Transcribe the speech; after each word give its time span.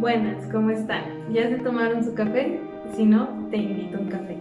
Buenas, 0.00 0.50
¿cómo 0.50 0.70
están? 0.70 1.30
¿Ya 1.30 1.50
se 1.50 1.58
tomaron 1.58 2.02
su 2.02 2.14
café? 2.14 2.58
Si 2.96 3.04
no, 3.04 3.46
te 3.50 3.58
invito 3.58 3.98
a 3.98 4.00
un 4.00 4.08
café. 4.08 4.34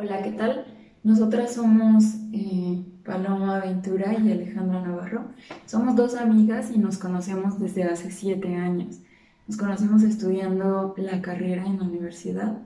Hola, 0.00 0.22
¿qué 0.24 0.32
tal? 0.32 0.66
Nosotras 1.04 1.54
somos 1.54 2.16
eh, 2.32 2.82
Paloma 3.04 3.60
Ventura 3.60 4.12
y 4.14 4.32
Alejandra 4.32 4.80
Navarro. 4.80 5.26
Somos 5.64 5.94
dos 5.94 6.16
amigas 6.16 6.72
y 6.74 6.78
nos 6.80 6.98
conocemos 6.98 7.60
desde 7.60 7.84
hace 7.84 8.10
siete 8.10 8.56
años. 8.56 8.98
Nos 9.46 9.56
conocimos 9.56 10.02
estudiando 10.02 10.92
la 10.96 11.22
carrera 11.22 11.64
en 11.64 11.78
la 11.78 11.84
universidad. 11.84 12.58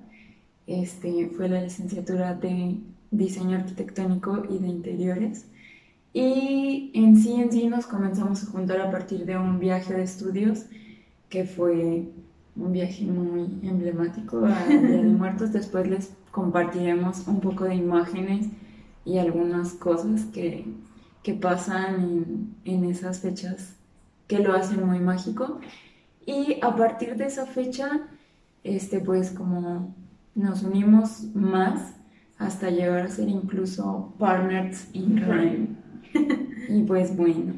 Este, 0.66 1.28
fue 1.36 1.50
la 1.50 1.60
licenciatura 1.60 2.32
de 2.32 2.78
diseño 3.10 3.58
arquitectónico 3.58 4.44
y 4.48 4.60
de 4.60 4.68
interiores. 4.68 5.46
Y 6.14 6.90
en 6.94 7.18
sí, 7.18 7.34
en 7.34 7.52
sí 7.52 7.66
nos 7.66 7.84
comenzamos 7.84 8.42
a 8.42 8.46
juntar 8.46 8.80
a 8.80 8.90
partir 8.90 9.26
de 9.26 9.36
un 9.36 9.58
viaje 9.58 9.92
de 9.92 10.04
estudios 10.04 10.64
que 11.34 11.44
fue 11.44 12.04
un 12.54 12.72
viaje 12.72 13.04
muy 13.04 13.58
emblemático 13.68 14.46
a 14.46 14.66
Día 14.68 14.80
de 14.80 15.02
Muertos. 15.20 15.52
Después 15.52 15.88
les 15.88 16.14
compartiremos 16.30 17.26
un 17.26 17.40
poco 17.40 17.64
de 17.64 17.74
imágenes 17.74 18.46
y 19.04 19.18
algunas 19.18 19.72
cosas 19.72 20.26
que, 20.26 20.64
que 21.24 21.34
pasan 21.34 21.94
en, 21.96 22.54
en, 22.64 22.84
esas 22.84 23.18
fechas 23.18 23.74
que 24.28 24.38
lo 24.38 24.54
hacen 24.54 24.86
muy 24.86 25.00
mágico. 25.00 25.58
Y 26.24 26.58
a 26.62 26.76
partir 26.76 27.16
de 27.16 27.26
esa 27.26 27.46
fecha, 27.46 28.02
este, 28.62 29.00
pues 29.00 29.32
como 29.32 29.92
nos 30.36 30.62
unimos 30.62 31.24
más 31.34 31.94
hasta 32.38 32.70
llegar 32.70 33.00
a 33.00 33.08
ser 33.08 33.28
incluso 33.28 34.14
partners 34.20 34.88
in 34.92 35.16
crime. 35.16 35.68
y 36.68 36.84
pues 36.84 37.16
bueno. 37.16 37.54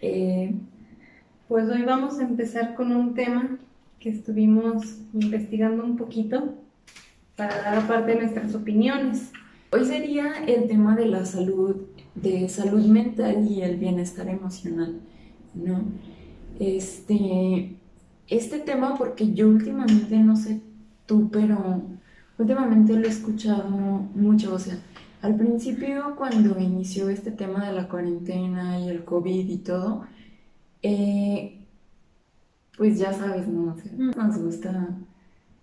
Eh, 0.00 0.52
pues 1.48 1.68
hoy 1.68 1.82
vamos 1.82 2.18
a 2.18 2.22
empezar 2.22 2.74
con 2.74 2.94
un 2.94 3.14
tema 3.14 3.58
que 4.00 4.08
estuvimos 4.08 4.98
investigando 5.12 5.84
un 5.84 5.96
poquito 5.96 6.54
para 7.36 7.56
dar 7.56 7.78
aparte 7.78 8.14
nuestras 8.14 8.54
opiniones. 8.54 9.30
Hoy 9.70 9.84
sería 9.84 10.44
el 10.46 10.68
tema 10.68 10.96
de 10.96 11.06
la 11.06 11.24
salud, 11.26 11.76
de 12.14 12.48
salud 12.48 12.84
mental 12.86 13.46
y 13.46 13.62
el 13.62 13.76
bienestar 13.76 14.28
emocional, 14.28 15.00
¿no? 15.54 15.84
Este, 16.58 17.76
este 18.28 18.58
tema 18.60 18.96
porque 18.96 19.34
yo 19.34 19.48
últimamente, 19.48 20.16
no 20.18 20.36
sé 20.36 20.60
tú, 21.06 21.28
pero 21.30 21.82
últimamente 22.38 22.94
lo 22.94 23.06
he 23.06 23.10
escuchado 23.10 23.68
mucho, 23.68 24.54
o 24.54 24.58
sea, 24.58 24.78
al 25.20 25.36
principio 25.36 26.14
cuando 26.16 26.58
inició 26.58 27.10
este 27.10 27.30
tema 27.30 27.66
de 27.66 27.72
la 27.72 27.88
cuarentena 27.88 28.78
y 28.80 28.88
el 28.88 29.04
COVID 29.04 29.48
y 29.48 29.58
todo, 29.58 30.04
eh, 30.84 31.66
pues 32.76 32.98
ya 32.98 33.10
sabes, 33.12 33.48
¿no? 33.48 33.74
nos 33.96 34.38
gusta 34.38 34.90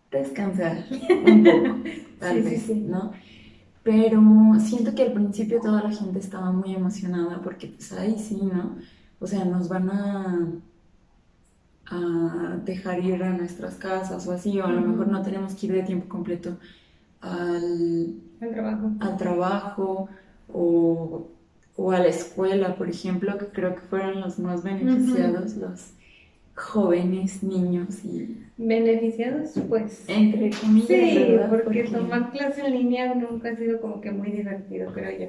descansar 0.09 0.83
un 1.25 1.43
poco, 1.43 1.89
tal 2.19 2.41
vez, 2.41 2.69
¿no? 2.75 3.11
Pero 3.83 4.19
siento 4.59 4.95
que 4.95 5.03
al 5.03 5.13
principio 5.13 5.59
toda 5.61 5.83
la 5.83 5.91
gente 5.91 6.17
estaba 6.17 6.51
muy 6.51 6.73
emocionada 6.73 7.39
porque 7.43 7.67
pues 7.67 7.91
ahí 7.93 8.17
sí, 8.17 8.39
¿no? 8.41 8.77
O 9.19 9.27
sea, 9.27 9.45
nos 9.45 9.69
van 9.69 9.91
a, 9.91 10.47
a 11.85 12.57
dejar 12.65 12.99
ir 13.05 13.21
a 13.21 13.29
nuestras 13.29 13.75
casas 13.75 14.25
o 14.25 14.31
así, 14.31 14.59
o 14.59 14.65
a 14.65 14.71
lo 14.71 14.81
mejor 14.81 15.07
no 15.07 15.21
tenemos 15.21 15.53
que 15.53 15.67
ir 15.67 15.73
de 15.73 15.83
tiempo 15.83 16.09
completo 16.09 16.57
al, 17.21 18.15
trabajo, 18.39 18.91
al 18.99 19.17
trabajo 19.17 20.09
o 20.51 21.27
o 21.75 21.91
a 21.91 21.99
la 21.99 22.07
escuela, 22.07 22.75
por 22.75 22.89
ejemplo, 22.89 23.37
que 23.37 23.47
creo 23.47 23.75
que 23.75 23.81
fueron 23.81 24.21
los 24.21 24.39
más 24.39 24.63
beneficiados, 24.63 25.55
los 25.55 25.91
jóvenes, 26.55 27.43
niños 27.43 28.03
y... 28.05 28.37
Beneficiados, 28.57 29.53
pues. 29.67 30.03
Entre 30.07 30.51
comillas. 30.51 30.87
Sí, 30.87 31.35
porque, 31.49 31.83
tomar 31.85 32.31
clase 32.31 32.61
en 32.61 32.73
línea 32.73 33.15
nunca 33.15 33.49
ha 33.49 33.55
sido 33.55 33.81
como 33.81 34.01
que 34.01 34.11
muy 34.11 34.31
divertido, 34.31 34.91
creo 34.93 35.19
yo. 35.19 35.27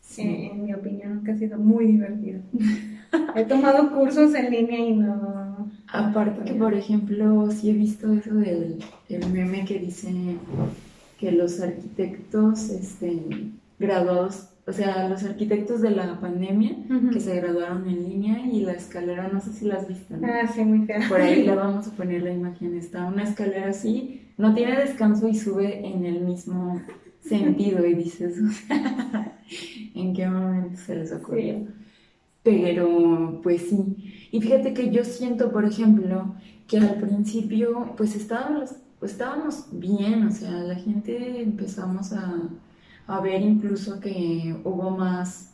Sí. 0.00 0.22
En, 0.22 0.64
mi 0.64 0.72
opinión, 0.72 1.16
nunca 1.16 1.32
ha 1.32 1.36
sido 1.36 1.58
muy 1.58 1.86
divertido. 1.86 2.40
he 3.36 3.44
tomado 3.44 3.92
cursos 3.92 4.34
en 4.34 4.50
línea 4.50 4.78
y 4.78 4.96
no... 4.96 5.70
Aparte 5.92 6.44
que, 6.44 6.54
por 6.54 6.72
ejemplo, 6.72 7.50
sí 7.50 7.70
he 7.70 7.72
visto 7.72 8.12
eso 8.14 8.34
del 8.34 8.78
el 9.08 9.32
meme 9.32 9.64
que 9.64 9.80
dice 9.80 10.08
que 11.18 11.32
los 11.32 11.60
arquitectos 11.60 12.70
este, 12.70 13.20
graduados 13.78 14.49
o 14.66 14.72
sea, 14.72 15.08
los 15.08 15.24
arquitectos 15.24 15.80
de 15.80 15.90
la 15.90 16.20
pandemia 16.20 16.76
que 17.12 17.20
se 17.20 17.34
graduaron 17.36 17.88
en 17.88 18.08
línea 18.08 18.46
y 18.46 18.60
la 18.60 18.72
escalera, 18.72 19.28
no 19.28 19.40
sé 19.40 19.52
si 19.52 19.64
la 19.64 19.76
has 19.76 19.88
visto. 19.88 20.16
¿no? 20.16 20.26
Ah, 20.26 20.46
sí, 20.46 20.64
muy 20.64 20.86
fea. 20.86 21.08
Por 21.08 21.20
ahí 21.20 21.42
la 21.46 21.54
vamos 21.54 21.88
a 21.88 21.92
poner 21.92 22.22
la 22.22 22.32
imagen. 22.32 22.76
Está 22.76 23.06
una 23.06 23.24
escalera 23.24 23.70
así, 23.70 24.28
no 24.36 24.54
tiene 24.54 24.78
descanso 24.78 25.28
y 25.28 25.34
sube 25.34 25.86
en 25.86 26.04
el 26.04 26.20
mismo 26.20 26.80
sentido 27.20 27.84
y 27.86 27.94
dices, 27.94 28.38
¿en 29.94 30.14
qué 30.14 30.28
momento 30.28 30.78
se 30.78 30.96
les 30.96 31.12
ocurrió? 31.12 31.66
Pero, 32.42 33.40
pues 33.42 33.68
sí. 33.68 34.28
Y 34.30 34.40
fíjate 34.40 34.72
que 34.72 34.90
yo 34.90 35.04
siento, 35.04 35.52
por 35.52 35.64
ejemplo, 35.64 36.34
que 36.66 36.78
al 36.78 36.94
principio, 36.96 37.94
pues 37.96 38.14
estábamos, 38.14 38.74
pues 38.98 39.12
estábamos 39.12 39.66
bien, 39.72 40.26
o 40.26 40.30
sea, 40.30 40.50
la 40.50 40.76
gente 40.76 41.42
empezamos 41.42 42.12
a 42.12 42.48
a 43.10 43.20
ver 43.20 43.42
incluso 43.42 44.00
que 44.00 44.54
hubo 44.64 44.90
más, 44.90 45.52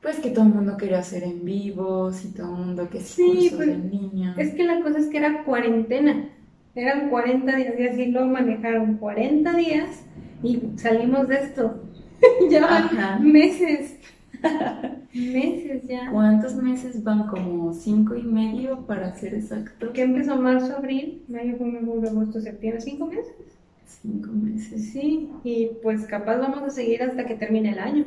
pues 0.00 0.18
que 0.20 0.30
todo 0.30 0.44
el 0.44 0.54
mundo 0.54 0.76
quería 0.76 1.00
hacer 1.00 1.24
en 1.24 1.44
vivos 1.44 2.24
y 2.24 2.28
todo 2.28 2.54
el 2.54 2.66
mundo 2.66 2.88
que 2.88 3.00
sí, 3.00 3.50
pues, 3.54 3.68
en 3.68 3.90
línea. 3.90 4.34
Es 4.38 4.54
que 4.54 4.64
la 4.64 4.80
cosa 4.80 4.98
es 4.98 5.06
que 5.06 5.18
era 5.18 5.44
cuarentena, 5.44 6.28
eran 6.74 7.10
40 7.10 7.56
días 7.56 7.74
y 7.78 7.86
así 7.88 8.06
lo 8.06 8.26
manejaron 8.26 8.96
40 8.98 9.52
días 9.54 10.04
y 10.42 10.60
salimos 10.76 11.26
de 11.28 11.34
esto. 11.36 11.82
ya 12.50 13.18
meses. 13.20 13.96
meses 15.12 15.82
ya. 15.88 16.10
¿Cuántos 16.10 16.54
meses 16.54 17.02
van? 17.02 17.26
Como 17.26 17.72
cinco 17.72 18.14
y 18.14 18.22
medio 18.22 18.86
para 18.86 19.14
ser 19.14 19.34
exacto. 19.34 19.92
¿Qué 19.92 20.02
empezó 20.02 20.36
marzo, 20.36 20.76
abril, 20.76 21.24
mayo, 21.28 21.56
junio, 21.58 21.80
julio, 21.84 22.10
agosto, 22.10 22.40
septiembre, 22.40 22.80
cinco 22.80 23.06
meses. 23.06 23.55
Cinco 23.86 24.32
meses. 24.32 24.90
Sí, 24.92 25.30
y 25.44 25.70
pues 25.82 26.06
capaz 26.06 26.38
vamos 26.38 26.62
a 26.62 26.70
seguir 26.70 27.02
hasta 27.02 27.24
que 27.26 27.36
termine 27.36 27.72
el 27.72 27.78
año. 27.78 28.04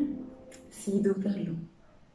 Sí, 0.69 1.01
dúdalo. 1.01 1.53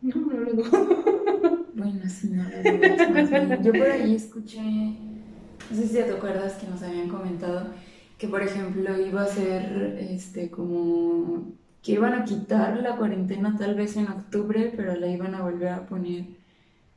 No, 0.02 0.16
no 0.16 0.40
lo 0.40 0.52
dudo. 0.52 1.24
Bueno, 1.74 2.08
sí, 2.08 2.28
no 2.30 2.44
lo 2.44 2.62
dudo. 2.62 3.62
Yo 3.62 3.72
por 3.72 3.90
ahí 3.90 4.14
escuché, 4.14 4.60
no 4.62 5.76
sé 5.76 5.88
si 5.88 5.94
te 5.94 6.12
acuerdas 6.12 6.54
que 6.54 6.68
nos 6.68 6.82
habían 6.82 7.08
comentado 7.08 7.74
que, 8.18 8.28
por 8.28 8.42
ejemplo, 8.42 8.96
iba 8.98 9.22
a 9.22 9.26
ser 9.26 9.98
este 9.98 10.50
como 10.50 11.52
que 11.82 11.92
iban 11.92 12.14
a 12.14 12.24
quitar 12.24 12.78
la 12.80 12.96
cuarentena 12.96 13.56
tal 13.58 13.74
vez 13.74 13.96
en 13.96 14.08
octubre, 14.08 14.72
pero 14.76 14.94
la 14.94 15.08
iban 15.08 15.34
a 15.34 15.42
volver 15.42 15.68
a 15.68 15.86
poner 15.86 16.26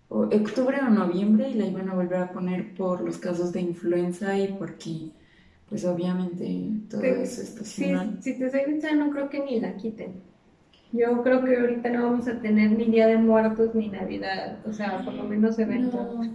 o 0.09 0.21
octubre 0.21 0.77
o 0.81 0.89
noviembre 0.89 1.49
y 1.49 1.55
la 1.55 1.65
iban 1.65 1.89
a 1.89 1.95
volver 1.95 2.19
a 2.19 2.31
poner 2.31 2.73
por 2.75 3.01
los 3.01 3.17
casos 3.17 3.51
de 3.51 3.61
influenza 3.61 4.37
y 4.37 4.53
porque 4.53 5.11
pues 5.69 5.83
obviamente 5.85 6.71
todo 6.89 7.01
eso 7.01 7.41
está 7.41 7.63
sí, 7.63 7.93
Si 8.21 8.37
te 8.37 8.49
soy 8.49 8.61
sincera, 8.65 8.95
no 8.95 9.11
creo 9.11 9.29
que 9.29 9.43
ni 9.43 9.59
la 9.59 9.75
quiten. 9.75 10.13
Yo 10.93 11.21
creo 11.21 11.43
que 11.43 11.57
ahorita 11.57 11.89
no 11.89 12.03
vamos 12.03 12.27
a 12.29 12.39
tener 12.39 12.71
ni 12.71 12.85
Día 12.85 13.07
de 13.07 13.17
Muertos 13.17 13.75
ni 13.75 13.89
Navidad, 13.89 14.59
o 14.65 14.71
sea, 14.71 15.03
por 15.03 15.13
lo 15.13 15.25
menos 15.25 15.59
eventos. 15.59 16.25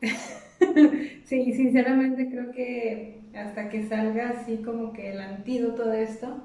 sí, 1.24 1.52
sinceramente 1.52 2.30
creo 2.30 2.50
que 2.52 3.20
hasta 3.34 3.68
que 3.68 3.86
salga 3.86 4.30
así 4.30 4.58
como 4.58 4.92
que 4.92 5.12
el 5.12 5.20
antídoto 5.20 5.86
de 5.86 6.02
esto, 6.02 6.42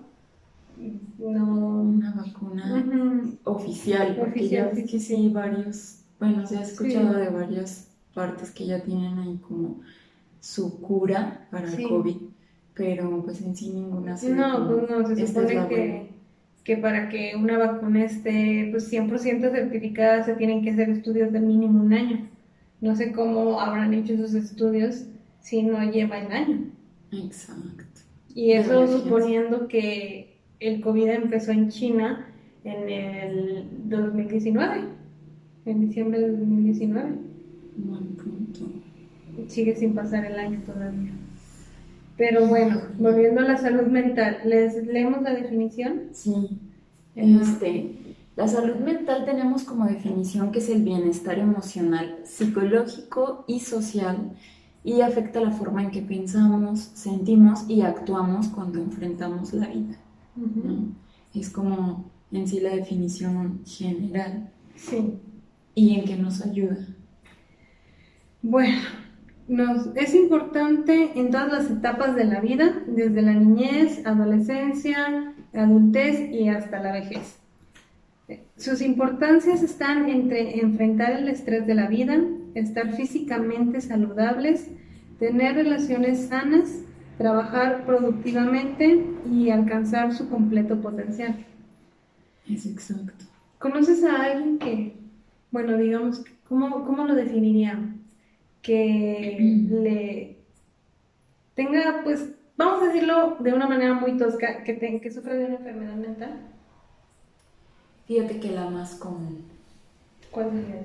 no... 1.18 1.82
Una 1.82 2.14
vacuna 2.14 3.24
oficial, 3.46 4.16
porque 4.20 4.48
ya 4.48 4.68
ves 4.68 4.90
que 4.90 5.00
sí, 5.00 5.30
varios, 5.30 6.04
bueno, 6.20 6.46
se 6.46 6.58
ha 6.58 6.62
escuchado 6.62 7.14
de 7.14 7.30
varias 7.30 7.90
partes 8.14 8.52
que 8.52 8.66
ya 8.66 8.84
tienen 8.84 9.18
ahí 9.18 9.38
como 9.38 9.82
su 10.48 10.80
cura 10.80 11.46
para 11.52 11.68
el 11.68 11.84
COVID, 11.90 12.16
pero 12.74 13.22
pues 13.26 13.42
en 13.42 13.54
sí 13.54 13.70
ninguna 13.70 14.16
No, 14.30 14.66
pues 14.66 14.90
no, 14.90 15.06
se 15.06 15.28
supone 15.28 15.68
que, 15.68 16.10
que, 16.64 16.78
para 16.78 17.10
que 17.10 17.34
una 17.36 17.58
vacuna 17.58 18.06
esté 18.06 18.70
pues 18.72 18.90
100% 18.90 19.52
certificada 19.52 20.24
se 20.24 20.36
tienen 20.36 20.64
que 20.64 20.70
hacer 20.70 20.90
estudios 20.90 21.34
de 21.34 21.42
mínimo 21.42 21.82
un 21.82 21.92
año. 21.92 22.30
No 22.80 22.96
sé 22.96 23.12
cómo 23.12 23.60
habrán 23.60 23.94
hecho 23.94 24.14
esos 24.14 24.34
estudios 24.36 25.04
si 25.42 25.64
no 25.64 25.84
lleva 25.92 26.18
el 26.18 26.32
año. 26.32 26.72
Exacto. 27.12 28.00
Y 28.34 28.54
eso 28.54 28.88
suponiendo 28.88 29.68
que 29.68 30.40
el 30.62 30.80
COVID 30.80 31.10
empezó 31.10 31.52
en 31.52 31.68
China 31.68 32.26
en 32.64 32.90
el 32.90 33.66
2019, 33.84 34.82
en 35.66 35.82
diciembre 35.82 36.22
de 36.22 36.32
2019. 36.32 37.16
Buen 37.76 38.16
punto 38.16 38.87
sigue 39.48 39.76
sin 39.76 39.94
pasar 39.96 40.26
el 40.26 40.40
año 40.40 40.62
todavía. 40.66 41.12
Pero 42.18 42.48
bueno, 42.48 42.82
volviendo 42.98 43.42
a 43.42 43.46
la 43.46 43.58
salud 43.58 43.88
mental, 43.88 44.40
¿les 44.46 44.76
leemos 44.86 45.22
la 45.22 45.34
definición? 45.34 46.10
Sí. 46.14 46.60
Este, 47.16 48.16
La 48.36 48.48
salud 48.48 48.76
mental 48.76 49.26
tenemos 49.26 49.64
como 49.64 49.86
definición 49.86 50.52
que 50.52 50.60
es 50.60 50.70
el 50.70 50.84
bienestar 50.84 51.40
emocional, 51.40 52.20
psicológico 52.24 53.44
y 53.48 53.60
social 53.62 54.32
y 54.84 55.02
afecta 55.02 55.42
la 55.42 55.52
forma 55.52 55.84
en 55.84 55.92
que 55.92 56.02
pensamos, 56.02 56.80
sentimos 56.80 57.68
y 57.68 57.82
actuamos 57.82 58.48
cuando 58.50 58.80
enfrentamos 58.80 59.54
la 59.54 59.68
vida. 59.68 59.98
Es 61.34 61.50
como 61.50 62.06
en 62.32 62.48
sí 62.48 62.60
la 62.60 62.76
definición 62.76 63.62
general. 63.66 64.52
Sí. 64.76 65.20
¿Y 65.74 65.96
en 65.96 66.06
qué 66.06 66.16
nos 66.16 66.42
ayuda? 66.46 66.78
Bueno, 68.42 68.78
nos, 69.48 69.88
es 69.96 70.14
importante 70.14 71.12
en 71.16 71.32
todas 71.32 71.52
las 71.52 71.72
etapas 71.72 72.16
de 72.16 72.26
la 72.26 72.42
vida, 72.42 72.84
desde 72.88 73.22
la 73.22 73.34
niñez, 73.34 74.06
adolescencia, 74.06 75.34
adultez 75.54 76.32
y 76.32 76.50
hasta 76.50 76.82
la 76.82 76.92
vejez. 76.92 77.40
Sus 78.58 78.82
importancias 78.82 79.64
están 79.64 80.10
entre 80.10 80.60
enfrentar 80.60 81.12
el 81.12 81.30
estrés 81.30 81.66
de 81.66 81.76
la 81.76 81.88
vida, 81.88 82.20
estar 82.56 82.94
físicamente 82.94 83.80
saludables, 83.80 84.68
tener 85.20 85.56
relaciones 85.56 86.28
sanas, 86.28 86.82
trabajar 87.18 87.86
productivamente 87.86 89.06
y 89.32 89.50
alcanzar 89.50 90.14
su 90.14 90.30
completo 90.30 90.82
potencial. 90.82 91.46
Es 92.50 92.66
exacto. 92.66 93.26
¿Conoces 93.60 94.04
a 94.04 94.24
alguien 94.24 94.60
que, 94.60 94.96
bueno, 95.52 95.78
digamos, 95.78 96.24
¿cómo, 96.48 96.86
cómo 96.86 97.06
lo 97.06 97.16
definiría? 97.16 97.80
Que 98.62 99.38
le 99.70 100.38
tenga, 101.56 102.02
pues, 102.04 102.30
vamos 102.58 102.84
a 102.84 102.88
decirlo 102.88 103.38
de 103.40 103.54
una 103.54 103.68
manera 103.68 103.94
muy 103.94 104.18
tosca, 104.18 104.64
que, 104.64 104.78
que 105.02 105.12
sufre 105.12 105.38
de 105.38 105.46
una 105.46 105.56
enfermedad 105.56 105.96
mental. 105.96 106.40
Fíjate 108.08 108.40
que 108.40 108.52
la 108.52 108.70
más 108.70 108.96
común. 108.96 109.46
¿Cuál 110.32 110.52
sería 110.52 110.84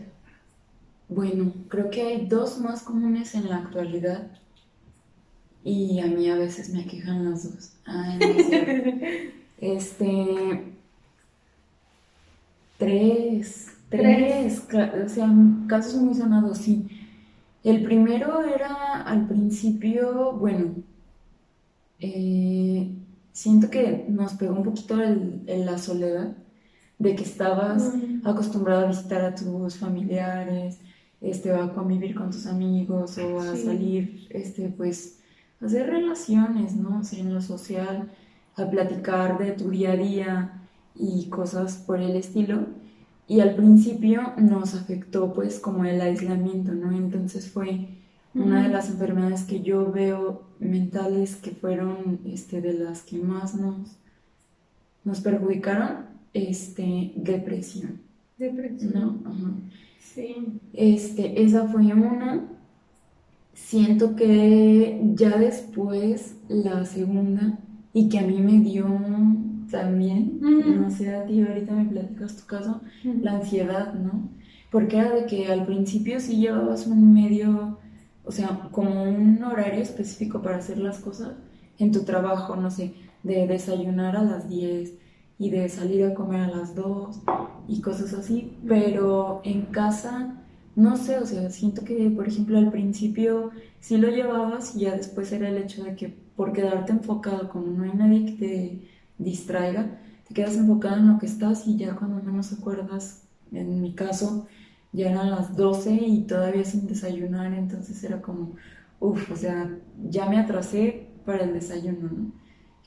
Bueno, 1.08 1.52
creo 1.68 1.90
que 1.90 2.02
hay 2.02 2.26
dos 2.26 2.58
más 2.58 2.82
comunes 2.82 3.34
en 3.34 3.48
la 3.48 3.58
actualidad 3.58 4.28
y 5.64 6.00
a 6.00 6.06
mí 6.06 6.28
a 6.28 6.36
veces 6.36 6.70
me 6.70 6.86
quejan 6.86 7.30
las 7.30 7.44
dos. 7.44 7.72
Ay, 7.84 8.18
este. 9.60 10.72
Tres. 12.78 13.72
Tres. 13.88 14.66
O 15.04 15.08
sea, 15.08 15.30
casos 15.68 15.94
muy 15.94 16.14
sonados, 16.14 16.58
sí. 16.58 16.88
El 17.64 17.84
primero 17.84 18.44
era 18.44 19.02
al 19.02 19.28
principio, 19.28 20.32
bueno, 20.32 20.74
eh, 22.00 22.90
siento 23.32 23.70
que 23.70 24.04
nos 24.08 24.34
pegó 24.34 24.56
un 24.56 24.64
poquito 24.64 25.00
el, 25.00 25.44
la 25.46 25.78
soledad 25.78 26.36
de 26.98 27.14
que 27.14 27.22
estabas 27.22 27.92
acostumbrado 28.24 28.86
a 28.86 28.88
visitar 28.88 29.24
a 29.24 29.34
tus 29.34 29.76
familiares, 29.76 30.78
este, 31.20 31.52
a 31.52 31.72
convivir 31.72 32.16
con 32.16 32.30
tus 32.30 32.46
amigos 32.46 33.16
o 33.18 33.40
a 33.40 33.56
salir, 33.56 34.26
este, 34.30 34.68
pues, 34.68 35.20
a 35.60 35.66
hacer 35.66 35.88
relaciones, 35.88 36.74
¿no? 36.74 37.00
O 37.00 37.16
en 37.16 37.32
lo 37.32 37.40
social, 37.40 38.10
a 38.56 38.68
platicar 38.68 39.38
de 39.38 39.52
tu 39.52 39.70
día 39.70 39.92
a 39.92 39.96
día 39.96 40.62
y 40.96 41.28
cosas 41.28 41.76
por 41.76 42.00
el 42.00 42.16
estilo. 42.16 42.66
Y 43.32 43.40
al 43.40 43.54
principio 43.54 44.34
nos 44.36 44.74
afectó, 44.74 45.32
pues, 45.32 45.58
como 45.58 45.86
el 45.86 46.02
aislamiento, 46.02 46.74
¿no? 46.74 46.94
Entonces 46.94 47.50
fue 47.50 47.88
una 48.34 48.62
de 48.62 48.68
las 48.68 48.90
enfermedades 48.90 49.44
que 49.44 49.62
yo 49.62 49.90
veo 49.90 50.42
mentales 50.60 51.36
que 51.36 51.52
fueron, 51.52 52.20
este, 52.26 52.60
de 52.60 52.74
las 52.74 53.00
que 53.00 53.16
más 53.16 53.54
nos, 53.54 53.96
nos 55.04 55.22
perjudicaron 55.22 56.04
este, 56.34 57.14
depresión. 57.16 58.02
Depresión. 58.36 59.22
¿No? 59.24 59.54
Sí. 59.98 60.60
Este, 60.74 61.42
esa 61.42 61.68
fue 61.68 61.86
una. 61.86 62.44
Siento 63.54 64.14
que 64.14 65.00
ya 65.14 65.38
después 65.38 66.36
la 66.50 66.84
segunda, 66.84 67.58
y 67.94 68.10
que 68.10 68.18
a 68.18 68.26
mí 68.26 68.42
me 68.42 68.60
dio 68.60 68.86
también, 69.72 70.38
no 70.40 70.88
sé 70.90 71.12
a 71.12 71.26
ti, 71.26 71.42
ahorita 71.42 71.72
me 71.72 71.86
platicas 71.86 72.36
tu 72.36 72.46
caso, 72.46 72.80
la 73.02 73.32
ansiedad, 73.32 73.94
¿no? 73.94 74.28
Porque 74.70 74.98
era 74.98 75.12
de 75.12 75.26
que 75.26 75.48
al 75.48 75.66
principio 75.66 76.20
sí 76.20 76.36
llevabas 76.36 76.86
un 76.86 77.12
medio, 77.12 77.78
o 78.24 78.30
sea, 78.30 78.68
como 78.70 79.02
un 79.02 79.42
horario 79.42 79.82
específico 79.82 80.40
para 80.40 80.58
hacer 80.58 80.78
las 80.78 81.00
cosas 81.00 81.32
en 81.78 81.90
tu 81.90 82.04
trabajo, 82.04 82.54
no 82.54 82.70
sé, 82.70 82.94
de 83.24 83.48
desayunar 83.48 84.16
a 84.16 84.22
las 84.22 84.48
10, 84.48 85.02
y 85.42 85.50
de 85.50 85.68
salir 85.68 86.04
a 86.04 86.14
comer 86.14 86.42
a 86.42 86.56
las 86.56 86.76
dos 86.76 87.20
y 87.66 87.80
cosas 87.80 88.12
así, 88.14 88.56
pero 88.64 89.40
en 89.42 89.62
casa, 89.62 90.36
no 90.76 90.96
sé, 90.96 91.18
o 91.18 91.26
sea, 91.26 91.50
siento 91.50 91.84
que, 91.84 92.10
por 92.10 92.28
ejemplo, 92.28 92.58
al 92.58 92.70
principio 92.70 93.50
sí 93.80 93.96
lo 93.96 94.08
llevabas 94.08 94.76
y 94.76 94.82
ya 94.82 94.96
después 94.96 95.32
era 95.32 95.48
el 95.48 95.56
hecho 95.56 95.82
de 95.82 95.96
que 95.96 96.14
por 96.36 96.52
quedarte 96.52 96.92
enfocado, 96.92 97.48
como 97.48 97.66
no 97.66 97.82
hay 97.82 97.92
nadie 97.92 98.24
que 98.26 98.32
te 98.32 98.91
distraiga, 99.22 99.98
te 100.28 100.34
quedas 100.34 100.56
enfocado 100.56 100.96
en 100.96 101.08
lo 101.08 101.18
que 101.18 101.26
estás 101.26 101.66
y 101.66 101.76
ya 101.76 101.96
cuando 101.96 102.22
menos 102.22 102.52
acuerdas, 102.52 103.22
en 103.52 103.80
mi 103.80 103.94
caso, 103.94 104.46
ya 104.92 105.10
eran 105.10 105.30
las 105.30 105.56
12 105.56 105.92
y 105.92 106.20
todavía 106.22 106.64
sin 106.64 106.86
desayunar, 106.86 107.52
entonces 107.54 108.02
era 108.04 108.20
como, 108.20 108.54
uff, 109.00 109.30
o 109.30 109.36
sea, 109.36 109.70
ya 110.08 110.28
me 110.28 110.38
atrasé 110.38 111.08
para 111.24 111.44
el 111.44 111.52
desayuno, 111.52 112.10
¿no? 112.10 112.42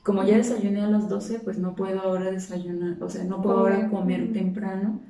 como 0.06 0.22
ya 0.22 0.36
desayuné 0.36 0.82
a 0.82 0.86
las 0.86 1.08
12, 1.08 1.40
pues 1.40 1.58
no 1.58 1.74
puedo 1.74 2.00
ahora 2.00 2.30
desayunar, 2.30 3.02
o 3.02 3.10
sea, 3.10 3.24
no 3.24 3.42
puedo 3.42 3.58
ahora 3.58 3.90
comer 3.90 4.32
temprano, 4.32 5.00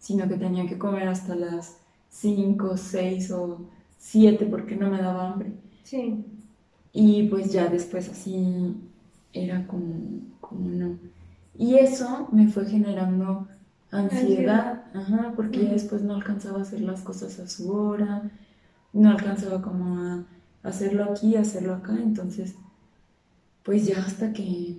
sino 0.00 0.26
que 0.26 0.34
tenía 0.34 0.66
que 0.66 0.76
comer 0.76 1.06
hasta 1.06 1.36
las 1.36 1.78
5, 2.08 2.76
6 2.76 3.30
o 3.30 3.60
7 3.96 4.46
porque 4.46 4.74
no 4.74 4.90
me 4.90 4.98
daba 4.98 5.30
hambre. 5.30 5.52
Sí. 5.84 6.24
Y 6.92 7.28
pues 7.28 7.52
ya 7.52 7.68
después 7.68 8.08
así 8.08 8.74
era 9.32 9.68
como, 9.68 9.84
como 10.50 10.68
no. 10.68 10.98
Y 11.56 11.76
eso 11.76 12.28
me 12.32 12.48
fue 12.48 12.66
generando 12.66 13.48
ansiedad, 13.90 14.84
Ajá, 14.94 15.32
porque 15.34 15.64
ya 15.64 15.72
después 15.72 16.02
no 16.02 16.14
alcanzaba 16.14 16.58
a 16.58 16.62
hacer 16.62 16.80
las 16.80 17.00
cosas 17.00 17.38
a 17.38 17.48
su 17.48 17.72
hora, 17.72 18.30
no 18.92 19.10
alcanzaba 19.10 19.62
como 19.62 19.98
a 20.00 20.24
hacerlo 20.62 21.04
aquí, 21.04 21.36
hacerlo 21.36 21.74
acá, 21.74 21.94
entonces 21.94 22.54
pues 23.62 23.86
ya 23.86 23.98
hasta 23.98 24.32
que 24.32 24.78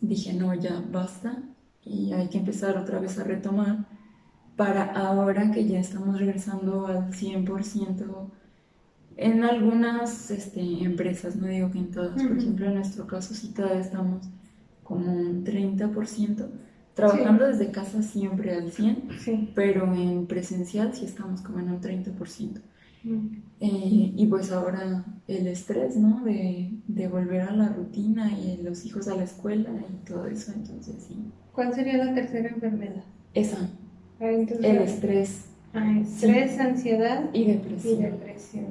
dije, 0.00 0.32
no, 0.34 0.54
ya 0.54 0.82
basta 0.90 1.42
y 1.84 2.12
hay 2.12 2.28
que 2.28 2.38
empezar 2.38 2.76
otra 2.76 2.98
vez 2.98 3.18
a 3.18 3.24
retomar 3.24 3.86
para 4.56 4.84
ahora 4.92 5.50
que 5.52 5.66
ya 5.66 5.78
estamos 5.78 6.18
regresando 6.18 6.86
al 6.86 7.12
100% 7.12 8.30
en 9.16 9.42
algunas 9.42 10.30
este, 10.30 10.60
empresas, 10.84 11.36
no 11.36 11.48
digo 11.48 11.70
que 11.70 11.78
en 11.78 11.90
todas, 11.90 12.22
por 12.22 12.38
ejemplo 12.38 12.66
en 12.66 12.74
nuestro 12.74 13.06
caso 13.06 13.34
sí 13.34 13.48
todavía 13.48 13.80
estamos 13.80 14.26
como 14.88 15.12
un 15.12 15.44
30%, 15.44 16.48
trabajando 16.94 17.46
desde 17.46 17.70
casa 17.70 18.02
siempre 18.02 18.54
al 18.54 18.72
100%, 18.72 19.50
pero 19.54 19.92
en 19.94 20.26
presencial 20.26 20.94
sí 20.94 21.04
estamos 21.04 21.42
como 21.42 21.58
en 21.58 21.70
un 21.70 21.80
30%. 21.80 22.62
Eh, 23.60 24.12
y 24.16 24.26
pues 24.26 24.50
ahora 24.50 25.04
el 25.28 25.46
estrés, 25.46 25.96
¿no? 25.96 26.24
De, 26.24 26.70
de, 26.88 27.08
volver 27.08 27.42
a 27.42 27.52
la 27.52 27.68
rutina 27.68 28.32
y 28.32 28.60
los 28.62 28.84
hijos 28.86 29.08
a 29.08 29.14
la 29.14 29.24
escuela 29.24 29.70
y 29.70 30.06
todo 30.06 30.26
eso, 30.26 30.52
entonces 30.52 31.04
sí. 31.06 31.16
¿Cuál 31.52 31.74
sería 31.74 32.04
la 32.04 32.14
tercera 32.14 32.48
enfermedad? 32.48 33.04
Esa. 33.34 33.68
Ah, 34.20 34.30
el 34.30 34.48
estrés. 34.64 35.44
Ah, 35.74 35.98
estrés, 36.00 36.58
ansiedad 36.58 37.30
y 37.32 37.44
depresión. 37.44 37.98
Y 37.98 38.02
depresión. 38.02 38.66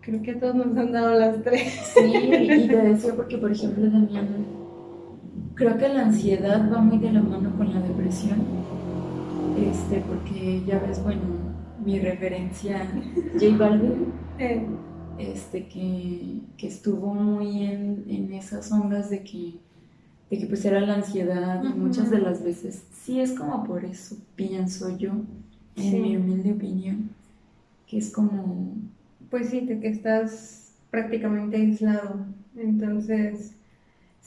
Creo 0.00 0.22
que 0.22 0.30
a 0.32 0.40
todos 0.40 0.54
nos 0.54 0.76
han 0.76 0.92
dado 0.92 1.18
las 1.18 1.42
tres. 1.42 1.70
Sí, 1.94 2.12
y 2.12 2.68
te 2.68 2.76
decía 2.76 3.14
porque, 3.14 3.38
por 3.38 3.52
ejemplo, 3.52 3.90
también 3.90 4.57
creo 5.58 5.76
que 5.76 5.88
la 5.88 6.06
ansiedad 6.06 6.72
va 6.72 6.80
muy 6.80 6.98
de 6.98 7.12
la 7.12 7.20
mano 7.20 7.52
con 7.56 7.74
la 7.74 7.80
depresión. 7.80 8.38
Este, 9.58 10.00
porque 10.06 10.62
ya 10.64 10.78
ves, 10.78 11.02
bueno, 11.02 11.22
mi 11.84 11.98
referencia 11.98 12.86
J 13.34 13.56
Balvin, 13.56 14.12
este, 15.18 15.66
que, 15.66 16.40
que, 16.56 16.68
estuvo 16.68 17.12
muy 17.12 17.64
en, 17.64 18.04
en, 18.08 18.32
esas 18.32 18.70
ondas 18.70 19.10
de 19.10 19.24
que, 19.24 19.54
de 20.30 20.38
que 20.38 20.46
pues 20.46 20.64
era 20.64 20.80
la 20.80 20.94
ansiedad 20.94 21.62
y 21.64 21.76
muchas 21.76 22.08
de 22.10 22.20
las 22.20 22.44
veces 22.44 22.84
sí 22.92 23.20
es 23.20 23.32
como 23.32 23.64
por 23.64 23.84
eso, 23.84 24.16
pienso 24.36 24.96
yo, 24.96 25.10
en 25.74 26.02
mi 26.02 26.16
humilde 26.16 26.52
opinión, 26.52 27.10
que 27.88 27.98
es 27.98 28.12
como... 28.12 28.74
Pues 29.28 29.48
sí, 29.50 29.60
de 29.60 29.80
que 29.80 29.88
estás 29.88 30.72
prácticamente 30.90 31.56
aislado, 31.56 32.26
entonces... 32.56 33.57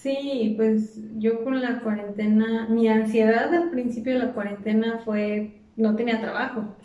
Sí, 0.01 0.55
pues 0.57 0.99
yo 1.19 1.43
con 1.43 1.61
la 1.61 1.79
cuarentena, 1.81 2.67
mi 2.69 2.87
ansiedad 2.87 3.53
al 3.53 3.69
principio 3.69 4.13
de 4.13 4.19
la 4.19 4.33
cuarentena 4.33 4.99
fue 5.05 5.61
no 5.75 5.95
tenía 5.95 6.19
trabajo. 6.19 6.75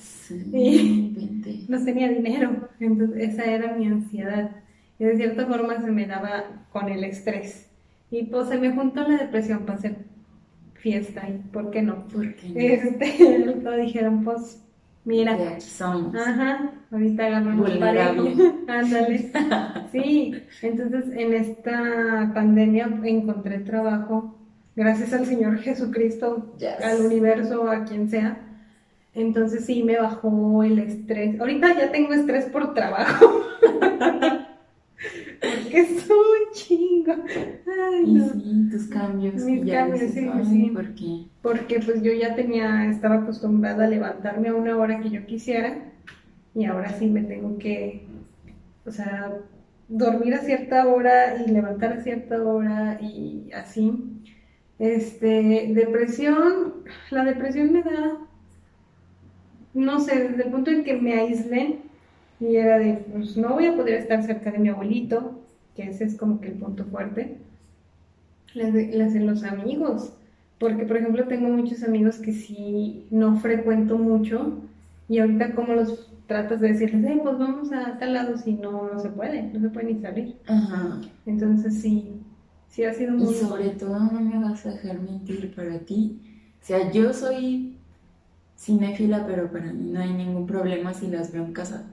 y 0.52 1.64
no 1.68 1.82
tenía 1.82 2.08
dinero. 2.10 2.68
Entonces 2.78 3.32
esa 3.32 3.44
era 3.46 3.74
mi 3.74 3.86
ansiedad. 3.86 4.50
Y 4.98 5.04
de 5.04 5.16
cierta 5.16 5.46
forma 5.46 5.80
se 5.80 5.90
me 5.90 6.06
daba 6.06 6.66
con 6.70 6.90
el 6.90 7.04
estrés. 7.04 7.70
Y 8.10 8.24
pues 8.24 8.48
se 8.48 8.58
me 8.58 8.72
juntó 8.72 9.08
la 9.08 9.16
depresión, 9.16 9.64
pasé 9.64 9.96
fiesta 10.74 11.28
y 11.28 11.38
¿por 11.52 11.70
qué 11.70 11.82
no? 11.82 12.06
¿Por 12.08 12.34
qué 12.34 12.48
no? 12.48 12.60
Este, 12.60 13.56
lo 13.62 13.76
dijeron, 13.76 14.24
pues, 14.24 14.62
mira. 15.06 15.58
Somos. 15.60 16.14
Ajá, 16.14 16.72
ahorita 16.92 17.24
agarramos 17.26 17.70
parejo. 17.70 18.28
Ándale. 18.68 19.32
Sí, 19.90 20.34
entonces 20.60 21.04
en 21.16 21.32
esta 21.32 22.30
pandemia 22.34 22.90
encontré 23.04 23.60
trabajo, 23.60 24.36
gracias 24.74 25.14
al 25.14 25.24
Señor 25.24 25.58
Jesucristo, 25.58 26.52
Yes. 26.58 26.84
al 26.84 27.06
universo, 27.06 27.70
a 27.70 27.84
quien 27.84 28.10
sea. 28.10 28.42
Entonces 29.14 29.64
sí 29.64 29.82
me 29.82 29.98
bajó 29.98 30.62
el 30.62 30.78
estrés. 30.78 31.40
Ahorita 31.40 31.74
ya 31.74 31.90
tengo 31.90 32.12
estrés 32.12 32.44
por 32.46 32.74
trabajo. 32.74 33.42
Porque 35.76 35.94
es 35.94 36.10
un 36.10 36.52
chingo. 36.52 37.12
Ay, 37.66 38.02
Y 38.04 38.14
no. 38.14 38.24
sí, 38.32 38.68
tus 38.70 38.86
cambios. 38.88 39.34
Mis 39.34 39.62
y 39.62 39.64
ya 39.66 39.80
cambios, 39.80 40.00
dices, 40.00 40.14
sí, 40.14 40.30
"Ay, 40.32 40.44
sí. 40.44 40.70
¿por 40.72 40.94
qué? 40.94 41.26
Porque 41.42 41.80
pues 41.80 42.02
yo 42.02 42.12
ya 42.12 42.34
tenía, 42.34 42.86
estaba 42.90 43.16
acostumbrada 43.16 43.84
a 43.84 43.88
levantarme 43.88 44.48
a 44.48 44.54
una 44.54 44.76
hora 44.76 45.00
que 45.00 45.10
yo 45.10 45.26
quisiera 45.26 45.92
y 46.54 46.64
ahora 46.64 46.88
sí 46.90 47.06
me 47.08 47.22
tengo 47.22 47.58
que, 47.58 48.06
o 48.86 48.90
sea, 48.90 49.34
dormir 49.88 50.34
a 50.34 50.38
cierta 50.38 50.86
hora 50.88 51.42
y 51.46 51.50
levantar 51.50 51.92
a 51.94 52.00
cierta 52.02 52.42
hora 52.42 52.98
y 53.00 53.50
así. 53.52 53.92
Este, 54.78 55.72
depresión, 55.74 56.74
la 57.10 57.24
depresión 57.24 57.72
me 57.72 57.82
da, 57.82 58.18
no 59.74 60.00
sé, 60.00 60.28
desde 60.28 60.44
el 60.44 60.50
punto 60.50 60.70
en 60.70 60.84
que 60.84 60.94
me 60.96 61.14
aislé 61.14 61.78
y 62.40 62.56
era 62.56 62.78
de, 62.78 62.94
pues 63.12 63.36
no 63.36 63.54
voy 63.54 63.66
a 63.66 63.76
poder 63.76 63.94
estar 63.94 64.22
cerca 64.22 64.50
de 64.50 64.58
mi 64.58 64.68
abuelito, 64.68 65.45
que 65.76 65.84
ese 65.88 66.04
es 66.04 66.16
como 66.16 66.40
que 66.40 66.48
el 66.48 66.54
punto 66.54 66.84
fuerte, 66.86 67.38
las 68.54 68.72
de, 68.72 68.88
las 68.96 69.14
de 69.14 69.20
los 69.20 69.44
amigos. 69.44 70.12
Porque, 70.58 70.86
por 70.86 70.96
ejemplo, 70.96 71.28
tengo 71.28 71.48
muchos 71.50 71.82
amigos 71.82 72.16
que 72.16 72.32
sí 72.32 73.06
no 73.10 73.36
frecuento 73.36 73.98
mucho 73.98 74.54
y 75.08 75.18
ahorita 75.18 75.54
como 75.54 75.74
los 75.74 76.10
tratas 76.26 76.60
de 76.60 76.68
decirles, 76.68 77.04
hey, 77.06 77.20
pues 77.22 77.38
vamos 77.38 77.72
a 77.72 77.98
tal 77.98 78.14
lado, 78.14 78.36
si 78.38 78.54
no, 78.54 78.90
no 78.92 78.98
se 78.98 79.10
puede, 79.10 79.42
no 79.52 79.60
se 79.60 79.68
puede 79.68 79.92
ni 79.92 80.00
salir. 80.00 80.36
Ajá. 80.46 81.00
Entonces 81.26 81.80
sí, 81.80 82.22
sí 82.68 82.84
ha 82.84 82.94
sido 82.94 83.14
Y 83.14 83.18
muy... 83.18 83.34
sobre 83.34 83.70
todo 83.70 83.98
no 83.98 84.20
me 84.20 84.38
vas 84.42 84.64
a 84.66 84.70
dejar 84.70 85.00
mentir 85.00 85.54
para 85.54 85.78
ti. 85.80 86.18
O 86.62 86.66
sea, 86.66 86.90
yo 86.90 87.12
soy 87.12 87.76
cinéfila, 88.56 89.26
pero 89.26 89.50
para 89.52 89.72
mí 89.72 89.90
no 89.92 90.00
hay 90.00 90.12
ningún 90.14 90.46
problema 90.46 90.94
si 90.94 91.08
las 91.08 91.32
veo 91.32 91.44
en 91.44 91.52
casa. 91.52 91.84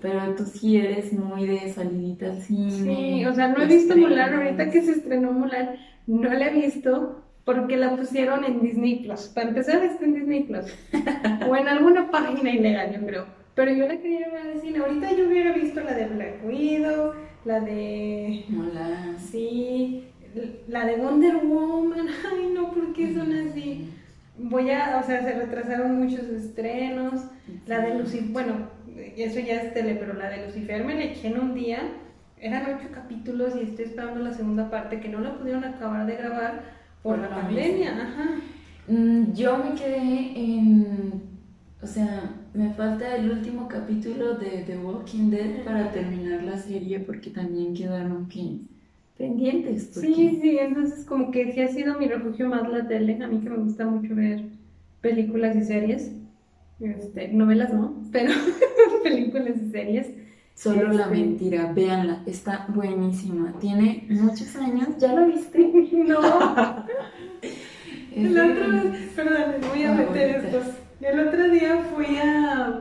Pero 0.00 0.34
tú 0.36 0.44
sí 0.44 0.76
eres 0.76 1.12
muy 1.12 1.46
de 1.46 1.72
salidita 1.72 2.26
al 2.26 2.42
cine. 2.42 2.70
Sí, 2.70 3.26
o 3.26 3.34
sea, 3.34 3.48
no 3.48 3.62
he 3.62 3.66
visto 3.66 3.94
estrenos. 3.94 4.10
Mulan, 4.10 4.34
ahorita 4.34 4.70
que 4.70 4.82
se 4.82 4.92
estrenó 4.92 5.32
Mulan, 5.32 5.76
no 6.06 6.32
la 6.32 6.48
he 6.48 6.54
visto 6.54 7.22
porque 7.44 7.76
la 7.76 7.96
pusieron 7.96 8.44
en 8.44 8.60
Disney 8.60 9.02
Plus. 9.02 9.28
Para 9.28 9.48
empezar, 9.48 9.82
está 9.82 10.04
en 10.04 10.14
Disney 10.14 10.44
Plus. 10.44 10.66
o 11.48 11.56
en 11.56 11.68
alguna 11.68 12.10
página 12.10 12.50
ilegal, 12.50 12.92
yo 12.94 13.06
creo. 13.06 13.26
Pero 13.54 13.72
yo 13.72 13.86
la 13.86 13.98
quería 13.98 14.28
ver 14.28 14.52
al 14.52 14.60
cine. 14.60 14.78
Ahorita 14.78 15.12
yo 15.12 15.26
hubiera 15.26 15.52
visto 15.52 15.80
la 15.80 15.94
de 15.94 16.06
Black 16.06 16.44
Widow, 16.44 17.12
la 17.44 17.60
de... 17.60 18.44
Mulan. 18.48 19.18
Sí, 19.18 20.04
la 20.68 20.84
de 20.84 20.96
Wonder 20.96 21.36
Woman. 21.44 22.06
Ay, 22.32 22.52
no, 22.54 22.72
¿por 22.72 22.92
qué 22.92 23.12
son 23.14 23.32
así? 23.32 23.90
Voy 24.38 24.70
a, 24.70 25.00
o 25.02 25.06
sea, 25.06 25.22
se 25.22 25.32
retrasaron 25.32 25.98
muchos 25.98 26.24
estrenos. 26.26 27.22
La 27.66 27.80
de 27.80 27.98
Lucifer, 27.98 28.28
bueno, 28.30 28.68
eso 29.16 29.40
ya 29.40 29.62
es 29.62 29.74
tele, 29.74 29.96
pero 29.96 30.14
la 30.14 30.30
de 30.30 30.46
Lucifer 30.46 30.84
me 30.84 30.94
la 30.94 31.04
eché 31.04 31.28
en 31.28 31.40
un 31.40 31.54
día. 31.54 31.80
Eran 32.38 32.74
ocho 32.74 32.88
capítulos 32.92 33.54
y 33.56 33.64
estoy 33.64 33.86
esperando 33.86 34.20
la 34.20 34.32
segunda 34.32 34.70
parte 34.70 35.00
que 35.00 35.08
no 35.08 35.20
la 35.20 35.38
pudieron 35.38 35.64
acabar 35.64 36.06
de 36.06 36.16
grabar 36.16 36.64
por, 37.02 37.16
Por 37.16 37.28
la 37.28 37.34
pandemia. 37.34 38.02
Ajá. 38.02 38.36
Mm, 38.86 39.32
Yo 39.34 39.58
me 39.58 39.74
quedé 39.74 40.32
en. 40.38 41.22
O 41.82 41.86
sea, 41.86 42.36
me 42.54 42.70
falta 42.74 43.16
el 43.16 43.30
último 43.30 43.68
capítulo 43.68 44.34
de 44.36 44.64
The 44.64 44.78
Walking 44.78 45.30
Dead 45.30 45.64
para 45.64 45.90
terminar 45.92 46.42
la 46.42 46.58
serie 46.58 47.00
porque 47.00 47.30
también 47.30 47.74
quedaron 47.74 48.28
que 48.28 48.60
pendientes. 49.16 49.90
Porque... 49.94 50.08
Sí, 50.14 50.38
sí, 50.42 50.58
entonces 50.58 51.04
como 51.06 51.30
que 51.30 51.52
sí 51.52 51.60
ha 51.60 51.68
sido 51.68 51.98
mi 51.98 52.06
refugio 52.08 52.48
más 52.48 52.68
la 52.68 52.86
tele. 52.88 53.22
A 53.22 53.28
mí 53.28 53.40
que 53.40 53.50
me 53.50 53.58
gusta 53.58 53.86
mucho 53.86 54.14
ver 54.14 54.50
películas 55.00 55.56
y 55.56 55.62
series. 55.62 56.12
Este, 56.80 57.28
novelas 57.28 57.72
no, 57.72 58.02
pero 58.10 58.32
películas 59.02 59.56
y 59.66 59.70
series. 59.70 60.08
Solo 60.54 60.88
la 60.92 61.04
Este. 61.04 61.14
mentira, 61.16 61.72
véanla, 61.72 62.22
está 62.26 62.66
buenísima. 62.68 63.52
Tiene 63.60 64.06
muchos 64.10 64.54
años, 64.56 64.88
¿ya 64.98 65.14
lo 65.14 65.26
viste? 65.26 65.58
No, 65.92 66.20
el 68.16 68.38
otro 68.38 68.70
vez, 68.72 69.12
perdón, 69.14 69.54
voy 69.70 69.82
a 69.84 69.92
Ah, 69.92 69.94
meter 69.94 70.44
estos. 70.44 70.74
El 71.00 71.20
otro 71.28 71.48
día 71.50 71.78
fui 71.94 72.16
a, 72.16 72.80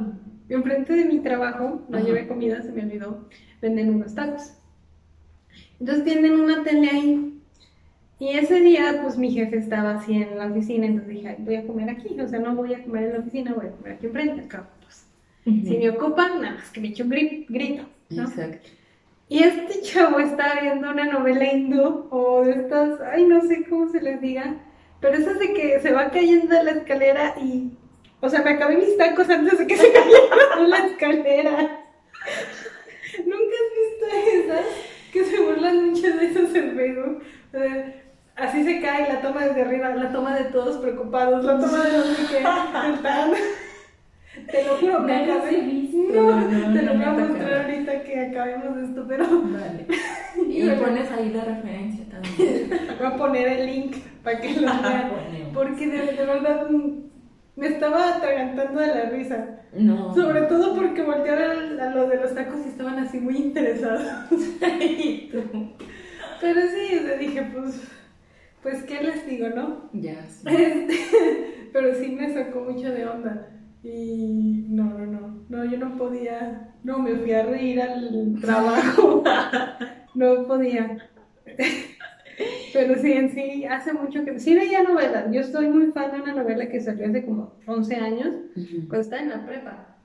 enfrente 0.49 0.93
de 0.93 1.05
mi 1.05 1.19
trabajo, 1.19 1.85
no 1.89 1.97
Ajá. 1.97 2.05
llevé 2.05 2.27
comida, 2.27 2.61
se 2.61 2.71
me 2.71 2.83
olvidó, 2.83 3.29
venden 3.61 3.93
unos 3.95 4.13
tacos. 4.15 4.53
Entonces 5.79 6.03
tienen 6.03 6.39
una 6.39 6.63
tele 6.63 6.89
ahí. 6.89 7.38
Y 8.19 8.29
ese 8.37 8.59
día, 8.59 8.99
pues 9.01 9.17
mi 9.17 9.31
jefe 9.31 9.57
estaba 9.57 9.95
así 9.95 10.13
en 10.21 10.37
la 10.37 10.47
oficina, 10.47 10.85
entonces 10.85 11.13
dije, 11.15 11.29
"Ay, 11.29 11.35
voy 11.39 11.55
a 11.55 11.65
comer 11.65 11.89
aquí, 11.89 12.19
o 12.19 12.27
sea, 12.27 12.39
no 12.39 12.53
voy 12.55 12.73
a 12.73 12.83
comer 12.83 13.03
en 13.05 13.13
la 13.13 13.19
oficina, 13.19 13.53
voy 13.53 13.67
a 13.67 13.71
comer 13.71 13.93
aquí 13.93 14.07
enfrente, 14.07 14.41
acá, 14.41 14.67
pues. 14.83 15.05
Ujú. 15.45 15.65
Si 15.65 15.77
me 15.77 15.89
ocupan, 15.89 16.41
nada 16.41 16.55
más 16.55 16.69
que 16.69 16.81
me 16.81 16.89
echo 16.89 17.03
un 17.05 17.11
gri- 17.11 17.45
grito, 17.47 17.83
¿no? 18.09 18.23
Exacto. 18.23 18.67
Y 19.29 19.43
este 19.43 19.81
chavo 19.83 20.19
está 20.19 20.59
viendo 20.61 20.89
una 20.89 21.05
novela 21.05 21.45
hindú 21.53 22.07
o 22.09 22.43
de 22.43 22.51
estas, 22.53 22.99
ay, 23.01 23.25
no 23.25 23.39
sé 23.41 23.63
cómo 23.69 23.87
se 23.89 24.01
les 24.01 24.19
diga, 24.19 24.55
pero 24.99 25.15
esas 25.15 25.39
de 25.39 25.53
que 25.53 25.79
se 25.79 25.93
va 25.93 26.09
cayendo 26.11 26.53
de 26.55 26.63
la 26.63 26.71
escalera 26.71 27.35
y, 27.41 27.71
o 28.19 28.27
sea, 28.27 28.41
me 28.41 28.49
acabé 28.51 28.75
mis 28.77 28.97
tacos 28.97 29.29
antes 29.29 29.59
de 29.59 29.65
que 29.67 29.77
se 29.77 29.91
cayera 29.93 30.59
de 30.61 30.67
la 30.67 30.77
escalera. 30.87 31.51
¿Nunca 33.19 33.55
has 33.55 33.71
visto 33.79 34.05
esas? 34.33 34.65
Que 35.13 35.23
se 35.23 35.39
burlan 35.41 35.89
mucho 35.89 36.07
de 36.17 36.25
esos 36.25 36.53
en 36.55 36.75
Facebook. 36.75 37.23
O 37.53 37.57
sea, 37.57 38.03
así 38.39 38.63
se 38.63 38.81
cae, 38.81 39.11
la 39.11 39.21
toma 39.21 39.45
desde 39.45 39.61
arriba, 39.61 39.89
la 39.89 40.11
toma 40.11 40.35
de 40.35 40.45
todos 40.45 40.77
preocupados, 40.77 41.43
la 41.45 41.59
toma 41.59 41.83
de 41.83 41.97
los 41.97 42.05
que 42.29 42.37
están. 42.37 43.31
Te 44.51 44.63
lo 44.65 44.77
juro, 44.77 44.99
me 45.01 45.25
No 45.25 45.25
los 45.25 45.37
acabé. 45.37 45.57
he 45.57 45.61
visto, 45.61 45.97
No, 46.13 46.39
no, 46.41 46.73
te 46.73 46.81
lo 46.83 46.93
voy 46.93 47.03
a 47.03 47.11
mostrar 47.11 47.61
ahorita 47.63 48.03
que 48.03 48.19
acabemos 48.27 48.77
esto, 48.77 49.05
pero 49.07 49.25
Vale. 49.27 49.85
Y 50.47 50.61
Híjole. 50.61 50.75
pones 50.77 51.11
ahí 51.11 51.29
la 51.33 51.43
referencia 51.43 52.05
también. 52.09 52.69
voy 52.97 53.07
a 53.07 53.15
poner 53.17 53.47
el 53.47 53.65
link 53.65 53.95
para 54.23 54.39
que 54.39 54.53
lo 54.53 54.61
vean. 54.61 55.09
Ponemos. 55.09 55.53
Porque 55.53 55.87
de, 55.87 55.97
de 56.13 56.25
verdad 56.25 56.67
me 57.55 57.67
estaba 57.67 58.15
atragantando 58.15 58.79
de 58.79 58.87
la 58.87 59.09
risa. 59.09 59.45
No. 59.73 60.13
Sobre 60.15 60.43
todo 60.43 60.73
porque 60.75 61.01
voltearon 61.03 61.79
a, 61.79 61.89
los 61.93 62.09
de 62.09 62.17
los 62.17 62.33
tacos 62.33 62.65
y 62.65 62.69
estaban 62.69 62.99
así 62.99 63.19
muy 63.19 63.35
interesados. 63.35 64.03
Y 64.79 65.29
tú. 65.31 65.41
Pero 66.39 66.61
sí, 66.61 66.97
o 66.97 67.05
sea, 67.07 67.17
dije, 67.17 67.41
pues, 67.53 67.81
pues, 68.63 68.83
¿qué 68.83 69.01
les 69.01 69.25
digo, 69.25 69.49
no? 69.49 69.89
Ya, 69.93 70.25
sí. 70.27 70.47
Este, 70.47 71.69
pero 71.73 71.93
sí 71.95 72.09
me 72.11 72.33
sacó 72.33 72.61
mucho 72.61 72.89
de 72.89 73.05
onda. 73.05 73.47
Y 73.83 74.65
no, 74.69 74.83
no, 74.83 75.05
no, 75.05 75.45
no, 75.47 75.65
yo 75.65 75.77
no 75.77 75.95
podía, 75.97 76.73
no, 76.83 76.99
me 76.99 77.15
fui 77.15 77.31
a 77.31 77.43
reír 77.43 77.81
al 77.81 78.35
trabajo, 78.41 79.23
no 80.15 80.45
podía. 80.45 80.97
Pero 82.73 82.95
sí, 82.95 83.13
en 83.13 83.29
sí, 83.29 83.65
hace 83.65 83.93
mucho 83.93 84.25
que, 84.25 84.39
sí 84.39 84.53
veía 84.53 84.83
novelas, 84.83 85.31
yo 85.31 85.43
soy 85.43 85.67
muy 85.69 85.91
fan 85.91 86.11
de 86.11 86.21
una 86.21 86.33
novela 86.33 86.67
que 86.67 86.81
salió 86.81 87.07
hace 87.07 87.25
como 87.25 87.53
11 87.65 87.95
años, 87.95 88.33
cuando 88.87 88.99
estaba 88.99 89.21
en 89.21 89.29
la 89.29 89.45
prepa, 89.45 89.95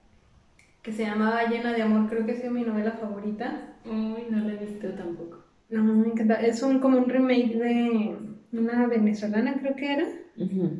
que 0.82 0.92
se 0.92 1.04
llamaba 1.04 1.44
Llena 1.49 1.73
de 1.73 1.82
Amor, 1.82 2.08
creo 2.08 2.25
que 2.25 2.32
ha 2.32 2.37
sido 2.37 2.52
mi 2.52 2.62
novela 2.62 2.92
favorita. 2.92 3.75
Uy, 3.84 4.26
no 4.30 4.38
la 4.44 4.52
he 4.52 4.56
visto 4.56 4.88
tampoco. 4.90 5.38
No, 5.70 5.82
me 5.82 6.08
encanta, 6.08 6.34
es 6.34 6.62
un, 6.62 6.78
como 6.78 6.99
un 6.99 7.08
remake 7.08 7.56
de 7.56 8.16
una 8.58 8.87
venezolana, 8.87 9.54
creo 9.61 9.76
que 9.76 9.92
era, 9.92 10.06
Ujú. 10.38 10.70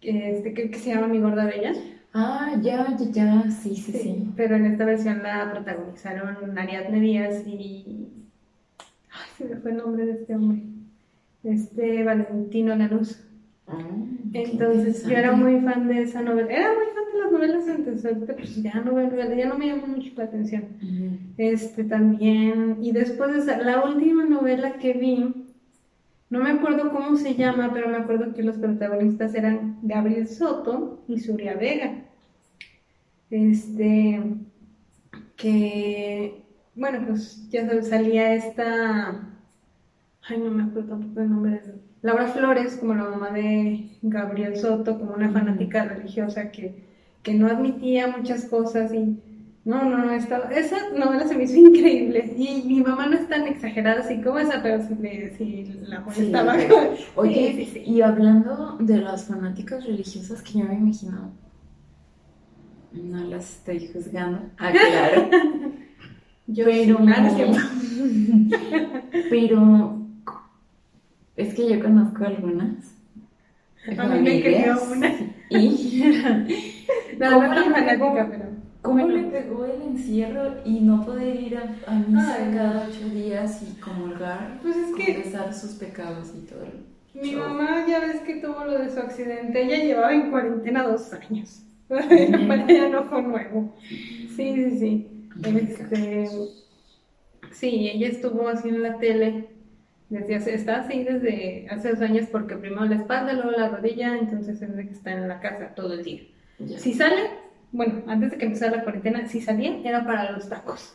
que, 0.00 0.30
este, 0.36 0.54
que, 0.54 0.70
que 0.70 0.78
se 0.78 0.90
llama 0.94 1.08
Mi 1.08 1.18
Gorda 1.20 1.44
Bella. 1.46 1.72
Ah, 2.12 2.56
ya, 2.60 2.96
ya, 2.96 3.10
ya, 3.10 3.50
sí, 3.50 3.76
sí, 3.76 3.92
sí. 3.92 4.28
Pero 4.36 4.56
en 4.56 4.66
esta 4.66 4.84
versión 4.84 5.22
la 5.22 5.50
protagonizaron 5.52 6.58
Ariadne 6.58 7.00
Díaz 7.00 7.46
y. 7.46 8.08
Ay, 9.12 9.28
se 9.38 9.44
me 9.44 9.56
fue 9.56 9.70
el 9.72 9.76
nombre 9.76 10.06
de 10.06 10.12
este 10.12 10.34
hombre. 10.34 10.62
Este 11.44 12.02
Valentino 12.04 12.74
Lanús. 12.74 13.20
Ah, 13.68 13.78
Entonces 14.32 15.04
yo 15.06 15.16
era 15.16 15.32
muy 15.32 15.60
fan 15.60 15.86
de 15.86 16.02
esa 16.02 16.20
novela. 16.22 16.50
Era 16.50 16.72
muy 16.74 16.86
fan 16.86 17.04
de 17.12 17.18
las 17.22 17.32
novelas 17.32 17.68
antes. 17.68 18.04
Ahorita 18.04 18.34
pues 18.34 18.60
ya 18.62 18.74
no 18.80 18.94
veo 18.94 19.36
ya 19.36 19.46
no 19.48 19.56
me 19.56 19.68
llama 19.68 19.86
mucho 19.86 20.10
la 20.16 20.24
atención. 20.24 20.64
Este 21.38 21.84
también. 21.84 22.78
Y 22.82 22.90
después 22.90 23.32
de 23.32 23.38
esa, 23.38 23.58
la 23.58 23.84
última 23.84 24.24
novela 24.24 24.72
que 24.74 24.94
vi. 24.94 25.46
No 26.30 26.38
me 26.38 26.50
acuerdo 26.50 26.90
cómo 26.90 27.16
se 27.16 27.34
llama, 27.34 27.72
pero 27.74 27.88
me 27.88 27.96
acuerdo 27.96 28.32
que 28.32 28.44
los 28.44 28.56
protagonistas 28.56 29.34
eran 29.34 29.78
Gabriel 29.82 30.28
Soto 30.28 31.02
y 31.08 31.18
Surya 31.18 31.54
Vega. 31.54 32.04
Este, 33.30 34.22
que, 35.36 36.44
bueno, 36.76 37.04
pues 37.06 37.48
ya 37.50 37.82
salía 37.82 38.34
esta, 38.34 39.28
ay, 40.28 40.38
no 40.38 40.50
me 40.52 40.62
acuerdo 40.62 40.90
tampoco 40.90 41.20
el 41.20 41.30
nombre 41.30 41.52
de 41.52 41.74
Laura 42.02 42.28
Flores, 42.28 42.76
como 42.76 42.94
la 42.94 43.04
mamá 43.04 43.30
de 43.30 43.98
Gabriel 44.02 44.56
Soto, 44.56 44.98
como 44.98 45.14
una 45.14 45.30
fanática 45.30 45.84
religiosa 45.84 46.52
que, 46.52 46.84
que 47.24 47.34
no 47.34 47.48
admitía 47.48 48.06
muchas 48.06 48.44
cosas 48.44 48.94
y 48.94 49.18
no, 49.64 49.84
no, 49.84 49.98
no, 49.98 50.12
estaba, 50.12 50.50
esa 50.50 50.88
novela 50.90 51.28
se 51.28 51.36
me 51.36 51.44
hizo 51.44 51.56
increíble. 51.56 52.32
Y 52.36 52.62
mi 52.66 52.80
mamá 52.80 53.06
no 53.06 53.16
es 53.16 53.28
tan 53.28 53.46
exagerada 53.46 54.00
así 54.00 54.20
como 54.22 54.38
esa, 54.38 54.62
pero 54.62 54.82
si, 54.82 55.64
la 55.86 56.00
mujer 56.00 56.24
estaba... 56.24 56.56
Oye, 57.16 57.68
y 57.84 58.00
hablando 58.00 58.78
de 58.80 58.96
las 58.96 59.26
fanáticas 59.26 59.84
religiosas 59.84 60.42
que 60.42 60.60
yo 60.60 60.64
me 60.64 60.74
imagino, 60.74 61.32
no 62.92 63.24
las 63.24 63.56
estoy 63.56 63.88
juzgando, 63.92 64.40
ah, 64.58 64.72
claro. 64.72 65.28
yo 66.46 66.64
pero, 66.64 66.98
pero 69.30 70.00
es 71.36 71.54
que 71.54 71.68
yo 71.68 71.82
conozco 71.82 72.24
algunas. 72.24 72.94
A 73.96 74.06
mí 74.06 74.20
me 74.20 74.42
quedó 74.42 74.82
una. 74.92 75.12
Y... 75.50 76.02
no, 77.18 77.30
no, 77.30 77.54
no 77.54 77.74
fanática, 77.74 78.28
pero... 78.30 78.50
¿Cómo 78.82 79.06
le 79.06 79.24
pegó 79.24 79.66
el 79.66 79.82
encierro 79.82 80.54
y 80.64 80.80
no 80.80 81.04
poder 81.04 81.38
ir 81.38 81.58
a, 81.58 81.92
misa 81.92 82.50
cada 82.54 82.88
ocho 82.88 83.08
días 83.10 83.62
y 83.62 83.78
comulgar? 83.78 84.58
Pues 84.62 84.76
es 84.76 84.94
que. 84.96 85.52
sus 85.52 85.72
pecados 85.72 86.32
y 86.34 86.46
todo. 86.46 86.66
Mi 87.14 87.32
mamá 87.32 87.84
ya 87.86 88.00
ves 88.00 88.20
que 88.20 88.36
tuvo 88.36 88.64
lo 88.64 88.78
de 88.78 88.88
su 88.88 89.00
accidente. 89.00 89.62
Ella 89.62 89.84
llevaba 89.84 90.14
en 90.14 90.30
cuarentena 90.30 90.84
dos 90.84 91.12
años. 91.12 91.62
Para 91.88 92.70
ella 92.70 92.88
no 92.88 93.04
fue 93.04 93.22
nuevo. 93.22 93.74
Sí, 93.80 94.54
sí, 94.54 94.78
sí. 94.78 95.28
Este, 95.44 96.28
sí, 97.52 97.90
ella 97.92 98.08
estuvo 98.08 98.48
así 98.48 98.68
en 98.68 98.82
la 98.82 98.98
tele. 98.98 99.48
Desde 100.08 100.36
hace, 100.36 100.54
está 100.54 100.80
así 100.80 101.04
desde 101.04 101.68
hace 101.70 101.90
dos 101.90 102.00
años 102.00 102.28
porque 102.32 102.56
primero 102.56 102.84
la 102.84 102.96
espalda, 102.96 103.32
luego 103.32 103.52
la 103.52 103.68
rodilla, 103.68 104.16
entonces 104.16 104.60
es 104.60 104.76
de 104.76 104.86
que 104.86 104.92
está 104.92 105.12
en 105.12 105.28
la 105.28 105.40
casa 105.40 105.74
todo 105.74 105.94
el 105.94 106.02
día. 106.02 106.22
Si 106.78 106.94
sale, 106.94 107.30
bueno, 107.72 108.02
antes 108.06 108.32
de 108.32 108.38
que 108.38 108.46
empezara 108.46 108.76
la 108.76 108.82
cuarentena, 108.84 109.26
si 109.28 109.40
salía, 109.40 109.78
era 109.84 110.04
para 110.04 110.32
los 110.32 110.48
tacos. 110.48 110.94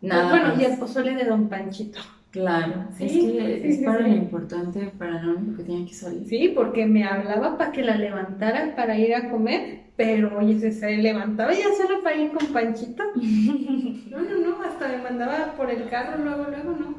Nada 0.00 0.30
bueno, 0.30 0.60
y 0.60 0.64
el 0.64 0.78
pozole 0.78 1.14
de 1.14 1.24
Don 1.24 1.48
Panchito. 1.48 2.00
Claro, 2.30 2.84
sí, 2.96 3.04
es 3.06 3.12
que 3.12 3.68
es 3.68 3.78
para 3.78 4.00
lo 4.00 4.08
importante, 4.08 4.92
para 4.98 5.22
lo 5.22 5.36
único 5.36 5.56
que 5.56 5.64
tiene 5.64 5.86
que 5.86 5.94
salir. 5.94 6.28
Sí, 6.28 6.52
porque 6.54 6.86
me 6.86 7.04
hablaba 7.04 7.56
para 7.56 7.72
que 7.72 7.82
la 7.82 7.96
levantara 7.96 8.76
para 8.76 8.98
ir 8.98 9.14
a 9.14 9.30
comer, 9.30 9.84
pero 9.96 10.36
oye, 10.38 10.60
se, 10.60 10.70
se 10.72 10.98
levantaba 10.98 11.52
ya 11.52 11.74
solo 11.74 12.02
para 12.02 12.16
ir 12.16 12.32
con 12.32 12.46
Panchito. 12.48 13.02
No, 14.08 14.20
no, 14.22 14.36
no, 14.38 14.62
hasta 14.62 14.88
me 14.88 14.98
mandaba 14.98 15.54
por 15.56 15.70
el 15.70 15.88
carro, 15.88 16.22
luego, 16.22 16.46
luego, 16.48 16.70
no. 16.72 16.94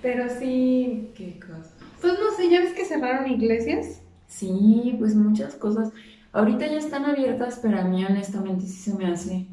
Pero 0.00 0.28
sí. 0.28 1.10
¿Qué 1.14 1.38
cosa? 1.40 1.74
Pues 2.00 2.14
no 2.14 2.30
sé, 2.36 2.48
¿ya 2.48 2.60
ves 2.60 2.72
que 2.72 2.84
cerraron 2.84 3.30
iglesias? 3.30 4.02
Sí, 4.28 4.94
pues 4.98 5.14
muchas 5.14 5.56
cosas. 5.56 5.92
Ahorita 6.32 6.66
ya 6.66 6.78
están 6.78 7.04
abiertas, 7.04 7.58
pero 7.62 7.80
a 7.80 7.84
mí 7.84 8.04
honestamente 8.04 8.66
sí 8.66 8.90
se 8.90 8.94
me 8.94 9.06
hace... 9.06 9.46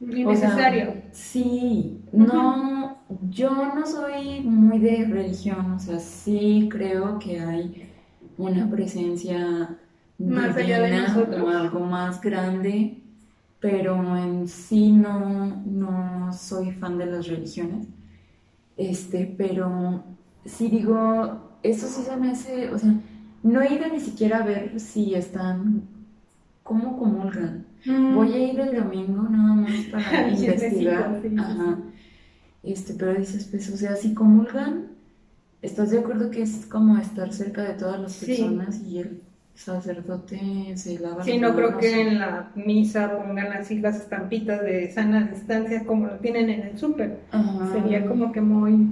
Innecesario. 0.00 0.94
sí, 1.10 2.00
no, 2.12 2.98
yo 3.30 3.50
no 3.74 3.84
soy 3.84 4.40
muy 4.42 4.78
de 4.78 5.04
religión, 5.06 5.72
o 5.72 5.78
sea, 5.80 5.98
sí 5.98 6.68
creo 6.70 7.18
que 7.18 7.40
hay 7.40 7.90
una 8.36 8.70
presencia 8.70 9.76
más 10.18 10.56
allá 10.56 10.82
de 10.82 11.00
nosotros. 11.00 11.42
o 11.42 11.48
algo 11.48 11.80
más 11.80 12.20
grande, 12.20 13.02
pero 13.60 14.16
en 14.16 14.46
sí 14.46 14.92
no, 14.92 15.62
no 15.66 16.32
soy 16.32 16.70
fan 16.72 16.98
de 16.98 17.06
las 17.06 17.26
religiones. 17.26 17.88
Este, 18.76 19.34
pero 19.36 20.04
sí 20.44 20.68
digo, 20.68 21.56
eso 21.62 21.86
sí 21.88 22.02
se 22.02 22.16
me 22.16 22.30
hace, 22.30 22.70
o 22.70 22.78
sea, 22.78 22.94
no 23.42 23.62
he 23.62 23.74
ido 23.74 23.88
ni 23.88 24.00
siquiera 24.00 24.38
a 24.38 24.44
ver 24.44 24.78
si 24.80 25.14
están, 25.14 25.82
cómo 26.62 26.98
comulgan. 26.98 27.64
Mm. 27.84 28.14
Voy 28.14 28.32
a 28.32 28.52
ir 28.52 28.60
el 28.60 28.76
domingo 28.76 29.22
nada 29.22 29.54
más 29.54 29.72
para 29.90 30.28
investigar. 30.30 31.22
Ajá. 31.38 31.78
Este, 32.62 32.94
pero 32.94 33.14
dices, 33.14 33.48
pues, 33.50 33.70
o 33.72 33.76
sea, 33.76 33.96
si 33.96 34.14
comulgan, 34.14 34.88
¿estás 35.62 35.90
de 35.90 36.00
acuerdo 36.00 36.30
que 36.30 36.42
es 36.42 36.66
como 36.66 36.98
estar 36.98 37.32
cerca 37.32 37.62
de 37.62 37.74
todas 37.74 38.00
las 38.00 38.16
personas 38.16 38.80
y 38.82 38.98
el 38.98 39.22
sacerdote 39.54 40.72
se 40.76 40.98
lava 40.98 41.24
Sí, 41.24 41.38
no 41.38 41.54
creo 41.54 41.78
que 41.78 42.00
en 42.00 42.18
la 42.18 42.50
misa 42.54 43.16
pongan 43.16 43.52
así 43.52 43.80
las 43.80 43.96
estampitas 43.96 44.62
de 44.62 44.90
sana 44.92 45.28
distancia 45.32 45.84
como 45.84 46.06
lo 46.06 46.16
tienen 46.16 46.50
en 46.50 46.62
el 46.62 46.78
súper. 46.78 47.20
Sería 47.72 48.06
como 48.06 48.32
que 48.32 48.40
muy... 48.40 48.88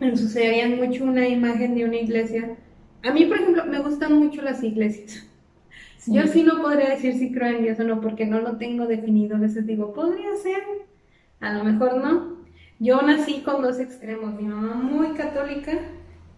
ensuciarían 0.00 0.76
mucho 0.76 1.04
una 1.04 1.28
imagen 1.28 1.74
de 1.74 1.84
una 1.84 1.96
iglesia 1.96 2.56
a 3.02 3.12
mí, 3.12 3.24
por 3.24 3.38
ejemplo, 3.38 3.64
me 3.66 3.80
gustan 3.80 4.14
mucho 4.14 4.42
las 4.42 4.62
iglesias. 4.62 5.26
Yo 6.06 6.26
sí 6.26 6.42
no 6.42 6.62
podría 6.62 6.90
decir 6.90 7.14
si 7.14 7.32
creo 7.32 7.56
en 7.56 7.62
Dios 7.62 7.78
o 7.78 7.84
no, 7.84 8.00
porque 8.00 8.26
no 8.26 8.40
lo 8.40 8.56
tengo 8.56 8.86
definido. 8.86 9.36
A 9.36 9.40
veces 9.40 9.66
digo, 9.66 9.92
podría 9.92 10.34
ser, 10.36 10.62
a 11.40 11.52
lo 11.52 11.64
mejor 11.64 11.96
no. 11.96 12.40
Yo 12.78 13.02
nací 13.02 13.42
con 13.42 13.62
dos 13.62 13.78
extremos, 13.78 14.34
mi 14.34 14.44
mamá 14.44 14.74
muy 14.74 15.08
católica 15.08 15.72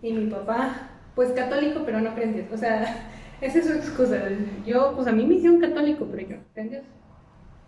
y 0.03 0.13
mi 0.13 0.29
papá, 0.29 0.91
pues 1.15 1.31
católico, 1.31 1.83
pero 1.85 2.01
no 2.01 2.15
cree 2.15 2.27
en 2.27 2.35
Dios. 2.35 2.47
O 2.53 2.57
sea, 2.57 3.09
esa 3.41 3.59
es 3.59 3.67
su 3.67 3.73
excusa. 3.73 4.21
Yo, 4.67 4.93
pues 4.97 5.07
a 5.07 5.13
mí 5.13 5.25
me 5.25 5.35
hicieron 5.35 5.61
católico, 5.61 6.07
pero 6.11 6.29
yo 6.29 6.37
creo 6.53 6.65
en 6.65 6.71
Dios. 6.71 6.83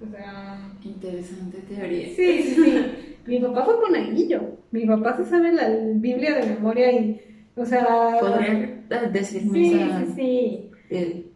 O 0.03 0.11
sea... 0.11 0.59
Interesante 0.83 1.59
teoría. 1.59 2.09
Sí, 2.09 2.43
sí, 2.43 2.55
sí. 2.55 3.17
mi 3.27 3.39
papá 3.39 3.65
fue 3.65 3.81
monaguillo. 3.81 4.59
Mi 4.73 4.85
papá 4.87 5.17
se 5.17 5.25
sabe 5.25 5.53
la 5.53 5.69
Biblia 5.95 6.35
de 6.35 6.55
memoria 6.55 6.91
y 6.93 7.34
o 7.57 7.65
sea. 7.65 8.19
Podría 8.21 9.09
decirme 9.13 9.59
sí, 9.59 9.71
Sí, 9.71 10.13
sí. 10.17 10.71
Eh, 10.91 11.27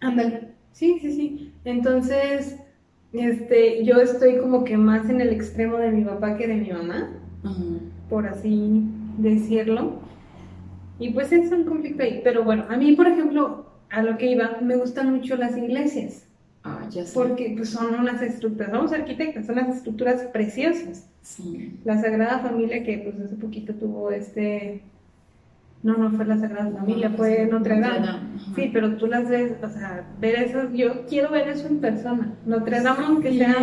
Ándale. 0.00 0.48
Sí, 0.72 0.98
sí, 1.00 1.12
sí. 1.12 1.52
Entonces, 1.64 2.56
este, 3.12 3.84
yo 3.84 3.96
estoy 3.96 4.38
como 4.38 4.64
que 4.64 4.76
más 4.76 5.08
en 5.10 5.20
el 5.20 5.30
extremo 5.30 5.78
de 5.78 5.90
mi 5.90 6.04
papá 6.04 6.36
que 6.36 6.46
de 6.46 6.54
mi 6.54 6.70
mamá, 6.70 7.10
por 8.08 8.26
así 8.26 8.84
decirlo. 9.18 10.00
Y 10.98 11.10
pues 11.10 11.32
es 11.32 11.50
un 11.52 11.64
conflicto 11.64 12.02
ahí. 12.02 12.20
Pero 12.22 12.44
bueno, 12.44 12.64
a 12.68 12.76
mí, 12.76 12.92
por 12.92 13.06
ejemplo, 13.06 13.66
a 13.90 14.02
lo 14.02 14.18
que 14.18 14.26
iba, 14.26 14.58
me 14.62 14.76
gustan 14.76 15.12
mucho 15.12 15.36
las 15.36 15.56
iglesias. 15.56 16.26
Ah, 16.64 16.86
ya 16.90 17.04
sé. 17.04 17.14
Porque 17.14 17.54
pues, 17.56 17.70
son 17.70 17.94
unas 17.94 18.20
estructuras, 18.20 18.70
somos 18.70 18.92
arquitectas, 18.92 19.46
son 19.46 19.58
unas 19.58 19.76
estructuras 19.76 20.22
preciosas. 20.32 21.08
Sí. 21.22 21.78
La 21.84 22.00
Sagrada 22.00 22.40
Familia 22.40 22.82
que 22.84 22.98
pues 22.98 23.20
hace 23.20 23.36
poquito 23.36 23.74
tuvo 23.74 24.10
este 24.10 24.82
no, 25.82 25.96
no 25.96 26.10
fue 26.10 26.24
la 26.24 26.36
Sagrada 26.36 26.72
Familia, 26.72 27.10
fue 27.10 27.46
Notre 27.46 27.80
Dame. 27.80 28.08
Sí, 28.56 28.70
pero 28.72 28.96
tú 28.96 29.06
las 29.06 29.28
ves, 29.28 29.52
o 29.62 29.68
sea, 29.68 30.04
ver 30.20 30.34
eso, 30.34 30.70
yo 30.72 31.06
quiero 31.06 31.30
ver 31.30 31.48
eso 31.48 31.68
en 31.68 31.78
persona. 31.80 32.34
Notre 32.46 32.82
Dame, 32.82 33.06
aunque 33.06 33.38
sea. 33.38 33.54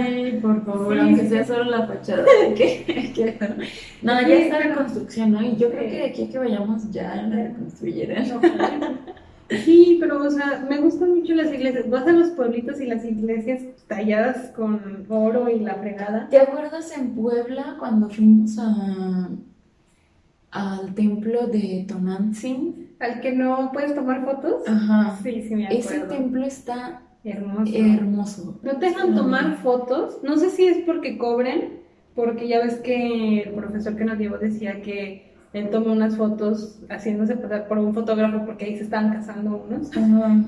por 0.41 0.65
favor, 0.65 0.97
aunque 0.97 1.27
sea 1.27 1.43
solo 1.43 1.65
la 1.65 1.85
fachada. 1.87 2.23
no, 4.01 4.21
ya 4.21 4.35
está 4.35 4.61
en 4.61 4.73
construcción, 4.75 5.31
¿no? 5.31 5.41
Y 5.41 5.57
yo 5.57 5.69
creo 5.69 5.89
que 5.89 5.97
de 5.97 6.05
aquí 6.05 6.23
a 6.23 6.29
que 6.29 6.37
vayamos 6.37 6.89
ya 6.91 7.15
la 7.15 7.35
reconstruyeran. 7.35 8.25
Sí, 9.49 9.97
pero, 9.99 10.23
o 10.23 10.29
sea, 10.31 10.65
me 10.69 10.79
gustan 10.79 11.15
mucho 11.15 11.35
las 11.35 11.53
iglesias. 11.53 11.89
Vas 11.89 12.07
a 12.07 12.13
los 12.13 12.29
pueblitos 12.29 12.79
y 12.79 12.87
las 12.87 13.03
iglesias 13.03 13.61
talladas 13.87 14.51
con 14.55 15.05
oro 15.09 15.49
y 15.49 15.59
la 15.59 15.75
fregada. 15.75 16.29
¿Te 16.29 16.39
acuerdas 16.39 16.97
en 16.97 17.13
Puebla 17.13 17.75
cuando 17.77 18.09
fuimos 18.09 18.57
a 18.57 19.29
al 20.55 20.95
templo 20.95 21.47
de 21.47 21.85
Tonantzin. 21.87 22.95
¿Al 22.99 23.19
que 23.19 23.33
no 23.33 23.71
puedes 23.73 23.93
tomar 23.93 24.23
fotos? 24.23 24.67
Ajá. 24.67 25.19
Sí, 25.21 25.41
sí, 25.41 25.55
me 25.55 25.65
acuerdo. 25.65 25.81
Ese 25.81 25.99
templo 26.01 26.45
está 26.45 27.01
hermoso. 27.25 27.73
hermoso. 27.75 28.59
No 28.63 28.77
te 28.77 28.85
dejan 28.87 29.15
tomar 29.15 29.57
fotos. 29.57 30.19
No 30.23 30.37
sé 30.37 30.49
si 30.49 30.65
es 30.65 30.77
porque 30.85 31.17
cobren, 31.17 31.81
porque 32.15 32.47
ya 32.47 32.59
ves 32.63 32.75
que 32.75 33.41
el 33.41 33.53
profesor 33.53 33.97
que 33.97 34.05
nos 34.05 34.17
llevó 34.17 34.37
decía 34.37 34.81
que 34.81 35.33
él 35.51 35.69
tomó 35.69 35.91
unas 35.91 36.15
fotos 36.15 36.79
haciéndose 36.89 37.35
pasar 37.35 37.67
por 37.67 37.77
un 37.77 37.93
fotógrafo 37.93 38.45
porque 38.45 38.65
ahí 38.65 38.77
se 38.77 38.83
estaban 38.83 39.11
casando 39.11 39.65
unos. 39.67 39.91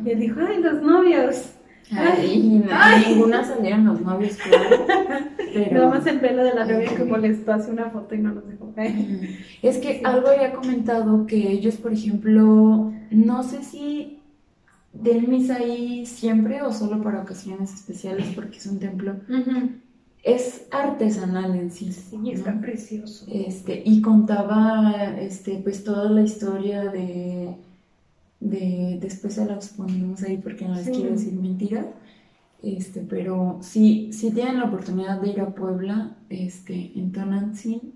Y 0.06 0.12
él 0.12 0.20
dijo, 0.20 0.40
ay, 0.48 0.62
los 0.62 0.82
novios. 0.82 1.54
Ay, 1.92 2.64
no, 2.66 3.08
ninguna 3.08 3.44
salieron 3.44 3.86
los 3.86 4.02
novios, 4.02 4.36
claro. 4.36 4.86
Pero... 5.54 5.74
Nada 5.74 5.90
más 5.90 6.08
el 6.08 6.20
pelo 6.20 6.44
de 6.44 6.54
la 6.54 6.66
novia 6.66 6.96
que 6.96 7.04
molestó 7.04 7.54
hace 7.54 7.72
una 7.72 7.90
foto 7.90 8.16
y 8.16 8.20
no 8.20 8.34
nos 8.34 8.48
dejó 8.48 8.74
Es 9.62 9.78
que 9.78 10.02
algo 10.04 10.28
había 10.28 10.54
comentado 10.54 11.26
que 11.26 11.52
ellos, 11.52 11.76
por 11.76 11.94
ejemplo, 11.94 12.92
no 13.12 13.44
sé 13.44 13.64
si 13.64 14.20
den 14.94 15.30
misa 15.30 15.58
ahí 15.58 16.06
siempre 16.06 16.62
o 16.62 16.74
solo 16.74 17.02
para 17.02 17.22
ocasiones 17.22 17.74
especiales 17.74 18.28
porque 18.36 18.58
es 18.58 18.66
un 18.66 18.80
templo. 18.80 19.16
Es 20.24 20.68
artesanal 20.72 21.56
en 21.56 21.72
sí. 21.72 21.92
Sí, 21.94 22.32
está 22.32 22.60
precioso. 22.60 23.26
Este, 23.32 23.82
y 23.86 24.02
contaba 24.02 25.16
este, 25.20 25.60
pues 25.64 25.84
toda 25.84 26.10
la 26.10 26.22
historia 26.22 26.86
de 26.86 27.56
de 28.40 28.98
después 29.02 29.34
se 29.36 29.46
las 29.46 29.70
ponemos 29.70 30.24
ahí 30.24 30.38
porque 30.38 30.68
no 30.68 30.76
les 30.76 30.90
quiero 30.90 31.12
decir 31.12 31.34
mentiras. 31.34 31.88
Este, 32.64 33.02
pero 33.02 33.60
si, 33.62 34.12
si 34.14 34.32
tienen 34.32 34.58
la 34.60 34.66
oportunidad 34.66 35.22
de 35.22 35.30
ir 35.30 35.42
a 35.42 35.54
Puebla, 35.54 36.18
este, 36.30 36.92
en 37.00 37.12
Tonantzin, 37.12 37.94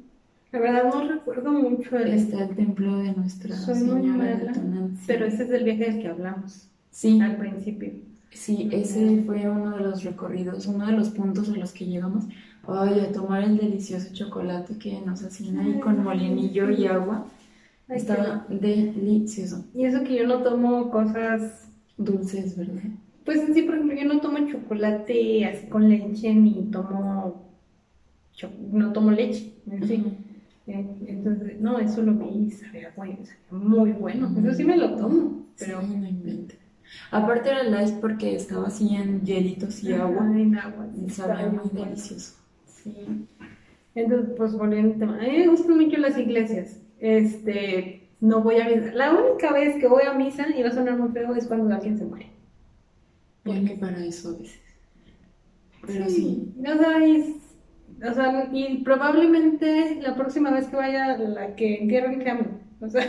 La 0.51 0.59
verdad 0.59 0.83
no 0.93 1.07
recuerdo 1.07 1.51
mucho 1.51 1.97
el... 1.97 2.13
Está 2.13 2.43
el 2.43 2.55
templo 2.55 2.97
de 2.97 3.13
Nuestra 3.13 3.55
Soy 3.55 3.75
Señora 3.75 4.25
de 4.25 4.37
mala, 4.37 4.51
Tonantzin. 4.53 5.07
Pero 5.07 5.25
ese 5.25 5.43
es 5.43 5.51
el 5.51 5.63
viaje 5.63 5.85
del 5.91 6.01
que 6.01 6.07
hablamos 6.09 6.69
Sí, 6.91 7.19
al 7.21 7.37
principio. 7.37 7.93
sí, 8.31 8.69
ese 8.71 9.23
fue 9.25 9.49
uno 9.49 9.77
de 9.77 9.83
los 9.83 10.03
recorridos, 10.03 10.67
uno 10.67 10.85
de 10.85 10.93
los 10.93 11.09
puntos 11.09 11.49
a 11.49 11.55
los 11.57 11.71
que 11.73 11.85
llegamos. 11.85 12.25
Ay, 12.67 12.99
a 12.99 13.11
tomar 13.11 13.43
el 13.43 13.57
delicioso 13.57 14.13
chocolate 14.13 14.77
que 14.77 15.01
nos 15.01 15.23
hacían 15.23 15.57
ahí 15.59 15.79
con 15.79 16.03
molinillo 16.03 16.69
y 16.69 16.85
agua. 16.85 17.25
Ay, 17.87 17.97
Estaba 17.97 18.45
delicioso. 18.49 19.65
Y 19.73 19.85
eso 19.85 20.03
que 20.03 20.15
yo 20.15 20.27
no 20.27 20.41
tomo 20.43 20.89
cosas... 20.91 21.67
Dulces, 21.97 22.57
¿verdad? 22.57 22.81
Pues 23.25 23.39
en 23.41 23.53
sí, 23.53 23.61
por 23.63 23.75
ejemplo, 23.75 23.95
yo 23.95 24.05
no 24.05 24.21
tomo 24.21 24.47
chocolate 24.49 25.45
así 25.45 25.67
con 25.67 25.87
leche 25.89 26.33
ni 26.33 26.63
tomo... 26.71 27.49
cho- 28.33 28.49
No 28.71 28.91
tomo 28.93 29.11
leche 29.11 29.53
en 29.69 29.87
sí. 29.87 30.03
Eh, 30.67 30.85
Entonces, 31.07 31.59
no, 31.59 31.79
eso 31.79 32.01
lo 32.01 32.13
vi 32.13 32.45
y 32.47 32.51
sabía, 32.51 32.91
bueno, 32.95 33.17
sabía 33.23 33.65
muy 33.65 33.91
bueno. 33.91 34.33
Eso 34.39 34.53
sí 34.53 34.63
me 34.63 34.77
lo 34.77 34.95
tomo, 34.95 35.45
pero... 35.59 35.81
Sí, 35.81 35.87
no 35.95 36.07
inventes. 36.07 36.57
Aparte 37.11 37.49
era 37.49 37.63
light 37.63 37.95
porque 37.99 38.35
estaba 38.35 38.67
así 38.67 38.95
en 38.95 39.21
hielitos 39.21 39.83
y 39.83 39.93
agua. 39.93 40.25
En 40.35 40.57
agua. 40.57 40.87
Y 40.95 41.09
sí, 41.09 41.15
sabía 41.15 41.47
muy 41.47 41.59
bueno. 41.71 41.85
delicioso. 41.85 42.35
Sí. 42.65 42.93
Entonces, 43.95 44.29
pues 44.37 44.53
volviendo 44.53 44.93
al 44.93 44.99
tema. 44.99 45.17
A 45.17 45.21
mí 45.27 45.37
me 45.37 45.47
gustan 45.47 45.77
mucho 45.77 45.97
las 45.97 46.17
iglesias. 46.17 46.79
Este, 47.01 48.09
no 48.21 48.41
voy 48.41 48.59
a 48.61 48.69
misa. 48.69 48.93
La 48.93 49.11
única 49.11 49.51
vez 49.51 49.75
que 49.77 49.87
voy 49.87 50.03
a 50.03 50.13
misa, 50.13 50.47
y 50.55 50.61
va 50.61 50.69
a 50.69 50.73
sonar 50.73 50.97
muy 50.97 51.09
feo, 51.09 51.35
es 51.35 51.47
cuando 51.47 51.73
alguien 51.73 51.97
se 51.97 52.05
muere. 52.05 52.27
Porque 53.43 53.75
para 53.79 54.05
eso 54.05 54.29
a 54.29 54.37
veces. 54.37 54.61
Pero 55.85 56.07
sí. 56.07 56.53
O 56.59 56.77
sea, 56.77 57.05
y, 57.07 57.41
o 58.07 58.13
sea, 58.13 58.49
y 58.53 58.77
probablemente 58.83 59.99
la 60.01 60.15
próxima 60.15 60.51
vez 60.51 60.67
que 60.67 60.75
vaya, 60.75 61.17
la 61.17 61.55
que 61.55 61.79
entierren 61.81 62.19
que 62.19 62.29
amo. 62.29 62.61
O 62.79 62.87
sea, 62.87 63.03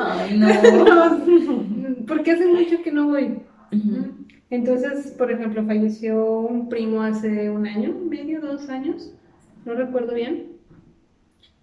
Ay, 0.00 0.38
no. 0.38 2.04
porque 2.06 2.32
hace 2.32 2.46
mucho 2.46 2.82
que 2.82 2.90
no 2.90 3.06
voy. 3.06 3.38
Ujú. 3.72 4.26
Entonces, 4.50 5.12
por 5.12 5.30
ejemplo, 5.30 5.64
falleció 5.64 6.40
un 6.40 6.68
primo 6.68 7.02
hace 7.02 7.50
un 7.50 7.66
año, 7.66 7.94
medio, 8.08 8.40
dos 8.40 8.68
años, 8.68 9.12
no 9.64 9.74
recuerdo 9.74 10.14
bien. 10.14 10.55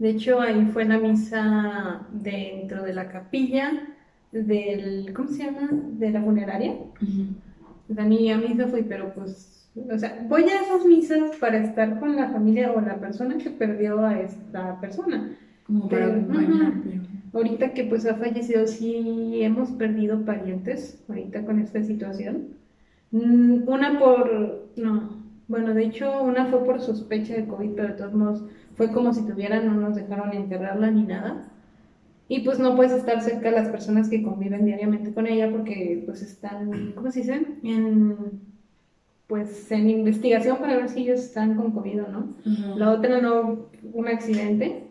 De 0.03 0.09
hecho, 0.09 0.41
ahí 0.41 0.65
fue 0.73 0.83
la 0.83 0.97
misa 0.99 2.05
dentro 2.11 2.83
de 2.83 2.93
la 2.93 3.07
capilla 3.07 3.87
del, 4.33 5.13
¿cómo 5.13 5.29
se 5.29 5.45
llama? 5.45 5.69
De 5.71 6.11
la 6.11 6.21
funeraria. 6.21 6.73
Sea, 7.93 8.03
ni 8.05 8.29
a 8.31 8.37
misa 8.37 8.67
fui, 8.67 8.83
pero 8.83 9.13
pues, 9.13 9.71
o 9.75 9.97
sea, 9.97 10.25
voy 10.27 10.43
a 10.43 10.61
esas 10.61 10.85
misas 10.85 11.37
para 11.39 11.57
estar 11.59 11.99
con 11.99 12.15
la 12.17 12.29
familia 12.29 12.73
o 12.73 12.81
la 12.81 12.99
persona 12.99 13.37
que 13.37 13.49
perdió 13.51 14.05
a 14.05 14.19
esta 14.19 14.79
persona. 14.81 15.37
Como 15.63 15.87
para 15.87 16.07
Pero, 16.07 16.11
acompañar, 16.11 16.73
pero. 16.83 17.01
Ahorita 17.31 17.73
que 17.73 17.85
pues 17.85 18.05
ha 18.05 18.15
fallecido, 18.15 18.67
sí 18.67 19.41
hemos 19.41 19.71
perdido 19.71 20.25
parientes, 20.25 21.01
ahorita 21.07 21.45
con 21.45 21.59
esta 21.59 21.81
situación. 21.81 22.57
Mm, 23.11 23.67
Una 23.67 23.99
por, 23.99 24.71
no, 24.75 25.23
bueno, 25.47 25.73
de 25.73 25.85
hecho 25.85 26.23
una 26.23 26.47
fue 26.47 26.63
por 26.65 26.81
sospecha 26.81 27.35
de 27.35 27.47
COVID, 27.47 27.71
pero 27.75 27.87
de 27.89 27.93
todos 27.95 28.13
modos 28.13 28.43
fue 28.75 28.91
como 28.91 29.13
si 29.13 29.25
tuvieran, 29.25 29.67
no 29.67 29.73
nos 29.73 29.95
dejaron 29.95 30.33
enterrarla 30.33 30.91
ni 30.91 31.03
nada. 31.03 31.49
Y 32.27 32.39
pues 32.39 32.57
no 32.57 32.75
puedes 32.75 32.93
estar 32.93 33.21
cerca 33.21 33.49
de 33.49 33.57
las 33.57 33.69
personas 33.69 34.09
que 34.09 34.23
conviven 34.23 34.65
diariamente 34.65 35.13
con 35.13 35.27
ella 35.27 35.51
porque 35.51 36.03
pues 36.05 36.21
están, 36.21 36.93
¿cómo 36.95 37.12
se 37.12 37.19
dice? 37.19 37.45
En, 37.63 38.15
pues 39.27 39.71
en 39.71 39.89
investigación 39.89 40.57
para 40.57 40.77
ver 40.77 40.89
si 40.89 41.01
ellos 41.01 41.19
están 41.19 41.55
con 41.55 41.71
COVID 41.71 42.03
o 42.03 42.07
no. 42.07 42.27
La 42.75 42.91
otra 42.91 43.21
no, 43.21 43.67
un 43.93 44.07
accidente, 44.07 44.83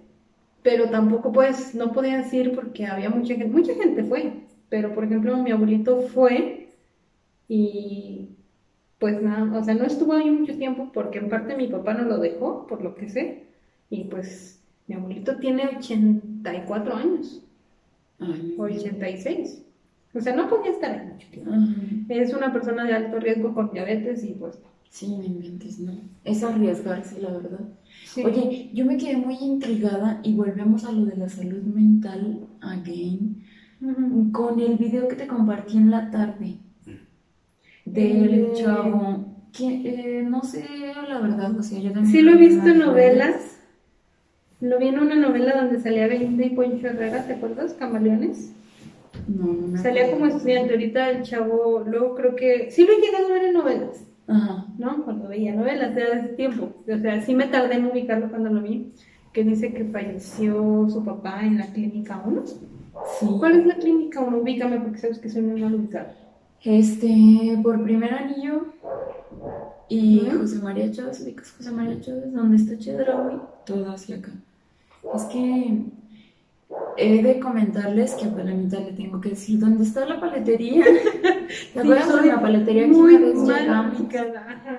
pero 0.62 0.90
tampoco 0.90 1.32
pues, 1.32 1.74
no 1.74 1.92
podías 1.92 2.32
ir 2.32 2.54
porque 2.54 2.86
había 2.86 3.10
mucha 3.10 3.34
gente, 3.34 3.48
mucha 3.48 3.74
gente 3.74 4.04
fue, 4.04 4.32
pero 4.68 4.94
por 4.94 5.04
ejemplo 5.04 5.36
mi 5.38 5.50
abuelito 5.50 6.02
fue 6.02 6.68
y 7.48 8.28
pues 8.98 9.20
nada, 9.20 9.58
o 9.58 9.64
sea, 9.64 9.74
no 9.74 9.84
estuvo 9.84 10.12
ahí 10.12 10.30
mucho 10.30 10.56
tiempo 10.56 10.90
porque 10.94 11.18
en 11.18 11.28
parte 11.28 11.56
mi 11.56 11.66
papá 11.66 11.94
no 11.94 12.04
lo 12.04 12.18
dejó, 12.18 12.66
por 12.68 12.82
lo 12.82 12.94
que 12.94 13.08
sé, 13.08 13.51
y 13.92 14.04
pues 14.04 14.58
mi 14.88 14.94
abuelito 14.94 15.36
tiene 15.36 15.68
84 15.76 16.96
años, 16.96 17.44
Ay, 18.18 18.54
o 18.58 18.62
86, 18.62 19.62
o 20.14 20.20
sea, 20.20 20.34
no 20.34 20.48
podía 20.48 20.70
estar 20.70 20.90
ahí 20.92 21.06
mucho 21.06 21.28
tiempo. 21.30 21.52
Es 22.08 22.32
una 22.32 22.52
persona 22.52 22.84
de 22.84 22.94
alto 22.94 23.20
riesgo 23.20 23.54
con 23.54 23.70
diabetes 23.70 24.24
y 24.24 24.32
pues... 24.32 24.58
Sí, 24.88 25.16
no 25.16 25.24
inventes, 25.24 25.78
¿no? 25.78 25.92
Es 26.24 26.42
arriesgarse, 26.42 27.20
la 27.20 27.30
verdad. 27.30 27.60
sí. 28.04 28.22
Oye, 28.24 28.70
yo 28.74 28.84
me 28.86 28.96
quedé 28.96 29.16
muy 29.16 29.36
intrigada 29.36 30.20
y 30.22 30.34
volvemos 30.34 30.84
a 30.84 30.92
lo 30.92 31.04
de 31.06 31.16
la 31.16 31.28
salud 31.28 31.62
mental 31.62 32.46
again 32.60 33.42
con 34.32 34.60
el 34.60 34.76
video 34.78 35.08
que 35.08 35.16
te 35.16 35.26
compartí 35.26 35.76
en 35.76 35.90
la 35.90 36.10
tarde 36.10 36.56
del 37.84 38.34
Eh. 38.34 38.52
chavo 38.54 39.26
que 39.52 39.66
eh, 39.84 40.22
no 40.22 40.42
sé 40.42 40.64
la 41.08 41.20
verdad, 41.20 41.58
o 41.58 41.62
sea, 41.62 41.78
yo 41.78 41.92
también 41.92 42.12
Sí 42.12 42.22
lo 42.22 42.32
he 42.32 42.36
visto 42.36 42.64
en 42.64 42.72
en 42.72 42.78
las 42.78 42.88
novelas. 42.88 43.51
Lo 44.62 44.78
vi 44.78 44.86
en 44.86 45.00
una 45.00 45.16
novela 45.16 45.60
donde 45.60 45.80
salía 45.80 46.06
Belinda 46.06 46.44
y 46.44 46.50
Poncho 46.50 46.86
Herrera, 46.86 47.26
¿te 47.26 47.32
acuerdas? 47.32 47.74
Camaleones. 47.74 48.52
No, 49.26 49.52
no 49.52 49.76
Salía 49.76 50.12
como 50.12 50.26
estudiante, 50.26 50.74
ahorita 50.74 51.10
el 51.10 51.22
chavo, 51.24 51.82
luego 51.84 52.14
creo 52.14 52.36
que... 52.36 52.70
Sí 52.70 52.86
lo 52.86 52.92
he 52.92 53.00
llegado 53.00 53.26
a 53.26 53.32
ver 53.32 53.44
en 53.46 53.54
novelas, 53.54 54.06
Ajá. 54.28 54.66
¿no? 54.78 55.04
Cuando 55.04 55.28
veía 55.28 55.52
novelas, 55.52 55.96
era 55.96 56.10
de 56.10 56.20
ese 56.20 56.28
tiempo. 56.34 56.76
O 56.88 56.98
sea, 56.98 57.20
sí 57.22 57.34
me 57.34 57.48
tardé 57.48 57.74
en 57.74 57.86
ubicarlo 57.86 58.30
cuando 58.30 58.50
lo 58.50 58.62
vi, 58.62 58.92
que 59.32 59.42
dice 59.42 59.74
que 59.74 59.84
falleció 59.84 60.86
su 60.88 61.04
papá 61.04 61.42
en 61.42 61.58
la 61.58 61.66
clínica 61.66 62.22
1. 62.24 62.46
Sí. 62.46 63.26
¿Cuál 63.40 63.58
es 63.58 63.66
la 63.66 63.74
clínica 63.74 64.20
1? 64.20 64.38
Ubícame 64.38 64.78
porque 64.78 64.98
sabes 64.98 65.18
que 65.18 65.28
soy 65.28 65.42
muy 65.42 65.60
mal 65.60 65.74
ubicada. 65.74 66.14
Este, 66.62 67.58
por 67.64 67.82
primer 67.82 68.14
anillo 68.14 68.66
y. 69.88 70.20
José 70.38 70.62
María 70.62 70.88
Chávez, 70.92 71.20
ubicas 71.20 71.50
José 71.50 71.72
María 71.72 72.00
Chávez, 72.00 72.32
donde 72.32 72.56
está 72.58 72.78
Chedraui, 72.78 73.40
todo 73.66 73.90
hacia 73.90 74.18
acá. 74.18 74.30
Es 75.14 75.22
que 75.24 75.82
he 76.96 77.22
de 77.22 77.40
comentarles 77.40 78.14
que 78.14 78.26
a 78.26 78.30
Palanita 78.34 78.80
le 78.80 78.92
tengo 78.92 79.20
que 79.20 79.30
decir 79.30 79.58
dónde 79.58 79.84
está 79.84 80.06
la 80.06 80.20
paletería. 80.20 80.84
¿Te 81.74 81.80
acuerdas 81.80 82.06
soy 82.06 82.22
de 82.28 82.32
la 82.34 82.40
paletería 82.40 82.82
que 82.82 82.88
muy 82.88 83.14
una 83.14 83.26
vez 83.26 83.60
llegamos? 83.60 83.96
sí, 83.98 84.08
Ajá, 84.16 84.78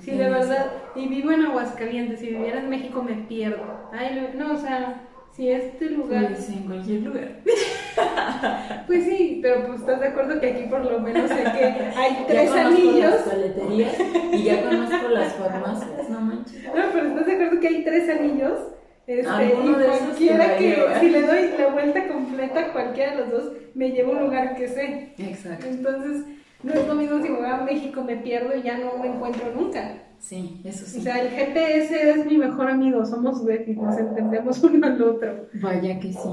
sí, 0.00 0.10
de 0.12 0.30
verdad. 0.30 0.66
Y 0.94 1.08
vivo 1.08 1.32
en 1.32 1.46
Aguascalientes. 1.46 2.20
Si 2.20 2.26
viviera 2.28 2.60
en 2.60 2.70
México 2.70 3.02
me 3.02 3.14
pierdo. 3.14 3.62
Ay, 3.92 4.30
no, 4.36 4.52
o 4.54 4.56
sea, 4.56 5.02
si 5.32 5.48
este 5.50 5.90
lugar. 5.90 6.28
Pues 6.28 6.48
en 6.48 6.62
cualquier 6.64 7.02
lugar. 7.02 7.40
Pues 8.86 9.04
sí, 9.04 9.38
pero 9.42 9.66
pues 9.66 9.80
estás 9.80 10.00
de 10.00 10.08
acuerdo 10.08 10.38
que 10.38 10.50
aquí 10.50 10.64
por 10.68 10.84
lo 10.84 11.00
menos 11.00 11.30
sé 11.30 11.42
que 11.42 11.64
hay 11.64 12.12
Ya 12.20 12.26
tres 12.26 12.50
conozco 12.50 12.68
anillos. 12.68 13.10
las 13.10 13.22
paleterías 13.22 13.94
y 14.32 14.42
ya 14.42 14.62
conozco 14.68 15.08
las 15.08 15.32
farmacias, 15.32 16.10
no 16.10 16.20
manches. 16.20 16.62
No, 16.66 16.82
pero 16.92 17.06
estás 17.08 17.26
de 17.26 17.32
acuerdo 17.32 17.60
que 17.60 17.68
hay 17.68 17.84
tres 17.84 18.08
anillos. 18.10 18.58
Este, 19.06 19.28
Alguno 19.28 19.80
y 19.80 19.84
cualquiera 19.84 20.56
que, 20.56 20.84
si 21.00 21.10
le 21.10 21.22
doy 21.22 21.38
la 21.58 21.68
vuelta 21.68 22.08
completa 22.08 22.60
a 22.60 22.72
cualquiera 22.72 23.12
de 23.12 23.20
los 23.20 23.30
dos, 23.30 23.52
me 23.74 23.90
lleva 23.90 24.08
a 24.08 24.12
un 24.12 24.24
lugar 24.24 24.56
que 24.56 24.68
sé. 24.68 25.14
Exacto. 25.18 25.66
Entonces, 25.66 26.24
no 26.62 26.72
es 26.72 26.88
lo 26.88 26.94
mismo 26.94 27.22
si 27.22 27.28
me 27.28 27.38
voy 27.38 27.46
a 27.46 27.58
México, 27.58 28.02
me 28.02 28.16
pierdo 28.16 28.56
y 28.56 28.62
ya 28.62 28.78
no 28.78 28.98
me 28.98 29.08
encuentro 29.08 29.52
nunca. 29.54 30.02
Sí, 30.18 30.60
eso 30.64 30.86
sí. 30.86 30.98
O 30.98 31.02
sea, 31.02 31.20
el 31.20 31.28
GPS 31.28 32.10
es 32.10 32.26
mi 32.26 32.38
mejor 32.38 32.68
amigo, 32.68 33.04
somos 33.04 33.44
besties, 33.44 33.76
nos 33.76 33.96
entendemos 33.96 34.62
uno 34.64 34.86
al 34.86 35.00
otro. 35.00 35.46
Vaya 35.54 36.00
que 36.00 36.12
sí. 36.12 36.28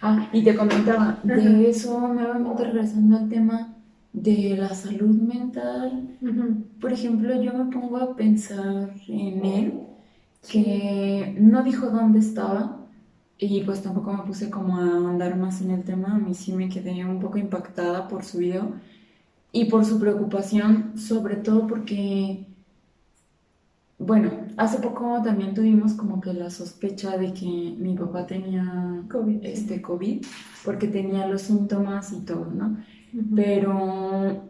Ah, 0.00 0.28
y 0.32 0.42
te 0.42 0.54
comentaba, 0.54 1.18
de 1.22 1.68
eso 1.68 2.00
nuevamente 2.14 2.64
regresando 2.64 3.16
al 3.18 3.28
tema 3.28 3.74
de 4.12 4.56
la 4.56 4.70
salud 4.70 5.14
mental. 5.14 6.16
Por 6.80 6.92
ejemplo, 6.92 7.42
yo 7.42 7.52
me 7.52 7.70
pongo 7.70 7.98
a 7.98 8.16
pensar 8.16 8.90
en 9.08 9.44
él, 9.44 9.80
que 10.46 11.36
no 11.38 11.62
dijo 11.62 11.90
dónde 11.90 12.20
estaba 12.20 12.78
y 13.38 13.62
pues 13.64 13.82
tampoco 13.82 14.12
me 14.12 14.22
puse 14.22 14.50
como 14.50 14.78
a 14.78 15.10
andar 15.10 15.36
más 15.36 15.60
en 15.60 15.70
el 15.70 15.84
tema. 15.84 16.14
A 16.14 16.18
mí 16.18 16.34
sí 16.34 16.52
me 16.52 16.68
quedé 16.68 17.04
un 17.04 17.20
poco 17.20 17.38
impactada 17.38 18.08
por 18.08 18.24
su 18.24 18.38
video 18.38 18.72
y 19.52 19.66
por 19.66 19.84
su 19.84 19.98
preocupación, 19.98 20.98
sobre 20.98 21.36
todo 21.36 21.66
porque, 21.66 22.46
bueno, 23.98 24.30
hace 24.56 24.78
poco 24.78 25.20
también 25.22 25.54
tuvimos 25.54 25.94
como 25.94 26.20
que 26.20 26.32
la 26.32 26.50
sospecha 26.50 27.16
de 27.16 27.32
que 27.32 27.74
mi 27.78 27.94
papá 27.96 28.26
tenía 28.26 29.02
COVID. 29.10 29.44
este 29.44 29.82
COVID 29.82 30.24
porque 30.64 30.88
tenía 30.88 31.26
los 31.26 31.42
síntomas 31.42 32.12
y 32.12 32.20
todo, 32.20 32.46
¿no? 32.46 32.78
Pero, 33.34 34.42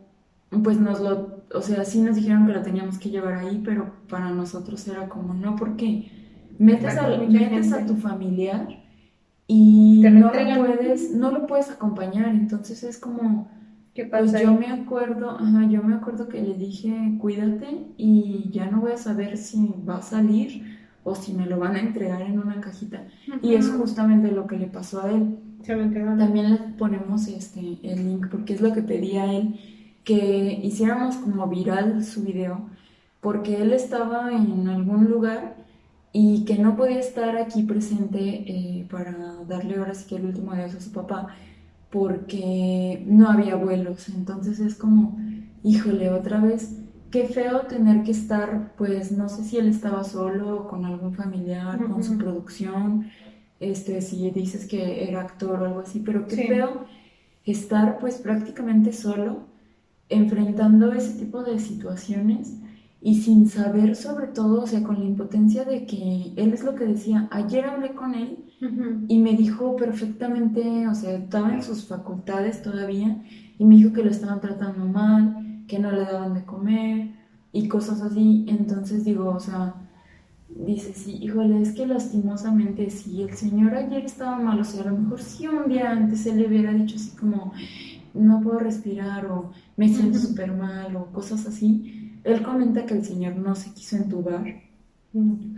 pues 0.62 0.80
nos 0.80 1.00
lo, 1.00 1.35
o 1.54 1.62
sea, 1.62 1.84
sí 1.84 2.00
nos 2.00 2.16
dijeron 2.16 2.46
que 2.46 2.52
lo 2.52 2.62
teníamos 2.62 2.98
que 2.98 3.10
llevar 3.10 3.34
ahí, 3.34 3.62
pero 3.64 3.92
para 4.08 4.30
nosotros 4.30 4.86
era 4.88 5.08
como, 5.08 5.34
no, 5.34 5.56
porque 5.56 6.10
metes, 6.58 6.96
a, 6.96 7.08
metes 7.08 7.72
a 7.72 7.86
tu 7.86 7.96
familiar 7.96 8.68
y 9.46 10.02
no 10.02 10.32
lo, 10.32 10.32
puedes, 10.32 11.12
no 11.12 11.30
lo 11.30 11.46
puedes 11.46 11.70
acompañar, 11.70 12.28
entonces 12.28 12.82
es 12.82 12.98
como, 12.98 13.48
¿Qué 13.94 14.04
pues 14.04 14.32
pasa? 14.32 14.42
yo 14.42 14.50
ahí? 14.50 14.58
me 14.58 14.66
acuerdo, 14.66 15.30
ajá, 15.30 15.66
yo 15.68 15.82
me 15.82 15.94
acuerdo 15.94 16.28
que 16.28 16.42
le 16.42 16.54
dije, 16.54 17.16
cuídate 17.20 17.86
y 17.96 18.50
ya 18.50 18.70
no 18.70 18.80
voy 18.80 18.92
a 18.92 18.96
saber 18.96 19.36
si 19.36 19.72
va 19.88 19.98
a 19.98 20.02
salir 20.02 20.76
o 21.04 21.14
si 21.14 21.32
me 21.32 21.46
lo 21.46 21.58
van 21.58 21.76
a 21.76 21.80
entregar 21.80 22.20
en 22.22 22.40
una 22.40 22.60
cajita. 22.60 23.06
Y 23.40 23.54
es 23.54 23.70
justamente 23.70 24.32
lo 24.32 24.48
que 24.48 24.58
le 24.58 24.66
pasó 24.66 25.02
a 25.02 25.12
él. 25.12 25.38
También 25.64 26.50
le 26.50 26.58
ponemos 26.76 27.28
este, 27.28 27.78
el 27.82 28.08
link 28.08 28.26
porque 28.28 28.54
es 28.54 28.60
lo 28.60 28.72
que 28.72 28.82
pedía 28.82 29.32
él, 29.32 29.54
que 30.06 30.60
hiciéramos 30.62 31.16
como 31.16 31.46
viral 31.48 32.04
su 32.04 32.22
video, 32.22 32.60
porque 33.20 33.60
él 33.60 33.72
estaba 33.72 34.32
en 34.32 34.68
algún 34.68 35.06
lugar 35.10 35.56
y 36.12 36.44
que 36.44 36.58
no 36.58 36.76
podía 36.76 37.00
estar 37.00 37.36
aquí 37.36 37.64
presente 37.64 38.20
eh, 38.20 38.86
para 38.88 39.12
darle 39.48 39.76
ahora 39.76 39.94
sí 39.94 40.06
que 40.08 40.16
el 40.16 40.26
último 40.26 40.52
adiós 40.52 40.76
a 40.76 40.80
su 40.80 40.92
papá, 40.92 41.34
porque 41.90 43.02
no 43.06 43.28
había 43.28 43.56
vuelos. 43.56 44.08
Entonces 44.08 44.60
es 44.60 44.76
como, 44.76 45.18
híjole, 45.64 46.10
otra 46.10 46.40
vez, 46.40 46.76
qué 47.10 47.26
feo 47.26 47.62
tener 47.62 48.04
que 48.04 48.12
estar, 48.12 48.74
pues 48.78 49.10
no 49.10 49.28
sé 49.28 49.42
si 49.42 49.58
él 49.58 49.68
estaba 49.68 50.04
solo, 50.04 50.68
con 50.68 50.84
algún 50.84 51.14
familiar, 51.14 51.84
con 51.88 52.04
su 52.04 52.16
producción 52.16 53.10
este, 53.58 54.02
si 54.02 54.30
dices 54.30 54.66
que 54.66 55.08
era 55.08 55.22
actor 55.22 55.62
o 55.62 55.66
algo 55.66 55.80
así, 55.80 56.00
pero 56.00 56.28
qué 56.28 56.46
feo 56.46 56.84
estar 57.44 57.98
pues 57.98 58.18
prácticamente 58.18 58.92
solo 58.92 59.55
enfrentando 60.08 60.92
ese 60.92 61.18
tipo 61.18 61.42
de 61.42 61.58
situaciones 61.58 62.54
y 63.00 63.16
sin 63.22 63.48
saber 63.48 63.94
sobre 63.94 64.28
todo, 64.28 64.62
o 64.62 64.66
sea, 64.66 64.82
con 64.82 64.98
la 64.98 65.04
impotencia 65.04 65.64
de 65.64 65.86
que 65.86 66.32
él 66.36 66.52
es 66.52 66.64
lo 66.64 66.74
que 66.74 66.84
decía, 66.84 67.28
ayer 67.30 67.64
hablé 67.64 67.94
con 67.94 68.14
él 68.14 68.38
y 69.08 69.18
me 69.18 69.36
dijo 69.36 69.76
perfectamente, 69.76 70.88
o 70.88 70.94
sea, 70.94 71.12
estaba 71.16 71.52
en 71.52 71.62
sus 71.62 71.84
facultades 71.84 72.62
todavía 72.62 73.22
y 73.58 73.64
me 73.64 73.76
dijo 73.76 73.92
que 73.92 74.02
lo 74.02 74.10
estaban 74.10 74.40
tratando 74.40 74.84
mal, 74.86 75.64
que 75.68 75.78
no 75.78 75.92
le 75.92 76.00
daban 76.00 76.34
de 76.34 76.44
comer 76.44 77.10
y 77.52 77.68
cosas 77.68 78.02
así, 78.02 78.44
entonces 78.48 79.04
digo, 79.04 79.28
o 79.28 79.40
sea, 79.40 79.74
dice, 80.48 80.94
sí, 80.94 81.18
híjole, 81.20 81.60
es 81.60 81.72
que 81.72 81.86
lastimosamente 81.86 82.88
si 82.90 83.22
el 83.22 83.34
señor 83.34 83.74
ayer 83.74 84.04
estaba 84.04 84.38
mal, 84.38 84.60
o 84.60 84.64
sea, 84.64 84.82
a 84.82 84.90
lo 84.90 84.98
mejor 84.98 85.20
si 85.20 85.46
un 85.46 85.68
día 85.68 85.90
antes 85.90 86.26
él 86.26 86.38
le 86.38 86.48
hubiera 86.48 86.72
dicho 86.72 86.96
así 86.96 87.16
como, 87.16 87.52
no 88.16 88.40
puedo 88.40 88.58
respirar 88.58 89.26
o 89.26 89.50
me 89.76 89.88
siento 89.88 90.18
súper 90.18 90.52
mal 90.52 90.96
o 90.96 91.06
cosas 91.06 91.46
así, 91.46 92.12
él 92.24 92.42
comenta 92.42 92.86
que 92.86 92.94
el 92.94 93.04
señor 93.04 93.36
no 93.36 93.54
se 93.54 93.72
quiso 93.72 93.96
entubar. 93.96 94.44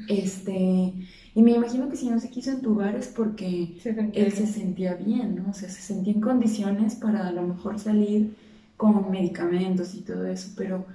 Este, 0.08 0.92
y 1.34 1.42
me 1.42 1.52
imagino 1.52 1.88
que 1.88 1.96
si 1.96 2.08
no 2.08 2.20
se 2.20 2.30
quiso 2.30 2.50
entubar 2.52 2.94
es 2.94 3.08
porque 3.08 3.76
él 4.12 4.32
se 4.32 4.46
sentía 4.46 4.94
bien, 4.94 5.36
¿no? 5.36 5.50
O 5.50 5.52
sea, 5.54 5.68
se 5.68 5.80
sentía 5.80 6.12
en 6.12 6.20
condiciones 6.20 6.94
para 6.94 7.26
a 7.26 7.32
lo 7.32 7.42
mejor 7.42 7.78
salir 7.78 8.36
con 8.76 9.10
medicamentos 9.10 9.94
y 9.94 10.02
todo 10.02 10.26
eso, 10.26 10.50
pero 10.56 10.86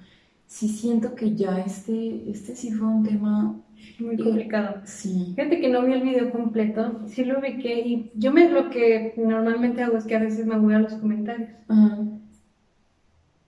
sí 0.48 0.70
siento 0.70 1.16
que 1.16 1.36
ya 1.36 1.60
este, 1.60 2.30
este 2.30 2.56
sí 2.56 2.72
fue 2.72 2.88
un 2.88 3.04
tema 3.04 3.56
muy 4.00 4.18
complicado. 4.18 4.82
Sí. 4.86 5.34
Fíjate 5.36 5.60
que 5.60 5.70
no 5.70 5.84
vi 5.84 5.94
el 5.94 6.02
video 6.02 6.32
completo, 6.32 7.02
sí 7.08 7.24
lo 7.26 7.40
ubiqué 7.40 7.80
y 7.82 8.12
yo 8.16 8.32
me, 8.32 8.50
lo 8.50 8.70
que 8.70 9.14
normalmente 9.18 9.84
hago 9.84 9.98
es 9.98 10.06
que 10.06 10.16
a 10.16 10.20
veces 10.20 10.46
me 10.46 10.58
voy 10.58 10.74
a 10.74 10.80
los 10.80 10.94
comentarios. 10.96 11.50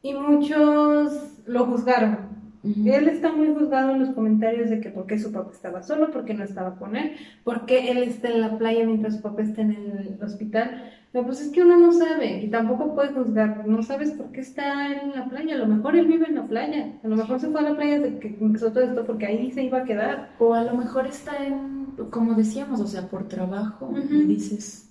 Y 0.01 0.13
muchos 0.13 1.41
lo 1.45 1.65
juzgaron. 1.65 2.35
Él 2.63 3.07
está 3.07 3.31
muy 3.31 3.53
juzgado 3.53 3.91
en 3.91 3.99
los 3.99 4.09
comentarios 4.09 4.71
de 4.71 4.79
que 4.79 4.89
por 4.89 5.05
qué 5.05 5.19
su 5.19 5.31
papá 5.31 5.51
estaba 5.51 5.83
solo, 5.83 6.09
por 6.09 6.25
qué 6.25 6.33
no 6.33 6.43
estaba 6.43 6.75
con 6.77 6.95
él, 6.95 7.11
por 7.43 7.67
qué 7.67 7.91
él 7.91 7.99
está 7.99 8.29
en 8.29 8.41
la 8.41 8.57
playa 8.57 8.85
mientras 8.85 9.17
su 9.17 9.21
papá 9.21 9.43
está 9.43 9.61
en 9.61 9.71
el 9.71 10.17
hospital. 10.23 10.91
Pero 11.15 11.27
pues 11.27 11.39
es 11.39 11.49
que 11.53 11.61
uno 11.61 11.77
no 11.77 11.93
sabe 11.93 12.43
y 12.43 12.49
tampoco 12.49 12.93
puede 12.93 13.13
juzgar, 13.13 13.65
no 13.65 13.81
sabes 13.81 14.11
por 14.11 14.33
qué 14.33 14.41
está 14.41 14.91
en 14.91 15.11
la 15.15 15.29
playa, 15.29 15.55
a 15.55 15.59
lo 15.59 15.65
mejor 15.65 15.95
él 15.95 16.07
vive 16.07 16.25
en 16.27 16.35
la 16.35 16.45
playa, 16.45 16.91
a 17.01 17.07
lo 17.07 17.15
mejor 17.15 17.39
se 17.39 17.47
fue 17.47 17.61
a 17.61 17.69
la 17.69 17.73
playa 17.77 18.01
desde 18.01 18.19
que 18.19 18.37
empezó 18.41 18.73
todo 18.73 18.83
esto 18.83 19.05
porque 19.05 19.25
ahí 19.25 19.49
se 19.49 19.63
iba 19.63 19.77
a 19.77 19.83
quedar. 19.85 20.35
O 20.39 20.53
a 20.53 20.65
lo 20.65 20.75
mejor 20.75 21.07
está 21.07 21.45
en, 21.45 21.85
como 22.09 22.33
decíamos, 22.33 22.81
o 22.81 22.87
sea, 22.87 23.07
por 23.07 23.29
trabajo 23.29 23.93
y 23.95 24.25
dices, 24.25 24.89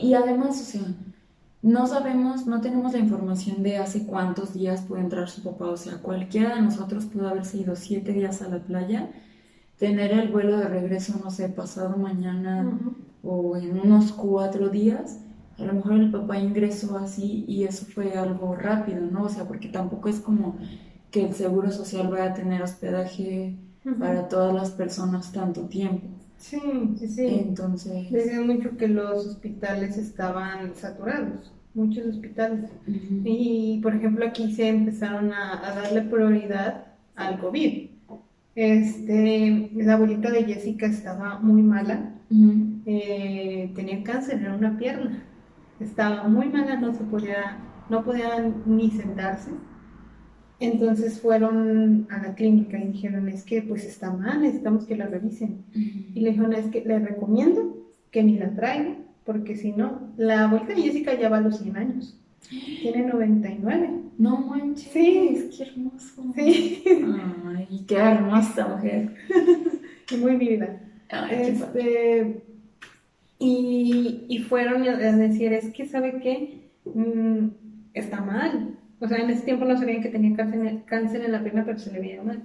y 0.00 0.14
además, 0.14 0.50
o 0.50 0.64
sea, 0.64 0.82
no 1.62 1.88
sabemos, 1.88 2.46
no 2.46 2.60
tenemos 2.60 2.92
la 2.92 3.00
información 3.00 3.64
de 3.64 3.78
hace 3.78 4.06
cuántos 4.06 4.54
días 4.54 4.82
puede 4.82 5.02
entrar 5.02 5.28
su 5.28 5.42
papá. 5.42 5.66
O 5.66 5.76
sea, 5.76 5.98
cualquiera 5.98 6.54
de 6.54 6.62
nosotros 6.62 7.06
pudo 7.06 7.26
haberse 7.26 7.58
ido 7.58 7.74
siete 7.74 8.12
días 8.12 8.40
a 8.40 8.48
la 8.48 8.60
playa, 8.60 9.10
tener 9.80 10.12
el 10.12 10.28
vuelo 10.30 10.58
de 10.58 10.68
regreso, 10.68 11.20
no 11.24 11.32
sé, 11.32 11.48
pasado 11.48 11.96
mañana 11.96 12.78
o 13.24 13.56
en 13.56 13.80
unos 13.80 14.12
cuatro 14.12 14.68
días. 14.68 15.22
A 15.58 15.64
lo 15.64 15.72
mejor 15.74 15.92
el 15.94 16.10
papá 16.10 16.38
ingresó 16.38 16.96
así 16.98 17.44
y 17.46 17.64
eso 17.64 17.86
fue 17.86 18.14
algo 18.14 18.56
rápido, 18.56 19.00
¿no? 19.00 19.24
O 19.24 19.28
sea, 19.28 19.44
porque 19.46 19.68
tampoco 19.68 20.08
es 20.08 20.20
como 20.20 20.56
que 21.10 21.26
el 21.26 21.34
seguro 21.34 21.70
social 21.70 22.08
vaya 22.08 22.32
a 22.32 22.34
tener 22.34 22.60
hospedaje 22.62 23.54
para 23.98 24.28
todas 24.28 24.54
las 24.54 24.70
personas 24.70 25.30
tanto 25.32 25.62
tiempo. 25.62 26.08
Sí, 26.38 26.60
sí, 26.98 27.08
sí. 27.08 27.26
Entonces. 27.26 28.10
Decían 28.10 28.46
mucho 28.46 28.76
que 28.76 28.88
los 28.88 29.26
hospitales 29.26 29.96
estaban 29.96 30.74
saturados, 30.74 31.52
muchos 31.74 32.06
hospitales. 32.06 32.70
Y, 33.24 33.80
por 33.82 33.94
ejemplo, 33.94 34.26
aquí 34.26 34.52
se 34.52 34.68
empezaron 34.68 35.32
a, 35.32 35.60
darle 35.74 36.02
prioridad 36.02 36.86
al 37.14 37.38
COVID. 37.38 37.90
Este, 38.56 39.70
la 39.74 39.94
abuelita 39.94 40.30
de 40.30 40.44
Jessica 40.44 40.86
estaba 40.86 41.38
muy 41.40 41.62
mala, 41.62 42.14
eh, 42.86 43.72
tenía 43.74 44.02
cáncer 44.04 44.42
en 44.44 44.52
una 44.52 44.76
pierna, 44.78 45.24
estaba 45.80 46.28
muy 46.28 46.48
mala, 46.48 46.76
no 46.76 46.94
se 46.94 47.04
podía, 47.04 47.58
no 47.88 48.04
podía 48.04 48.52
ni 48.66 48.90
sentarse 48.90 49.50
entonces 50.60 51.20
fueron 51.20 52.06
a 52.10 52.22
la 52.22 52.34
clínica 52.34 52.78
y 52.78 52.88
dijeron, 52.88 53.28
es 53.28 53.44
que 53.44 53.62
pues 53.62 53.84
está 53.84 54.12
mal, 54.12 54.40
necesitamos 54.42 54.86
que 54.86 54.96
la 54.96 55.06
revisen. 55.06 55.64
Y 55.74 56.20
le 56.20 56.30
dijeron, 56.30 56.52
es 56.54 56.66
que 56.66 56.84
le 56.84 56.98
recomiendo 56.98 57.76
que 58.10 58.22
ni 58.22 58.38
la 58.38 58.54
traiga, 58.54 58.96
porque 59.24 59.56
si 59.56 59.72
no, 59.72 60.12
la 60.16 60.44
abuelita 60.44 60.74
de 60.74 60.82
Jessica 60.82 61.18
ya 61.18 61.28
va 61.28 61.38
a 61.38 61.42
los 61.42 61.58
100 61.58 61.76
años. 61.76 62.20
Tiene 62.48 63.06
99. 63.06 63.90
No 64.18 64.36
manches. 64.38 64.90
Sí. 64.92 65.28
Es 65.34 65.56
que 65.56 65.64
hermoso. 65.64 66.22
Sí. 66.36 66.84
Ay, 67.46 67.84
qué 67.88 67.96
hermosa 67.96 68.68
mujer. 68.68 69.14
y 70.10 70.16
muy 70.16 70.36
vivida. 70.36 70.80
este, 71.30 72.44
y, 73.44 74.26
y, 74.28 74.38
fueron 74.38 74.82
a 74.88 74.96
decir, 74.96 75.52
es 75.52 75.70
que, 75.72 75.86
¿sabe 75.86 76.20
qué? 76.20 76.70
Mm, 76.84 77.48
está 77.94 78.20
mal 78.20 78.74
o 79.04 79.08
sea, 79.08 79.18
en 79.18 79.28
ese 79.28 79.42
tiempo 79.42 79.66
no 79.66 79.76
sabían 79.76 80.02
que 80.02 80.08
tenía 80.08 80.34
cáncer 80.86 81.24
en 81.24 81.32
la 81.32 81.42
pierna, 81.42 81.64
pero 81.66 81.78
se 81.78 81.92
le 81.92 82.00
veía 82.00 82.22
mal. 82.22 82.42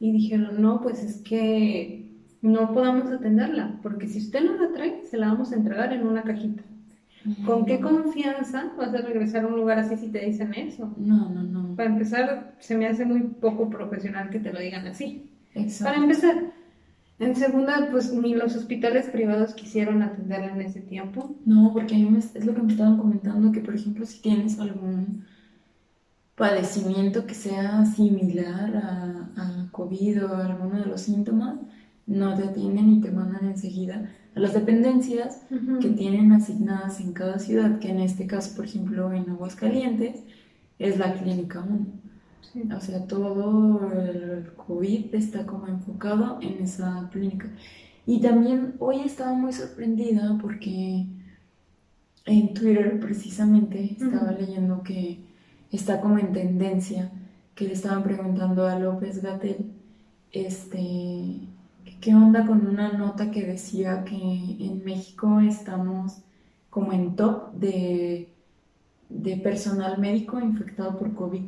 Y 0.00 0.10
dijeron, 0.10 0.60
no, 0.60 0.80
pues 0.82 1.02
es 1.04 1.22
que 1.22 2.10
no 2.42 2.72
podamos 2.72 3.12
atenderla, 3.12 3.78
porque 3.80 4.08
si 4.08 4.18
usted 4.18 4.42
no 4.42 4.56
la 4.56 4.72
trae, 4.72 5.02
se 5.04 5.16
la 5.16 5.28
vamos 5.28 5.52
a 5.52 5.54
entregar 5.54 5.92
en 5.92 6.06
una 6.06 6.22
cajita. 6.22 6.62
¿Con 7.46 7.64
qué 7.64 7.80
confianza 7.80 8.72
vas 8.76 8.92
a 8.92 9.02
regresar 9.02 9.44
a 9.44 9.46
un 9.46 9.56
lugar 9.56 9.78
así 9.78 9.96
si 9.96 10.08
te 10.08 10.26
dicen 10.26 10.52
eso? 10.54 10.92
No, 10.98 11.30
no, 11.30 11.42
no. 11.42 11.76
Para 11.76 11.88
empezar, 11.88 12.54
se 12.58 12.76
me 12.76 12.86
hace 12.86 13.04
muy 13.04 13.22
poco 13.22 13.70
profesional 13.70 14.28
que 14.30 14.40
te 14.40 14.52
lo 14.52 14.58
digan 14.58 14.86
así. 14.88 15.30
Exacto. 15.54 15.84
Para 15.84 16.04
empezar. 16.04 16.53
En 17.18 17.36
segunda, 17.36 17.88
pues 17.90 18.12
ni 18.12 18.34
los 18.34 18.56
hospitales 18.56 19.08
privados 19.08 19.54
quisieron 19.54 20.02
atenderla 20.02 20.52
en 20.52 20.62
ese 20.62 20.80
tiempo. 20.80 21.36
No, 21.44 21.70
porque 21.72 21.94
a 21.94 21.98
mí 21.98 22.18
es 22.18 22.44
lo 22.44 22.54
que 22.54 22.62
me 22.62 22.72
estaban 22.72 22.98
comentando, 22.98 23.52
que 23.52 23.60
por 23.60 23.74
ejemplo 23.74 24.04
si 24.04 24.20
tienes 24.20 24.58
algún 24.58 25.24
padecimiento 26.34 27.26
que 27.26 27.34
sea 27.34 27.84
similar 27.86 28.76
a, 28.76 29.30
a, 29.36 29.68
COVID 29.70 30.24
o 30.24 30.36
alguno 30.36 30.80
de 30.80 30.86
los 30.86 31.02
síntomas, 31.02 31.56
no 32.06 32.34
te 32.34 32.44
atienden 32.44 32.92
y 32.94 33.00
te 33.00 33.12
mandan 33.12 33.46
enseguida 33.46 34.10
a 34.34 34.40
las 34.40 34.52
dependencias 34.52 35.42
que 35.80 35.88
tienen 35.90 36.32
asignadas 36.32 37.00
en 37.00 37.12
cada 37.12 37.38
ciudad, 37.38 37.78
que 37.78 37.90
en 37.90 38.00
este 38.00 38.26
caso, 38.26 38.56
por 38.56 38.64
ejemplo, 38.64 39.12
en 39.12 39.30
Aguascalientes, 39.30 40.24
es 40.78 40.98
la 40.98 41.14
Clínica 41.14 41.60
1. 41.60 41.86
O 42.76 42.80
sea, 42.80 43.06
todo 43.06 43.90
el 43.92 44.52
COVID 44.54 45.14
está 45.14 45.46
como 45.46 45.66
enfocado 45.66 46.38
en 46.40 46.62
esa 46.62 47.08
clínica. 47.12 47.48
Y 48.06 48.20
también 48.20 48.74
hoy 48.78 49.00
estaba 49.00 49.32
muy 49.32 49.52
sorprendida 49.52 50.38
porque 50.40 51.06
en 52.26 52.54
Twitter 52.54 53.00
precisamente 53.00 53.96
estaba 53.98 54.32
leyendo 54.32 54.82
que 54.82 55.20
está 55.70 56.00
como 56.00 56.18
en 56.18 56.32
tendencia, 56.32 57.10
que 57.54 57.66
le 57.66 57.74
estaban 57.74 58.02
preguntando 58.02 58.66
a 58.66 58.78
López 58.78 59.22
Gatel, 59.22 59.72
este, 60.32 61.40
¿qué 62.00 62.14
onda 62.14 62.46
con 62.46 62.66
una 62.66 62.92
nota 62.92 63.30
que 63.30 63.44
decía 63.46 64.04
que 64.04 64.16
en 64.16 64.84
México 64.84 65.40
estamos 65.40 66.18
como 66.70 66.92
en 66.92 67.16
top 67.16 67.52
de, 67.54 68.28
de 69.08 69.36
personal 69.36 69.98
médico 69.98 70.40
infectado 70.40 70.98
por 70.98 71.14
COVID? 71.14 71.42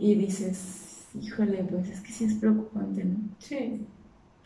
Y 0.00 0.14
dices, 0.14 1.06
híjole, 1.14 1.62
pues 1.70 1.90
es 1.90 2.00
que 2.00 2.10
sí 2.10 2.24
es 2.24 2.34
preocupante, 2.34 3.04
¿no? 3.04 3.18
Sí. 3.38 3.82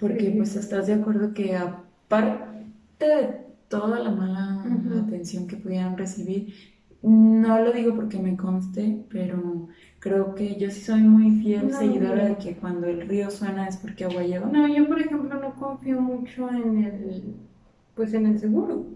Porque 0.00 0.34
pues 0.36 0.56
estás 0.56 0.88
de 0.88 0.94
acuerdo 0.94 1.32
que 1.32 1.56
aparte 1.56 2.44
de 2.98 3.44
toda 3.68 4.00
la 4.00 4.10
mala 4.10 4.64
atención 5.06 5.46
que 5.46 5.56
pudieran 5.56 5.96
recibir, 5.96 6.52
no 7.02 7.60
lo 7.60 7.70
digo 7.70 7.94
porque 7.94 8.18
me 8.18 8.36
conste, 8.36 9.04
pero 9.10 9.68
creo 10.00 10.34
que 10.34 10.56
yo 10.56 10.70
sí 10.72 10.80
soy 10.80 11.02
muy 11.02 11.40
fiel 11.40 11.72
seguidora 11.72 12.24
de 12.24 12.36
que 12.36 12.56
cuando 12.56 12.88
el 12.88 13.06
río 13.06 13.30
suena 13.30 13.68
es 13.68 13.76
porque 13.76 14.06
agua 14.06 14.24
lleva. 14.24 14.48
No, 14.48 14.66
yo 14.66 14.88
por 14.88 15.00
ejemplo 15.00 15.38
no 15.38 15.54
confío 15.54 16.00
mucho 16.00 16.50
en 16.50 16.82
el, 16.82 17.34
pues 17.94 18.12
en 18.12 18.26
el 18.26 18.40
seguro. 18.40 18.86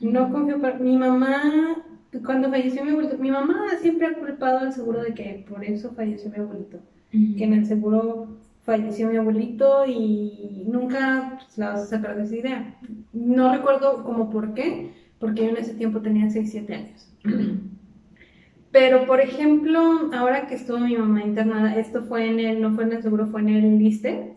No 0.00 0.30
confío, 0.30 0.56
mi 0.78 0.96
mamá, 0.96 1.82
cuando 2.24 2.50
falleció 2.50 2.84
mi 2.84 2.90
abuelito, 2.90 3.18
mi 3.18 3.30
mamá 3.30 3.66
siempre 3.80 4.08
ha 4.08 4.14
culpado 4.14 4.58
al 4.58 4.72
seguro 4.72 5.02
de 5.02 5.14
que 5.14 5.44
por 5.48 5.64
eso 5.64 5.92
falleció 5.92 6.30
mi 6.30 6.38
abuelito. 6.38 6.78
Que 7.10 7.44
en 7.44 7.54
el 7.54 7.66
seguro 7.66 8.28
falleció 8.62 9.08
mi 9.08 9.16
abuelito 9.16 9.84
y 9.86 10.64
nunca 10.66 11.38
pues, 11.38 11.58
la 11.58 11.70
vas 11.70 11.82
a 11.82 11.86
sacar 11.86 12.16
de 12.16 12.24
esa 12.24 12.36
idea. 12.36 12.78
No 13.12 13.52
recuerdo 13.52 14.04
como 14.04 14.30
por 14.30 14.54
qué, 14.54 14.92
porque 15.18 15.44
yo 15.44 15.50
en 15.50 15.56
ese 15.56 15.74
tiempo 15.74 16.00
tenía 16.00 16.30
6, 16.30 16.50
7 16.50 16.74
años. 16.74 17.12
Pero, 18.72 19.06
por 19.06 19.20
ejemplo, 19.20 20.10
ahora 20.12 20.46
que 20.46 20.54
estuvo 20.54 20.78
mi 20.78 20.96
mamá 20.96 21.24
internada, 21.24 21.74
esto 21.76 22.02
fue 22.04 22.28
en 22.28 22.38
el, 22.38 22.60
no 22.60 22.72
fue 22.72 22.84
en 22.84 22.92
el 22.92 23.02
seguro, 23.02 23.26
fue 23.26 23.40
en 23.40 23.48
el 23.48 23.78
liste, 23.78 24.36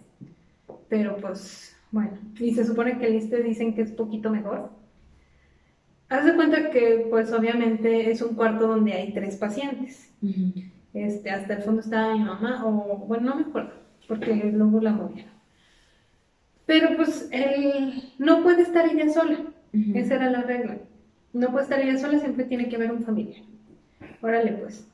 pero 0.90 1.18
pues, 1.18 1.76
bueno, 1.92 2.18
y 2.40 2.54
se 2.56 2.66
supone 2.66 2.98
que 2.98 3.06
el 3.06 3.14
liste 3.14 3.44
dicen 3.44 3.76
que 3.76 3.84
es 3.84 3.92
poquito 3.92 4.32
mejor. 4.32 4.72
Haz 6.13 6.26
de 6.26 6.36
cuenta 6.36 6.69
que, 6.69 7.08
pues, 7.10 7.34
obviamente 7.34 8.12
es 8.12 8.21
un 8.21 8.36
cuarto 8.36 8.67
donde 8.67 8.93
hay 8.93 9.13
tres 9.13 9.36
pacientes. 9.36 10.13
Este, 10.93 11.32
hasta 11.32 11.56
el 11.56 11.63
fondo 11.63 11.82
estaba 11.82 12.13
mi 12.13 12.23
mamá, 12.23 12.63
o, 12.67 12.99
bueno, 13.08 13.32
no 13.32 13.36
me 13.38 13.41
acuerdo, 13.41 13.71
porque 14.08 14.36
luego 14.54 14.80
la 14.80 14.91
movieron. 14.91 15.32
Pero, 16.67 16.95
pues, 16.97 17.30
él 17.32 18.13
no 18.19 18.43
puede 18.43 18.62
estar 18.62 18.88
ella 18.88 19.12
sola. 19.12 19.39
Esa 19.95 20.13
era 20.17 20.30
la 20.30 20.43
regla. 20.43 20.78
No 21.34 21.49
puede 21.49 21.63
estar 21.63 21.82
ella 21.82 21.97
sola, 21.97 22.19
siempre 22.19 22.45
tiene 22.45 22.69
que 22.69 22.76
haber 22.76 22.91
un 22.91 23.02
familiar. 23.02 23.41
Órale, 24.21 24.52
pues. 24.52 24.88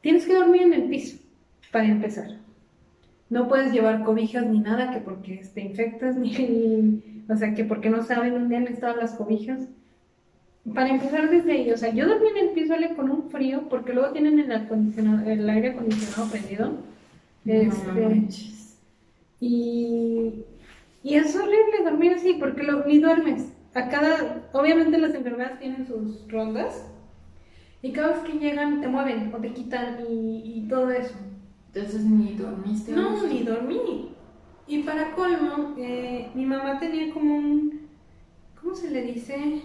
Tienes 0.00 0.26
que 0.26 0.34
dormir 0.34 0.62
en 0.62 0.74
el 0.74 0.84
piso, 0.84 1.18
para 1.72 1.88
empezar. 1.88 2.38
No 3.30 3.48
puedes 3.48 3.72
llevar 3.72 4.04
cobijas 4.04 4.46
ni 4.46 4.60
nada, 4.60 4.92
que 4.92 5.00
porque 5.00 5.42
te 5.52 5.60
infectas, 5.60 6.14
ni, 6.18 7.24
o 7.28 7.34
sea, 7.34 7.52
que 7.52 7.64
porque 7.64 7.90
no 7.90 8.04
saben 8.04 8.34
dónde 8.34 8.54
han 8.54 8.68
estado 8.68 8.94
las 8.94 9.16
cobijas. 9.16 9.68
Para 10.74 10.90
empezar 10.90 11.28
desde 11.28 11.52
ahí, 11.52 11.70
o 11.72 11.76
sea, 11.76 11.92
yo 11.92 12.06
dormí 12.06 12.28
en 12.28 12.48
el 12.48 12.50
piso 12.50 12.74
con 12.94 13.10
un 13.10 13.30
frío, 13.30 13.68
porque 13.68 13.92
luego 13.92 14.12
tienen 14.12 14.38
el, 14.38 14.50
el 14.50 15.50
aire 15.50 15.70
acondicionado 15.70 16.30
prendido. 16.30 16.72
Este, 17.44 18.28
y, 19.40 20.44
y 21.02 21.14
es 21.14 21.34
horrible 21.34 21.82
dormir 21.84 22.12
así, 22.12 22.34
porque 22.34 22.62
lo, 22.62 22.84
ni 22.84 22.98
duermes. 22.98 23.52
A 23.74 23.88
cada, 23.88 24.48
obviamente 24.52 24.98
las 24.98 25.14
enfermedades 25.14 25.58
tienen 25.58 25.86
sus 25.86 26.30
rondas, 26.30 26.86
y 27.82 27.90
cada 27.90 28.12
vez 28.12 28.18
que 28.20 28.38
llegan 28.38 28.80
te 28.80 28.86
mueven 28.86 29.32
o 29.34 29.38
te 29.38 29.52
quitan 29.52 29.98
y, 30.08 30.66
todo 30.68 30.90
eso. 30.90 31.14
Entonces 31.74 32.04
ni 32.04 32.34
dormiste. 32.34 32.92
No, 32.92 33.26
ni 33.26 33.42
dormí. 33.42 34.14
Y 34.68 34.82
para 34.84 35.12
colmo, 35.16 35.74
eh, 35.76 36.30
mi 36.34 36.46
mamá 36.46 36.78
tenía 36.78 37.12
como 37.12 37.36
un, 37.36 37.88
¿cómo 38.60 38.74
se 38.76 38.90
le 38.90 39.02
dice? 39.02 39.60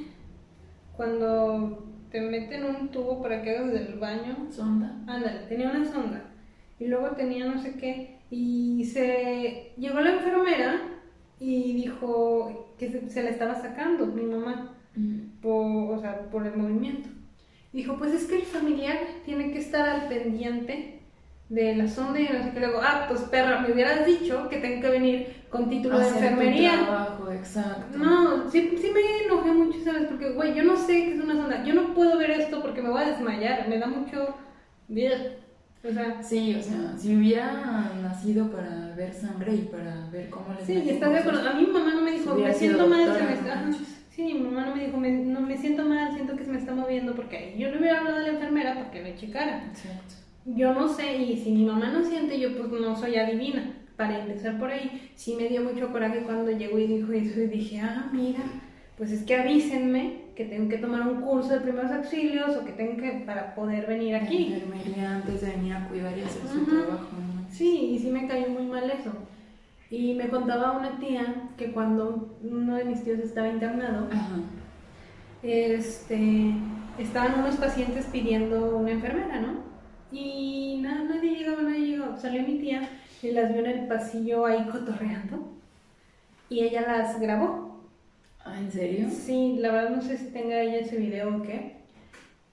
Cuando 0.98 1.86
te 2.12 2.20
meten 2.22 2.66
un 2.66 2.90
tubo 2.90 3.22
para 3.22 3.42
que 3.42 3.52
hagas 3.52 3.72
del 3.72 4.00
baño. 4.00 4.48
Sonda. 4.50 4.98
Ándale, 5.08 5.42
tenía 5.48 5.70
una 5.70 5.86
sonda. 5.86 6.24
Y 6.80 6.88
luego 6.88 7.12
tenía 7.12 7.46
no 7.46 7.62
sé 7.62 7.76
qué. 7.76 8.18
Y 8.30 8.84
se 8.86 9.74
llegó 9.78 10.02
la 10.02 10.14
enfermera 10.14 10.82
y 11.40 11.74
dijo 11.74 12.74
que 12.78 13.08
se, 13.08 13.24
la 13.24 13.30
estaba 13.30 13.56
sacando 13.56 14.08
mi 14.08 14.24
mamá. 14.24 14.74
Por, 15.42 15.98
o 15.98 16.02
sea, 16.02 16.30
por 16.32 16.46
el 16.48 16.58
movimiento. 16.58 17.10
Dijo, 17.72 17.98
pues 17.98 18.12
es 18.14 18.26
que 18.26 18.38
el 18.38 18.44
familiar 18.44 18.98
tiene 19.24 19.52
que 19.52 19.60
estar 19.60 19.88
al 19.88 20.08
pendiente 20.08 20.97
de 21.50 21.76
la 21.76 21.88
sonda 21.88 22.20
y 22.20 22.24
no 22.24 22.44
sé 22.44 22.52
qué. 22.54 22.60
Luego, 22.60 22.80
ah, 22.82 23.06
pues 23.08 23.22
perra, 23.22 23.62
me 23.62 23.72
hubieras 23.72 24.06
dicho 24.06 24.50
que 24.50 24.58
tengo 24.58 24.82
que 24.82 24.90
venir 24.90 25.44
con 25.50 25.70
título 25.70 25.98
de 26.00 26.08
enfermería. 26.08 26.84
trabajo, 26.84 27.32
exacto. 27.32 27.98
No, 27.98 28.50
sí, 28.52 28.76
sí 28.80 28.92
me 28.94 29.26
enojé 29.26 29.52
mucho, 29.52 29.80
¿sabes? 29.84 30.08
Porque, 30.08 30.32
güey, 30.32 30.54
yo 30.54 30.64
no 30.64 30.76
sé 30.76 30.94
qué 30.94 31.16
es 31.16 31.24
una 31.24 31.36
sonda. 31.36 31.64
Yo 31.64 31.74
no 31.74 31.94
puedo 31.94 32.18
ver 32.18 32.32
esto 32.32 32.62
porque 32.62 32.82
me 32.82 32.90
voy 32.90 33.02
a 33.02 33.10
desmayar. 33.12 33.68
Me 33.70 33.78
da 33.80 33.88
mucho. 33.88 34.36
O 35.84 35.94
sea, 35.94 36.22
sí, 36.22 36.56
o 36.56 36.62
sea, 36.62 36.98
si 36.98 37.16
hubiera 37.16 37.94
nacido 38.02 38.52
para 38.52 38.94
ver 38.96 39.14
sangre 39.14 39.54
y 39.56 39.62
para 39.62 40.10
ver 40.12 40.30
cómo 40.30 40.54
le 40.54 40.66
Sí, 40.66 40.90
estás 40.90 41.12
de 41.12 41.20
acuerdo. 41.20 41.48
A 41.48 41.54
mi 41.54 41.68
mamá 41.68 41.94
no 41.94 42.02
me 42.02 42.12
dijo, 42.12 42.36
me 42.36 42.54
siento 42.54 42.88
mal, 42.88 43.14
se 43.16 43.24
me 43.24 43.34
está. 43.34 43.66
Sí, 44.10 44.24
mi 44.24 44.34
mamá 44.34 44.66
no 44.66 44.76
me 44.76 44.86
dijo, 44.86 44.98
me, 44.98 45.12
no 45.12 45.40
me 45.42 45.56
siento 45.58 45.86
mal, 45.86 46.12
siento 46.14 46.36
que 46.36 46.44
se 46.44 46.52
me 46.52 46.58
está 46.58 46.74
moviendo 46.74 47.14
porque 47.16 47.56
yo 47.58 47.70
le 47.70 47.78
hubiera 47.78 48.00
hablado 48.00 48.18
a 48.18 48.22
la 48.22 48.30
enfermera 48.30 48.74
para 48.74 48.92
que 48.92 49.02
me 49.02 49.16
checara. 49.16 49.68
Exacto. 49.68 50.27
Yo 50.56 50.74
no 50.74 50.88
sé, 50.88 51.18
y 51.18 51.38
si 51.38 51.52
mi 51.52 51.66
mamá 51.66 51.90
no 51.90 52.06
siente, 52.06 52.40
yo 52.40 52.58
pues 52.58 52.82
no 52.82 52.96
soy 52.96 53.18
adivina. 53.18 53.74
Para 53.98 54.20
empezar 54.20 54.58
por 54.60 54.70
ahí, 54.70 55.12
sí 55.16 55.36
me 55.36 55.50
dio 55.50 55.62
mucho 55.62 55.92
coraje 55.92 56.22
cuando 56.22 56.52
llegó 56.52 56.80
y 56.80 56.88
dijo 56.88 57.12
eso 57.12 57.42
y 57.42 57.48
dije, 57.48 57.80
ah, 57.82 58.10
mira, 58.14 58.40
pues 58.98 59.12
es 59.12 59.24
que 59.24 59.36
avísenme 59.36 60.28
que 60.36 60.46
tengo 60.46 60.70
que 60.70 60.78
tomar 60.78 61.02
un 61.02 61.22
curso 61.22 61.50
de 61.50 61.62
primeros 61.62 61.92
auxilios 61.92 62.56
o 62.56 62.64
que 62.64 62.72
tengo 62.72 62.96
que 62.96 63.24
para 63.26 63.56
poder 63.56 63.88
venir 63.88 64.16
aquí. 64.16 64.54
Enfermería 64.54 65.16
antes 65.16 65.42
de 65.42 65.50
venir 65.52 65.74
a 65.74 65.88
cuidar 65.90 66.18
y 66.18 66.22
hacer 66.22 66.48
su 66.48 66.64
trabajo. 66.66 67.08
Sí, 67.50 67.90
y 67.92 68.00
sí 68.00 68.10
me 68.10 68.28
cayó 68.28 68.50
muy 68.50 68.68
mal 68.68 68.90
eso. 68.90 69.12
Y 69.90 70.14
me 70.14 70.30
contaba 70.30 70.78
una 70.78 71.00
tía 71.00 71.50
que 71.58 71.72
cuando 71.72 72.38
uno 72.44 72.76
de 72.76 72.86
mis 72.86 73.04
tíos 73.04 73.20
estaba 73.20 73.50
internado, 73.50 74.08
este, 75.44 76.54
estaban 77.00 77.40
unos 77.40 77.56
pacientes 77.56 78.06
pidiendo 78.06 78.78
una 78.78 78.92
enfermera, 78.92 79.42
¿no? 79.42 79.67
Y 80.12 80.80
nada, 80.82 81.04
nadie 81.04 81.38
llegó, 81.38 81.62
nadie 81.62 81.88
llegó. 81.88 82.18
Salió 82.18 82.44
mi 82.44 82.60
tía 82.60 82.88
y 83.22 83.32
las 83.32 83.52
vio 83.52 83.66
en 83.66 83.72
el 83.72 83.88
pasillo 83.88 84.46
ahí 84.46 84.68
cotorreando. 84.72 85.54
Y 86.50 86.62
ella 86.62 86.82
las 86.82 87.20
grabó. 87.20 87.82
¿Ah, 88.46 88.58
en 88.58 88.72
serio? 88.72 89.10
Sí, 89.10 89.58
la 89.60 89.72
verdad 89.72 89.90
no 89.90 90.02
sé 90.02 90.18
si 90.18 90.32
tenga 90.32 90.62
ella 90.62 90.80
ese 90.80 90.98
video 90.98 91.38
o 91.38 91.42
qué. 91.42 91.78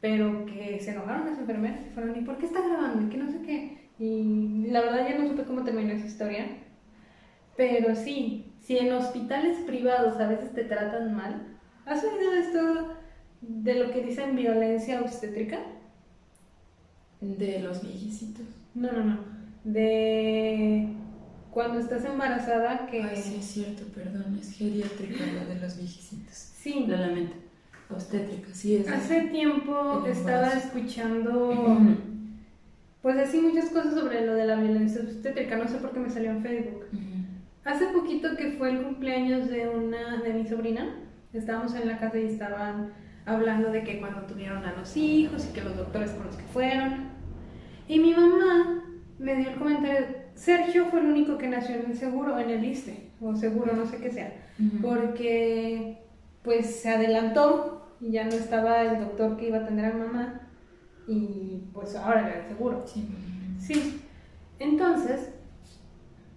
Pero 0.01 0.45
que 0.47 0.79
se 0.81 0.91
enojaron 0.91 1.27
las 1.27 1.39
enfermeras 1.39 1.81
y 1.87 1.91
fueron, 1.91 2.17
¿y 2.17 2.25
por 2.25 2.39
qué 2.39 2.47
está 2.47 2.61
grabando? 2.61 3.07
Y 3.07 3.11
que 3.11 3.17
no 3.17 3.31
sé 3.31 3.41
qué. 3.43 3.89
Y 3.99 4.67
la 4.71 4.81
verdad 4.81 5.09
ya 5.09 5.19
no 5.19 5.29
supe 5.29 5.45
cómo 5.45 5.63
terminó 5.63 5.93
esa 5.93 6.07
historia 6.07 6.47
pero 7.57 7.95
sí, 7.95 8.53
si 8.61 8.79
en 8.79 8.93
hospitales 8.93 9.59
privados 9.67 10.19
a 10.19 10.29
veces 10.29 10.53
te 10.53 10.65
tratan 10.65 11.15
mal, 11.15 11.57
¿has 11.87 12.03
oído 12.03 12.33
esto 12.33 12.97
de 13.41 13.75
lo 13.75 13.93
que 13.93 14.03
dicen 14.03 14.35
violencia 14.35 15.01
obstétrica? 15.01 15.59
De 17.25 17.61
los 17.61 17.83
viejecitos. 17.83 18.47
No, 18.75 18.93
no, 18.93 19.05
no. 19.05 19.19
De 19.65 20.89
cuando 21.51 21.79
estás 21.79 22.05
embarazada 22.05 22.87
que... 22.87 23.03
Ay, 23.03 23.17
sí, 23.17 23.37
es 23.39 23.45
cierto, 23.45 23.85
perdón, 23.95 24.37
es 24.41 24.53
geriátrica 24.53 25.25
la 25.25 25.45
de 25.45 25.61
los 25.61 25.77
viejecitos. 25.77 26.35
Sí. 26.35 26.85
La 26.89 26.97
lamento. 26.97 27.37
Obstétrica, 27.89 28.49
sí 28.53 28.77
es. 28.77 28.89
Hace 28.89 29.23
tiempo 29.29 30.05
estaba 30.07 30.49
escuchando... 30.49 31.79
Pues 33.01 33.19
así 33.19 33.39
muchas 33.39 33.67
cosas 33.67 33.95
sobre 33.95 34.27
lo 34.27 34.35
de 34.35 34.47
la 34.47 34.57
violencia 34.57 35.03
obstétrica, 35.03 35.57
no 35.57 35.69
sé 35.69 35.77
por 35.77 35.93
qué 35.93 36.01
me 36.01 36.09
salió 36.11 36.31
en 36.31 36.43
Facebook. 36.43 36.87
Hace 37.65 37.87
poquito 37.89 38.35
que 38.37 38.53
fue 38.53 38.71
el 38.71 38.83
cumpleaños 38.83 39.49
de 39.49 39.69
una 39.69 40.23
de 40.23 40.33
mi 40.33 40.47
sobrina, 40.47 40.97
estábamos 41.33 41.75
en 41.75 41.87
la 41.87 41.99
casa 41.99 42.19
y 42.19 42.25
estaban 42.25 42.93
hablando 43.27 43.71
de 43.71 43.85
que 43.85 44.01
cuando 44.01 44.23
tuvieron 44.23 44.65
a 44.65 44.73
los 44.73 44.97
hijos 44.97 45.47
y 45.49 45.53
que 45.53 45.63
los 45.63 45.77
doctores 45.77 46.11
con 46.13 46.27
los 46.27 46.37
que 46.37 46.45
fueron. 46.45 47.14
Y 47.87 47.99
mi 47.99 48.15
mamá 48.15 48.83
me 49.19 49.37
dio 49.37 49.51
el 49.51 49.57
comentario, 49.57 50.07
Sergio 50.35 50.87
fue 50.87 51.01
el 51.01 51.07
único 51.07 51.39
que 51.39 51.49
nació 51.49 51.77
en 51.77 51.91
el 51.91 51.97
seguro, 51.97 52.39
en 52.39 52.51
el 52.51 52.65
ISTE, 52.65 53.11
o 53.21 53.35
seguro, 53.37 53.75
no 53.75 53.87
sé 53.87 53.99
qué 53.99 54.11
sea, 54.11 54.33
porque 54.83 55.99
pues 56.43 56.81
se 56.81 56.91
adelantó 56.91 57.95
y 58.01 58.13
ya 58.13 58.25
no 58.25 58.33
estaba 58.33 58.83
el 58.83 59.01
doctor 59.01 59.37
que 59.37 59.49
iba 59.49 59.59
a 59.59 59.61
atender 59.61 59.87
a 59.87 59.95
mamá 59.95 60.41
y 61.07 61.63
pues 61.73 61.95
ahora 61.97 62.29
era 62.29 62.41
el 62.43 62.49
seguro. 62.49 62.85
Sí. 62.87 63.09
sí. 63.59 64.01
Entonces, 64.59 65.31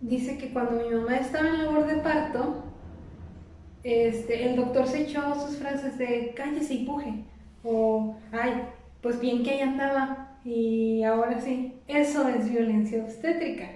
dice 0.02 0.38
que 0.38 0.52
cuando 0.52 0.84
mi 0.84 0.96
mamá 0.96 1.18
estaba 1.18 1.48
en 1.48 1.66
labor 1.66 1.88
de 1.88 1.96
parto, 1.98 2.64
este, 3.84 4.50
el 4.50 4.56
doctor 4.56 4.88
se 4.88 5.04
echó 5.04 5.34
sus 5.36 5.58
frases 5.58 5.98
de 5.98 6.34
cállese 6.36 6.74
y 6.74 6.86
puje, 6.86 7.24
o 7.64 8.18
ay, 8.32 8.64
pues 9.02 9.20
bien 9.20 9.44
que 9.44 9.52
ahí 9.52 9.62
andaba, 9.62 10.27
y 10.46 11.04
ahora 11.04 11.40
sí, 11.40 11.74
eso 11.88 12.28
es 12.28 12.50
violencia 12.50 13.04
obstétrica. 13.04 13.70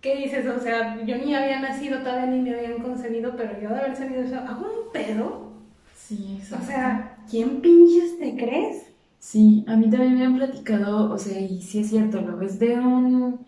¿Qué 0.00 0.16
dices? 0.16 0.46
O 0.46 0.60
sea, 0.60 1.04
yo 1.04 1.16
ni 1.16 1.34
había 1.34 1.60
nacido, 1.60 2.00
todavía 2.00 2.26
ni 2.26 2.40
me 2.40 2.56
habían 2.56 2.82
concebido, 2.82 3.36
pero 3.36 3.60
yo 3.60 3.68
de 3.68 3.76
haber 3.76 3.96
sabido 3.96 4.22
eso, 4.22 4.36
¿hago 4.36 4.66
un 4.66 4.92
pedo? 4.92 5.52
Sí, 5.94 6.36
exacto. 6.38 6.64
O 6.64 6.66
sea, 6.66 7.16
¿quién 7.30 7.60
pinches 7.60 8.18
te 8.18 8.36
crees? 8.36 8.86
Sí, 9.18 9.64
a 9.68 9.76
mí 9.76 9.88
también 9.88 10.18
me 10.18 10.24
han 10.24 10.36
platicado, 10.36 11.12
o 11.12 11.18
sea, 11.18 11.40
y 11.40 11.62
sí 11.62 11.80
es 11.80 11.90
cierto, 11.90 12.20
lo 12.20 12.36
ves 12.36 12.58
de 12.58 12.78
un 12.78 13.40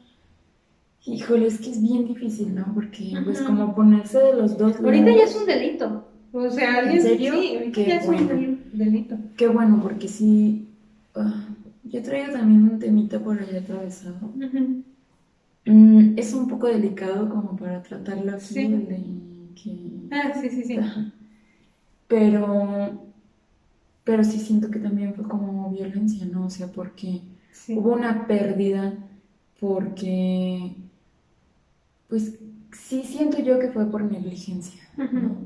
Híjole, 1.07 1.47
es 1.49 1.59
que 1.59 1.71
es 1.71 1.83
bien 1.83 2.07
difícil, 2.07 2.55
¿no? 2.55 2.73
Porque, 2.75 3.13
pues, 3.25 3.43
como 3.43 3.75
ponerse 3.75 4.19
de 4.19 4.35
los 4.35 4.57
dos 4.57 4.77
Ahorita 4.77 5.11
ya 5.11 5.25
es 5.25 5.37
un 5.37 5.47
delito. 5.47 6.05
O 6.33 6.49
sea, 6.51 6.91
¿En 6.91 7.03
serio? 7.03 7.35
Sí, 7.35 7.57
ahorita 7.57 7.81
ya 7.83 7.97
es 7.99 8.09
un 8.09 8.61
delito. 8.73 9.17
Qué 9.37 9.47
bueno, 9.49 9.81
porque 9.83 10.09
sí. 10.09 10.67
Ah, 11.15 11.45
yo 11.95 12.03
traigo 12.03 12.33
también 12.33 12.65
un 12.65 12.79
temita 12.79 13.21
por 13.21 13.39
allá 13.41 13.61
atravesado. 13.61 14.35
Mm, 15.67 16.19
es 16.19 16.33
un 16.35 16.49
poco 16.49 16.67
delicado 16.69 17.29
como 17.29 17.57
para 17.57 17.83
tratarlo 17.83 18.33
así, 18.37 18.55
sí. 18.55 20.11
Ah, 20.11 20.33
sí, 20.35 20.49
sí, 20.51 20.65
sí. 20.65 20.79
Pero, 22.09 23.13
pero 24.05 24.25
sí 24.25 24.39
siento 24.41 24.71
que 24.71 24.79
también 24.81 25.15
fue 25.15 25.29
como 25.29 25.71
violencia, 25.71 26.27
¿no? 26.27 26.47
O 26.47 26.51
sea, 26.51 26.69
porque 26.73 27.23
hubo 27.73 27.93
una 27.95 28.27
pérdida, 28.27 28.95
porque, 29.61 30.77
pues 32.09 32.39
sí 32.73 33.03
siento 33.05 33.41
yo 33.41 33.59
que 33.59 33.71
fue 33.71 33.91
por 33.91 34.03
negligencia, 34.05 34.83
¿no? 35.11 35.37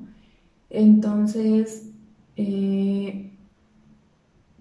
Entonces, 0.71 1.91
eh, 2.37 3.33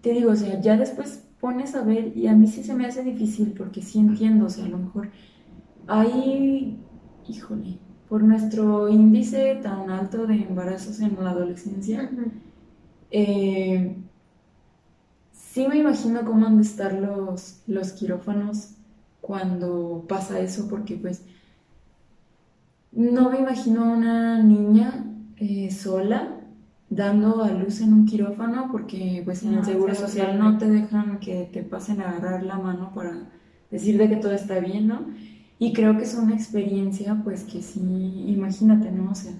te 0.01 0.11
digo, 0.13 0.31
o 0.31 0.35
sea, 0.35 0.59
ya 0.61 0.77
después 0.77 1.26
pones 1.47 1.75
a 1.75 1.81
ver 1.81 2.11
y 2.17 2.27
a 2.27 2.33
mí 2.33 2.45
sí 2.45 2.61
se 2.61 2.75
me 2.75 2.85
hace 2.85 3.03
difícil 3.03 3.53
porque 3.57 3.81
sí 3.81 3.99
entiendo, 3.99 4.47
o 4.47 4.49
sea, 4.49 4.65
a 4.65 4.67
lo 4.67 4.79
mejor 4.79 5.09
hay, 5.87 6.77
híjole, 7.25 7.77
por 8.09 8.21
nuestro 8.21 8.89
índice 8.89 9.57
tan 9.63 9.89
alto 9.89 10.27
de 10.27 10.43
embarazos 10.43 10.99
en 10.99 11.15
la 11.23 11.29
adolescencia, 11.29 12.11
eh, 13.11 13.95
sí 15.31 15.65
me 15.69 15.77
imagino 15.77 16.25
cómo 16.25 16.47
han 16.47 16.57
de 16.57 16.63
estar 16.63 16.91
los, 16.91 17.61
los 17.65 17.93
quirófanos 17.93 18.71
cuando 19.21 20.03
pasa 20.05 20.41
eso, 20.41 20.67
porque 20.67 20.97
pues 20.97 21.23
no 22.91 23.29
me 23.29 23.39
imagino 23.39 23.93
una 23.93 24.43
niña 24.43 25.05
eh, 25.37 25.71
sola 25.71 26.36
dando 26.89 27.43
a 27.43 27.51
luz 27.51 27.81
en 27.81 27.93
un 27.93 28.05
quirófano 28.05 28.69
porque 28.71 29.21
pues 29.25 29.43
en 29.43 29.55
el 29.55 29.65
seguro 29.65 29.93
social 29.93 30.39
no 30.39 30.57
te 30.57 30.69
dejan 30.69 31.19
que 31.19 31.49
te 31.51 31.63
pasen 31.63 32.01
a 32.01 32.11
agarrar 32.11 32.43
la 32.43 32.57
mano 32.57 32.93
para 32.93 33.29
decirte 33.69 34.09
que 34.09 34.15
todo 34.15 34.31
está 34.31 34.59
bien, 34.59 34.87
¿no? 34.87 35.05
Y 35.59 35.73
creo 35.73 35.97
que 35.97 36.03
es 36.03 36.15
una 36.15 36.35
experiencia 36.35 37.19
pues 37.23 37.43
que 37.43 37.61
sí, 37.61 38.25
imagínate, 38.27 38.91
¿no? 38.91 39.11
O 39.11 39.15
sea, 39.15 39.33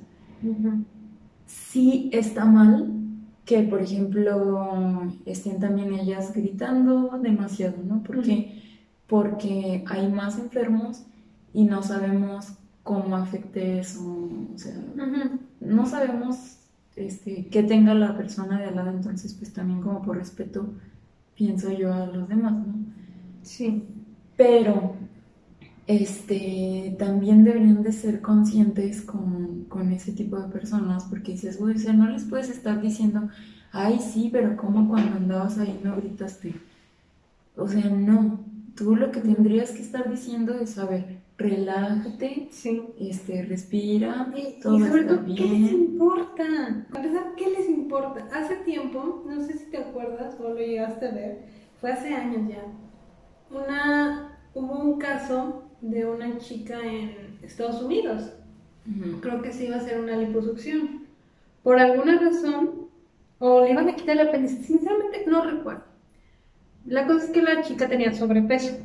sí 1.45 2.09
está 2.11 2.45
mal 2.45 2.91
que, 3.45 3.63
por 3.63 3.81
ejemplo, 3.81 5.03
estén 5.25 5.59
también 5.59 5.93
ellas 5.93 6.33
gritando 6.33 7.17
demasiado, 7.21 7.77
¿no? 7.81 8.03
Porque, 8.03 8.61
porque 9.07 9.85
hay 9.87 10.11
más 10.11 10.37
enfermos 10.37 11.03
y 11.53 11.63
no 11.63 11.81
sabemos 11.81 12.53
cómo 12.83 13.15
afecte 13.15 13.79
eso, 13.79 14.01
o 14.53 14.57
sea, 14.57 14.75
no 15.61 15.85
sabemos 15.85 16.56
este, 16.97 17.47
que 17.47 17.63
tenga 17.63 17.93
la 17.93 18.17
persona 18.17 18.59
de 18.59 18.65
al 18.65 18.75
lado, 18.75 18.89
entonces 18.89 19.33
pues 19.33 19.53
también 19.53 19.81
como 19.81 20.01
por 20.01 20.17
respeto 20.17 20.73
pienso 21.35 21.71
yo 21.71 21.93
a 21.93 22.07
los 22.07 22.27
demás, 22.27 22.53
¿no? 22.53 22.75
Sí. 23.43 23.83
Pero 24.35 24.95
este, 25.87 26.95
también 26.99 27.43
deberían 27.43 27.83
de 27.83 27.91
ser 27.91 28.21
conscientes 28.21 29.01
con, 29.01 29.65
con 29.65 29.91
ese 29.91 30.11
tipo 30.11 30.39
de 30.39 30.49
personas, 30.49 31.05
porque 31.05 31.33
dices, 31.33 31.57
uy, 31.61 31.73
o 31.73 31.77
sea, 31.77 31.93
no 31.93 32.09
les 32.09 32.25
puedes 32.25 32.49
estar 32.49 32.81
diciendo, 32.81 33.29
ay, 33.71 33.99
sí, 33.99 34.29
pero 34.31 34.57
como 34.57 34.89
cuando 34.89 35.17
andabas 35.17 35.57
ahí 35.59 35.79
no 35.83 35.95
gritaste. 35.95 36.55
O 37.55 37.67
sea, 37.67 37.89
no, 37.89 38.39
tú 38.75 38.95
lo 38.95 39.11
que 39.11 39.21
tendrías 39.21 39.71
que 39.71 39.81
estar 39.81 40.09
diciendo 40.09 40.53
es, 40.55 40.77
a 40.77 40.85
ver, 40.85 41.16
relájate, 41.37 42.47
sí. 42.51 42.81
este, 42.99 43.43
respira, 43.43 44.33
y, 44.35 44.59
todo 44.59 44.77
y 44.77 44.87
sobre 44.87 45.03
todo, 45.03 45.23
¿qué 45.25 45.43
les 45.43 45.71
importa? 45.71 46.43
¿qué 47.37 47.49
les 47.49 47.69
importa? 47.69 48.27
Hace 48.33 48.55
tiempo, 48.57 49.23
no 49.27 49.39
sé 49.41 49.53
si 49.53 49.69
te 49.69 49.77
acuerdas 49.77 50.35
o 50.39 50.49
lo 50.49 50.55
llegaste 50.55 51.07
a 51.07 51.11
ver, 51.11 51.45
fue 51.79 51.91
hace 51.91 52.13
años 52.13 52.49
ya, 52.49 52.63
una, 53.55 54.39
hubo 54.55 54.79
un 54.79 54.97
caso 54.97 55.63
de 55.81 56.05
una 56.05 56.37
chica 56.39 56.79
en 56.83 57.37
Estados 57.43 57.83
Unidos, 57.83 58.33
creo 59.21 59.41
que 59.41 59.51
se 59.51 59.65
iba 59.65 59.75
a 59.75 59.79
hacer 59.79 59.99
una 59.99 60.17
liposucción, 60.17 61.05
por 61.61 61.77
alguna 61.79 62.17
razón, 62.17 62.87
o 63.39 63.61
le 63.61 63.71
iban 63.71 63.89
a 63.89 63.95
quitar 63.95 64.15
la 64.15 64.23
apéndice, 64.23 64.63
sinceramente 64.63 65.23
no 65.27 65.43
recuerdo. 65.43 65.83
La 66.85 67.05
cosa 67.05 67.25
es 67.25 67.31
que 67.31 67.41
la 67.41 67.61
chica 67.61 67.87
tenía 67.87 68.13
sobrepeso. 68.13 68.77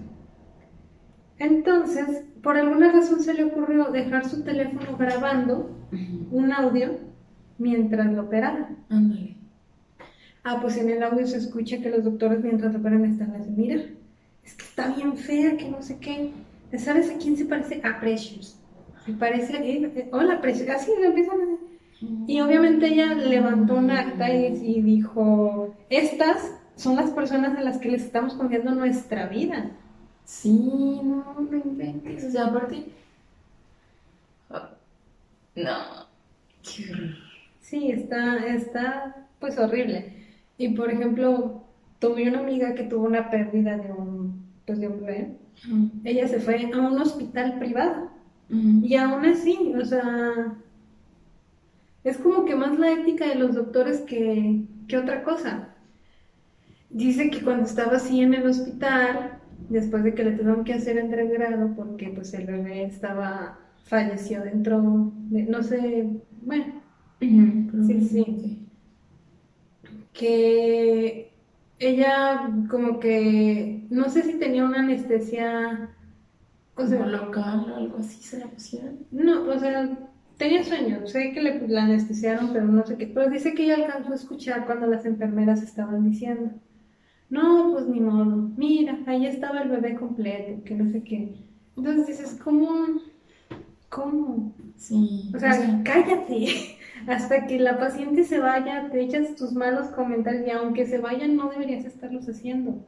Entonces, 1.39 2.24
por 2.43 2.57
alguna 2.57 2.93
razón 2.93 3.20
se 3.20 3.35
le 3.35 3.45
ocurrió 3.45 3.91
dejar 3.91 4.28
su 4.28 4.43
teléfono 4.43 4.97
grabando 4.97 5.70
un 6.30 6.53
audio 6.53 6.99
mientras 7.59 8.12
lo 8.12 8.22
operaban. 8.22 8.78
Ah, 10.45 10.59
pues 10.61 10.76
en 10.76 10.91
el 10.91 11.03
audio 11.03 11.26
se 11.26 11.39
escucha 11.39 11.78
que 11.78 11.91
los 11.91 12.05
doctores 12.05 12.43
mientras 12.43 12.72
lo 12.72 12.80
operan 12.80 13.05
están 13.05 13.35
así, 13.37 13.51
mira, 13.51 13.76
es 14.45 14.55
que 14.55 14.64
está 14.64 14.95
bien 14.95 15.16
fea, 15.16 15.57
que 15.57 15.68
no 15.68 15.83
sé 15.83 15.99
qué. 15.99 16.33
¿Sabes 16.78 17.11
a 17.11 17.18
quién 17.18 17.37
se 17.37 17.45
parece? 17.45 17.80
A 17.85 18.01
Precious. 18.01 18.59
Se 19.05 19.12
parece 19.12 19.57
a 19.57 19.64
él. 19.64 20.09
Hola, 20.11 20.41
Precious. 20.41 20.68
Así 20.70 20.91
lo 20.99 21.05
empiezan 21.05 21.41
a 21.41 21.72
y 22.26 22.41
obviamente 22.41 22.89
ella 22.89 23.14
levantó 23.14 23.74
un 23.74 23.91
acta 23.91 24.33
y, 24.33 24.83
dijo, 24.83 25.74
estas 25.89 26.53
son 26.74 26.97
las 26.97 27.11
personas 27.11 27.57
a 27.57 27.62
las 27.62 27.78
que 27.78 27.91
les 27.91 28.03
estamos 28.03 28.35
confiando 28.35 28.74
nuestra 28.74 29.28
vida. 29.28 29.70
Sí, 30.24 31.00
no, 31.02 31.36
no 31.40 31.56
inventes. 31.56 32.24
O 32.24 32.30
sea, 32.30 32.46
aparte. 32.46 32.86
No. 35.54 36.06
Sí, 37.60 37.90
está, 37.90 38.46
está 38.46 39.28
pues 39.40 39.58
horrible. 39.58 40.14
Y 40.58 40.70
por 40.70 40.90
ejemplo, 40.90 41.64
tuve 41.98 42.28
una 42.28 42.40
amiga 42.40 42.74
que 42.74 42.84
tuvo 42.84 43.06
una 43.06 43.30
pérdida 43.30 43.76
de 43.78 43.92
un, 43.92 44.46
pues 44.66 44.80
de 44.80 44.88
un 44.88 45.00
bebé. 45.00 45.36
Ella 46.04 46.28
se 46.28 46.40
fue 46.40 46.70
a 46.72 46.78
un 46.78 47.00
hospital 47.00 47.58
privado. 47.58 48.10
Y 48.48 48.96
aún 48.96 49.24
así, 49.24 49.72
o 49.80 49.84
sea, 49.84 50.54
es 52.04 52.18
como 52.18 52.44
que 52.44 52.54
más 52.54 52.78
la 52.78 52.92
ética 52.92 53.26
de 53.26 53.36
los 53.36 53.54
doctores 53.54 54.00
que, 54.02 54.62
que 54.88 54.98
otra 54.98 55.22
cosa. 55.24 55.74
Dice 56.90 57.30
que 57.30 57.42
cuando 57.42 57.64
estaba 57.64 57.96
así 57.96 58.20
en 58.20 58.34
el 58.34 58.46
hospital, 58.46 59.40
después 59.68 60.04
de 60.04 60.14
que 60.14 60.24
le 60.24 60.32
tuvieron 60.32 60.64
que 60.64 60.74
hacer 60.74 60.98
entregrado 60.98 61.74
porque 61.74 62.08
pues 62.08 62.34
el 62.34 62.46
bebé 62.46 62.84
estaba 62.84 63.58
falleció 63.84 64.42
dentro 64.42 65.12
de, 65.30 65.42
no 65.44 65.62
sé, 65.62 66.08
bueno, 66.42 66.64
sí, 67.20 68.00
sí, 68.08 68.68
que 70.12 71.32
ella 71.78 72.50
como 72.70 73.00
que, 73.00 73.86
no 73.90 74.08
sé 74.08 74.22
si 74.22 74.38
tenía 74.38 74.64
una 74.64 74.80
anestesia, 74.80 75.90
o 76.76 76.86
sea, 76.86 77.06
local 77.06 77.66
o 77.70 77.76
algo 77.76 77.98
así 77.98 78.22
se 78.22 78.38
la 78.38 78.46
pusieron. 78.46 79.00
No, 79.10 79.44
o 79.44 79.58
sea, 79.58 79.90
tenía 80.36 80.64
sueño, 80.64 81.06
sé 81.06 81.32
que 81.32 81.42
le 81.42 81.68
la 81.68 81.84
anestesiaron, 81.84 82.52
pero 82.52 82.66
no 82.66 82.86
sé 82.86 82.96
qué, 82.96 83.06
pero 83.08 83.28
dice 83.28 83.54
que 83.54 83.64
ella 83.64 83.76
alcanzó 83.76 84.12
a 84.12 84.16
escuchar 84.16 84.64
cuando 84.66 84.86
las 84.86 85.04
enfermeras 85.04 85.62
estaban 85.62 86.08
diciendo 86.08 86.52
no, 87.33 87.70
pues 87.72 87.87
ni 87.87 87.99
modo, 87.99 88.51
mira, 88.59 88.99
ahí 89.07 89.24
estaba 89.24 89.62
el 89.62 89.70
bebé 89.70 89.95
completo, 89.95 90.62
que 90.64 90.74
no 90.74 90.93
sé 90.93 91.03
qué. 91.03 91.35
Entonces 91.78 92.07
dices, 92.07 92.39
¿cómo? 92.45 93.01
¿Cómo? 93.89 94.55
Sí. 94.76 95.33
O 95.35 95.39
sea, 95.39 95.80
cállate. 95.83 96.76
Hasta 97.07 97.47
que 97.47 97.59
la 97.59 97.78
paciente 97.78 98.24
se 98.24 98.39
vaya, 98.39 98.91
te 98.91 99.01
echas 99.01 99.35
tus 99.35 99.53
malos 99.55 99.87
comentarios 99.89 100.47
y 100.47 100.51
aunque 100.51 100.85
se 100.85 100.99
vayan, 100.99 101.37
no 101.37 101.49
deberías 101.49 101.87
estarlos 101.87 102.28
haciendo. 102.28 102.85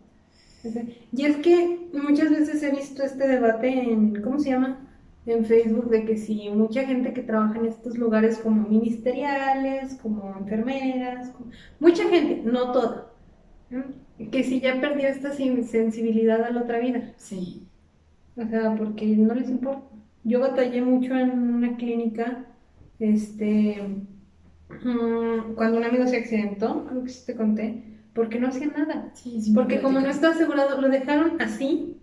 Y 1.11 1.25
es 1.25 1.37
que 1.39 1.89
muchas 1.95 2.29
veces 2.29 2.63
he 2.63 2.71
visto 2.71 3.03
este 3.03 3.27
debate 3.27 3.69
en, 3.69 4.21
¿cómo 4.21 4.39
se 4.39 4.51
llama? 4.51 4.79
En 5.25 5.47
Facebook, 5.47 5.89
de 5.89 6.05
que 6.05 6.19
si 6.19 6.51
mucha 6.51 6.85
gente 6.85 7.15
que 7.15 7.23
trabaja 7.23 7.59
en 7.59 7.65
estos 7.65 7.97
lugares 7.97 8.37
como 8.37 8.69
ministeriales, 8.69 9.95
como 10.03 10.37
enfermeras, 10.39 11.33
mucha 11.81 12.05
gente, 12.05 12.43
no 12.45 12.73
toda, 12.73 13.11
que 14.31 14.45
si 14.45 14.61
ya 14.61 14.81
perdió 14.81 15.09
esta 15.09 15.33
sensibilidad 15.33 16.43
a 16.45 16.51
la 16.51 16.63
otra 16.63 16.79
vida. 16.79 17.13
Sí. 17.17 17.67
O 18.37 18.45
sea, 18.45 18.75
porque 18.77 19.07
no 19.07 19.35
les 19.35 19.49
importa. 19.49 19.83
Yo 20.25 20.41
batallé 20.41 20.81
mucho 20.81 21.15
en 21.17 21.31
una 21.39 21.77
clínica, 21.77 22.47
este, 22.99 23.83
mm, 24.71 25.55
cuando 25.55 25.79
un 25.79 25.85
amigo 25.85 26.07
se 26.07 26.17
accidentó, 26.17 26.87
creo 26.87 27.05
que 27.05 27.11
sí 27.11 27.27
te 27.27 27.37
conté, 27.37 27.83
porque 28.15 28.41
no 28.41 28.49
hacía 28.49 28.69
nada. 28.69 29.11
Sí, 29.15 29.53
porque 29.55 29.81
como 29.81 30.01
no 30.01 30.09
estaba 30.09 30.35
asegurado, 30.35 30.81
lo 30.81 30.89
dejaron 30.89 31.41
así, 31.43 31.99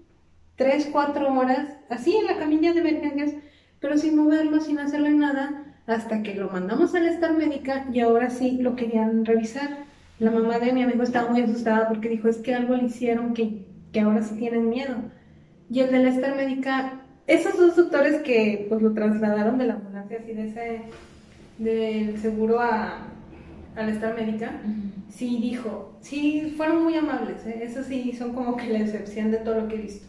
tres, 0.55 0.89
cuatro 0.91 1.33
horas, 1.33 1.69
así 1.89 2.15
en 2.15 2.27
la 2.27 2.37
camilla 2.37 2.73
de 2.73 2.81
emergencias, 2.81 3.33
pero 3.79 3.97
sin 3.97 4.15
moverlo, 4.15 4.61
sin 4.61 4.77
hacerle 4.77 5.11
nada, 5.11 5.75
hasta 5.87 6.21
que 6.21 6.35
lo 6.35 6.49
mandamos 6.49 6.93
a 6.93 6.99
la 6.99 7.09
estar 7.09 7.35
médica 7.35 7.87
y 7.91 8.01
ahora 8.01 8.29
sí 8.29 8.59
lo 8.61 8.75
querían 8.75 9.25
revisar 9.25 9.85
la 10.21 10.29
mamá 10.29 10.59
de 10.59 10.71
mi 10.71 10.83
amigo 10.83 11.01
estaba 11.01 11.31
muy 11.31 11.41
asustada 11.41 11.87
porque 11.87 12.07
dijo, 12.07 12.27
es 12.27 12.37
que 12.37 12.53
algo 12.53 12.75
le 12.75 12.83
hicieron 12.83 13.33
que, 13.33 13.65
que 13.91 14.01
ahora 14.01 14.21
sí 14.21 14.35
tienen 14.35 14.69
miedo. 14.69 14.95
Y 15.67 15.79
el 15.79 15.91
de 15.91 15.97
la 15.97 16.09
estar 16.09 16.35
médica, 16.35 17.01
esos 17.25 17.57
dos 17.57 17.75
doctores 17.75 18.21
que 18.21 18.67
pues 18.69 18.83
lo 18.83 18.93
trasladaron 18.93 19.57
de 19.57 19.65
la 19.65 19.73
ambulancia 19.73 20.19
así 20.19 20.33
de 20.33 20.47
ese, 20.47 20.81
del 21.57 22.19
seguro 22.19 22.59
a, 22.59 23.07
al 23.75 23.89
estar 23.89 24.13
médica, 24.13 24.61
sí 25.09 25.39
dijo, 25.41 25.97
sí, 26.01 26.53
fueron 26.55 26.83
muy 26.83 26.93
amables, 26.95 27.43
¿eh? 27.47 27.61
eso 27.63 27.83
sí, 27.83 28.13
son 28.13 28.35
como 28.35 28.55
que 28.57 28.67
la 28.67 28.77
excepción 28.77 29.31
de 29.31 29.37
todo 29.37 29.61
lo 29.61 29.67
que 29.67 29.75
he 29.75 29.81
visto. 29.81 30.05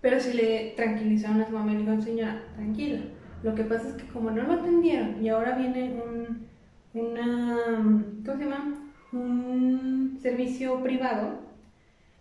Pero 0.00 0.18
sí 0.18 0.32
le 0.32 0.72
tranquilizaron 0.76 1.42
a 1.42 1.46
su 1.46 1.52
mamá 1.52 1.72
y 1.72 1.74
le 1.74 1.90
dijo, 1.90 2.00
señora, 2.00 2.42
tranquila. 2.56 3.00
Lo 3.42 3.54
que 3.54 3.64
pasa 3.64 3.86
es 3.88 3.94
que 3.96 4.08
como 4.08 4.30
no 4.30 4.44
lo 4.44 4.54
atendieron 4.54 5.22
y 5.22 5.28
ahora 5.28 5.58
viene 5.58 6.00
un, 6.02 6.51
una, 6.94 7.58
¿cómo 8.24 8.38
se 8.38 8.44
llama? 8.44 8.74
Un 9.12 10.18
servicio 10.20 10.82
privado, 10.82 11.40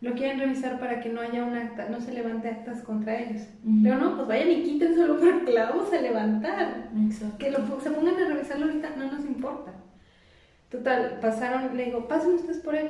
lo 0.02 0.14
quieren 0.14 0.40
revisar 0.40 0.80
para 0.80 1.00
que 1.00 1.10
no 1.10 1.22
haya 1.22 1.44
un 1.44 1.56
acta, 1.56 1.88
no 1.90 2.02
se 2.02 2.12
levante 2.12 2.50
actas 2.50 2.82
contra 2.82 3.20
ellos. 3.20 3.44
Pero 3.84 3.98
no, 3.98 4.16
pues 4.16 4.28
vayan 4.28 4.50
y 4.52 4.64
quítenselo 4.64 5.18
porque 5.20 5.54
la 5.54 5.70
vamos 5.70 5.94
a 5.94 6.02
levantar. 6.02 6.90
Que 7.38 7.52
lo, 7.52 7.60
se 7.80 7.92
pongan 7.92 8.16
a 8.16 8.28
revisarlo 8.28 8.66
ahorita, 8.66 8.96
no 8.98 9.12
nos 9.12 9.26
importa. 9.26 9.72
Total, 10.72 11.20
pasaron, 11.22 11.78
le 11.78 11.86
digo, 11.86 12.08
pasen 12.08 12.34
ustedes 12.34 12.60
por 12.60 12.76
él. 12.76 12.90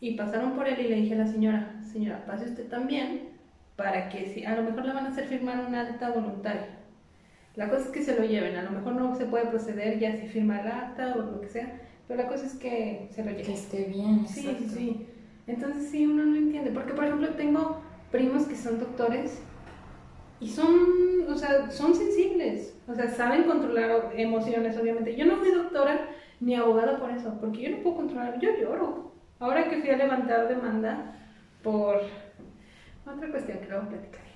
Y 0.00 0.12
pasaron 0.16 0.52
por 0.52 0.68
él 0.68 0.78
y 0.78 0.88
le 0.88 0.96
dije 0.96 1.14
a 1.14 1.18
la 1.18 1.26
señora, 1.26 1.72
señora, 1.90 2.24
pase 2.26 2.44
usted 2.44 2.68
también, 2.68 3.30
para 3.74 4.08
que 4.08 4.26
si, 4.26 4.44
a 4.44 4.54
lo 4.54 4.62
mejor 4.62 4.84
le 4.84 4.92
van 4.92 5.06
a 5.06 5.08
hacer 5.08 5.26
firmar 5.26 5.64
una 5.66 5.80
acta 5.80 6.10
voluntaria. 6.10 6.68
La 7.56 7.68
cosa 7.68 7.84
es 7.84 7.88
que 7.88 8.02
se 8.02 8.18
lo 8.18 8.24
lleven, 8.24 8.56
a 8.56 8.62
lo 8.62 8.72
mejor 8.72 8.94
no 8.94 9.14
se 9.14 9.26
puede 9.26 9.46
proceder 9.46 9.98
ya 9.98 10.16
si 10.16 10.26
firma 10.26 10.60
el 10.60 10.66
acta 10.66 11.14
o 11.14 11.18
lo 11.22 11.40
que 11.40 11.48
sea, 11.48 11.80
pero 12.08 12.22
la 12.22 12.28
cosa 12.28 12.46
es 12.46 12.54
que 12.54 13.08
se 13.10 13.24
lo 13.24 13.30
lleven. 13.30 13.46
Que 13.46 13.52
esté 13.54 13.84
bien, 13.84 14.26
Sí, 14.26 14.56
sí, 14.58 14.68
sí. 14.68 15.06
Entonces 15.46 15.88
sí, 15.90 16.06
uno 16.06 16.24
no 16.24 16.36
entiende, 16.36 16.70
porque 16.70 16.94
por 16.94 17.04
ejemplo 17.04 17.28
tengo 17.30 17.80
primos 18.10 18.46
que 18.46 18.56
son 18.56 18.80
doctores 18.80 19.40
y 20.40 20.48
son, 20.48 21.26
o 21.28 21.36
sea, 21.36 21.70
son 21.70 21.94
sensibles, 21.94 22.76
o 22.88 22.94
sea, 22.94 23.08
saben 23.08 23.44
controlar 23.44 24.12
emociones, 24.16 24.76
obviamente. 24.76 25.14
Yo 25.16 25.26
no 25.26 25.36
fui 25.36 25.52
doctora, 25.52 26.08
ni 26.40 26.54
abogada 26.54 26.98
por 26.98 27.10
eso, 27.10 27.38
porque 27.40 27.62
yo 27.62 27.70
no 27.70 27.82
puedo 27.82 27.96
controlar, 27.96 28.40
yo 28.40 28.50
lloro. 28.60 29.12
Ahora 29.38 29.68
que 29.68 29.80
fui 29.80 29.90
a 29.90 29.96
levantar 29.96 30.48
demanda 30.48 31.14
por 31.62 32.00
otra 33.06 33.30
cuestión 33.30 33.58
que 33.58 33.68
luego 33.68 33.88
platicaré. 33.88 34.33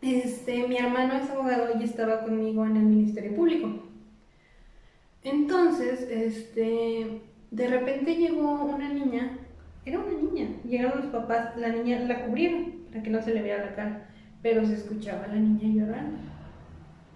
Este, 0.00 0.68
mi 0.68 0.76
hermano 0.76 1.14
es 1.14 1.28
abogado 1.30 1.78
y 1.78 1.82
estaba 1.82 2.22
conmigo 2.22 2.64
en 2.64 2.76
el 2.76 2.84
Ministerio 2.84 3.34
Público. 3.34 3.82
Entonces, 5.24 6.02
este, 6.10 7.22
de 7.50 7.68
repente 7.68 8.14
llegó 8.14 8.64
una 8.64 8.88
niña, 8.88 9.38
era 9.84 9.98
una 9.98 10.12
niña, 10.12 10.48
llegaron 10.64 11.00
los 11.00 11.10
papás, 11.10 11.56
la 11.56 11.68
niña 11.70 12.00
la 12.00 12.24
cubrieron 12.24 12.84
para 12.90 13.02
que 13.02 13.10
no 13.10 13.20
se 13.20 13.34
le 13.34 13.42
viera 13.42 13.64
la 13.64 13.74
cara, 13.74 14.08
pero 14.42 14.64
se 14.64 14.74
escuchaba 14.74 15.24
a 15.24 15.28
la 15.28 15.34
niña 15.34 15.68
llorando. 15.68 16.18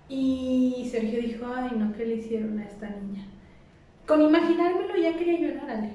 Y 0.09 0.89
Sergio 0.91 1.21
dijo, 1.21 1.47
ay, 1.47 1.71
no, 1.77 1.93
¿qué 1.93 2.05
le 2.05 2.17
hicieron 2.17 2.59
a 2.59 2.65
esta 2.65 2.91
niña? 2.91 3.27
con 4.07 4.21
imaginármelo 4.21 4.97
ya 4.97 5.17
quería 5.17 5.41
llorar, 5.41 5.71
Ale. 5.71 5.91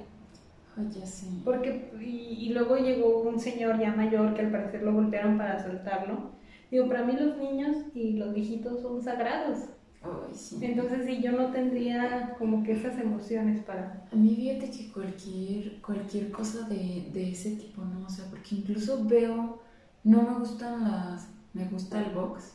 Ay, 0.78 0.90
ya 0.90 1.06
sé. 1.06 1.28
Porque, 1.44 1.92
y, 2.02 2.50
luego 2.54 2.78
llegó 2.78 3.22
un 3.22 3.40
señor 3.40 3.80
ya 3.80 3.94
mayor 3.94 4.34
que 4.34 4.42
al 4.42 4.52
parecer 4.52 4.84
lo 4.84 4.94
golpearon 4.94 5.38
para 5.38 5.62
soltarlo. 5.62 6.32
Digo, 6.72 6.88
para 6.88 7.04
mí 7.04 7.14
los 7.14 7.38
niños 7.38 7.78
y 7.94 8.14
los 8.14 8.34
viejitos 8.34 8.82
son 8.82 9.02
sagrados. 9.02 9.60
Ay, 10.02 10.34
sí. 10.34 10.60
Entonces, 10.62 11.06
sí, 11.06 11.22
yo 11.22 11.32
no 11.32 11.52
tendría 11.52 12.36
como 12.38 12.64
que 12.64 12.74
esas 12.74 13.00
emociones 13.00 13.64
para... 13.64 14.06
A 14.12 14.16
mí 14.16 14.36
fíjate 14.36 14.70
que 14.70 14.92
cualquier, 14.92 15.82
cualquier 15.82 16.32
cosa 16.32 16.68
de, 16.68 17.10
de 17.14 17.32
ese 17.32 17.52
tipo, 17.52 17.84
¿no? 17.84 18.06
O 18.06 18.10
sea, 18.10 18.26
porque 18.30 18.56
incluso 18.56 19.04
veo, 19.06 19.60
no 20.04 20.22
me 20.22 20.40
gustan 20.40 20.84
las, 20.84 21.30
me 21.54 21.66
gusta 21.66 22.02
el 22.02 22.14
box. 22.14 22.54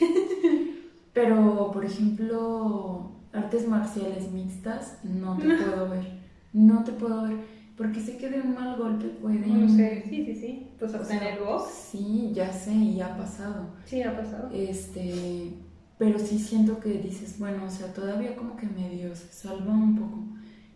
Pero, 1.12 1.70
por 1.72 1.84
ejemplo, 1.84 3.10
artes 3.32 3.66
marciales 3.66 4.30
mixtas, 4.30 4.98
no 5.04 5.36
te 5.36 5.48
puedo 5.56 5.88
ver. 5.88 6.18
No 6.52 6.84
te 6.84 6.92
puedo 6.92 7.22
ver. 7.22 7.36
Porque 7.78 8.00
sé 8.00 8.16
que 8.16 8.28
de 8.28 8.40
un 8.40 8.54
mal 8.54 8.76
golpe 8.76 9.06
puede. 9.06 9.46
No 9.46 9.68
sé, 9.68 10.04
sí, 10.10 10.24
sí, 10.26 10.34
sí. 10.34 10.66
Pues 10.80 10.92
obtener 10.94 11.38
voz. 11.38 11.70
Sí, 11.70 12.32
ya 12.34 12.52
sé, 12.52 12.72
y 12.72 13.00
ha 13.00 13.16
pasado. 13.16 13.68
Sí, 13.84 14.02
ha 14.02 14.16
pasado. 14.16 14.50
Este. 14.52 15.52
Pero 15.96 16.18
sí 16.18 16.38
siento 16.38 16.80
que 16.80 16.90
dices, 16.94 17.38
bueno, 17.38 17.64
o 17.64 17.70
sea, 17.70 17.92
todavía 17.92 18.34
como 18.34 18.56
que 18.56 18.66
medio 18.66 19.14
se 19.14 19.32
salva 19.32 19.72
un 19.72 19.96
poco. 19.96 20.24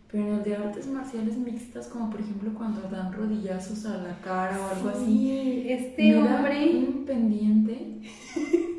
Pero 0.09 0.27
en 0.27 0.33
el 0.35 0.43
de 0.43 0.55
artes 0.55 0.87
marciales 0.87 1.37
mixtas, 1.37 1.87
como 1.87 2.09
por 2.09 2.21
ejemplo 2.21 2.53
cuando 2.53 2.81
dan 2.89 3.11
rodillazos 3.11 3.85
a 3.85 3.97
la 3.97 4.19
cara 4.21 4.57
o 4.61 4.75
algo 4.75 4.89
así. 4.89 5.65
Este 5.67 6.17
hombre. 6.17 6.85
un 6.87 7.05
pendiente 7.05 8.01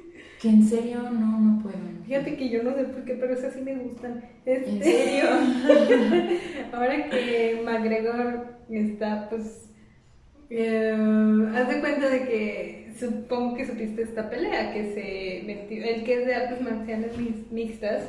que 0.45 0.51
en 0.51 0.63
serio 0.63 0.99
no, 1.11 1.41
no 1.41 1.63
puedo. 1.63 1.79
Fíjate 2.05 2.37
que 2.37 2.51
yo 2.51 2.63
no 2.63 2.75
sé 2.75 2.85
por 2.85 3.03
qué, 3.07 3.15
pero 3.15 3.33
esas 3.33 3.55
sí 3.55 3.63
me 3.63 3.77
gustan. 3.77 4.23
Este, 4.45 4.71
¿En 4.73 4.83
serio? 4.83 5.25
ahora 6.75 7.09
que 7.09 7.63
McGregor 7.65 8.49
está, 8.69 9.31
pues, 9.31 9.71
eh, 10.51 10.95
haz 11.57 11.69
de 11.69 11.81
cuenta 11.81 12.11
de 12.11 12.25
que 12.25 12.93
supongo 13.01 13.57
que 13.57 13.65
supiste 13.65 14.03
esta 14.03 14.29
pelea, 14.29 14.75
que 14.75 14.93
se 14.93 15.47
metió, 15.47 15.83
el 15.83 16.05
que 16.05 16.21
es 16.21 16.27
de 16.27 16.35
artes 16.35 16.61
marciales 16.61 17.13
mixtas, 17.51 18.03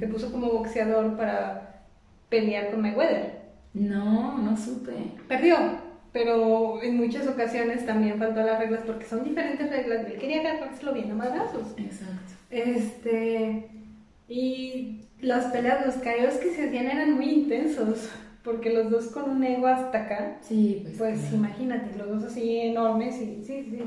se 0.00 0.08
puso 0.08 0.32
como 0.32 0.50
boxeador 0.50 1.16
para 1.16 1.84
pelear 2.28 2.72
con 2.72 2.82
Mayweather. 2.82 3.42
No, 3.74 4.38
no 4.38 4.56
supe. 4.56 4.90
Perdió 5.28 5.85
pero 6.16 6.82
en 6.82 6.96
muchas 6.96 7.28
ocasiones 7.28 7.84
también 7.84 8.18
faltó 8.18 8.40
las 8.40 8.58
reglas 8.58 8.80
porque 8.86 9.04
son 9.04 9.22
diferentes 9.22 9.68
reglas. 9.68 10.06
Él 10.06 10.16
quería 10.18 10.40
agarrárselo 10.40 10.94
bien 10.94 11.10
a 11.10 11.14
madrazos. 11.14 11.74
Exacto. 11.76 12.32
Este, 12.50 13.68
y 14.26 15.02
las 15.20 15.52
peleas, 15.52 15.84
los 15.84 15.96
caos 15.96 16.36
que 16.36 16.54
se 16.54 16.68
hacían 16.68 16.86
eran 16.86 17.16
muy 17.16 17.28
intensos, 17.28 18.08
porque 18.42 18.72
los 18.72 18.90
dos 18.90 19.08
con 19.08 19.28
un 19.28 19.44
ego 19.44 19.66
hasta 19.66 20.04
acá. 20.04 20.38
Sí, 20.40 20.80
pues. 20.84 20.96
Pues 20.96 21.32
imagínate, 21.34 21.98
los 21.98 22.08
dos 22.08 22.32
así 22.32 22.60
enormes 22.60 23.20
y 23.20 23.44
sí, 23.44 23.68
sí. 23.70 23.82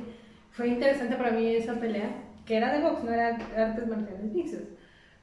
Fue 0.52 0.68
interesante 0.68 1.16
para 1.16 1.32
mí 1.32 1.56
esa 1.56 1.80
pelea, 1.80 2.12
que 2.46 2.58
era 2.58 2.72
de 2.74 2.84
box, 2.84 3.06
no 3.06 3.12
era 3.12 3.40
artes 3.58 3.88
marciales 3.88 4.32
mixtas. 4.32 4.62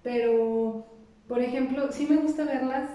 Pero, 0.03 0.85
por 1.29 1.41
ejemplo, 1.41 1.87
sí 1.93 2.09
me 2.11 2.17
gusta 2.17 2.43
verlas. 2.43 2.91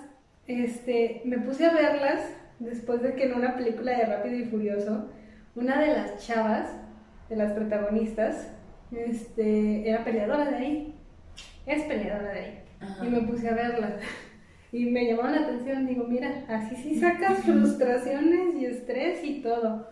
Este, 0.48 1.22
me 1.24 1.38
puse 1.38 1.66
a 1.66 1.74
verlas 1.74 2.20
después 2.62 3.02
de 3.02 3.16
que 3.16 3.26
en 3.26 3.34
una 3.34 3.56
película 3.56 3.98
de 3.98 4.06
Rápido 4.06 4.36
y 4.36 4.46
Furioso, 4.46 5.10
una 5.56 5.82
de 5.82 5.88
las 5.88 6.26
chavas, 6.26 6.70
de 7.30 7.36
las 7.36 7.54
protagonistas, 7.54 8.48
este, 8.92 9.90
era 9.90 10.04
peleadora 10.04 10.50
de 10.50 10.56
ahí. 10.56 10.96
Es 11.66 11.84
peleadora 11.84 12.32
de 12.32 12.40
ahí. 12.40 12.64
Y 13.02 13.08
me 13.08 13.22
puse 13.22 13.50
a 13.50 13.54
verla. 13.54 13.98
Y 14.74 14.86
me 14.86 15.06
llamó 15.06 15.24
la 15.24 15.42
atención. 15.42 15.86
Digo, 15.86 16.06
mira, 16.06 16.46
así 16.48 16.78
sí 16.78 16.98
sacas 16.98 17.40
frustraciones 17.44 18.56
y 18.56 18.66
estrés 18.66 19.22
y 19.22 19.42
todo. 19.42 19.90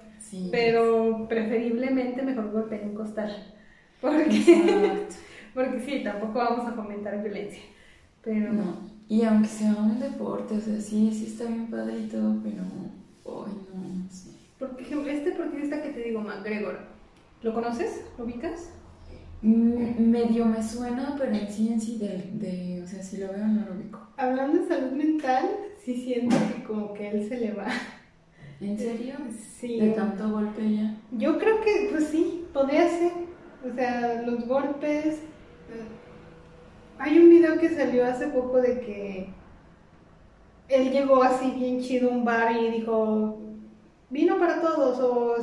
Pero 0.52 1.28
preferiblemente 1.28 2.22
mejor 2.22 2.50
golpear 2.52 2.84
en 2.84 2.96
costal. 2.96 3.30
Porque, 4.00 5.08
porque 5.54 5.80
sí, 5.82 6.02
tampoco 6.02 6.40
vamos 6.40 6.66
a 6.66 6.72
fomentar 6.72 7.22
violencia. 7.22 7.62
Pero 8.24 8.54
no. 8.54 8.89
Y 9.10 9.24
aunque 9.24 9.49
sea 9.49 9.76
un 9.76 9.99
deporte, 9.99 10.55
o 10.55 10.62
sea, 10.62 10.80
sí, 10.80 11.12
sí 11.12 11.26
está 11.26 11.45
bien 11.45 11.66
padre 11.66 11.99
y 11.99 12.07
todo, 12.07 12.38
pero 12.43 12.62
hoy 13.24 13.49
no, 13.74 14.03
no 14.03 14.10
sé. 14.12 14.30
Por 14.60 14.80
ejemplo, 14.80 15.10
este 15.10 15.32
deportista 15.32 15.82
que 15.82 15.89
te 15.89 16.03
digo, 16.03 16.22
McGregor, 16.22 16.78
¿lo 17.41 17.53
conoces? 17.55 18.05
¿Lo 18.20 18.26
ubicas? 18.26 18.70
Mm, 19.41 20.12
medio 20.12 20.45
me 20.45 20.62
suena, 20.62 21.16
pero 21.18 21.34
en 21.34 21.51
sí 21.51 21.70
en 21.70 21.82
sí 21.82 21.97
de, 21.97 22.30
de, 22.34 22.84
o 22.84 22.88
sea, 22.88 23.01
si 23.01 23.18
lo 23.18 23.34
veo 23.34 23.47
no 23.47 23.66
lo 23.66 23.74
ubico. 23.74 23.99
Hablando 24.16 24.62
de 24.62 24.68
salud 24.68 24.91
mental, 24.91 25.49
sí 25.84 25.95
siento 25.95 26.36
que 26.53 26.64
como 26.64 26.93
que 26.93 27.10
él 27.10 27.28
se 27.28 27.38
le 27.38 27.53
va. 27.53 27.68
¿En 28.62 28.78
serio? 28.78 29.16
Sí. 29.57 29.80
¿De 29.80 29.89
tanto 29.91 30.30
golpe 30.30 30.76
ya? 30.76 30.95
Yo 31.18 31.39
creo 31.39 31.62
que, 31.62 31.88
pues 31.91 32.10
sí, 32.10 32.45
podría 32.53 32.88
ser. 32.88 33.14
O 33.68 33.74
sea, 33.74 34.22
los 34.22 34.45
golpes, 34.45 35.20
hay 37.00 37.18
un 37.18 37.30
video 37.30 37.58
que 37.58 37.70
salió 37.70 38.06
hace 38.06 38.28
poco 38.28 38.62
de 38.62 38.80
que 38.82 39.30
él 40.68 40.91
llegó 40.91 41.24
así 41.24 41.52
bien 41.52 41.82
chido 41.82 42.12
a 42.12 42.14
un 42.14 42.26
bar 42.26 42.56
y 42.56 42.70
dijo, 42.70 43.39
vino 44.10 44.38
para 44.38 44.62
todos 44.62 45.00
o 45.00 45.38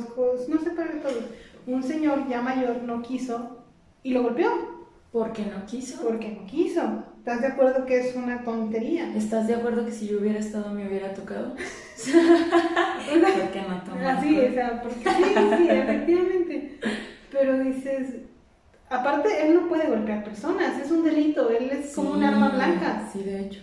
no 0.47 0.59
sé 0.59 0.69
para 0.71 1.01
todos. 1.01 1.25
Un 1.65 1.83
señor 1.83 2.29
ya 2.29 2.41
mayor 2.41 2.83
no 2.83 3.01
quiso 3.01 3.57
y 4.03 4.13
lo 4.13 4.23
golpeó. 4.23 4.77
¿Por 5.11 5.33
qué 5.33 5.45
no 5.45 5.65
quiso? 5.65 6.03
Porque 6.03 6.29
no 6.29 6.45
quiso. 6.45 7.03
¿Estás 7.17 7.41
de 7.41 7.47
acuerdo 7.47 7.85
que 7.85 7.99
es 7.99 8.15
una 8.15 8.43
tontería? 8.43 9.13
¿Estás 9.15 9.47
de 9.47 9.55
acuerdo 9.55 9.85
que 9.85 9.91
si 9.91 10.07
yo 10.07 10.19
hubiera 10.19 10.39
estado 10.39 10.71
me 10.73 10.87
hubiera 10.87 11.13
tocado? 11.13 11.55
¿Por 11.55 13.51
qué 13.51 13.61
no 13.67 13.81
tomó? 13.83 14.07
Así, 14.07 14.39
o 14.39 14.53
sea, 14.53 14.81
porque 14.81 15.09
sí, 15.09 15.23
sí, 15.57 15.69
efectivamente. 15.69 16.79
Pero 17.31 17.59
dices, 17.59 18.15
Aparte, 18.89 19.29
él 19.45 19.53
no 19.53 19.67
puede 19.67 19.87
golpear 19.87 20.23
personas, 20.23 20.79
es 20.81 20.91
un 20.91 21.03
delito, 21.03 21.49
él 21.49 21.69
es 21.71 21.93
como 21.93 22.11
un 22.11 22.23
arma 22.23 22.49
blanca. 22.49 23.09
Sí, 23.11 23.23
de 23.23 23.41
hecho. 23.41 23.61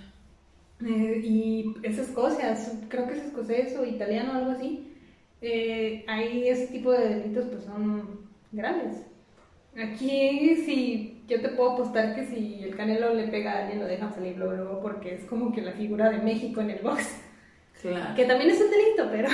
Eh, 0.84 1.20
y 1.24 1.74
es 1.82 1.98
Escocia, 1.98 2.54
creo 2.88 3.06
que 3.06 3.14
es 3.14 3.24
escocés 3.24 3.76
o 3.78 3.84
italiano 3.84 4.32
o 4.32 4.36
algo 4.36 4.50
así. 4.50 4.90
Eh, 5.40 6.04
ahí 6.08 6.48
ese 6.48 6.66
tipo 6.68 6.92
de 6.92 7.08
delitos 7.08 7.46
pues 7.46 7.64
son 7.64 8.20
graves. 8.52 9.06
Aquí 9.76 10.56
si 10.56 11.22
yo 11.26 11.40
te 11.40 11.48
puedo 11.50 11.72
apostar 11.72 12.14
que 12.14 12.26
si 12.26 12.62
el 12.62 12.76
Canelo 12.76 13.14
le 13.14 13.28
pega 13.28 13.52
a 13.52 13.62
alguien 13.62 13.80
lo 13.80 13.86
dejan 13.86 14.14
salir 14.14 14.36
luego, 14.36 14.80
porque 14.80 15.14
es 15.14 15.24
como 15.24 15.52
que 15.52 15.62
la 15.62 15.72
figura 15.72 16.10
de 16.10 16.18
México 16.18 16.60
en 16.60 16.70
el 16.70 16.82
box. 16.82 17.20
Claro. 17.80 18.14
Que 18.14 18.24
también 18.24 18.50
es 18.50 18.60
un 18.60 18.70
delito, 18.70 19.08
pero... 19.10 19.28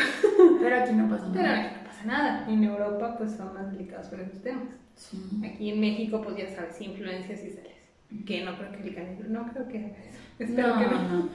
Pero 0.60 0.76
aquí 0.76 0.92
no 0.92 1.08
pasa 1.08 1.30
Pero 1.32 1.44
nada. 1.44 1.60
aquí 1.60 1.74
no 1.76 1.84
pasa 1.84 2.04
nada. 2.04 2.46
En 2.48 2.64
Europa 2.64 3.14
pues 3.18 3.32
son 3.32 3.54
más 3.54 3.70
delicados 3.72 4.06
por 4.08 4.20
esos 4.20 4.42
temas. 4.42 4.68
Sí. 5.00 5.18
Aquí 5.44 5.70
en 5.70 5.80
México 5.80 6.20
pues 6.22 6.36
ya 6.36 6.54
sabes, 6.54 6.78
influencias 6.82 7.40
y 7.42 7.50
sales. 7.50 7.70
Que 8.26 8.44
no 8.44 8.56
creo 8.58 8.72
que 8.72 8.88
el 8.88 8.94
Canelo, 8.94 9.28
no 9.30 9.50
creo 9.52 9.66
que. 9.68 9.94
Espero 10.38 10.68
No, 10.74 10.78
que 10.78 10.86
no. 10.86 11.08
no. 11.08 11.28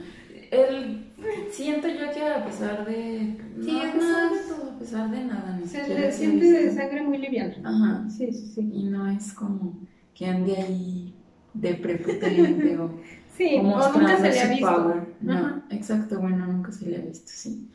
El, 0.52 1.06
siento 1.50 1.88
yo 1.88 2.12
que 2.14 2.22
a 2.24 2.44
pesar 2.44 2.86
de. 2.86 3.36
Sí, 3.60 3.72
no, 3.72 3.82
es 3.82 3.94
más- 3.96 4.30
de 4.48 4.54
todo, 4.54 4.70
a 4.70 4.78
pesar 4.78 5.10
de 5.10 5.24
nada. 5.24 5.58
Ni 5.60 5.66
Se 5.66 5.88
le 5.88 6.12
siente 6.12 6.46
de 6.50 6.70
sangre 6.72 7.02
muy 7.02 7.18
liviana. 7.18 7.56
Ajá. 7.64 8.08
Sí, 8.10 8.32
sí, 8.32 8.52
sí. 8.54 8.70
Y 8.72 8.84
no 8.84 9.10
es 9.10 9.32
como 9.32 9.80
que 10.14 10.26
ande 10.26 10.56
ahí 10.56 11.14
de 11.54 11.74
prepotente 11.74 12.78
o, 12.78 12.90
Sí, 13.36 13.56
o 13.58 13.62
nunca 13.62 14.16
se 14.18 14.30
le 14.30 14.40
ha 14.40 14.48
visto. 14.48 14.66
power. 14.66 15.02
No, 15.20 15.32
Ajá. 15.34 15.62
exacto, 15.70 16.20
bueno, 16.20 16.46
nunca 16.46 16.70
se 16.72 16.86
le 16.88 16.96
ha 16.98 17.00
visto, 17.00 17.26
sí. 17.34 17.68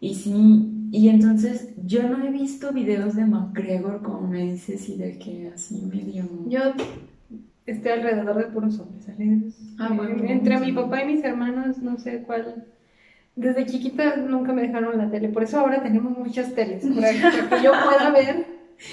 Y 0.00 0.14
sí, 0.14 0.73
y 0.96 1.08
entonces 1.08 1.74
yo 1.84 2.08
no 2.08 2.24
he 2.24 2.30
visto 2.30 2.72
videos 2.72 3.16
de 3.16 3.24
McGregor 3.26 4.00
como 4.02 4.28
me 4.28 4.42
dices 4.52 4.88
y 4.88 4.96
de 4.96 5.18
que 5.18 5.50
así 5.52 5.82
medio. 5.82 6.24
Yo 6.46 6.60
estoy 7.66 7.90
alrededor 7.90 8.36
de 8.36 8.44
puros 8.44 8.78
hombres. 8.78 9.06
Ah, 9.78 9.92
bueno, 9.92 10.22
Entre 10.28 10.56
sí. 10.58 10.64
mi 10.66 10.72
papá 10.72 11.02
y 11.02 11.06
mis 11.14 11.24
hermanos, 11.24 11.78
no 11.78 11.98
sé 11.98 12.22
cuál. 12.22 12.66
Desde 13.34 13.66
chiquita 13.66 14.14
nunca 14.16 14.52
me 14.52 14.62
dejaron 14.62 14.96
la 14.96 15.10
tele, 15.10 15.28
por 15.30 15.42
eso 15.42 15.58
ahora 15.58 15.82
tenemos 15.82 16.16
muchas 16.16 16.54
teles, 16.54 16.84
para 16.86 17.08
para 17.10 17.48
que 17.58 17.64
yo 17.64 17.72
pueda 17.72 18.10
ver 18.12 18.46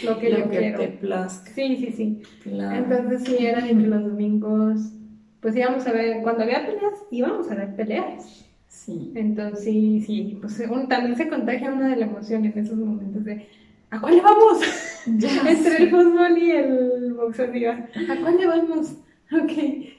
lo 0.04 0.18
que 0.18 0.30
lo 0.32 0.40
yo 0.40 0.50
que 0.50 0.58
quiero. 0.58 0.80
te 0.80 0.88
plazca. 0.88 1.52
Sí, 1.54 1.78
sí, 1.78 1.92
sí. 1.92 2.22
Claro. 2.42 2.78
Entonces 2.84 3.24
sí, 3.26 3.46
eran 3.46 3.68
entre 3.68 3.88
los 3.88 4.04
domingos, 4.04 4.94
pues 5.40 5.56
íbamos 5.56 5.86
a 5.86 5.92
ver, 5.92 6.24
cuando 6.24 6.42
había 6.42 6.66
peleas, 6.66 7.04
íbamos 7.12 7.52
a 7.52 7.56
ver 7.56 7.76
peleas. 7.76 8.48
Sí. 8.86 9.12
Entonces 9.16 9.64
sí, 9.64 10.02
sí, 10.02 10.38
pues 10.42 10.60
un- 10.70 10.88
también 10.88 11.16
se 11.16 11.28
contagia 11.30 11.72
una 11.72 11.90
de 11.90 11.98
la 11.98 12.06
emoción 12.08 12.46
en 12.46 12.58
esos 12.58 12.78
momentos 12.78 13.24
de, 13.24 13.46
¿a 13.92 14.02
cuál 14.02 14.16
le 14.16 14.22
vamos? 14.22 14.60
Ya 15.18 15.30
Entre 15.50 15.78
el 15.84 15.90
fútbol 15.92 16.38
y 16.38 16.52
el 16.52 17.14
boxeo, 17.14 17.52
digo, 17.52 17.72
¿a 17.72 18.16
cuál 18.22 18.38
le 18.38 18.48
vamos? 18.48 18.96
Ok, 19.34 19.52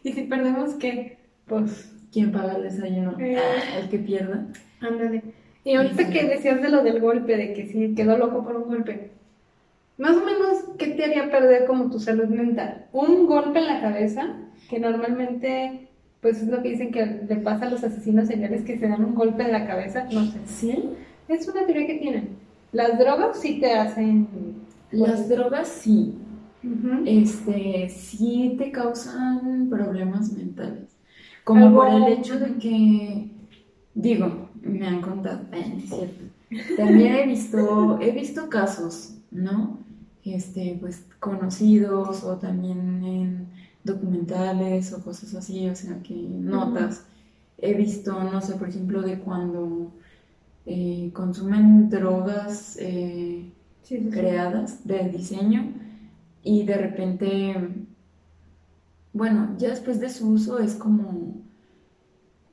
y 0.03 0.13
si 0.13 0.25
perdemos, 0.25 0.75
¿qué? 0.75 1.17
Pues, 1.47 1.91
¿Quién 2.13 2.33
paga 2.33 2.57
el 2.57 2.65
desayuno? 2.65 3.17
Eh. 3.19 3.39
El 3.81 3.89
que 3.89 3.99
pierda. 3.99 4.47
ándale. 4.81 5.23
Y 5.65 5.75
ahorita 5.77 6.11
que 6.11 6.25
decías 6.25 6.61
de 6.61 6.69
lo 6.69 6.83
del 6.83 7.01
golpe, 7.01 7.37
de 7.39 7.55
que 7.55 7.67
sí, 7.67 7.95
quedó 7.95 8.19
loco 8.19 8.45
por 8.45 8.57
un 8.57 8.65
golpe, 8.65 9.11
más 9.97 10.17
o 10.17 10.25
menos, 10.25 10.65
¿qué 10.79 10.89
te 10.89 11.05
haría 11.05 11.31
perder 11.31 11.65
como 11.67 11.89
tu 11.89 11.99
salud 11.99 12.27
mental? 12.27 12.87
Un 12.93 13.27
golpe 13.27 13.61
en 13.61 13.67
la 13.69 13.81
cabeza, 13.81 14.37
que 14.69 14.79
normalmente, 14.81 15.89
pues 16.23 16.41
es 16.41 16.49
lo 16.49 16.63
que 16.63 16.71
dicen 16.71 16.91
que 16.93 17.05
le 17.29 17.37
pasa 17.37 17.67
a 17.67 17.71
los 17.71 17.85
asesinos 17.85 18.29
seriales 18.29 18.63
que 18.63 18.79
se 18.79 18.89
dan 18.89 19.05
un 19.05 19.15
golpe 19.15 19.43
en 19.43 19.53
la 19.53 19.67
cabeza, 19.67 20.05
no 20.11 20.25
sé. 20.25 20.39
¿Sí? 20.47 20.85
Es 21.29 21.47
una 21.49 21.67
teoría 21.67 21.87
que 21.87 21.99
tienen. 21.99 22.29
Las 22.73 22.99
drogas 22.99 23.39
sí 23.41 23.59
te 23.61 23.73
hacen... 23.75 24.29
Las 24.93 25.29
drogas 25.29 25.69
sí. 25.69 26.15
Este, 27.07 27.89
sí 27.89 28.55
te 28.59 28.71
causan 28.71 29.69
problemas 29.69 30.33
mentales. 30.33 30.97
Como 31.45 31.67
Algo- 31.67 31.77
por 31.77 31.89
el 31.89 32.05
hecho 32.13 32.39
de 32.39 32.55
que, 32.55 33.31
digo, 33.95 34.49
me 34.63 34.87
han 34.87 35.01
contado, 35.03 35.41
eh, 35.53 35.75
es 35.79 35.89
cierto. 35.91 36.25
También 36.77 37.15
he 37.17 37.27
visto, 37.27 37.99
he 38.01 38.13
visto 38.13 38.49
casos, 38.49 39.15
¿no? 39.33 39.81
Este, 40.25 40.77
pues 40.81 41.05
conocidos 41.19 42.23
o 42.23 42.37
también 42.37 43.03
en 43.05 43.49
documentales 43.85 44.93
o 44.93 45.03
cosas 45.03 45.35
así, 45.35 45.69
o 45.69 45.75
sea, 45.77 46.03
que 46.03 46.15
notas. 46.15 47.07
He 47.59 47.75
visto, 47.75 48.23
no 48.25 48.41
sé, 48.41 48.57
por 48.57 48.69
ejemplo, 48.69 49.03
de 49.03 49.21
cuando 49.21 49.93
eh, 50.67 51.11
consumen 51.15 51.91
drogas 51.91 52.77
eh, 52.81 53.53
Sí, 53.83 53.99
sí, 53.99 54.11
sí. 54.11 54.11
creadas 54.11 54.87
de 54.87 55.09
diseño 55.11 55.75
y 56.43 56.65
de 56.65 56.77
repente, 56.79 57.87
bueno, 59.13 59.55
ya 59.59 59.71
después 59.71 60.01
de 60.01 60.11
su 60.11 60.29
uso 60.31 60.59
es 60.59 60.75
como, 60.75 61.43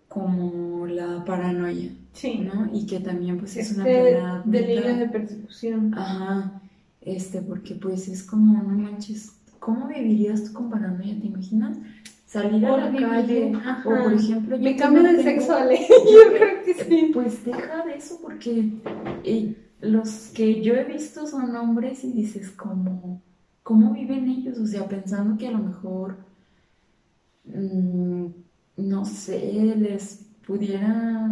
como 0.07 0.85
la 0.87 1.23
paranoia, 1.25 1.91
Sí. 2.13 2.39
¿no? 2.39 2.69
Y 2.73 2.85
que 2.85 2.99
también 2.99 3.37
pues 3.39 3.55
es 3.57 3.71
una 3.71 3.85
Este 3.85 3.97
enfermedad 4.09 4.43
delirio 4.45 4.95
de 4.97 5.09
persecución. 5.09 5.93
Ajá, 5.97 6.61
este, 7.01 7.41
porque 7.41 7.75
pues 7.75 8.07
es 8.07 8.23
como, 8.23 8.61
no 8.63 8.69
manches, 8.77 9.38
¿cómo 9.59 9.87
vivirías 9.87 10.45
tú 10.45 10.53
con 10.53 10.69
paranoia? 10.69 11.19
¿Te 11.19 11.27
imaginas? 11.27 11.77
Salir 12.25 12.65
a 12.65 12.77
la 12.77 12.91
calle, 12.91 13.51
ajá. 13.55 13.81
o 13.85 14.03
por 14.03 14.13
ejemplo, 14.13 14.57
Me 14.59 14.75
cambio 14.75 15.03
de 15.03 15.23
sexo, 15.23 15.55
Ale. 15.55 15.79
Yo 15.89 16.37
creo 16.37 16.63
que 16.63 16.73
sí. 16.75 17.11
Pues 17.13 17.43
deja 17.43 17.85
de 17.85 17.95
eso 17.95 18.19
porque 18.21 18.69
eh, 19.23 19.55
los 19.81 20.31
que 20.35 20.61
yo 20.61 20.75
he 20.75 20.83
visto 20.83 21.25
son 21.25 21.55
hombres 21.55 22.03
y 22.03 22.11
dices, 22.11 22.51
¿cómo, 22.51 23.21
cómo 23.63 23.93
viven 23.93 24.27
ellos? 24.27 24.59
O 24.59 24.67
sea, 24.67 24.87
pensando 24.87 25.37
que 25.37 25.47
a 25.47 25.51
lo 25.51 25.59
mejor, 25.59 26.17
mm, 27.45 28.25
no 28.77 29.05
sé, 29.05 29.75
les 29.77 30.25
pudiera 30.45 31.27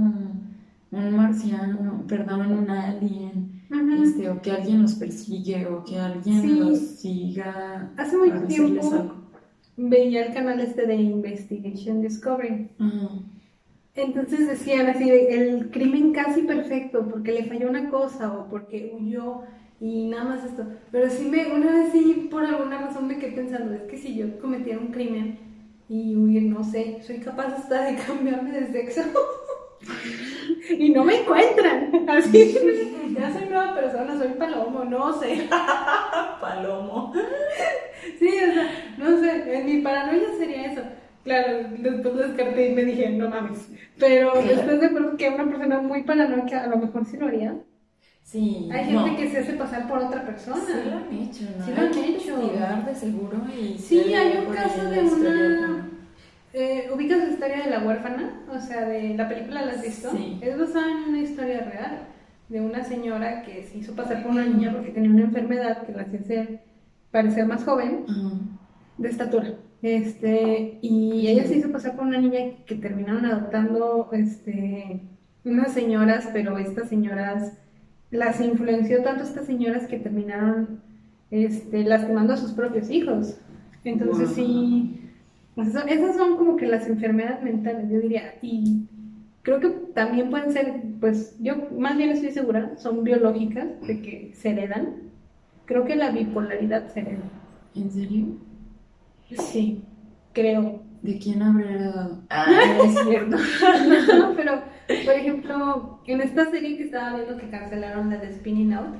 un 0.91 1.15
marciano, 1.15 2.05
perdón, 2.07 2.51
un 2.53 2.69
alien, 2.69 3.56
Este, 4.03 4.29
o 4.29 4.41
que 4.41 4.51
alguien 4.51 4.81
los 4.81 4.95
persigue, 4.95 5.65
o 5.67 5.83
que 5.83 5.97
alguien 5.99 6.41
Sí. 6.41 6.47
los 6.59 6.79
siga 6.79 7.91
Hace 7.97 8.15
mucho 8.17 8.47
tiempo 8.47 8.91
algo. 8.91 9.13
veía 9.75 10.25
el 10.27 10.33
canal 10.33 10.59
este 10.61 10.85
de 10.87 10.95
Investigation 10.95 12.01
Discovery. 12.01 12.69
Entonces 13.95 14.47
decían 14.47 14.87
así, 14.87 15.09
el 15.09 15.69
crimen 15.71 16.13
casi 16.13 16.43
perfecto, 16.43 17.07
porque 17.09 17.31
le 17.33 17.45
falló 17.45 17.69
una 17.69 17.89
cosa 17.89 18.31
o 18.31 18.47
porque 18.47 18.95
huyó 18.97 19.41
y 19.81 20.07
nada 20.07 20.23
más 20.25 20.45
esto. 20.45 20.65
Pero 20.91 21.09
sí 21.09 21.25
me, 21.27 21.51
una 21.51 21.71
vez 21.71 21.91
sí, 21.91 22.27
por 22.31 22.45
alguna 22.45 22.79
razón 22.81 23.07
me 23.07 23.17
quedé 23.17 23.31
pensando, 23.31 23.73
es 23.73 23.81
que 23.83 23.97
si 23.97 24.15
yo 24.15 24.39
cometiera 24.39 24.79
un 24.79 24.87
crimen 24.87 25.39
y 25.89 26.15
huir, 26.15 26.43
no 26.43 26.63
sé, 26.63 26.99
soy 27.05 27.17
capaz 27.17 27.47
hasta 27.55 27.85
de 27.85 27.95
cambiarme 28.07 28.51
de 28.51 28.71
sexo. 28.71 29.01
Y 30.77 30.89
no 30.89 31.03
me 31.03 31.21
encuentran. 31.21 32.05
Así, 32.09 32.55
ya 33.17 33.31
soy 33.33 33.45
nueva 33.49 33.75
persona, 33.75 34.17
soy 34.17 34.29
palomo, 34.29 34.83
no 34.85 35.19
sé. 35.19 35.47
Palomo. 36.41 37.13
Sí, 38.19 38.27
o 38.27 38.53
sea, 38.53 38.93
no 38.97 39.19
sé, 39.19 39.57
en 39.59 39.65
mi 39.65 39.81
paranoia 39.81 40.27
sería 40.37 40.71
eso. 40.71 40.81
Claro, 41.23 41.57
después 41.79 42.15
descarté 42.15 42.69
y 42.69 42.73
me 42.75 42.85
dije, 42.85 43.09
no 43.09 43.29
mames. 43.29 43.67
Pero 43.99 44.31
Claro. 44.31 44.47
después 44.47 44.79
de 44.81 45.17
que 45.17 45.29
una 45.29 45.45
persona 45.45 45.79
muy 45.81 46.03
paranoica 46.03 46.63
a 46.63 46.67
lo 46.67 46.77
mejor 46.77 47.05
sí 47.05 47.17
lo 47.17 47.27
haría. 47.27 47.55
Sí, 48.23 48.69
Hay 48.73 48.91
no. 48.91 49.05
gente 49.05 49.21
que 49.23 49.29
se 49.31 49.39
hace 49.39 49.53
pasar 49.53 49.87
por 49.87 49.99
otra 49.99 50.25
persona. 50.25 50.57
Sí 50.65 50.73
lo 50.89 50.97
han 50.97 51.13
hecho, 51.13 51.43
¿no? 51.57 51.65
Sí 51.65 51.71
lo 51.71 51.77
Hay 51.81 51.87
han 51.87 51.91
que 51.93 52.09
hecho. 52.09 52.37
de 52.85 52.95
seguro 52.95 53.37
y 53.57 53.77
Sí, 53.77 54.13
hay 54.13 54.37
un 54.45 54.53
caso 54.53 54.83
de 54.89 54.99
una... 54.99 55.76
Eh, 56.59 56.89
¿Ubicas 56.91 57.19
la 57.19 57.29
historia 57.29 57.63
de 57.65 57.69
la 57.69 57.85
huérfana? 57.85 58.41
O 58.51 58.59
sea, 58.59 58.85
de 58.89 59.13
la 59.15 59.29
película, 59.29 59.63
¿la 59.63 59.73
has 59.73 59.83
visto? 59.83 60.09
Sí. 60.11 60.39
Es 60.41 60.57
basada 60.57 60.91
en 60.91 61.09
una 61.09 61.19
historia 61.21 61.59
real 61.61 61.99
de 62.49 62.61
una 62.61 62.83
señora 62.83 63.43
que 63.43 63.63
se 63.63 63.77
hizo 63.77 63.93
pasar 63.93 64.23
por 64.23 64.31
una 64.31 64.43
niña 64.45 64.71
porque 64.71 64.89
tenía 64.89 65.11
una 65.11 65.21
enfermedad 65.25 65.85
que 65.85 65.91
la 65.91 66.01
hacía 66.01 66.47
parecer 67.11 67.45
más 67.45 67.63
joven 67.63 68.05
de 68.97 69.07
estatura. 69.07 69.53
Este, 69.83 70.79
y 70.81 71.27
ella 71.27 71.43
se 71.45 71.57
hizo 71.57 71.71
pasar 71.71 71.95
por 71.95 72.07
una 72.07 72.19
niña 72.19 72.39
que 72.65 72.73
terminaron 72.73 73.25
adoptando 73.25 74.09
este, 74.13 75.01
unas 75.45 75.71
señoras, 75.73 76.27
pero 76.33 76.57
estas 76.57 76.89
señoras 76.89 77.53
las 78.09 78.41
influenció 78.41 79.03
tanto 79.03 79.23
estas 79.25 79.45
señoras 79.45 79.85
que 79.85 79.99
terminaron 79.99 80.81
este, 81.29 81.83
lastimando 81.83 82.33
a 82.33 82.37
sus 82.37 82.53
propios 82.53 82.89
hijos. 82.89 83.37
Entonces 83.83 84.29
Wow. 84.29 84.35
sí, 84.35 85.01
esas 85.57 86.15
son 86.15 86.37
como 86.37 86.55
que 86.55 86.67
las 86.67 86.87
enfermedades 86.87 87.41
mentales, 87.41 87.89
yo 87.89 87.99
diría. 87.99 88.35
Y 88.41 88.87
creo 89.41 89.59
que 89.59 89.69
también 89.93 90.29
pueden 90.29 90.51
ser, 90.51 90.81
pues 90.99 91.35
yo 91.39 91.55
más 91.77 91.97
bien 91.97 92.09
estoy 92.09 92.31
segura, 92.31 92.77
son 92.77 93.03
biológicas, 93.03 93.65
de 93.85 94.01
que 94.01 94.31
se 94.35 94.49
heredan. 94.51 95.07
Creo 95.65 95.83
que 95.85 95.95
la 95.95 96.11
bipolaridad 96.11 96.87
se 96.89 97.01
hereda. 97.01 97.23
¿En 97.75 97.91
serio? 97.91 98.25
Sí, 99.29 99.83
creo. 100.33 100.83
¿De 101.01 101.19
quién 101.19 101.41
habrá 101.41 101.69
heredado? 101.69 102.23
Ah, 102.29 102.45
es 102.83 102.99
cierto. 103.03 103.37
No, 104.17 104.33
pero, 104.35 104.61
por 105.05 105.13
ejemplo, 105.13 105.99
en 106.07 106.21
esta 106.21 106.49
serie 106.49 106.77
que 106.77 106.83
estaba 106.83 107.17
viendo 107.17 107.37
que 107.37 107.49
cancelaron 107.49 108.09
la 108.09 108.17
de 108.17 108.33
Spinning 108.33 108.73
Out, 108.73 108.95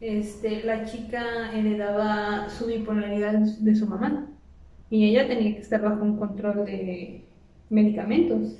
este, 0.00 0.62
la 0.64 0.84
chica 0.84 1.52
heredaba 1.52 2.48
su 2.48 2.66
bipolaridad 2.66 3.34
de 3.34 3.74
su 3.74 3.86
mamá 3.86 4.26
y 4.90 5.06
ella 5.08 5.26
tenía 5.28 5.54
que 5.54 5.60
estar 5.60 5.80
bajo 5.82 6.02
un 6.02 6.16
control 6.18 6.64
de 6.66 7.22
medicamentos. 7.70 8.56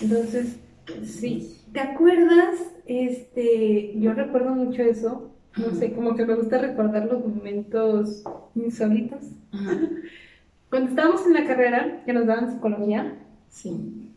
Entonces, 0.00 0.58
sí, 1.04 1.58
¿te 1.72 1.80
acuerdas? 1.80 2.54
Este, 2.86 3.98
yo 3.98 4.12
recuerdo 4.14 4.50
mucho 4.54 4.82
eso 4.82 5.32
No 5.56 5.70
sé, 5.74 5.92
como 5.94 6.14
que 6.14 6.24
me 6.26 6.34
gusta 6.36 6.58
recordar 6.58 7.06
los 7.06 7.26
momentos 7.26 8.22
insólitos. 8.54 9.20
Cuando 10.70 10.90
estábamos 10.90 11.24
en 11.26 11.32
la 11.32 11.46
carrera, 11.46 12.02
que 12.04 12.12
nos 12.12 12.26
daban 12.26 12.52
psicología, 12.52 13.14
Sí. 13.48 14.12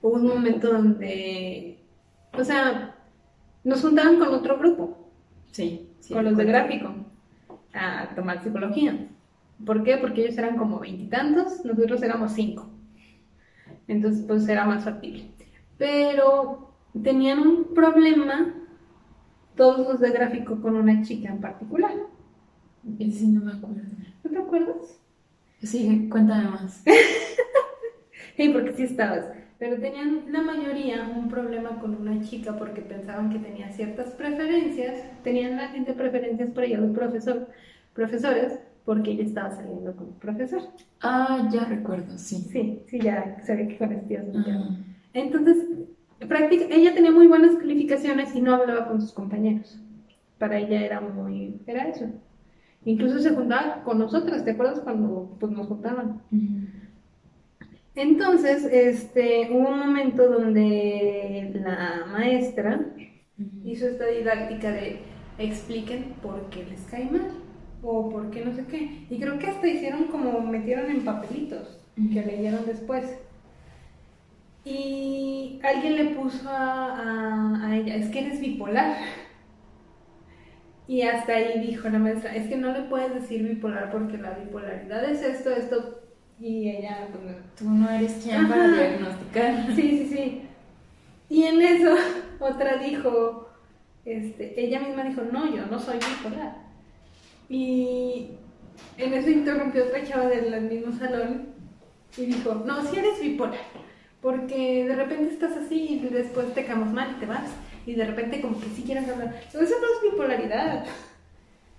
hubo 0.00 0.14
un 0.14 0.26
momento 0.26 0.72
donde, 0.72 1.76
o 2.32 2.42
sea, 2.44 2.94
nos 3.62 3.82
juntaban 3.82 4.18
con 4.18 4.28
otro 4.28 4.58
grupo, 4.58 4.96
Sí. 5.52 5.86
sí, 6.00 6.14
con 6.14 6.24
los 6.24 6.36
de 6.38 6.44
gráfico, 6.44 6.94
a 7.74 8.08
tomar 8.14 8.42
psicología. 8.42 9.06
¿Por 9.64 9.82
qué? 9.84 9.96
Porque 9.96 10.22
ellos 10.22 10.38
eran 10.38 10.56
como 10.56 10.78
veintitantos, 10.78 11.64
nosotros 11.64 12.02
éramos 12.02 12.32
cinco. 12.32 12.68
Entonces, 13.88 14.24
pues 14.26 14.48
era 14.48 14.64
más 14.64 14.84
factible. 14.84 15.30
Pero 15.76 16.72
tenían 17.02 17.40
un 17.40 17.74
problema 17.74 18.54
todos 19.56 19.86
los 19.86 20.00
de 20.00 20.10
gráfico 20.10 20.60
con 20.60 20.76
una 20.76 21.02
chica 21.02 21.28
en 21.28 21.40
particular. 21.40 21.92
Sí 22.98 23.26
no 23.28 23.44
me 23.44 23.52
acuerdo. 23.52 23.82
¿No 24.24 24.30
te 24.30 24.38
acuerdas? 24.38 25.00
Sí, 25.62 26.08
cuéntame 26.10 26.50
más. 26.50 26.82
Sí, 28.36 28.48
porque 28.48 28.72
sí 28.72 28.84
estabas. 28.84 29.26
Pero 29.58 29.78
tenían 29.78 30.32
la 30.32 30.40
mayoría 30.40 31.12
un 31.14 31.28
problema 31.28 31.78
con 31.78 31.94
una 31.94 32.22
chica 32.22 32.56
porque 32.56 32.80
pensaban 32.80 33.30
que 33.30 33.38
tenía 33.38 33.70
ciertas 33.70 34.12
preferencias. 34.12 35.04
Tenían 35.22 35.58
la 35.58 35.68
gente 35.68 35.92
preferencias 35.92 36.48
por 36.50 36.64
ella, 36.64 36.78
los 36.78 36.96
profesor, 36.96 37.48
profesores, 37.92 38.58
porque 38.90 39.12
ella 39.12 39.22
estaba 39.22 39.52
saliendo 39.52 39.94
con 39.94 40.08
un 40.08 40.18
profesor. 40.18 40.62
Ah, 41.00 41.48
ya 41.52 41.64
recuerdo, 41.64 42.18
sí. 42.18 42.44
Sí, 42.50 42.82
sí, 42.88 42.98
ya 42.98 43.36
sabía 43.46 43.68
que 43.68 43.78
con 43.78 44.08
tíos 44.08 44.24
no 44.26 44.44
te 44.44 44.50
Ah. 44.50 44.68
Entonces, 45.12 45.58
práctica, 46.26 46.64
ella 46.68 46.92
tenía 46.92 47.12
muy 47.12 47.28
buenas 47.28 47.54
calificaciones 47.54 48.34
y 48.34 48.40
no 48.40 48.52
hablaba 48.52 48.88
con 48.88 49.00
sus 49.00 49.12
compañeros. 49.12 49.78
Para 50.38 50.58
ella 50.58 50.84
era 50.84 51.00
muy, 51.00 51.60
era 51.68 51.86
eso. 51.86 52.06
Incluso 52.84 53.20
se 53.20 53.30
juntaba 53.30 53.84
con 53.84 54.00
nosotras, 54.00 54.44
¿te 54.44 54.50
acuerdas 54.50 54.80
cuando 54.80 55.36
pues, 55.38 55.52
nos 55.52 55.68
juntaban? 55.68 56.22
Entonces, 57.94 58.64
este, 58.64 59.50
hubo 59.52 59.68
un 59.68 59.78
momento 59.78 60.28
donde 60.28 61.52
la 61.62 62.06
maestra 62.10 62.86
hizo 63.64 63.86
esta 63.86 64.06
didáctica 64.06 64.72
de 64.72 64.98
expliquen 65.38 66.16
por 66.20 66.50
qué 66.50 66.64
les 66.64 66.80
cae 66.90 67.08
mal 67.08 67.49
o 67.82 68.08
por 68.10 68.30
qué 68.30 68.44
no 68.44 68.54
sé 68.54 68.64
qué. 68.66 69.06
Y 69.10 69.18
creo 69.20 69.38
que 69.38 69.46
hasta 69.48 69.66
hicieron 69.66 70.04
como 70.04 70.40
metieron 70.40 70.90
en 70.90 71.04
papelitos 71.04 71.78
que 71.96 72.24
leyeron 72.24 72.66
después. 72.66 73.04
Y 74.64 75.58
alguien 75.62 75.96
le 75.96 76.04
puso 76.14 76.48
a, 76.48 76.98
a- 76.98 77.66
a 77.66 77.76
ella, 77.76 77.96
es 77.96 78.08
que 78.10 78.20
eres 78.26 78.40
bipolar. 78.40 78.96
Y 80.86 81.02
hasta 81.02 81.34
ahí 81.34 81.60
dijo 81.66 81.88
la 81.88 81.98
maestra, 81.98 82.34
es 82.34 82.48
que 82.48 82.56
no 82.56 82.72
le 82.72 82.82
puedes 82.82 83.14
decir 83.14 83.42
bipolar 83.46 83.90
porque 83.92 84.18
la 84.18 84.32
bipolaridad 84.32 85.04
es 85.08 85.22
esto, 85.22 85.50
esto. 85.50 86.00
Y 86.40 86.68
ella, 86.70 87.08
pues. 87.12 87.36
Tú 87.56 87.70
no 87.70 87.88
eres 87.90 88.14
quien 88.22 88.48
para 88.48 88.64
Ajá. 88.64 88.74
diagnosticar. 88.74 89.66
Sí, 89.76 89.82
sí, 89.82 90.06
sí. 90.08 90.42
Y 91.28 91.44
en 91.44 91.60
eso 91.62 91.94
otra 92.40 92.76
dijo, 92.78 93.48
este, 94.04 94.60
ella 94.60 94.80
misma 94.80 95.04
dijo, 95.04 95.22
no, 95.30 95.54
yo 95.54 95.64
no 95.66 95.78
soy 95.78 95.96
bipolar. 95.98 96.59
Y 97.50 98.30
en 98.96 99.12
eso 99.12 99.28
interrumpió 99.28 99.84
otra 99.84 100.02
chava 100.04 100.28
del 100.28 100.62
mismo 100.62 100.96
salón 100.98 101.48
y 102.16 102.26
dijo, 102.26 102.54
no, 102.54 102.82
si 102.86 102.98
eres 102.98 103.20
bipolar, 103.20 103.60
porque 104.22 104.86
de 104.86 104.96
repente 104.96 105.34
estás 105.34 105.56
así 105.58 106.00
y 106.02 106.08
después 106.08 106.54
te 106.54 106.64
caemos 106.64 106.90
mal 106.90 107.10
y 107.10 107.20
te 107.20 107.26
vas. 107.26 107.50
Y 107.84 107.94
de 107.94 108.06
repente 108.06 108.40
como 108.40 108.58
que 108.58 108.68
sí 108.68 108.82
quieres 108.84 109.08
hablar. 109.08 109.38
Pero 109.52 109.64
eso 109.64 109.74
no 109.78 109.86
es 109.86 110.12
bipolaridad. 110.12 110.86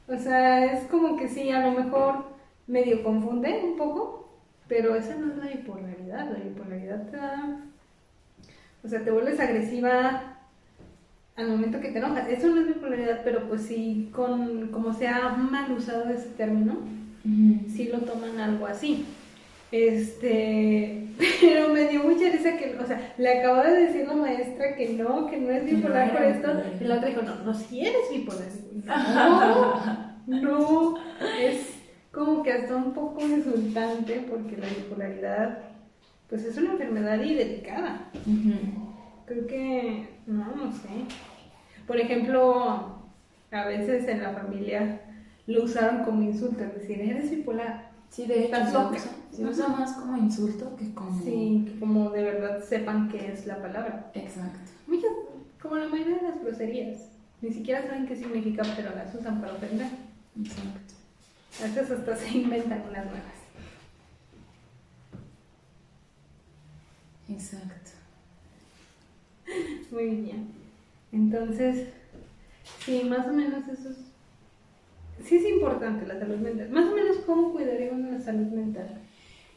O 0.07 0.17
sea, 0.17 0.65
es 0.65 0.84
como 0.89 1.17
que 1.17 1.28
sí, 1.28 1.49
a 1.49 1.65
lo 1.65 1.84
mejor 1.84 2.26
medio 2.67 3.01
confunde 3.01 3.61
un 3.63 3.78
poco, 3.78 4.30
pero 4.67 4.95
esa 4.95 5.15
no 5.15 5.32
es 5.32 5.38
la 5.38 5.47
bipolaridad. 5.47 6.32
La 6.32 6.39
bipolaridad 6.39 7.09
te 7.09 7.17
da 7.17 7.72
o 8.84 8.88
sea, 8.88 9.03
te 9.03 9.11
vuelves 9.11 9.39
agresiva 9.39 10.30
al 11.36 11.47
momento 11.49 11.79
que 11.79 11.89
te 11.89 11.99
enojas. 11.99 12.27
Eso 12.29 12.47
no 12.47 12.61
es 12.61 12.67
bipolaridad, 12.67 13.21
pero 13.23 13.47
pues 13.47 13.61
sí, 13.63 14.09
con, 14.13 14.67
como 14.69 14.93
se 14.93 15.07
ha 15.07 15.29
mal 15.29 15.71
usado 15.71 16.09
ese 16.09 16.29
término, 16.29 16.73
Ujú. 17.23 17.69
sí 17.69 17.89
lo 17.91 17.99
toman 17.99 18.39
algo 18.39 18.65
así. 18.67 19.05
Este, 19.71 21.07
pero 21.41 21.69
me 21.69 21.88
dio 21.88 22.03
mucha 22.03 22.29
risa 22.29 22.57
que, 22.57 22.75
o 22.77 22.86
sea, 22.86 23.13
le 23.17 23.39
acababa 23.39 23.69
de 23.71 23.86
decir 23.88 24.05
la 24.05 24.15
maestra 24.15 24.75
que 24.75 24.89
no, 24.89 25.27
que 25.27 25.38
no 25.38 25.49
es 25.49 25.63
no 25.63 25.69
bipolar 25.69 26.11
por 26.11 26.23
esto, 26.23 26.47
bipolar. 26.49 26.73
y 26.82 26.84
la 26.84 26.95
otra 26.95 27.09
dijo, 27.09 27.21
no, 27.21 27.36
no, 27.43 27.53
si 27.53 27.82
eres 27.86 28.09
bipolar. 28.11 28.47
No, 30.27 30.38
no, 30.41 30.95
es 31.39 31.67
como 32.11 32.43
que 32.43 32.51
hasta 32.51 32.75
un 32.75 32.93
poco 32.93 33.21
insultante 33.21 34.25
porque 34.29 34.57
la 34.57 34.67
bipolaridad, 34.67 35.59
pues 36.29 36.43
es 36.43 36.57
una 36.57 36.71
enfermedad 36.73 37.21
y 37.21 37.34
delicada. 37.36 38.09
Creo 39.32 39.47
que, 39.47 40.09
no, 40.27 40.53
no 40.57 40.73
sé. 40.73 40.89
Por 41.88 41.97
ejemplo, 41.97 42.97
a 43.49 43.65
veces 43.65 44.05
en 44.09 44.21
la 44.21 44.34
familia 44.34 44.99
lo 45.47 45.63
usaron 45.63 46.03
como 46.03 46.21
insulto, 46.21 46.61
es 46.65 46.73
decir, 46.73 46.99
eres 46.99 47.32
bipolar. 47.32 47.91
Sí, 48.09 48.25
de 48.25 48.47
hecho, 48.47 48.57
se 48.57 48.77
usa, 48.77 49.11
se 49.32 49.45
usa 49.45 49.67
más 49.69 49.93
como 49.93 50.17
insulto 50.17 50.75
que 50.75 50.93
como... 50.93 51.17
Sí, 51.23 51.65
que 51.65 51.79
como 51.79 52.09
de 52.09 52.23
verdad 52.23 52.61
sepan 52.61 53.07
qué 53.07 53.32
es 53.32 53.45
la 53.45 53.61
palabra. 53.61 54.11
Exacto. 54.13 54.59
Muchas, 54.86 55.11
como 55.61 55.77
la 55.77 55.88
mayoría 55.88 56.17
de 56.17 56.23
las 56.23 56.41
groserías, 56.43 56.99
ni 57.41 57.53
siquiera 57.53 57.84
saben 57.84 58.07
qué 58.07 58.17
significa, 58.17 58.63
pero 58.75 58.93
las 58.93 59.15
usan 59.15 59.39
para 59.39 59.53
ofender. 59.53 59.88
Exacto. 60.41 60.93
A 61.61 61.67
veces 61.67 61.89
hasta 61.89 62.17
se 62.17 62.38
inventan 62.38 62.82
unas 62.82 63.05
nuevas. 63.05 63.32
Exacto. 67.29 67.90
Muy 69.91 70.08
bien. 70.08 70.47
Entonces, 71.12 71.88
sí, 72.86 73.04
más 73.10 73.28
o 73.28 73.34
menos 73.34 73.68
eso 73.68 73.89
es... 73.89 73.97
Sí 75.26 75.36
es 75.36 75.45
importante 75.47 76.08
la 76.08 76.18
salud 76.20 76.38
mental. 76.38 76.70
Más 76.70 76.89
o 76.91 76.95
menos, 76.95 77.18
¿cómo 77.26 77.52
cuidaría 77.52 77.91
uno 77.91 78.12
la 78.12 78.20
salud 78.20 78.47
mental? 78.47 79.02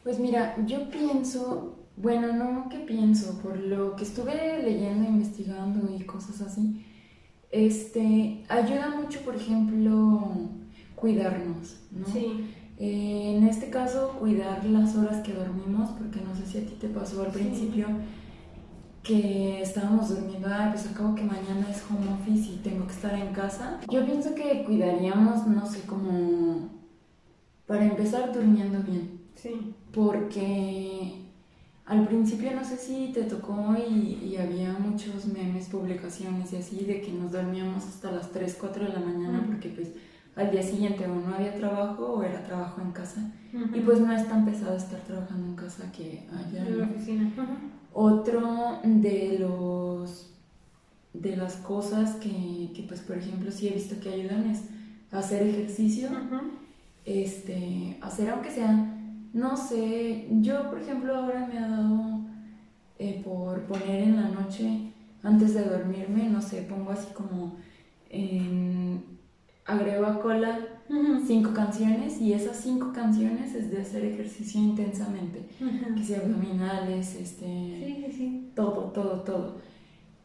Pues 0.03 0.19
mira, 0.19 0.55
yo 0.67 0.89
pienso, 0.91 1.75
bueno, 1.97 2.33
no 2.33 2.69
que 2.69 2.77
pienso, 2.79 3.39
por 3.41 3.57
lo 3.57 3.95
que 3.95 4.03
estuve 4.03 4.61
leyendo, 4.61 5.09
investigando 5.09 5.91
y 5.97 6.03
cosas 6.03 6.41
así, 6.41 6.85
este, 7.51 8.43
ayuda 8.47 8.89
mucho, 8.89 9.21
por 9.21 9.35
ejemplo, 9.35 10.21
cuidarnos, 10.95 11.77
¿no? 11.91 12.05
Sí. 12.05 12.45
Eh, 12.77 13.35
en 13.37 13.47
este 13.47 13.69
caso, 13.71 14.17
cuidar 14.19 14.63
las 14.65 14.95
horas 14.95 15.23
que 15.23 15.33
dormimos, 15.33 15.89
porque 15.91 16.19
no 16.21 16.35
sé 16.35 16.45
si 16.45 16.57
a 16.59 16.61
ti 16.61 16.75
te 16.79 16.89
pasó 16.89 17.23
al 17.23 17.31
Sí. 17.31 17.39
principio 17.39 17.87
que 19.05 19.61
estábamos 19.61 20.09
durmiendo, 20.09 20.47
ay, 20.51 20.71
pues 20.71 20.87
acabo 20.87 21.13
que 21.15 21.23
mañana 21.23 21.67
es 21.69 21.83
home 21.89 22.07
office 22.11 22.53
y 22.53 22.57
tengo 22.63 22.85
que 22.87 22.93
estar 22.93 23.13
en 23.13 23.33
casa. 23.33 23.79
Yo 23.89 24.03
pienso 24.05 24.33
que 24.33 24.63
cuidaríamos, 24.65 25.45
no 25.47 25.65
sé, 25.65 25.81
como 25.81 26.69
para 27.67 27.85
empezar 27.85 28.33
durmiendo 28.33 28.79
bien, 28.81 29.19
Sí. 29.35 29.73
porque 29.93 31.21
al 31.85 32.07
principio 32.07 32.51
no 32.55 32.63
sé 32.63 32.77
si 32.77 33.11
te 33.13 33.23
tocó 33.23 33.75
y, 33.77 34.25
y 34.25 34.37
había 34.37 34.73
muchos 34.73 35.27
memes, 35.27 35.69
publicaciones 35.69 36.51
y 36.53 36.57
así 36.57 36.83
de 36.85 37.01
que 37.01 37.11
nos 37.11 37.31
dormíamos 37.31 37.85
hasta 37.85 38.11
las 38.11 38.31
3, 38.31 38.57
4 38.59 38.85
de 38.85 38.93
la 38.93 38.99
mañana 38.99 39.43
porque 39.45 39.69
pues 39.69 39.89
al 40.35 40.49
día 40.51 40.63
siguiente 40.63 41.05
o 41.05 41.15
no 41.15 41.33
había 41.35 41.53
trabajo 41.55 42.05
o 42.15 42.23
era 42.23 42.43
trabajo 42.43 42.81
en 42.81 42.91
casa. 42.91 43.31
Y 43.73 43.79
pues 43.81 43.99
no 44.01 44.11
es 44.11 44.27
tan 44.27 44.43
pesado 44.45 44.75
estar 44.75 44.99
trabajando 45.01 45.47
en 45.47 45.55
casa 45.55 45.91
que 45.91 46.25
allá. 46.33 46.67
En 46.67 46.77
la 46.79 46.85
oficina. 46.85 47.31
Otro 47.97 48.79
de 48.83 49.37
los 49.39 50.29
de 51.13 51.37
las 51.37 51.55
cosas 51.55 52.15
que, 52.15 52.73
que, 52.75 52.83
pues 52.85 52.99
por 52.99 53.17
ejemplo 53.17 53.49
sí 53.51 53.69
he 53.69 53.71
visto 53.71 53.95
que 54.01 54.09
ayudan 54.09 54.49
es 54.49 54.63
hacer 55.13 55.43
ejercicio, 55.43 56.09
este, 57.05 57.97
hacer 58.01 58.31
aunque 58.31 58.51
sea, 58.51 58.93
no 59.31 59.55
sé, 59.55 60.27
yo 60.41 60.69
por 60.69 60.81
ejemplo 60.81 61.15
ahora 61.15 61.47
me 61.47 61.57
ha 61.57 61.69
dado 61.69 62.19
eh, 62.99 63.21
por 63.23 63.61
poner 63.61 64.03
en 64.03 64.17
la 64.17 64.27
noche 64.27 64.91
antes 65.23 65.53
de 65.53 65.63
dormirme, 65.63 66.27
no 66.27 66.41
sé, 66.41 66.63
pongo 66.63 66.91
así 66.91 67.13
como 67.13 67.55
en, 68.09 69.05
agrego 69.65 70.05
a 70.05 70.19
cola 70.19 70.59
Ujú. 70.89 71.19
cinco 71.25 71.51
canciones 71.53 72.21
y 72.21 72.33
esas 72.33 72.57
cinco 72.57 72.91
canciones 72.93 73.55
es 73.55 73.71
de 73.71 73.81
hacer 73.81 74.05
ejercicio 74.05 74.61
intensamente, 74.61 75.47
que 75.95 76.03
sea 76.03 76.19
abdominales, 76.19 77.15
este, 77.15 77.45
Sí, 77.45 78.03
sí, 78.05 78.11
sí. 78.11 78.51
todo, 78.55 78.91
todo, 78.91 79.21
todo. 79.21 79.57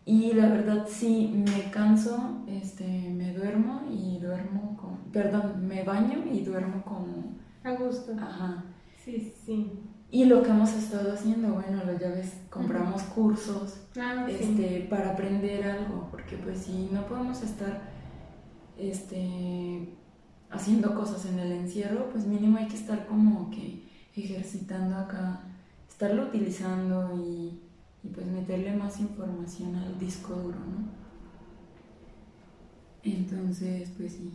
Y 0.05 0.33
la 0.35 0.49
verdad 0.49 0.87
sí, 0.89 1.33
me 1.35 1.71
canso, 1.71 2.43
este, 2.49 2.85
me 3.11 3.33
duermo 3.33 3.83
y 3.91 4.19
duermo 4.19 4.77
con, 4.77 5.11
perdón, 5.13 5.67
me 5.67 5.83
baño 5.85 6.25
y 6.31 6.41
duermo 6.41 6.83
como, 6.85 7.37
A 7.65 7.73
gusto. 7.77 8.13
ajá. 8.21 8.65
Sí, 9.05 9.33
sí. 9.47 9.71
Y 10.11 10.25
lo 10.25 10.43
que 10.43 10.51
hemos 10.51 10.73
estado 10.75 11.13
haciendo, 11.13 11.55
bueno, 11.55 11.85
lo 11.87 11.99
ya 11.99 12.09
ves, 12.09 12.35
compramos 12.51 13.03
cursos, 13.05 13.81
Ah, 13.99 14.27
sí. 14.29 14.35
este, 14.41 14.87
para 14.91 15.13
aprender 15.13 15.63
algo, 15.65 16.09
porque 16.11 16.37
pues 16.37 16.59
si 16.59 16.89
no 16.93 17.07
podemos 17.07 17.43
estar 17.43 17.81
este, 18.77 19.95
haciendo 20.51 20.95
cosas 20.95 21.27
en 21.27 21.39
el 21.39 21.53
encierro, 21.53 22.11
pues 22.11 22.27
mínimo 22.27 22.59
hay 22.59 22.67
que 22.67 22.77
estar 22.77 23.07
como 23.07 23.51
que 23.51 23.83
ejercitando 24.15 24.97
acá, 24.97 25.41
estarlo 25.89 26.25
utilizando 26.25 27.17
y, 27.17 27.61
y 28.03 28.09
pues 28.13 28.27
meterle 28.27 28.75
más 28.75 28.99
información 29.01 29.77
al 29.77 29.99
disco 29.99 30.35
duro, 30.35 30.59
¿no? 30.59 31.01
Entonces, 33.03 33.91
pues 33.97 34.13
sí. 34.13 34.33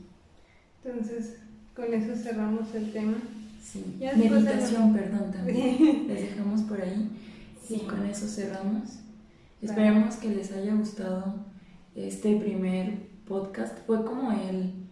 Entonces, 0.84 1.38
con 1.76 1.94
eso 1.94 2.16
cerramos 2.16 2.74
el 2.74 2.92
tema. 2.92 3.18
Sí. 3.62 3.98
Meditación, 4.00 4.94
perdón, 4.94 5.32
también. 5.32 5.78
les 6.08 6.22
dejamos 6.30 6.62
por 6.62 6.82
ahí. 6.82 7.10
Sí, 7.64 7.80
con 7.80 8.06
eso 8.06 8.28
cerramos. 8.28 9.00
Esperemos 9.62 10.16
que 10.16 10.30
les 10.30 10.52
haya 10.52 10.74
gustado 10.76 11.46
este 11.96 12.38
primer 12.38 13.08
podcast. 13.26 13.78
Fue 13.86 14.06
como 14.06 14.32
el 14.32 14.85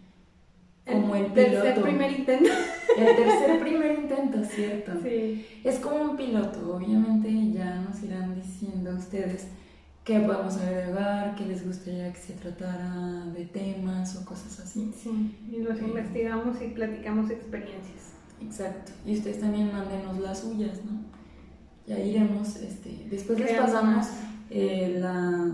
como 0.86 1.16
el, 1.16 1.32
tercer 1.32 1.80
primer 1.82 2.12
intento. 2.12 2.50
El 2.96 3.16
tercer 3.16 3.60
primer 3.60 3.98
intento, 3.98 4.44
cierto. 4.44 4.92
Sí. 5.02 5.44
Es 5.64 5.80
como 5.80 5.96
un 5.96 6.16
piloto, 6.16 6.76
obviamente 6.76 7.28
ya 7.50 7.80
nos 7.80 8.00
irán 8.04 8.36
diciendo 8.36 8.94
ustedes 8.96 9.48
qué 10.04 10.20
podemos 10.20 10.56
agregar, 10.58 11.34
qué 11.34 11.46
les 11.46 11.66
gustaría 11.66 12.12
que 12.12 12.20
se 12.20 12.34
tratara 12.34 13.24
de 13.34 13.46
temas 13.46 14.14
o 14.16 14.24
cosas 14.24 14.60
así. 14.60 14.92
Sí, 14.96 15.36
y 15.50 15.58
los 15.58 15.80
investigamos 15.80 16.60
y 16.62 16.68
platicamos 16.68 17.30
experiencias. 17.30 18.12
Exacto. 18.40 18.92
Y 19.06 19.14
ustedes 19.16 19.40
también 19.40 19.72
mándenos 19.72 20.20
las 20.20 20.40
suyas, 20.40 20.84
¿no? 20.84 21.00
Ya 21.86 21.98
iremos, 21.98 22.56
este, 22.56 23.06
después 23.10 23.38
les 23.40 23.52
pasamos 23.54 24.06
eh, 24.50 24.98
la, 25.00 25.52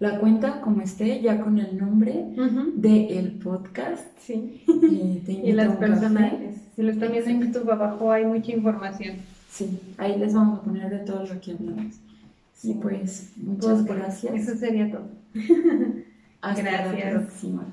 la, 0.00 0.18
cuenta 0.18 0.60
como 0.60 0.82
esté, 0.82 1.20
ya 1.20 1.40
con 1.40 1.58
el 1.58 1.78
nombre 1.78 2.26
de 2.74 3.18
el 3.18 3.32
podcast. 3.32 4.06
Sí. 4.18 4.64
y 4.66 5.52
las 5.52 5.76
personales. 5.76 6.56
Si 6.74 6.82
lo 6.82 6.90
están 6.90 7.12
viendo 7.12 7.30
en 7.30 7.40
YouTube 7.42 7.70
abajo 7.70 8.10
hay 8.10 8.24
mucha 8.24 8.52
información. 8.52 9.16
Sí, 9.50 9.78
ahí 9.98 10.18
les 10.18 10.34
vamos 10.34 10.60
a 10.60 10.62
poner 10.62 10.90
de 10.90 10.98
todo 10.98 11.26
lo 11.26 11.40
que 11.40 11.52
hablamos. 11.52 11.96
Sí, 12.54 12.78
pues 12.80 13.32
muchas 13.36 13.82
pues, 13.86 13.98
gracias. 13.98 14.34
Eso 14.34 14.56
sería 14.56 14.90
todo. 14.90 15.08
Hasta 16.40 16.62
gracias. 16.62 17.04
la 17.04 17.20
próxima. 17.20 17.66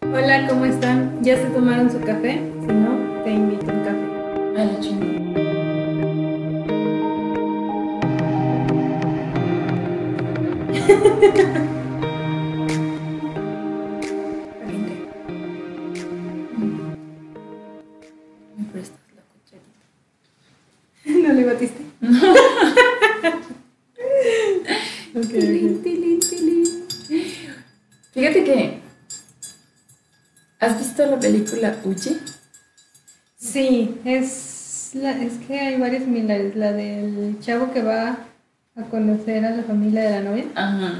Hola, 0.00 0.48
¿cómo 0.48 0.64
están? 0.64 1.22
¿Ya 1.22 1.36
se 1.36 1.50
tomaron 1.50 1.90
su 1.90 2.00
café? 2.00 2.40
Si 2.60 2.72
no, 2.72 3.22
te 3.24 3.32
invito 3.32 3.70
a 3.70 3.74
un 3.74 3.84
café. 3.84 4.60
A 4.60 4.64
la 4.64 4.80
chingada. 4.80 5.47
¿Me 11.18 11.26
prestas 18.72 19.00
la 19.16 19.22
cucharita? 19.32 19.82
¿No 21.06 21.32
le 21.32 21.44
batiste? 21.44 21.82
Fíjate 28.12 28.44
que. 28.44 28.78
¿Has 30.60 30.78
visto 30.78 31.04
la 31.06 31.18
película 31.18 31.76
Uchi? 31.84 32.16
Sí, 33.36 33.96
es, 34.04 34.90
la, 34.94 35.20
es 35.20 35.32
que 35.46 35.58
hay 35.58 35.80
varias 35.80 36.04
similares. 36.04 36.54
La 36.54 36.72
del 36.72 37.38
chavo 37.40 37.72
que 37.72 37.82
va 37.82 38.28
a 38.78 38.84
conocer 38.84 39.44
a 39.44 39.50
la 39.50 39.62
familia 39.64 40.02
de 40.02 40.10
la 40.10 40.30
novia. 40.30 40.44
Ajá. 40.54 40.94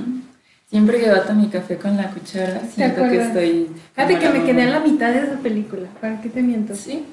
Siempre 0.68 1.00
que 1.00 1.08
bato 1.08 1.32
mi 1.34 1.48
café 1.48 1.76
con 1.76 1.96
la 1.96 2.10
cuchara, 2.10 2.60
siento 2.74 3.02
que 3.02 3.22
estoy. 3.22 3.70
Fíjate 3.94 4.18
que 4.18 4.28
me 4.30 4.44
quedé 4.44 4.62
en 4.64 4.72
la 4.72 4.80
mitad 4.80 5.12
de 5.12 5.20
esa 5.20 5.38
película. 5.38 5.88
¿Para 6.00 6.20
qué 6.20 6.28
te 6.28 6.42
miento? 6.42 6.74
Sí. 6.74 7.06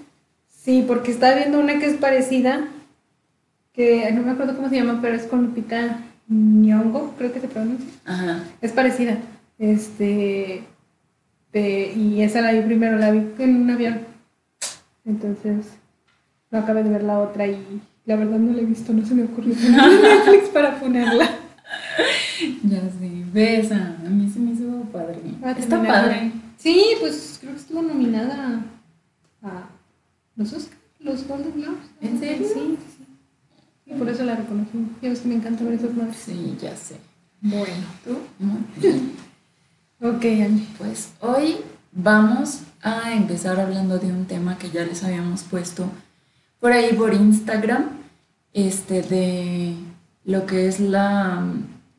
Sí, 0.49 0.83
porque 0.85 1.11
estaba 1.11 1.35
viendo 1.35 1.59
una 1.59 1.79
que 1.79 1.85
es 1.85 1.93
parecida, 1.93 2.67
que 3.71 4.11
no 4.11 4.23
me 4.23 4.31
acuerdo 4.31 4.55
cómo 4.55 4.67
se 4.67 4.75
llama, 4.75 4.99
pero 5.01 5.15
es 5.15 5.23
con 5.23 5.43
Lupita 5.43 5.99
Nyong'o, 6.27 7.13
creo 7.17 7.31
que 7.31 7.39
se 7.39 7.47
pronuncia. 7.47 7.87
Ajá. 8.03 8.39
Es 8.61 8.71
parecida. 8.71 9.17
Este. 9.59 10.63
y 11.53 12.21
esa 12.21 12.41
la 12.41 12.51
vi 12.51 12.61
primero, 12.61 12.97
la 12.97 13.11
vi 13.11 13.25
en 13.39 13.61
un 13.61 13.69
avión. 13.69 14.01
Entonces, 15.05 15.67
no 16.51 16.59
acabé 16.59 16.83
de 16.83 16.89
ver 16.89 17.03
la 17.03 17.19
otra 17.19 17.47
y 17.47 17.81
la 18.05 18.15
verdad 18.15 18.37
no 18.37 18.53
la 18.53 18.61
he 18.61 18.65
visto, 18.65 18.93
no 18.93 19.05
se 19.05 19.15
me 19.15 19.23
ocurrió 19.23 19.55
Netflix 19.55 20.49
para 20.49 20.79
ponerla. 20.79 21.29
Ya 22.63 22.81
sé, 22.81 23.23
ves, 23.31 23.71
a 23.71 23.95
mí 24.09 24.29
se 24.29 24.39
me 24.39 24.51
hizo 24.51 24.81
padre. 24.91 25.19
Está 25.57 25.81
padre. 25.81 26.31
Sí, 26.57 26.83
pues 26.99 27.37
creo 27.39 27.53
que 27.53 27.59
estuvo 27.59 27.81
nominada 27.81 28.61
a 29.41 29.69
los 30.35 30.51
Oscars, 30.51 30.77
los 30.99 31.27
Golden 31.27 31.53
Globes. 31.53 31.85
¿En 32.01 32.19
serio? 32.19 32.47
Sí, 32.53 32.77
sí. 32.97 33.05
Y 33.85 33.93
por 33.93 34.09
eso 34.09 34.23
la 34.25 34.35
reconocí. 34.35 34.71
Ya 35.01 35.09
ves 35.09 35.19
que 35.19 35.29
me 35.29 35.35
encanta 35.35 35.63
ver 35.63 35.75
esas 35.75 35.95
madres. 35.95 36.17
Sí, 36.17 36.57
ya 36.61 36.75
sé. 36.75 36.97
Bueno, 37.41 37.85
¿tú? 38.03 38.17
Ok, 40.05 40.25
Angie. 40.25 40.67
Pues 40.77 41.11
hoy 41.21 41.55
vamos 41.93 42.61
a 42.81 43.13
empezar 43.13 43.59
hablando 43.59 43.97
de 43.97 44.07
un 44.07 44.25
tema 44.25 44.57
que 44.57 44.69
ya 44.69 44.83
les 44.83 45.03
habíamos 45.03 45.43
puesto 45.43 45.89
por 46.65 46.71
ahí 46.71 46.95
por 46.95 47.13
Instagram, 47.13 47.89
este, 48.51 49.03
de 49.03 49.75
lo 50.23 50.47
que 50.47 50.67
es 50.67 50.79
la, 50.79 51.45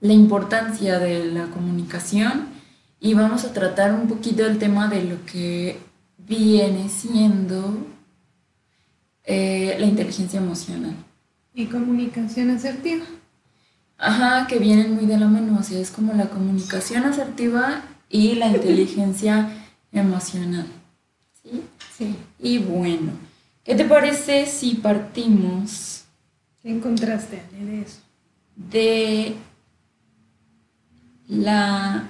la 0.01 0.13
importancia 0.13 0.99
de 0.99 1.27
la 1.27 1.47
comunicación 1.47 2.49
y 2.99 3.15
vamos 3.15 3.45
a 3.45 3.53
tratar 3.53 3.95
un 3.95 4.09
poquito 4.09 4.45
el 4.45 4.59
tema 4.59 4.89
de 4.89 5.05
lo 5.05 5.25
que 5.25 5.79
viene 6.19 6.89
siendo 6.89 7.87
eh, 9.23 9.77
la 9.79 9.87
inteligencia 9.87 10.41
emocional. 10.41 10.97
Y 11.55 11.67
comunicación 11.67 12.51
asertiva. 12.51 13.05
Ajá, 13.99 14.49
que 14.49 14.59
vienen 14.59 14.97
muy 14.97 15.07
de 15.07 15.17
la 15.17 15.29
mano, 15.29 15.61
o 15.61 15.63
sea, 15.63 15.79
es 15.79 15.93
como 15.93 16.13
la 16.13 16.29
comunicación 16.29 17.05
asertiva 17.05 17.85
y 18.09 18.35
la 18.35 18.49
inteligencia 18.49 19.49
emocional. 19.93 20.67
¿Sí? 21.41 21.63
Sí. 21.97 22.17
Y 22.41 22.59
bueno, 22.59 23.13
¿qué 23.67 23.75
te 23.75 23.85
parece 23.85 24.47
si 24.47 24.77
partimos? 24.77 26.05
¿Qué 26.63 26.71
encontraste 26.71 27.43
de 27.53 27.83
eso? 27.83 27.99
De 28.55 29.35
la 31.29 32.09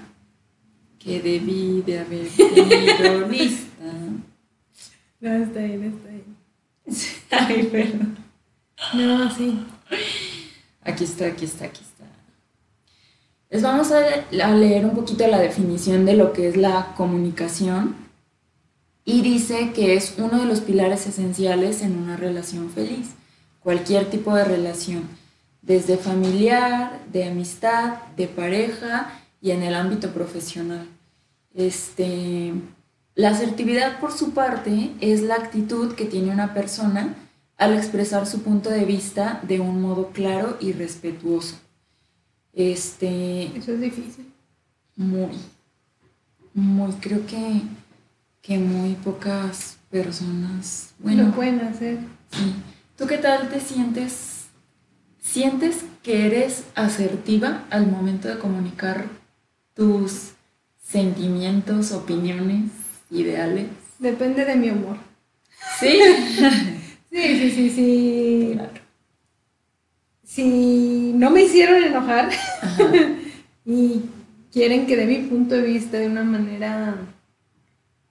que 0.98 1.20
debí 1.20 1.82
de 1.82 2.00
haber 2.00 2.28
tenido 2.28 3.28
lista. 3.28 3.84
No, 5.20 5.32
está 5.32 5.60
no 5.60 5.84
está 5.84 6.08
ahí. 6.08 6.24
Ay, 7.30 7.62
perdón. 7.64 8.16
No, 8.94 9.34
sí. 9.34 9.66
Aquí 10.82 11.04
está, 11.04 11.26
aquí 11.26 11.46
está, 11.46 11.64
aquí 11.64 11.80
está. 11.82 12.04
Les 13.48 13.62
vamos 13.62 13.90
a, 13.92 14.00
leer 14.30 14.84
un 14.84 14.94
poquito 14.94 15.26
la 15.26 15.38
definición 15.38 16.04
de 16.04 16.14
lo 16.14 16.32
que 16.32 16.48
es 16.48 16.56
la 16.56 16.94
comunicación 16.96 18.05
y 19.06 19.22
dice 19.22 19.72
que 19.72 19.94
es 19.94 20.14
uno 20.18 20.40
de 20.40 20.46
los 20.46 20.60
pilares 20.60 21.06
esenciales 21.06 21.80
en 21.80 21.96
una 21.96 22.16
relación 22.16 22.68
feliz, 22.70 23.10
cualquier 23.60 24.10
tipo 24.10 24.34
de 24.34 24.44
relación, 24.44 25.04
desde 25.62 25.96
familiar, 25.96 27.00
de 27.12 27.24
amistad, 27.24 28.02
de 28.16 28.26
pareja 28.26 29.22
y 29.40 29.52
en 29.52 29.62
el 29.62 29.76
ámbito 29.76 30.10
profesional. 30.10 30.88
Este, 31.54 32.52
la 33.14 33.30
asertividad 33.30 34.00
por 34.00 34.12
su 34.12 34.32
parte 34.32 34.90
es 35.00 35.22
la 35.22 35.36
actitud 35.36 35.94
que 35.94 36.04
tiene 36.04 36.32
una 36.32 36.52
persona 36.52 37.14
al 37.56 37.74
expresar 37.74 38.26
su 38.26 38.42
punto 38.42 38.70
de 38.70 38.84
vista 38.84 39.40
de 39.46 39.60
un 39.60 39.80
modo 39.80 40.10
claro 40.10 40.56
y 40.60 40.72
respetuoso. 40.72 41.56
Este, 42.52 43.56
Eso 43.56 43.72
es 43.72 43.80
difícil. 43.80 44.32
Muy, 44.96 45.30
muy, 46.54 46.92
creo 46.94 47.24
que, 47.24 47.62
que 48.46 48.58
muy 48.58 48.94
pocas 48.94 49.76
personas 49.90 50.94
bueno, 51.00 51.24
lo 51.24 51.32
pueden 51.32 51.60
hacer. 51.60 51.98
Sí. 52.30 52.54
¿Tú 52.96 53.06
qué 53.06 53.18
tal 53.18 53.48
te 53.48 53.60
sientes? 53.60 54.46
¿Sientes 55.18 55.84
que 56.04 56.26
eres 56.26 56.62
asertiva 56.76 57.64
al 57.70 57.90
momento 57.90 58.28
de 58.28 58.38
comunicar 58.38 59.06
tus 59.74 60.30
sentimientos, 60.80 61.90
opiniones, 61.90 62.70
ideales? 63.10 63.66
Depende 63.98 64.44
de 64.44 64.54
mi 64.56 64.70
humor. 64.70 64.98
¿Sí? 65.80 65.98
Sí, 67.08 67.38
sí, 67.38 67.50
sí, 67.50 67.70
sí. 67.70 68.58
Si 70.22 71.12
no 71.14 71.30
me 71.30 71.44
hicieron 71.44 71.82
enojar 71.82 72.28
y 73.64 74.02
quieren 74.52 74.86
que 74.86 74.96
dé 74.96 75.06
mi 75.06 75.26
punto 75.26 75.54
de 75.54 75.62
vista 75.62 75.96
de 75.96 76.08
una 76.08 76.24
manera 76.24 76.94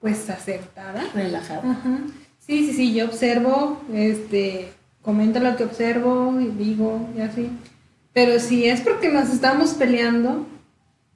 pues 0.06 0.30
acertada. 0.30 1.04
Relajada. 1.16 1.64
Sí, 2.38 2.68
sí, 2.68 2.74
sí, 2.74 2.94
yo 2.94 3.06
observo, 3.06 3.82
este, 3.92 4.72
comento 5.02 5.40
lo 5.40 5.56
que 5.56 5.64
observo 5.64 6.40
y 6.40 6.46
digo 6.64 7.10
y 7.18 7.22
así. 7.22 7.50
Pero 8.14 8.40
si 8.40 8.66
es 8.66 8.82
porque 8.82 9.10
nos 9.10 9.32
estamos 9.32 9.72
peleando, 9.72 10.46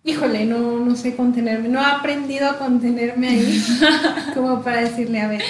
híjole, 0.04 0.46
no, 0.46 0.80
no 0.80 0.96
sé 0.96 1.16
contenerme, 1.16 1.70
no 1.70 1.80
he 1.80 1.86
aprendido 1.86 2.50
a 2.50 2.58
contenerme 2.58 3.30
ahí 3.30 3.64
como 4.34 4.64
para 4.64 4.82
decirle, 4.82 5.22
a 5.22 5.28
ver, 5.28 5.44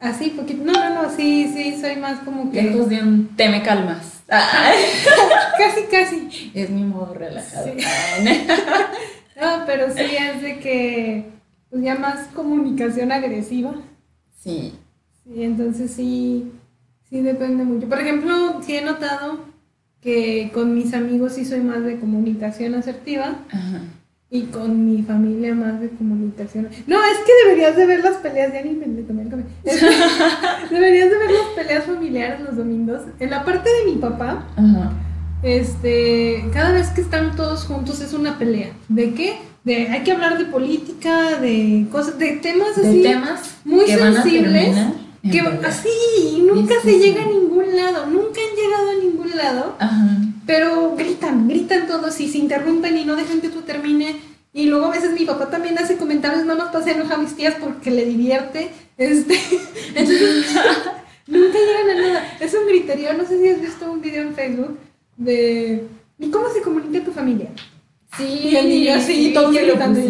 así, 0.00 0.30
poquito, 0.30 0.64
no, 0.64 0.72
no, 0.72 1.02
no, 1.04 1.16
sí, 1.16 1.52
sí, 1.54 1.80
soy 1.80 1.94
más 1.94 2.18
como 2.24 2.50
que... 2.50 2.64
Lejos 2.64 2.88
de 2.88 3.00
un 3.00 3.28
te 3.36 3.48
me 3.48 3.62
calmas. 3.62 4.24
casi, 4.26 5.84
casi. 5.88 6.50
Es 6.52 6.68
mi 6.68 6.82
modo 6.82 7.14
relajado. 7.14 7.68
no, 9.40 9.62
pero 9.66 9.94
sí 9.94 10.02
es 10.02 10.42
de 10.42 10.58
que, 10.58 11.35
pues 11.70 11.82
ya 11.82 11.96
más 11.96 12.28
comunicación 12.34 13.12
agresiva. 13.12 13.74
Sí. 14.42 14.74
Sí, 15.24 15.42
entonces 15.42 15.90
sí, 15.90 16.52
sí 17.08 17.20
depende 17.20 17.64
mucho. 17.64 17.88
Por 17.88 17.98
ejemplo, 17.98 18.60
sí 18.62 18.76
he 18.76 18.82
notado 18.82 19.40
que 20.00 20.50
con 20.54 20.74
mis 20.74 20.94
amigos 20.94 21.32
sí 21.32 21.44
soy 21.44 21.60
más 21.60 21.82
de 21.82 21.98
comunicación 21.98 22.74
asertiva. 22.74 23.36
Y 24.28 24.42
con 24.46 24.84
mi 24.84 25.02
familia 25.02 25.54
más 25.54 25.80
de 25.80 25.88
comunicación. 25.90 26.68
No, 26.86 26.96
es 26.96 27.18
que 27.18 27.32
deberías 27.44 27.76
de 27.76 27.86
ver 27.86 28.02
las 28.02 28.16
peleas, 28.16 28.52
ya 28.52 28.62
ni 28.62 28.72
me 28.72 29.02
tomé 29.02 29.22
el 29.22 29.28
Deberías 30.70 31.10
de 31.10 31.18
ver 31.18 31.30
las 31.30 31.46
peleas 31.54 31.84
familiares 31.84 32.40
los 32.40 32.56
domingos. 32.56 33.02
En 33.20 33.30
la 33.30 33.44
parte 33.44 33.68
de 33.68 33.92
mi 33.92 33.98
papá, 33.98 34.44
este, 35.42 36.44
cada 36.52 36.72
vez 36.72 36.88
que 36.88 37.00
están 37.00 37.36
todos 37.36 37.64
juntos 37.64 38.00
es 38.00 38.12
una 38.12 38.38
pelea. 38.38 38.72
¿De 38.88 39.14
qué? 39.14 39.38
De, 39.64 39.88
hay 39.88 40.02
que 40.02 40.12
hablar 40.12 40.38
de 40.38 40.44
política, 40.44 41.38
de 41.40 41.86
cosas, 41.90 42.18
de 42.18 42.32
temas 42.32 42.78
así. 42.78 43.02
De 43.02 43.08
temas 43.08 43.56
muy 43.64 43.86
sensibles. 43.86 44.76
que 45.22 45.40
así, 45.40 46.44
nunca 46.46 46.74
se 46.82 46.98
llega 46.98 47.22
a 47.22 47.26
ningún 47.26 47.74
lado, 47.74 48.06
nunca 48.06 48.40
han 48.40 48.56
llegado 48.56 48.90
a 48.90 49.04
ningún 49.04 49.36
lado. 49.36 49.76
Ajá 49.78 50.18
pero 50.46 50.94
gritan, 50.96 51.48
gritan 51.48 51.88
todos 51.88 52.20
y 52.20 52.28
se 52.28 52.38
interrumpen 52.38 52.96
y 52.96 53.04
no 53.04 53.16
dejan 53.16 53.40
que 53.40 53.48
tú 53.48 53.62
termine. 53.62 54.16
Y 54.52 54.66
luego 54.66 54.86
a 54.86 54.90
veces 54.90 55.10
mi 55.10 55.26
papá 55.26 55.50
también 55.50 55.76
hace 55.78 55.96
comentarios 55.96 56.46
nada 56.46 56.64
más 56.64 56.72
para 56.72 56.84
hacer 56.84 57.04
a 57.12 57.16
mis 57.18 57.34
tías 57.34 57.56
porque 57.60 57.90
le 57.90 58.06
divierte. 58.06 58.70
Este, 58.96 59.34
entonces, 59.94 60.46
nunca 61.26 61.58
llegan 61.58 61.90
a 61.90 62.00
nada. 62.00 62.36
Es 62.40 62.54
un 62.54 62.66
griterío. 62.66 63.12
No 63.14 63.26
sé 63.26 63.40
si 63.40 63.48
has 63.48 63.60
visto 63.60 63.90
un 63.90 64.00
video 64.00 64.22
en 64.22 64.34
Facebook 64.34 64.78
de 65.16 65.86
¿y 66.18 66.30
cómo 66.30 66.48
se 66.48 66.62
comunica 66.62 67.04
tu 67.04 67.12
familia? 67.12 67.48
Sí, 68.16 68.48
y 68.50 68.56
el 68.56 68.68
niño 68.68 68.94
así, 68.94 69.32
todo 69.34 69.50
gritando. 69.50 70.00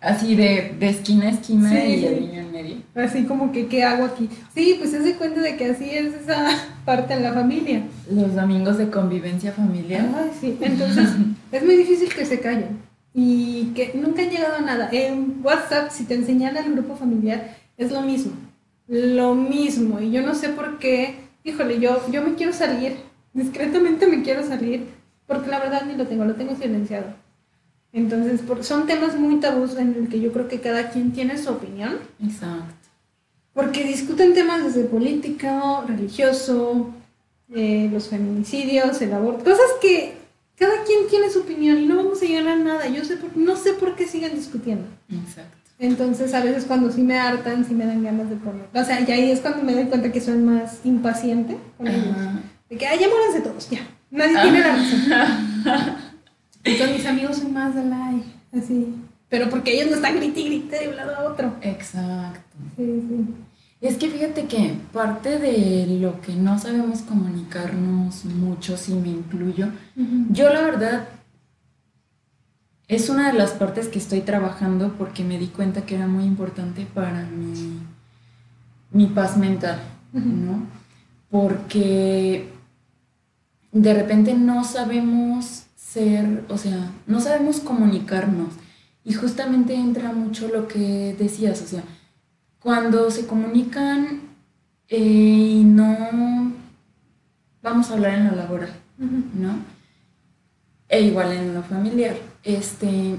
Así 0.00 0.34
de, 0.34 0.74
de 0.78 0.88
esquina 0.88 1.26
a 1.26 1.30
esquina 1.30 1.84
y 1.84 2.04
el 2.06 2.20
niño 2.20 2.40
en 2.40 2.52
medio. 2.52 2.76
Así 2.94 3.24
como 3.24 3.52
que, 3.52 3.66
¿qué 3.66 3.84
hago 3.84 4.04
aquí? 4.04 4.30
Sí, 4.54 4.76
pues 4.78 4.90
se 4.90 4.98
hace 4.98 5.14
cuenta 5.14 5.42
de 5.42 5.56
que 5.56 5.66
así 5.66 5.90
es 5.90 6.14
esa 6.14 6.48
parte 6.86 7.12
en 7.12 7.22
la 7.22 7.34
familia. 7.34 7.82
Los 8.10 8.34
domingos 8.34 8.78
de 8.78 8.90
convivencia 8.90 9.52
familiar. 9.52 10.08
Ay, 10.16 10.30
sí. 10.40 10.56
Entonces, 10.60 11.10
es 11.52 11.64
muy 11.64 11.76
difícil 11.76 12.08
que 12.08 12.24
se 12.24 12.40
callen. 12.40 12.78
Y 13.12 13.72
que 13.74 13.92
nunca 13.94 14.22
han 14.22 14.30
llegado 14.30 14.56
a 14.56 14.60
nada. 14.60 14.88
En 14.90 15.40
WhatsApp, 15.42 15.90
si 15.90 16.04
te 16.04 16.14
enseñan 16.14 16.56
el 16.56 16.72
grupo 16.72 16.96
familiar, 16.96 17.56
es 17.76 17.92
lo 17.92 18.00
mismo. 18.00 18.32
Lo 18.88 19.34
mismo. 19.34 20.00
Y 20.00 20.10
yo 20.10 20.22
no 20.22 20.34
sé 20.34 20.48
por 20.48 20.78
qué. 20.78 21.16
Híjole, 21.44 21.78
yo, 21.78 22.00
yo 22.10 22.22
me 22.22 22.34
quiero 22.34 22.52
salir. 22.54 22.96
Discretamente 23.32 24.06
me 24.06 24.22
quiero 24.22 24.46
salir. 24.46 24.88
Porque 25.26 25.48
la 25.48 25.60
verdad 25.60 25.84
ni 25.86 25.94
lo 25.94 26.06
tengo, 26.06 26.24
lo 26.24 26.34
tengo 26.34 26.56
silenciado. 26.56 27.06
Entonces, 27.92 28.40
son 28.62 28.86
temas 28.86 29.16
muy 29.16 29.40
tabús 29.40 29.76
en 29.76 29.94
el 29.94 30.08
que 30.08 30.20
yo 30.20 30.32
creo 30.32 30.48
que 30.48 30.60
cada 30.60 30.90
quien 30.90 31.12
tiene 31.12 31.38
su 31.38 31.50
opinión. 31.50 31.98
Exacto. 32.22 32.74
Porque 33.52 33.84
discuten 33.84 34.34
temas 34.34 34.64
desde 34.64 34.88
político, 34.88 35.84
religioso, 35.86 36.90
eh, 37.52 37.88
los 37.92 38.08
feminicidios, 38.08 39.00
el 39.02 39.12
aborto, 39.12 39.44
cosas 39.44 39.66
que 39.80 40.14
cada 40.56 40.84
quien 40.84 41.08
tiene 41.08 41.30
su 41.30 41.40
opinión 41.40 41.78
y 41.78 41.86
no 41.86 41.96
vamos 41.96 42.22
a 42.22 42.26
llegar 42.26 42.48
a 42.48 42.56
nada. 42.56 42.88
Yo 42.88 43.04
sé 43.04 43.18
no 43.34 43.56
sé 43.56 43.72
por 43.72 43.96
qué 43.96 44.06
siguen 44.06 44.34
discutiendo. 44.34 44.84
Exacto. 45.08 45.56
Entonces, 45.78 46.34
a 46.34 46.44
veces 46.44 46.66
cuando 46.66 46.92
sí 46.92 47.02
me 47.02 47.18
hartan, 47.18 47.64
sí 47.64 47.74
me 47.74 47.86
dan 47.86 48.04
ganas 48.04 48.28
de 48.28 48.36
poner. 48.36 48.66
O 48.74 48.84
sea, 48.84 49.00
y 49.00 49.10
ahí 49.10 49.30
es 49.30 49.40
cuando 49.40 49.62
me 49.62 49.72
doy 49.72 49.86
cuenta 49.86 50.12
que 50.12 50.20
soy 50.20 50.36
más 50.36 50.80
impaciente 50.84 51.56
con 51.78 51.86
ellos. 51.88 52.16
De 52.70 52.78
que, 52.78 52.86
ay, 52.86 53.00
ya 53.00 53.08
muéranse 53.08 53.40
todos, 53.40 53.68
ya. 53.68 53.80
Nadie 54.10 54.40
tiene 54.40 54.60
la 54.60 54.76
razón. 54.76 55.96
Con 56.78 56.92
mis 56.92 57.06
amigos 57.06 57.36
soy 57.36 57.50
más 57.50 57.74
de 57.74 57.84
like, 57.84 58.26
así. 58.56 58.94
Pero 59.28 59.50
porque 59.50 59.74
ellos 59.74 59.90
no 59.90 59.96
están 59.96 60.16
grite 60.16 60.40
y 60.40 60.44
grite 60.44 60.78
de 60.78 60.88
un 60.88 60.96
lado 60.96 61.16
a 61.16 61.24
otro. 61.24 61.54
Exacto. 61.62 62.56
Sí, 62.76 63.02
sí. 63.08 63.26
Es 63.80 63.96
que 63.96 64.08
fíjate 64.08 64.44
que 64.44 64.74
parte 64.92 65.38
de 65.38 65.86
lo 66.00 66.20
que 66.20 66.34
no 66.34 66.58
sabemos 66.58 67.00
comunicarnos 67.00 68.26
mucho, 68.26 68.76
si 68.76 68.92
me 68.92 69.08
incluyo, 69.08 69.68
yo 70.30 70.50
la 70.52 70.60
verdad 70.60 71.08
es 72.88 73.08
una 73.08 73.32
de 73.32 73.38
las 73.38 73.52
partes 73.52 73.88
que 73.88 73.98
estoy 73.98 74.20
trabajando 74.20 74.94
porque 74.98 75.24
me 75.24 75.38
di 75.38 75.46
cuenta 75.46 75.86
que 75.86 75.94
era 75.94 76.06
muy 76.06 76.24
importante 76.24 76.86
para 76.92 77.22
mi, 77.22 77.80
mi 78.90 79.06
paz 79.06 79.38
mental, 79.38 79.80
¿no? 80.12 80.66
Porque 81.30 82.48
de 83.72 83.94
repente 83.94 84.34
no 84.34 84.64
sabemos 84.64 85.64
ser, 85.76 86.44
o 86.48 86.58
sea, 86.58 86.90
no 87.06 87.20
sabemos 87.20 87.60
comunicarnos. 87.60 88.54
Y 89.04 89.14
justamente 89.14 89.74
entra 89.74 90.12
mucho 90.12 90.48
lo 90.48 90.68
que 90.68 91.16
decías, 91.18 91.62
o 91.62 91.66
sea, 91.66 91.82
cuando 92.60 93.10
se 93.10 93.26
comunican 93.26 94.20
eh, 94.88 94.98
y 94.98 95.64
no, 95.64 96.52
vamos 97.62 97.90
a 97.90 97.94
hablar 97.94 98.18
en 98.18 98.28
lo 98.28 98.36
laboral, 98.36 98.72
¿no? 98.98 99.54
E 100.88 101.00
igual 101.02 101.32
en 101.32 101.54
lo 101.54 101.62
familiar, 101.62 102.16
este, 102.42 103.16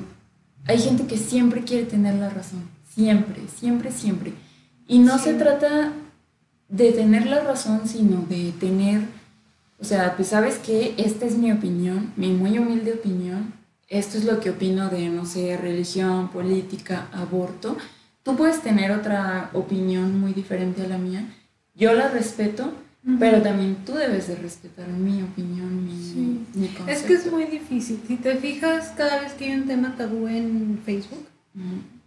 hay 0.66 0.78
gente 0.78 1.08
que 1.08 1.18
siempre 1.18 1.64
quiere 1.64 1.86
tener 1.86 2.16
la 2.16 2.30
razón, 2.30 2.70
siempre, 2.94 3.42
siempre, 3.48 3.92
siempre. 3.92 4.34
Y 4.88 5.00
no 5.00 5.18
se 5.18 5.34
trata 5.34 5.94
de 6.68 6.92
tener 6.92 7.26
la 7.26 7.42
razón, 7.42 7.88
sino 7.88 8.22
de 8.22 8.54
tener 8.60 9.02
o 9.82 9.84
sea, 9.84 10.16
pues 10.16 10.28
sabes 10.28 10.60
que 10.60 10.94
esta 10.98 11.26
es 11.26 11.38
mi 11.38 11.52
opinión, 11.52 12.14
mi 12.16 12.32
muy 12.32 12.58
humilde 12.60 12.94
opinión. 12.94 13.54
Esto 13.90 14.18
es 14.18 14.26
lo 14.26 14.40
que 14.40 14.52
opino 14.52 14.90
de, 14.90 15.10
no 15.10 15.26
sé, 15.26 15.58
religión, 15.58 16.30
política, 16.30 17.08
aborto. 17.12 17.76
Tú 18.24 18.38
puedes 18.38 18.62
tener 18.62 18.92
otra 18.92 19.50
opinión 19.54 20.20
muy 20.20 20.34
diferente 20.34 20.84
a 20.84 20.88
la 20.88 20.98
mía. 20.98 21.26
Yo 21.74 21.94
la 21.94 22.10
respeto, 22.10 22.72
pero 23.20 23.42
también 23.42 23.78
tú 23.84 23.94
debes 23.94 24.28
de 24.28 24.36
respetar 24.36 24.88
mi 24.88 25.24
opinión, 25.24 25.84
mi, 25.84 26.46
sí. 26.54 26.78
Es 26.88 27.02
que 27.02 27.14
es 27.14 27.32
muy 27.32 27.46
difícil. 27.46 28.00
Si 28.08 28.18
te 28.18 28.36
fijas, 28.36 28.94
cada 28.96 29.20
vez 29.20 29.34
que 29.34 29.46
hay 29.46 29.54
un 29.54 29.66
tema 29.66 29.96
tabú 29.98 30.28
en 30.28 30.80
Facebook, 30.86 31.26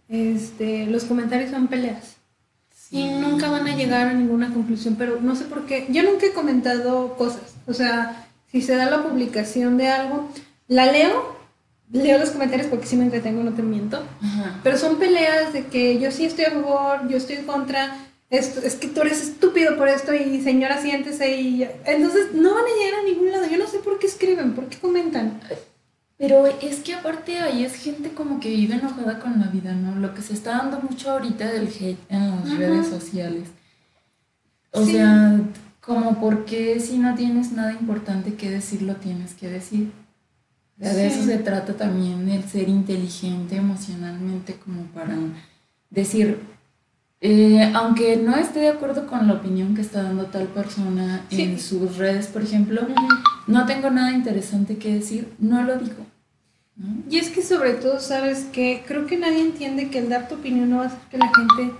este, 0.07 0.85
los 0.85 1.03
comentarios 1.03 1.51
son 1.51 1.67
peleas 1.67 2.15
y 2.91 3.09
nunca 3.09 3.49
van 3.49 3.67
a 3.67 3.75
llegar 3.75 4.07
a 4.07 4.13
ninguna 4.13 4.53
conclusión, 4.53 4.95
pero 4.97 5.19
no 5.19 5.35
sé 5.35 5.45
por 5.45 5.65
qué. 5.65 5.87
Yo 5.89 6.03
nunca 6.03 6.27
he 6.27 6.33
comentado 6.33 7.15
cosas, 7.17 7.54
o 7.67 7.73
sea, 7.73 8.27
si 8.51 8.61
se 8.61 8.75
da 8.75 8.89
la 8.89 9.03
publicación 9.03 9.77
de 9.77 9.87
algo, 9.89 10.29
la 10.67 10.91
leo, 10.91 11.35
leo 11.91 12.17
los 12.17 12.31
comentarios 12.31 12.67
porque 12.67 12.87
sí 12.87 12.95
me 12.95 13.03
entretengo, 13.03 13.43
no 13.43 13.53
te 13.53 13.61
miento, 13.61 14.03
pero 14.63 14.77
son 14.77 14.97
peleas 14.97 15.53
de 15.53 15.65
que 15.65 15.99
yo 15.99 16.11
sí 16.11 16.25
estoy 16.25 16.45
a 16.45 16.51
favor, 16.51 17.07
yo 17.07 17.17
estoy 17.17 17.37
en 17.37 17.45
contra, 17.45 17.97
esto, 18.29 18.61
es 18.61 18.75
que 18.75 18.87
tú 18.87 19.01
eres 19.01 19.21
estúpido 19.21 19.77
por 19.77 19.87
esto 19.87 20.13
y 20.13 20.41
señora 20.41 20.81
siéntese 20.81 21.39
y... 21.39 21.63
Entonces 21.85 22.33
no 22.33 22.55
van 22.55 22.63
a 22.63 22.83
llegar 22.83 22.99
a 22.99 23.03
ningún 23.03 23.31
lado, 23.31 23.45
yo 23.47 23.57
no 23.57 23.67
sé 23.67 23.79
por 23.79 23.99
qué 23.99 24.07
escriben, 24.07 24.53
por 24.53 24.67
qué 24.67 24.77
comentan. 24.79 25.39
Pero 26.17 26.45
es 26.45 26.79
que 26.79 26.93
aparte 26.93 27.39
ahí 27.39 27.65
es 27.65 27.75
gente 27.75 28.09
como 28.13 28.39
que 28.39 28.49
vive 28.49 28.75
enojada 28.75 29.19
con 29.19 29.39
la 29.39 29.47
vida, 29.47 29.73
¿no? 29.73 29.99
Lo 29.99 30.13
que 30.13 30.21
se 30.21 30.33
está 30.33 30.51
dando 30.57 30.79
mucho 30.79 31.11
ahorita 31.11 31.51
del 31.51 31.67
hate 31.67 31.99
en 32.09 32.31
las 32.31 32.57
redes 32.57 32.87
sociales. 32.87 33.49
O 34.71 34.85
sea, 34.85 35.39
como 35.85 36.19
porque 36.19 36.79
si 36.79 36.97
no 36.97 37.15
tienes 37.15 37.51
nada 37.51 37.73
importante 37.73 38.33
que 38.33 38.49
decir, 38.49 38.81
lo 38.81 38.95
tienes 38.95 39.33
que 39.35 39.49
decir. 39.49 39.91
De 40.77 41.07
eso 41.07 41.23
se 41.23 41.37
trata 41.37 41.73
también 41.73 42.27
el 42.27 42.43
ser 42.43 42.67
inteligente 42.67 43.55
emocionalmente 43.55 44.55
como 44.55 44.83
para 44.87 45.15
decir, 45.89 46.39
eh, 47.21 47.71
aunque 47.73 48.17
no 48.17 48.35
esté 48.35 48.59
de 48.59 48.69
acuerdo 48.69 49.07
con 49.07 49.25
la 49.27 49.35
opinión 49.35 49.73
que 49.73 49.81
está 49.81 50.03
dando 50.03 50.25
tal 50.25 50.47
persona 50.47 51.25
en 51.29 51.59
sus 51.59 51.95
redes, 51.95 52.27
por 52.27 52.41
ejemplo, 52.41 52.81
no 53.47 53.65
tengo 53.65 53.89
nada 53.89 54.11
interesante 54.11 54.77
que 54.77 54.95
decir, 54.95 55.33
no 55.39 55.63
lo 55.63 55.77
digo. 55.77 56.05
Y 57.09 57.19
es 57.19 57.29
que 57.29 57.41
sobre 57.41 57.75
todo, 57.75 58.01
sabes 58.01 58.45
que 58.51 58.83
creo 58.85 59.05
que 59.05 59.17
nadie 59.17 59.39
entiende 59.39 59.89
que 59.89 59.99
el 59.99 60.09
dar 60.09 60.27
tu 60.27 60.35
opinión 60.35 60.69
no 60.69 60.77
va 60.77 60.83
a 60.83 60.87
hacer 60.87 60.99
que 61.09 61.17
la 61.17 61.31
gente 61.33 61.73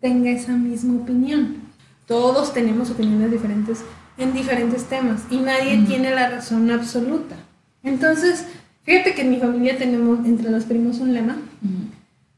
tenga 0.00 0.30
esa 0.30 0.56
misma 0.56 1.00
opinión. 1.00 1.69
Todos 2.10 2.52
tenemos 2.52 2.90
opiniones 2.90 3.30
diferentes 3.30 3.84
en 4.18 4.32
diferentes 4.32 4.82
temas 4.86 5.22
y 5.30 5.36
nadie 5.36 5.78
tiene 5.86 6.10
la 6.10 6.28
razón 6.28 6.68
absoluta. 6.72 7.36
Entonces, 7.84 8.46
fíjate 8.82 9.14
que 9.14 9.20
en 9.20 9.30
mi 9.30 9.38
familia 9.38 9.78
tenemos 9.78 10.26
entre 10.26 10.50
los 10.50 10.64
primos 10.64 10.98
un 10.98 11.14
lema 11.14 11.36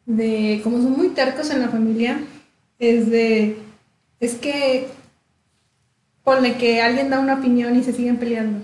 de, 0.04 0.60
como 0.62 0.76
son 0.76 0.92
muy 0.92 1.08
tercos 1.08 1.48
en 1.48 1.60
la 1.60 1.70
familia, 1.70 2.20
es 2.78 3.08
de, 3.08 3.56
es 4.20 4.34
que 4.34 4.88
ponle 6.22 6.58
que 6.58 6.82
alguien 6.82 7.08
da 7.08 7.18
una 7.18 7.36
opinión 7.36 7.74
y 7.74 7.82
se 7.82 7.94
siguen 7.94 8.18
peleando. 8.18 8.58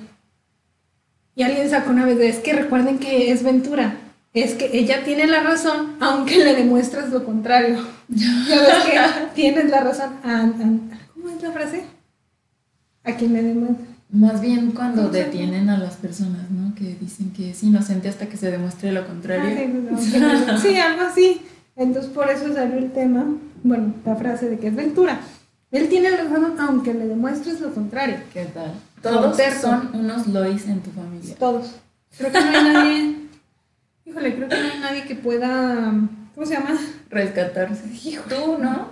Y 1.35 1.43
alguien 1.43 1.71
sacó 1.71 1.89
una 1.89 2.05
vez 2.05 2.19
de, 2.19 2.29
es 2.29 2.41
que 2.41 2.53
recuerden 2.53 2.99
que 2.99 3.33
es 3.33 3.43
Ventura, 3.43 3.97
es 4.35 4.55
que 4.55 4.71
ella 4.79 5.05
tiene 5.05 5.27
la 5.27 5.43
razón, 5.43 5.97
aunque 6.01 6.39
le 6.45 6.55
demuestres 6.55 7.11
lo 7.11 7.25
contrario. 7.25 7.79
Ya 8.09 8.61
ves 8.61 8.85
que 8.85 8.99
tienes 9.35 9.71
la 9.71 9.81
razón. 9.81 10.11
¿Cómo 11.15 11.31
es 11.31 11.43
la 11.43 11.53
frase? 11.53 11.85
A 13.05 13.13
quien 13.13 13.33
le 13.33 13.43
demuestra. 13.43 13.87
Más 14.11 14.41
bien 14.41 14.73
cuando 14.73 15.11
detienen 15.11 15.69
a 15.69 15.77
las 15.77 15.97
personas, 15.97 16.51
¿no? 16.51 16.75
Que 16.75 16.97
dicen 16.99 17.31
que 17.33 17.51
es 17.51 17.63
inocente 17.63 18.09
hasta 18.09 18.27
que 18.27 18.39
se 18.39 18.51
demuestre 18.51 18.93
lo 18.93 19.07
contrario. 19.07 19.69
Ah, 19.93 20.59
sí, 20.61 20.77
algo 20.79 21.03
así. 21.03 21.43
Entonces 21.77 22.11
por 22.11 22.31
eso 22.31 22.53
salió 22.55 22.79
el 22.79 22.91
tema, 22.93 23.27
bueno, 23.63 23.95
la 24.05 24.17
frase 24.17 24.49
de 24.49 24.59
que 24.59 24.69
es 24.69 24.75
Ventura. 24.75 25.21
Él 25.71 25.89
tiene 25.89 26.11
razón 26.11 26.55
aunque 26.59 26.95
le 26.95 27.07
demuestres 27.07 27.61
lo 27.61 27.73
contrario. 27.75 28.17
¿Qué 28.33 28.47
tal? 28.47 28.73
Todos 29.03 29.37
son 29.61 29.91
unos 29.93 30.27
Lois 30.27 30.67
en 30.67 30.81
tu 30.81 30.91
familia. 30.91 31.35
Todos. 31.39 31.77
Creo 32.17 32.33
que 32.33 32.41
no 32.41 32.49
hay 32.49 32.65
nadie. 32.65 33.28
Híjole, 34.09 34.35
creo 34.37 34.49
que 34.49 34.57
no 34.57 34.73
hay 34.73 34.81
nadie 34.81 35.05
que 35.05 35.15
pueda. 35.15 35.93
¿Cómo 36.35 36.47
se 36.47 36.55
llama? 36.55 36.79
Rescatarse. 37.11 37.85
Hijo. 38.09 38.25
Tú, 38.27 38.57
¿no? 38.59 38.89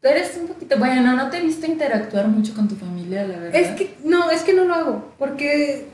Tú 0.00 0.08
eres 0.08 0.36
un 0.36 0.48
poquito. 0.48 0.78
Bueno, 0.78 1.14
no 1.14 1.30
te 1.30 1.38
he 1.38 1.42
visto 1.42 1.66
interactuar 1.66 2.26
mucho 2.26 2.52
con 2.54 2.66
tu 2.66 2.74
familia, 2.74 3.22
la 3.24 3.38
verdad. 3.38 3.54
Es 3.54 3.68
que, 3.76 3.94
no, 4.04 4.30
es 4.30 4.42
que 4.42 4.52
no 4.52 4.64
lo 4.64 4.74
hago. 4.74 5.14
Porque 5.16 5.86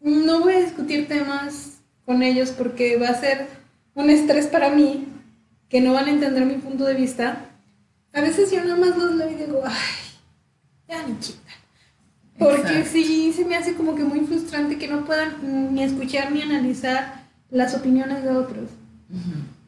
no 0.00 0.40
voy 0.40 0.54
a 0.54 0.60
discutir 0.60 1.06
temas 1.06 1.80
con 2.06 2.22
ellos 2.22 2.50
porque 2.50 2.96
va 2.96 3.08
a 3.08 3.20
ser 3.20 3.46
un 3.94 4.08
estrés 4.08 4.46
para 4.46 4.70
mí 4.70 5.08
que 5.68 5.82
no 5.82 5.92
van 5.92 6.06
a 6.06 6.10
entender 6.10 6.46
mi 6.46 6.54
punto 6.54 6.84
de 6.84 6.94
vista. 6.94 7.44
A 8.14 8.22
veces 8.22 8.50
yo 8.50 8.64
nada 8.64 8.76
más 8.76 8.96
los 8.96 9.16
leo 9.16 9.30
y 9.30 9.34
digo, 9.34 9.60
ay, 9.66 9.74
ya 10.88 11.06
ni 11.06 11.18
chica. 11.20 11.52
Porque 12.38 12.86
sí 12.86 13.34
se 13.34 13.44
me 13.44 13.54
hace 13.54 13.74
como 13.74 13.94
que 13.94 14.02
muy 14.02 14.20
frustrante 14.20 14.78
que 14.78 14.88
no 14.88 15.04
puedan 15.04 15.74
ni 15.74 15.82
escuchar 15.82 16.32
ni 16.32 16.40
analizar 16.40 17.19
las 17.50 17.74
opiniones 17.74 18.22
de 18.22 18.30
otros. 18.30 18.68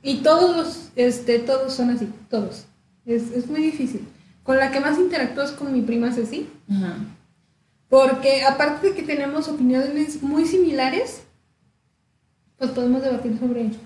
Y 0.02 0.18
todos, 0.18 0.90
este, 0.96 1.38
todos 1.38 1.72
son 1.72 1.90
así, 1.90 2.08
todos. 2.28 2.66
Es, 3.06 3.30
es, 3.32 3.46
muy 3.48 3.60
difícil. 3.60 4.06
Con 4.42 4.56
la 4.56 4.70
que 4.70 4.80
más 4.80 4.98
interactúo 4.98 5.44
es 5.44 5.52
con 5.52 5.72
mi 5.72 5.82
prima 5.82 6.12
Ceci. 6.12 6.48
Porque 7.88 8.44
aparte 8.44 8.88
de 8.88 8.94
que 8.94 9.02
tenemos 9.02 9.48
opiniones 9.48 10.22
muy 10.22 10.44
similares, 10.46 11.22
pues 12.58 12.70
podemos 12.70 13.02
debatir 13.02 13.38
sobre 13.38 13.62
ello. 13.62 13.78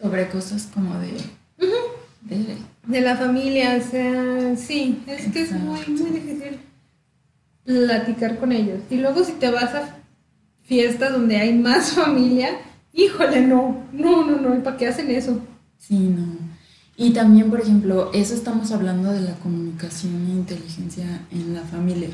Sobre 0.00 0.28
cosas 0.28 0.68
como 0.74 0.94
de... 0.98 1.12
de... 2.88 3.00
la 3.00 3.16
familia, 3.16 3.78
o 3.80 3.90
sea, 3.90 4.56
sí, 4.56 5.02
es 5.06 5.30
que 5.32 5.42
es 5.42 5.52
muy, 5.52 5.80
muy 5.86 6.10
difícil 6.10 6.58
platicar 7.64 8.38
con 8.38 8.52
ellos. 8.52 8.80
Y 8.90 8.96
luego 8.96 9.24
si 9.24 9.32
te 9.32 9.50
vas 9.50 9.74
a 9.74 9.96
fiestas 10.62 11.12
donde 11.12 11.36
hay 11.36 11.52
más 11.52 11.92
familia, 11.94 12.58
híjole, 12.94 13.42
no, 13.42 13.82
no, 13.92 14.24
no, 14.24 14.40
no, 14.40 14.62
¿para 14.62 14.76
qué 14.76 14.88
hacen 14.88 15.10
eso? 15.10 15.40
Sí, 15.78 15.98
no. 15.98 16.54
Y 16.96 17.10
también, 17.10 17.50
por 17.50 17.60
ejemplo, 17.60 18.10
eso 18.14 18.34
estamos 18.34 18.70
hablando 18.70 19.10
de 19.10 19.20
la 19.20 19.34
comunicación 19.34 20.26
e 20.28 20.30
inteligencia 20.30 21.26
en 21.32 21.54
la 21.54 21.62
familia. 21.62 22.10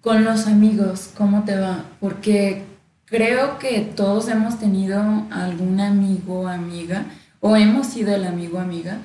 Con 0.00 0.24
los 0.24 0.46
amigos, 0.46 1.10
¿cómo 1.16 1.44
te 1.44 1.58
va? 1.58 1.84
Porque 1.98 2.64
creo 3.06 3.58
que 3.58 3.80
todos 3.80 4.28
hemos 4.28 4.58
tenido 4.60 5.02
algún 5.30 5.80
amigo 5.80 6.42
o 6.42 6.48
amiga, 6.48 7.06
o 7.40 7.56
hemos 7.56 7.88
sido 7.88 8.14
el 8.14 8.24
amigo 8.24 8.58
o 8.58 8.60
amiga, 8.60 8.98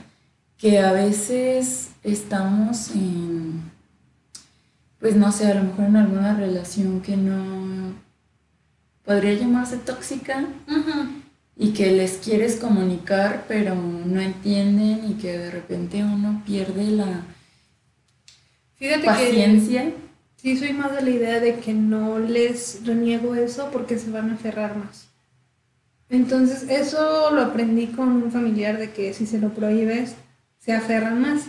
que 0.57 0.79
a 0.79 0.91
veces 0.91 1.89
estamos 2.03 2.91
en, 2.91 3.61
pues 4.99 5.15
no 5.15 5.31
sé, 5.31 5.51
a 5.51 5.55
lo 5.55 5.63
mejor 5.63 5.85
en 5.85 5.95
alguna 5.97 6.35
relación 6.35 7.01
que 7.01 7.17
no 7.17 8.04
podría 9.05 9.33
llamarse 9.33 9.77
tóxica 9.77 10.45
y 11.57 11.71
que 11.71 11.91
les 11.91 12.17
quieres 12.17 12.57
comunicar 12.57 13.45
pero 13.47 13.75
no 13.75 14.19
entienden 14.19 15.09
y 15.09 15.13
que 15.13 15.37
de 15.37 15.51
repente 15.51 16.03
uno 16.03 16.41
pierde 16.45 16.91
la 16.91 17.23
paciencia. 19.03 19.91
sí, 20.35 20.57
soy 20.57 20.73
más 20.73 20.95
de 20.95 21.01
la 21.01 21.09
idea 21.09 21.39
de 21.39 21.59
que 21.59 21.73
no 21.73 22.19
les 22.19 22.85
reniego 22.85 23.35
eso 23.35 23.69
porque 23.71 23.97
se 23.97 24.11
van 24.11 24.31
a 24.31 24.33
aferrar 24.33 24.75
más. 24.75 25.07
Entonces, 26.09 26.69
eso 26.69 27.31
lo 27.31 27.41
aprendí 27.41 27.87
con 27.87 28.09
un 28.09 28.31
familiar 28.31 28.77
de 28.77 28.91
que 28.91 29.13
si 29.13 29.25
se 29.25 29.39
lo 29.39 29.49
prohíbes, 29.49 30.15
se 30.59 30.73
aferran 30.73 31.19
más. 31.19 31.45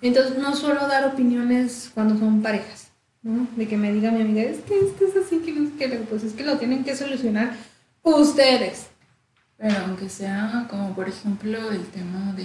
Entonces, 0.00 0.38
no 0.38 0.54
suelo 0.56 0.86
dar 0.86 1.06
opiniones 1.06 1.90
cuando 1.94 2.18
son 2.18 2.42
parejas. 2.42 2.85
De 3.56 3.66
que 3.66 3.76
me 3.76 3.92
diga 3.92 4.12
mi 4.12 4.22
amiga, 4.22 4.42
es 4.42 4.58
que 4.58 4.78
esto 4.78 5.04
es 5.04 5.16
así, 5.16 5.38
que 5.38 5.52
no 5.52 5.66
es 5.66 5.72
que, 5.72 5.88
pues 6.08 6.22
es 6.22 6.32
que 6.32 6.44
lo 6.44 6.58
tienen 6.58 6.84
que 6.84 6.94
solucionar 6.94 7.54
ustedes. 8.02 8.86
Pero 9.58 9.74
aunque 9.84 10.08
sea 10.08 10.66
como 10.70 10.94
por 10.94 11.08
ejemplo 11.08 11.72
el 11.72 11.84
tema 11.86 12.32
de... 12.36 12.44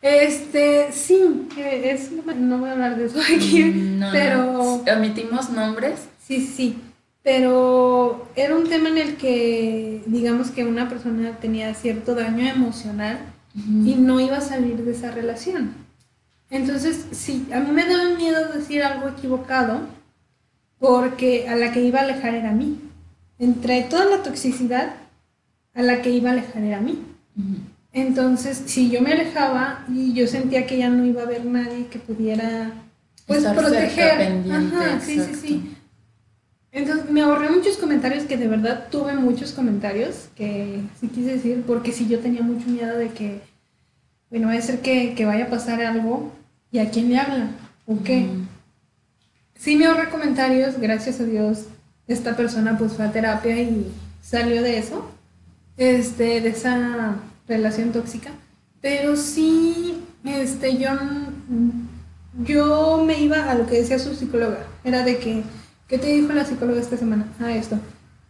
Este, 0.00 0.90
sí, 0.92 1.48
es, 1.56 2.10
no 2.10 2.58
voy 2.58 2.70
a 2.70 2.72
hablar 2.72 2.96
de 2.96 3.06
eso 3.06 3.20
aquí, 3.20 3.64
mm, 3.64 4.02
pero... 4.10 4.82
¿Omitimos 4.96 5.50
nombres? 5.50 6.08
Sí, 6.26 6.44
sí, 6.44 6.76
pero 7.22 8.28
era 8.34 8.56
un 8.56 8.68
tema 8.68 8.88
en 8.88 8.98
el 8.98 9.16
que, 9.16 10.02
digamos 10.06 10.50
que 10.50 10.64
una 10.64 10.88
persona 10.88 11.38
tenía 11.38 11.72
cierto 11.74 12.16
daño 12.16 12.48
emocional 12.48 13.18
y 13.54 13.94
no 13.94 14.18
iba 14.18 14.38
a 14.38 14.40
salir 14.40 14.84
de 14.84 14.92
esa 14.92 15.10
relación. 15.10 15.87
Entonces, 16.50 17.06
sí, 17.12 17.46
a 17.52 17.60
mí 17.60 17.70
me 17.72 17.84
daba 17.84 18.14
miedo 18.16 18.52
decir 18.52 18.82
algo 18.82 19.08
equivocado 19.08 19.80
porque 20.78 21.48
a 21.48 21.56
la 21.56 21.72
que 21.72 21.82
iba 21.82 22.00
a 22.00 22.04
alejar 22.04 22.34
era 22.34 22.50
a 22.50 22.54
mí. 22.54 22.78
Entre 23.38 23.82
toda 23.82 24.04
la 24.04 24.22
toxicidad, 24.22 24.94
a 25.74 25.82
la 25.82 26.02
que 26.02 26.10
iba 26.10 26.30
a 26.30 26.32
alejar 26.32 26.62
era 26.62 26.78
a 26.78 26.80
mí. 26.80 27.02
Entonces, 27.92 28.62
si 28.66 28.90
yo 28.90 29.00
me 29.00 29.12
alejaba 29.12 29.84
y 29.92 30.12
yo 30.12 30.26
sentía 30.26 30.66
que 30.66 30.78
ya 30.78 30.88
no 30.88 31.04
iba 31.04 31.22
a 31.22 31.24
haber 31.24 31.44
nadie 31.44 31.86
que 31.86 31.98
pudiera 31.98 32.72
pues 33.26 33.44
proteger. 33.44 34.42
Ajá, 34.50 35.00
sí, 35.00 35.20
sí, 35.20 35.34
sí. 35.34 35.74
Entonces 36.72 37.10
me 37.10 37.22
ahorré 37.22 37.50
muchos 37.50 37.76
comentarios 37.76 38.24
que 38.24 38.36
de 38.36 38.46
verdad 38.46 38.88
tuve 38.90 39.14
muchos 39.14 39.52
comentarios 39.52 40.28
que 40.36 40.80
sí 41.00 41.08
quise 41.08 41.34
decir 41.34 41.64
porque 41.66 41.92
sí 41.92 42.06
yo 42.08 42.18
tenía 42.20 42.42
mucho 42.42 42.68
miedo 42.68 42.96
de 42.96 43.08
que 43.08 43.40
bueno, 44.30 44.48
va 44.48 44.54
a 44.54 44.60
ser 44.60 44.80
que, 44.80 45.14
que 45.14 45.24
vaya 45.24 45.46
a 45.46 45.50
pasar 45.50 45.80
algo 45.80 46.30
¿Y 46.70 46.78
a 46.78 46.90
quién 46.90 47.08
le 47.08 47.18
habla? 47.18 47.50
¿O 47.86 48.02
qué? 48.02 48.28
Sí 49.58 49.76
me 49.76 49.86
ahorré 49.86 50.10
comentarios, 50.10 50.78
gracias 50.78 51.20
a 51.20 51.24
Dios, 51.24 51.64
esta 52.06 52.36
persona 52.36 52.76
pues 52.78 52.92
fue 52.92 53.04
a 53.04 53.12
terapia 53.12 53.60
y 53.60 53.90
salió 54.22 54.62
de 54.62 54.78
eso, 54.78 55.10
este, 55.76 56.40
de 56.40 56.48
esa 56.50 57.16
relación 57.46 57.92
tóxica. 57.92 58.30
Pero 58.80 59.16
sí, 59.16 59.98
este, 60.24 60.78
yo, 60.78 60.90
yo 62.44 63.02
me 63.04 63.20
iba 63.20 63.50
a 63.50 63.54
lo 63.54 63.66
que 63.66 63.80
decía 63.80 63.98
su 63.98 64.14
psicóloga. 64.14 64.58
Era 64.84 65.04
de 65.04 65.18
que, 65.18 65.42
¿qué 65.88 65.98
te 65.98 66.14
dijo 66.14 66.32
la 66.32 66.44
psicóloga 66.44 66.80
esta 66.80 66.96
semana? 66.96 67.26
Ah, 67.40 67.52
esto. 67.52 67.78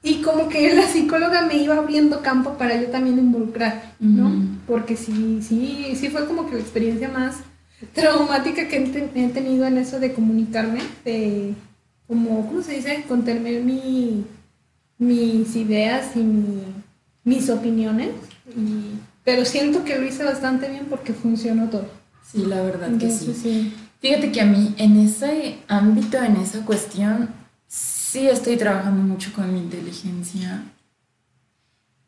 Y 0.03 0.23
como 0.23 0.49
que 0.49 0.75
la 0.75 0.87
psicóloga 0.87 1.43
me 1.43 1.57
iba 1.57 1.77
abriendo 1.77 2.23
campo 2.23 2.57
para 2.57 2.81
yo 2.81 2.89
también 2.89 3.19
involucrar, 3.19 3.95
¿no? 3.99 4.33
Porque 4.67 4.97
sí, 4.97 5.41
sí, 5.43 5.95
sí 5.97 6.09
fue 6.09 6.27
como 6.27 6.49
que 6.49 6.55
la 6.55 6.61
experiencia 6.61 7.09
más 7.09 7.39
traumática 7.93 8.69
que 8.69 8.77
he, 9.15 9.29
tenido 9.29 9.67
en 9.67 9.79
eso 9.79 10.01
de 10.01 10.13
comunicarme, 10.13 10.81
de 11.05 11.55
como, 12.07 12.47
¿cómo 12.47 12.63
se 12.63 12.75
dice? 12.75 13.05
Contener 13.07 13.63
mi, 13.63 14.25
mis 14.99 15.55
ideas 15.57 16.17
y 16.17 16.25
mis 17.25 17.51
opiniones. 17.51 18.11
pero 19.25 19.45
siento 19.45 19.85
que 19.85 19.99
lo 19.99 20.07
hice 20.07 20.25
bastante 20.25 20.69
bien 20.69 20.87
porque 20.89 21.13
funcionó 21.13 21.69
todo. 21.69 21.89
Sí, 22.31 22.45
la 22.47 22.63
verdad 22.63 22.97
que 22.99 23.11
sí. 23.11 23.75
Fíjate 24.01 24.31
que 24.33 24.41
a 24.41 24.47
mí 24.47 24.75
en 24.79 24.99
ese 24.99 25.59
ámbito, 25.67 26.23
en 26.23 26.37
esa 26.37 26.65
cuestión, 26.65 27.31
sí 27.67 28.29
estoy 28.29 28.57
trabajando 28.57 29.03
mucho 29.03 29.33
con 29.33 29.53
mi 29.53 29.59
inteligencia 29.59 30.63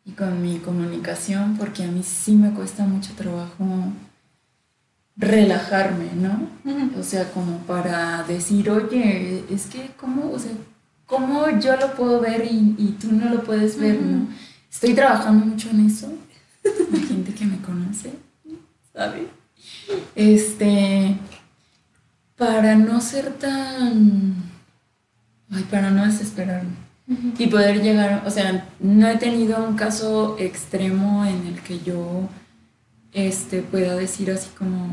y 0.05 0.13
con 0.13 0.41
mi 0.41 0.59
comunicación 0.59 1.57
porque 1.59 1.83
a 1.85 1.89
mí 1.89 2.03
sí 2.03 2.33
me 2.33 2.53
cuesta 2.53 2.85
mucho 2.85 3.13
trabajo 3.15 3.65
relajarme, 5.17 6.11
¿no? 6.15 6.49
O 6.99 7.03
sea, 7.03 7.31
como 7.33 7.59
para 7.59 8.23
decir, 8.25 8.71
oye, 8.71 9.45
es 9.51 9.67
que, 9.67 9.91
¿cómo, 9.97 10.31
o 10.33 10.39
sea, 10.39 10.53
cómo 11.07 11.47
yo 11.59 11.77
lo 11.77 11.95
puedo 11.95 12.21
ver 12.21 12.47
y, 12.51 12.97
tú 13.01 13.13
no 13.13 13.29
lo 13.29 13.43
puedes 13.43 13.79
ver, 13.79 14.01
¿no? 14.01 14.29
Estoy 14.71 14.95
trabajando 14.95 15.47
mucho 15.47 15.71
en 15.71 15.87
eso. 15.87 16.13
La 16.93 16.99
gente 17.01 17.35
que 17.35 17.45
me 17.45 17.61
conoce, 17.61 18.13
¿sabe? 18.93 19.29
Este, 20.15 21.17
para 22.37 22.75
no 22.77 23.01
ser 23.01 23.35
tan, 23.35 24.35
ay, 25.51 25.67
para 25.71 25.91
no 25.91 26.07
desesperarme 26.07 26.91
y 27.39 27.47
poder 27.49 27.83
llegar, 27.83 28.23
o 28.25 28.31
sea, 28.31 28.69
no 28.79 29.09
he 29.09 29.17
tenido 29.17 29.65
un 29.67 29.75
caso 29.75 30.37
extremo 30.39 31.25
en 31.25 31.47
el 31.49 31.61
que 31.61 31.81
yo 31.81 32.29
este, 33.13 33.63
pueda 33.63 33.97
decir 33.97 34.31
así 34.31 34.51
como, 34.57 34.89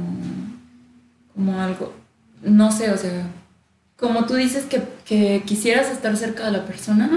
como 1.33 1.59
algo, 1.59 1.93
no 2.41 2.71
sé, 2.71 2.91
o 2.91 2.97
sea, 2.97 3.27
como 3.97 4.25
tú 4.25 4.35
dices 4.35 4.65
que, 4.65 5.43
quisieras 5.45 5.91
estar 5.91 6.15
cerca 6.17 6.45
de 6.45 6.51
la 6.51 6.65
persona, 6.65 7.09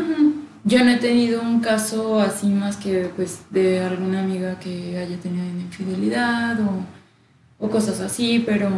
yo 0.64 0.84
no 0.84 0.90
he 0.90 0.98
tenido 0.98 1.42
un 1.42 1.60
caso 1.60 2.20
así 2.20 2.46
más 2.48 2.76
que 2.76 3.10
pues 3.16 3.40
de 3.50 3.80
alguna 3.80 4.20
amiga 4.20 4.58
que 4.58 4.98
haya 4.98 5.16
tenido 5.18 5.44
una 5.44 5.62
infidelidad 5.62 6.60
o, 6.60 7.64
o 7.66 7.70
cosas 7.70 8.00
así, 8.00 8.42
pero, 8.44 8.70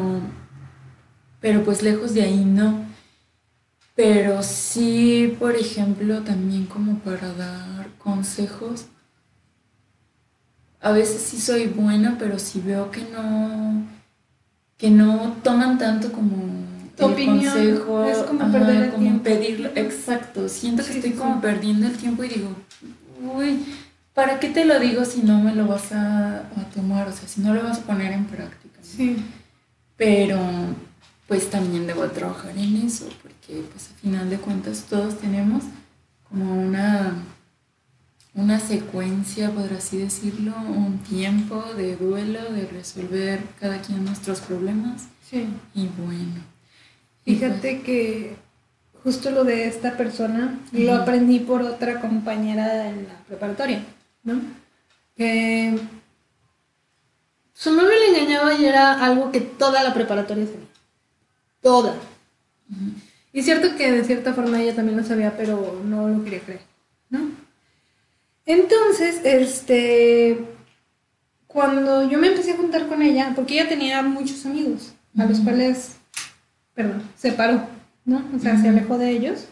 pero 1.41 1.65
pues 1.65 1.83
lejos 1.83 2.15
de 2.15 2.23
ahí 2.23 2.45
no. 2.45 2.87
Pero 3.95 4.43
sí, 4.43 5.37
por 5.39 5.55
ejemplo, 5.55 6.23
también 6.23 6.67
como 6.67 6.99
para 7.01 7.33
dar 7.35 7.89
consejos. 7.99 8.87
A 10.83 10.93
veces 10.93 11.23
sí 11.23 11.41
soy 11.41 11.67
buena, 11.67 12.17
pero 12.19 12.39
si 12.39 12.61
veo 12.61 12.91
que 12.91 13.03
no, 13.03 13.85
que 14.77 14.91
no 14.91 15.37
toman 15.43 15.79
tanto 15.79 16.13
como 16.13 16.33
tu 16.97 17.07
opinión 17.07 17.55
consejo, 17.55 18.05
es 18.05 18.19
como 18.19 18.51
perder 18.51 18.83
el 18.83 18.93
tiempo. 18.95 19.23
pedirlo, 19.23 19.71
exacto. 19.77 20.49
Siento 20.49 20.85
que 20.85 20.95
estoy 20.95 21.13
como 21.13 21.41
perdiendo 21.41 21.87
el 21.87 21.97
tiempo 21.97 22.25
y 22.25 22.29
digo, 22.29 22.51
uy, 23.35 23.65
¿para 24.13 24.41
qué 24.41 24.49
te 24.49 24.65
lo 24.65 24.79
digo 24.81 25.05
si 25.05 25.23
no 25.23 25.41
me 25.41 25.55
lo 25.55 25.67
vas 25.67 25.93
a, 25.93 26.41
a 26.41 26.65
tomar? 26.75 27.09
O 27.09 27.13
sea, 27.13 27.29
si 27.29 27.41
no 27.41 27.55
lo 27.55 27.63
vas 27.63 27.79
a 27.79 27.83
poner 27.83 28.13
en 28.13 28.25
práctica. 28.25 28.79
Sí. 28.83 29.17
Pero 29.97 30.39
pues 31.29 31.49
también 31.49 31.87
debo 31.87 32.05
trabajar 32.09 32.59
en 32.59 32.77
eso, 32.77 33.09
porque 33.23 33.63
pues 33.71 33.91
a 33.91 34.01
final 34.01 34.29
de 34.29 34.37
cuentas 34.37 34.85
todos 34.91 35.19
tenemos 35.19 35.63
como 36.29 36.61
una, 36.61 37.15
una 38.35 38.59
secuencia, 38.59 39.51
por 39.51 39.73
así 39.73 39.99
decirlo, 39.99 40.55
un 40.57 40.99
tiempo 40.99 41.63
de 41.77 41.97
duelo, 41.97 42.41
de 42.53 42.67
resolver 42.67 43.41
cada 43.61 43.81
quien 43.83 44.05
nuestros 44.05 44.41
problemas. 44.41 45.09
Sí. 45.29 45.47
Y 45.75 45.89
bueno. 45.89 46.43
Fíjate 47.25 47.75
pues 47.75 47.85
que 47.85 48.37
justo 49.03 49.31
lo 49.31 49.45
de 49.45 49.67
esta 49.67 49.97
persona 49.97 50.59
lo 50.73 50.95
aprendí 50.95 51.41
por 51.41 51.63
otra 51.63 52.01
compañera 52.01 52.89
en 52.89 53.07
la 53.07 53.19
preparatoria, 53.27 53.85
¿no? 54.23 54.41
Que 55.17 55.79
su 57.53 57.71
novio 57.73 57.91
le 57.91 58.19
engañaba 58.19 58.55
y 58.55 58.65
era 58.65 59.05
algo 59.05 59.31
que 59.31 59.41
toda 59.41 59.83
la 59.83 59.95
preparatoria 59.95 60.47
sabía 60.47 60.67
toda. 61.61 61.95
Y 63.33 63.43
cierto 63.43 63.77
que 63.77 63.93
de 63.93 64.05
cierta 64.05 64.35
forma 64.35 64.61
ella 64.61 64.75
también 64.75 64.97
lo 64.97 65.05
sabía, 65.05 65.37
pero 65.37 65.81
no 65.85 66.09
lo 66.09 66.25
quería 66.25 66.41
creer, 66.41 66.63
¿no? 67.09 67.31
Entonces, 68.47 69.21
este, 69.25 70.45
cuando 71.47 72.09
yo 72.09 72.19
me 72.19 72.29
empecé 72.29 72.53
a 72.53 72.57
juntar 72.57 72.87
con 72.87 73.03
ella, 73.03 73.33
porque 73.35 73.55
ella 73.55 73.69
tenía 73.69 74.03
muchos 74.03 74.45
amigos, 74.47 74.95
a 75.17 75.25
los 75.27 75.41
cuales, 75.41 75.97
perdón, 76.75 77.03
se 77.17 77.33
paró, 77.33 77.67
¿no? 78.05 78.25
O 78.35 78.39
sea, 78.39 78.61
se 78.61 78.69
alejó 78.69 78.99
de 78.99 79.11
ellos. 79.11 79.47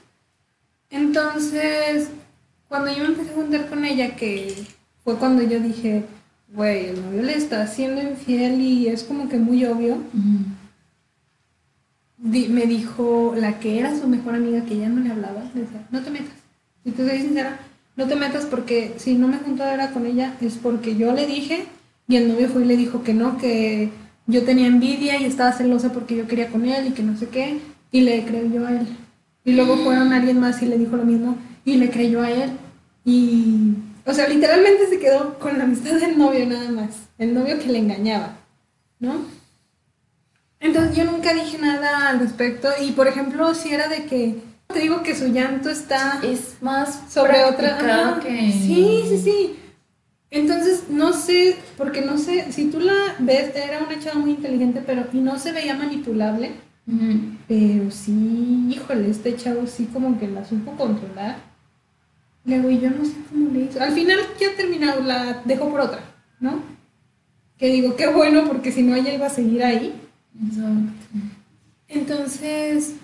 Entonces, 0.91 2.09
cuando 2.69 2.93
yo 2.93 3.05
me 3.05 3.11
empecé 3.11 3.31
a 3.31 3.35
juntar 3.35 3.69
con 3.69 3.85
ella, 3.85 4.17
que 4.17 4.67
fue 5.05 5.17
cuando 5.17 5.43
yo 5.43 5.61
dije, 5.61 6.05
güey, 6.49 6.87
el 6.87 7.05
novio 7.05 7.23
le 7.23 7.37
está 7.37 7.63
haciendo 7.63 8.03
infiel 8.03 8.61
y 8.61 8.89
es 8.89 9.05
como 9.05 9.29
que 9.29 9.39
muy 9.39 9.65
obvio 9.65 9.99
me 12.21 12.67
dijo 12.67 13.35
la 13.37 13.59
que 13.59 13.79
era 13.79 13.99
su 13.99 14.07
mejor 14.07 14.35
amiga 14.35 14.65
que 14.65 14.77
ya 14.77 14.89
no 14.89 15.01
le 15.01 15.11
hablaba, 15.11 15.43
decía, 15.55 15.87
no 15.91 16.03
te 16.03 16.11
metas. 16.11 16.35
Y 16.85 16.91
te 16.91 17.09
soy 17.09 17.21
sincera, 17.21 17.59
no 17.97 18.07
te 18.07 18.17
metas 18.17 18.47
porque 18.47 18.95
si 18.97 19.15
no 19.15 19.29
me 19.29 19.39
junto 19.39 19.65
ahora 19.65 19.91
con 19.91 20.07
ella 20.07 20.35
es 20.41 20.55
porque 20.55 20.97
yo 20.97 21.13
le 21.13 21.27
dije 21.27 21.67
y 22.09 22.17
el 22.17 22.29
novio 22.29 22.49
fue 22.49 22.63
y 22.63 22.67
le 22.67 22.77
dijo 22.77 23.03
que 23.03 23.15
no, 23.15 23.39
que 23.39 23.91
yo 24.27 24.45
tenía 24.45 24.67
envidia 24.67 25.19
y 25.19 25.25
estaba 25.25 25.53
celosa 25.53 25.93
porque 25.93 26.17
yo 26.17 26.27
quería 26.27 26.49
con 26.49 26.65
él 26.65 26.89
y 26.89 26.91
que 26.91 27.03
no 27.03 27.17
sé 27.17 27.29
qué, 27.29 27.61
y 27.93 28.01
le 28.01 28.25
creyó 28.25 28.67
a 28.67 28.73
él. 28.73 28.87
Y 29.45 29.53
luego 29.53 29.77
fueron 29.77 30.13
alguien 30.13 30.41
más 30.41 30.61
y 30.63 30.67
le 30.67 30.79
dijo 30.79 30.97
lo 30.97 31.05
mismo 31.05 31.37
y 31.65 31.77
le 31.77 31.91
creyó 31.91 32.23
a 32.23 32.31
él. 32.31 32.51
Y, 33.05 33.75
o 34.05 34.13
sea, 34.13 34.29
literalmente 34.29 34.89
se 34.89 34.99
quedó 34.99 35.39
con 35.39 35.59
la 35.59 35.65
amistad 35.65 35.99
del 35.99 36.19
novio 36.19 36.47
nada 36.47 36.71
más, 36.71 37.09
el 37.19 37.35
novio 37.35 37.59
que 37.59 37.69
le 37.69 37.79
engañaba, 37.79 38.37
¿no? 38.99 39.25
Entonces 40.61 40.97
yo 40.97 41.05
nunca 41.05 41.33
dije 41.33 41.59
nada 41.59 42.09
al 42.09 42.21
respecto 42.21 42.69
y 42.83 42.93
por 42.93 43.09
ejemplo 43.09 43.55
si 43.55 43.73
era 43.73 43.89
de 43.89 44.05
que 44.05 44.37
te 44.71 44.81
digo 44.81 45.03
que 45.03 45.15
su 45.15 45.29
llanto 45.29 45.71
está 45.71 46.21
es 46.23 46.57
más 46.61 47.13
sobre 47.13 47.45
otra 47.45 48.21
que 48.23 48.53
sí 48.53 49.03
sí 49.09 49.19
sí. 49.19 49.57
Entonces 50.31 50.85
no 50.89 51.13
sé 51.13 51.57
porque 51.77 52.03
no 52.03 52.17
sé 52.19 52.53
si 52.53 52.71
tú 52.71 52.81
la 52.81 53.17
ves 53.19 53.55
era 53.55 53.81
una 53.81 53.99
chava 53.99 54.21
muy 54.21 54.31
inteligente 54.33 54.83
pero 54.85 55.07
y 55.13 55.19
no 55.19 55.39
se 55.39 55.53
veía 55.53 55.75
manipulable 55.75 56.53
pero 57.47 57.91
sí 57.91 58.69
híjole 58.71 59.11
este 59.11 59.37
chavo 59.37 59.67
sí 59.67 59.89
como 59.93 60.19
que 60.19 60.29
la 60.29 60.45
supo 60.45 60.73
controlar. 60.73 61.37
Luego 62.45 62.71
y 62.71 62.81
yo 62.81 62.91
no 62.91 63.05
sé 63.05 63.13
cómo 63.31 63.51
le 63.53 63.61
hizo 63.65 63.81
al 63.81 63.93
final 63.93 64.19
ya 64.41 64.57
terminado 64.57 65.03
la 65.03 65.43
dejó 65.45 65.71
por 65.71 65.81
otra 65.81 66.01
no 66.41 66.63
que 67.59 67.69
digo 67.69 67.97
qué 67.97 68.07
bueno 68.07 68.45
porque 68.47 68.73
si 68.73 68.83
no 68.83 68.95
ella 68.95 69.13
iba 69.13 69.27
a 69.27 69.31
seguir 69.31 69.63
ahí 69.63 69.95
entonces, 71.91 72.95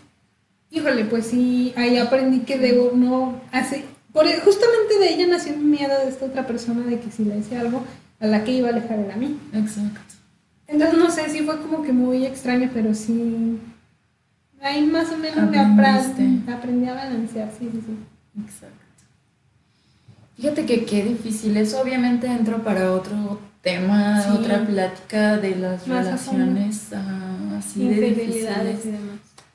híjole, 0.76 1.04
pues 1.04 1.26
sí, 1.26 1.72
ahí 1.76 1.96
aprendí 1.96 2.40
que 2.40 2.58
debo 2.58 2.92
no 2.94 3.40
hacer, 3.52 3.84
por, 4.12 4.26
justamente 4.26 4.98
de 5.00 5.14
ella 5.14 5.26
nació 5.26 5.56
mi 5.56 5.64
miedo 5.64 5.98
de 5.98 6.08
esta 6.08 6.26
otra 6.26 6.46
persona 6.46 6.86
de 6.86 7.00
que 7.00 7.10
si 7.10 7.24
le 7.24 7.36
decía 7.36 7.60
algo, 7.60 7.82
a 8.20 8.26
la 8.26 8.44
que 8.44 8.52
iba 8.52 8.68
a 8.68 8.72
alejar 8.72 8.98
era 8.98 9.14
a 9.14 9.16
mí. 9.16 9.38
Exacto. 9.52 10.00
Entonces, 10.68 10.98
no 10.98 11.10
sé, 11.10 11.28
sí 11.30 11.40
fue 11.40 11.60
como 11.60 11.82
que 11.82 11.92
muy 11.92 12.26
extraño, 12.26 12.70
pero 12.74 12.92
sí, 12.94 13.58
ahí 14.60 14.84
más 14.84 15.10
o 15.12 15.16
menos 15.16 15.50
me 15.50 15.58
aprendí, 15.58 16.50
aprendí 16.50 16.88
a 16.88 16.94
balancear, 16.94 17.50
sí, 17.58 17.68
sí, 17.72 17.80
sí. 17.86 18.42
Exacto. 18.42 18.86
Fíjate 20.36 20.66
que 20.66 20.84
qué 20.84 21.02
difícil, 21.02 21.56
eso 21.56 21.80
obviamente 21.80 22.26
entro 22.26 22.62
para 22.62 22.92
otro 22.92 23.40
tema, 23.62 24.22
otra 24.38 24.66
plática 24.66 25.38
de 25.38 25.56
las 25.56 25.88
relaciones 25.88 26.92
ah, 26.92 27.56
así 27.58 27.88
de 27.88 28.10
difíciles, 28.10 28.80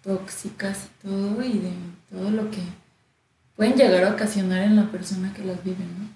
tóxicas 0.03 0.86
y 0.86 1.07
todo, 1.07 1.44
y 1.44 1.60
de 1.60 1.72
todo 2.10 2.32
lo 2.32 2.49
que 2.49 2.61
pueden 3.56 3.76
llegar 3.76 4.03
a 4.03 4.14
ocasionar 4.14 4.64
en 4.64 4.76
la 4.76 4.91
persona 4.91 5.34
que 5.34 5.44
las 5.44 5.64
vive, 5.64 5.84
¿no? 5.84 6.10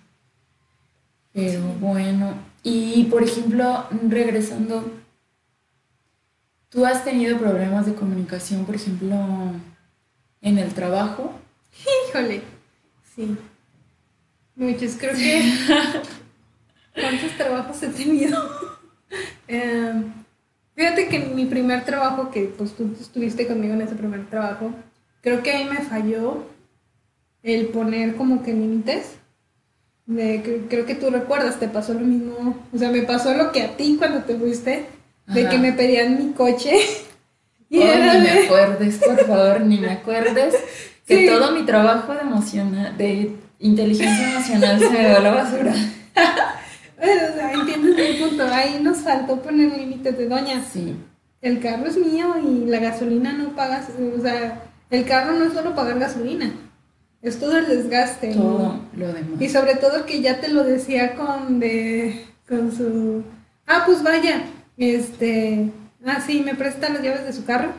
Pero 1.33 1.61
bueno, 1.79 2.33
y 2.63 3.03
por 3.05 3.23
ejemplo, 3.23 3.87
regresando, 4.09 4.91
¿tú 6.69 6.85
has 6.85 7.03
tenido 7.03 7.37
problemas 7.37 7.85
de 7.85 7.93
comunicación, 7.93 8.65
por 8.65 8.75
ejemplo, 8.75 9.15
en 10.41 10.57
el 10.57 10.73
trabajo? 10.73 11.33
Híjole, 12.09 12.41
sí. 13.15 13.37
Muchos, 14.55 14.95
creo 14.97 15.13
que 15.13 15.53
¿Cuántos 16.95 17.31
trabajos 17.37 17.83
he 17.83 17.89
tenido? 17.89 18.49
Em, 19.47 20.11
fíjate 20.75 21.07
que 21.07 21.19
mi 21.19 21.45
primer 21.45 21.85
trabajo, 21.85 22.31
que 22.31 22.43
pues 22.57 22.73
tú 22.73 22.95
estuviste 22.99 23.47
conmigo 23.47 23.73
en 23.73 23.81
ese 23.81 23.95
primer 23.95 24.27
trabajo, 24.27 24.71
creo 25.21 25.41
que 25.41 25.51
ahí 25.51 25.65
me 25.65 25.77
falló 25.77 26.45
el 27.43 27.67
poner 27.67 28.15
como 28.15 28.43
que 28.43 28.53
límites. 28.53 29.15
creo 30.07 30.85
que 30.85 30.95
tú 30.95 31.09
recuerdas, 31.09 31.59
te 31.59 31.67
pasó 31.67 31.93
lo 31.93 32.01
mismo, 32.01 32.57
o 32.73 32.77
sea, 32.77 32.91
me 32.91 33.03
pasó 33.03 33.33
lo 33.33 33.51
que 33.51 33.61
a 33.63 33.77
ti 33.77 33.95
cuando 33.97 34.23
te 34.23 34.35
fuiste, 34.35 34.85
de 35.27 35.49
que 35.49 35.57
me 35.57 35.73
pedían 35.73 36.17
mi 36.17 36.33
coche. 36.33 36.71
Y 37.67 37.79
ni 37.79 37.83
me 37.83 38.45
acuerdes, 38.45 38.99
por 38.99 39.25
favor, 39.25 39.61
ni 39.61 39.79
me 39.79 39.89
acuerdes 39.89 40.55
que 41.07 41.27
todo 41.27 41.51
mi 41.51 41.63
trabajo 41.63 42.13
de, 42.13 42.21
emocional, 42.21 42.95
de 42.95 43.31
inteligencia 43.59 44.29
emocional 44.29 44.79
se 44.79 44.89
me 44.91 45.09
va 45.09 45.17
a 45.17 45.19
la 45.19 45.31
basura. 45.31 45.73
entiendes 46.99 47.97
el 47.97 48.17
punto. 48.17 48.43
Ahí 48.51 48.79
nos 48.81 48.97
faltó 48.99 49.41
poner 49.41 49.77
límites 49.77 50.17
de 50.17 50.27
doña. 50.27 50.63
Sí. 50.63 50.95
El 51.41 51.59
carro 51.59 51.85
es 51.87 51.97
mío 51.97 52.35
y 52.43 52.65
la 52.65 52.79
gasolina 52.79 53.33
no 53.33 53.55
pagas. 53.55 53.87
O 54.17 54.21
sea, 54.21 54.63
el 54.89 55.05
carro 55.05 55.33
no 55.33 55.45
es 55.45 55.53
solo 55.53 55.75
pagar 55.75 55.99
gasolina. 55.99 56.51
Es 57.21 57.39
todo 57.39 57.57
el 57.57 57.67
desgaste. 57.67 58.33
Todo 58.33 58.79
lo 58.95 59.07
demás. 59.07 59.41
Y 59.41 59.49
sobre 59.49 59.75
todo 59.75 60.05
que 60.05 60.21
ya 60.21 60.39
te 60.39 60.49
lo 60.49 60.63
decía 60.63 61.15
con 61.15 61.59
de 61.59 62.25
con 62.47 62.71
su 62.71 63.23
ah 63.65 63.83
pues 63.85 64.03
vaya 64.03 64.43
este 64.77 65.71
ah 66.05 66.21
sí 66.25 66.41
me 66.41 66.55
presta 66.55 66.89
las 66.89 67.01
llaves 67.01 67.25
de 67.25 67.33
su 67.33 67.45
carro 67.45 67.69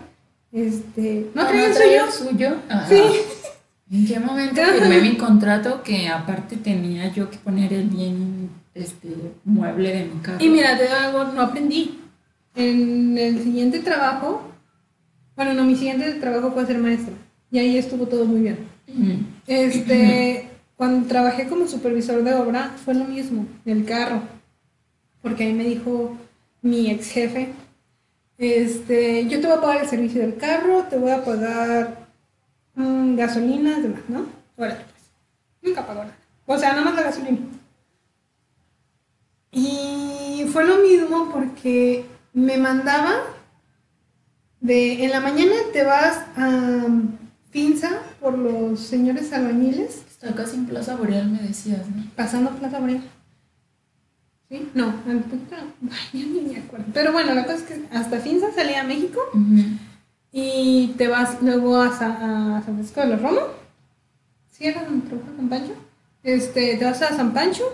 este 0.52 1.30
no, 1.34 1.46
trae 1.46 1.66
el 1.66 2.12
suyo 2.12 2.56
sí 2.88 3.02
¿En 3.88 4.06
qué 4.06 4.18
momento 4.18 4.60
firmé 4.78 5.00
mi 5.00 5.16
contrato 5.16 5.82
que 5.82 6.08
aparte 6.08 6.56
tenía 6.56 7.12
yo 7.12 7.30
que 7.30 7.38
poner 7.38 7.72
el 7.72 7.88
bien 7.88 8.50
este 8.76 9.08
mueble 9.44 9.92
de 9.92 10.04
mi 10.04 10.20
carro? 10.20 10.44
Y 10.44 10.48
mira, 10.48 10.76
te 10.78 10.88
algo, 10.88 11.24
no 11.24 11.40
aprendí. 11.40 12.00
En 12.54 13.18
el 13.18 13.42
siguiente 13.42 13.80
trabajo, 13.80 14.42
bueno, 15.34 15.52
no, 15.54 15.64
mi 15.64 15.76
siguiente 15.76 16.12
trabajo 16.14 16.52
fue 16.52 16.66
ser 16.66 16.78
maestra. 16.78 17.14
Y 17.50 17.58
ahí 17.58 17.76
estuvo 17.76 18.06
todo 18.06 18.24
muy 18.24 18.40
bien. 18.40 18.58
Este, 19.46 20.48
cuando 20.76 21.06
trabajé 21.06 21.48
como 21.48 21.66
supervisor 21.66 22.22
de 22.22 22.34
obra, 22.34 22.74
fue 22.84 22.94
lo 22.94 23.04
mismo, 23.04 23.46
el 23.64 23.84
carro. 23.84 24.22
Porque 25.22 25.44
ahí 25.44 25.52
me 25.52 25.64
dijo 25.64 26.16
mi 26.62 26.90
ex 26.90 27.10
jefe, 27.10 27.52
este, 28.38 29.26
yo 29.28 29.40
te 29.40 29.46
voy 29.46 29.56
a 29.56 29.60
pagar 29.60 29.82
el 29.82 29.88
servicio 29.88 30.20
del 30.20 30.36
carro, 30.36 30.84
te 30.84 30.96
voy 30.96 31.10
a 31.10 31.24
pagar 31.24 32.06
mm, 32.74 33.16
gasolina, 33.16 33.80
demás, 33.80 34.02
¿no? 34.08 34.26
Órale, 34.56 34.80
pues. 34.80 35.10
Nunca 35.62 35.86
pagó 35.86 36.00
nada. 36.00 36.16
O 36.46 36.58
sea, 36.58 36.72
nada 36.72 36.84
más 36.84 36.94
la 36.94 37.02
gasolina. 37.02 37.38
Y 39.56 40.44
fue 40.52 40.66
lo 40.66 40.76
mismo 40.82 41.30
porque 41.32 42.04
me 42.34 42.58
mandaba 42.58 43.14
de 44.60 45.02
en 45.02 45.10
la 45.10 45.20
mañana 45.20 45.54
te 45.72 45.82
vas 45.82 46.20
a 46.36 46.84
Pinza 47.50 48.02
por 48.20 48.36
los 48.36 48.80
señores 48.80 49.32
albañiles. 49.32 50.04
Está 50.10 50.34
casi 50.34 50.56
en 50.56 50.66
Plaza 50.66 50.94
Boreal, 50.96 51.30
me 51.30 51.38
decías, 51.38 51.88
¿no? 51.88 52.04
Pasando 52.14 52.50
Plaza 52.50 52.80
Boreal. 52.80 53.02
¿Sí? 54.50 54.68
No, 54.74 54.92
ay, 55.06 55.14
ya 56.12 56.26
ni 56.26 56.40
me 56.42 56.58
acuerdo. 56.58 56.84
Pero 56.92 57.12
bueno, 57.12 57.34
la 57.34 57.44
cosa 57.44 57.56
es 57.56 57.62
que 57.62 57.82
hasta 57.96 58.20
Finza 58.20 58.52
salía 58.52 58.82
a 58.82 58.84
México 58.84 59.20
y 60.32 60.88
te 60.98 61.08
vas 61.08 61.40
luego 61.40 61.78
a, 61.78 61.96
San 61.96 62.62
Francisco 62.62 63.00
de 63.00 63.06
los 63.06 63.22
Roma. 63.22 63.40
¿Sí 64.50 64.66
era 64.66 64.84
San 64.84 65.48
Pancho? 65.48 65.72
Este, 66.22 66.76
te 66.76 66.84
vas 66.84 67.00
a 67.00 67.16
San 67.16 67.32
Pancho 67.32 67.64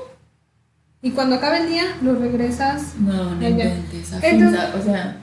y 1.03 1.11
cuando 1.11 1.35
acaba 1.35 1.59
el 1.59 1.69
día 1.69 1.97
lo 2.01 2.15
regresas. 2.15 2.95
No, 2.97 3.35
no 3.35 3.49
inventes. 3.49 4.15
Finza, 4.21 4.73
o 4.79 4.83
sea, 4.83 5.21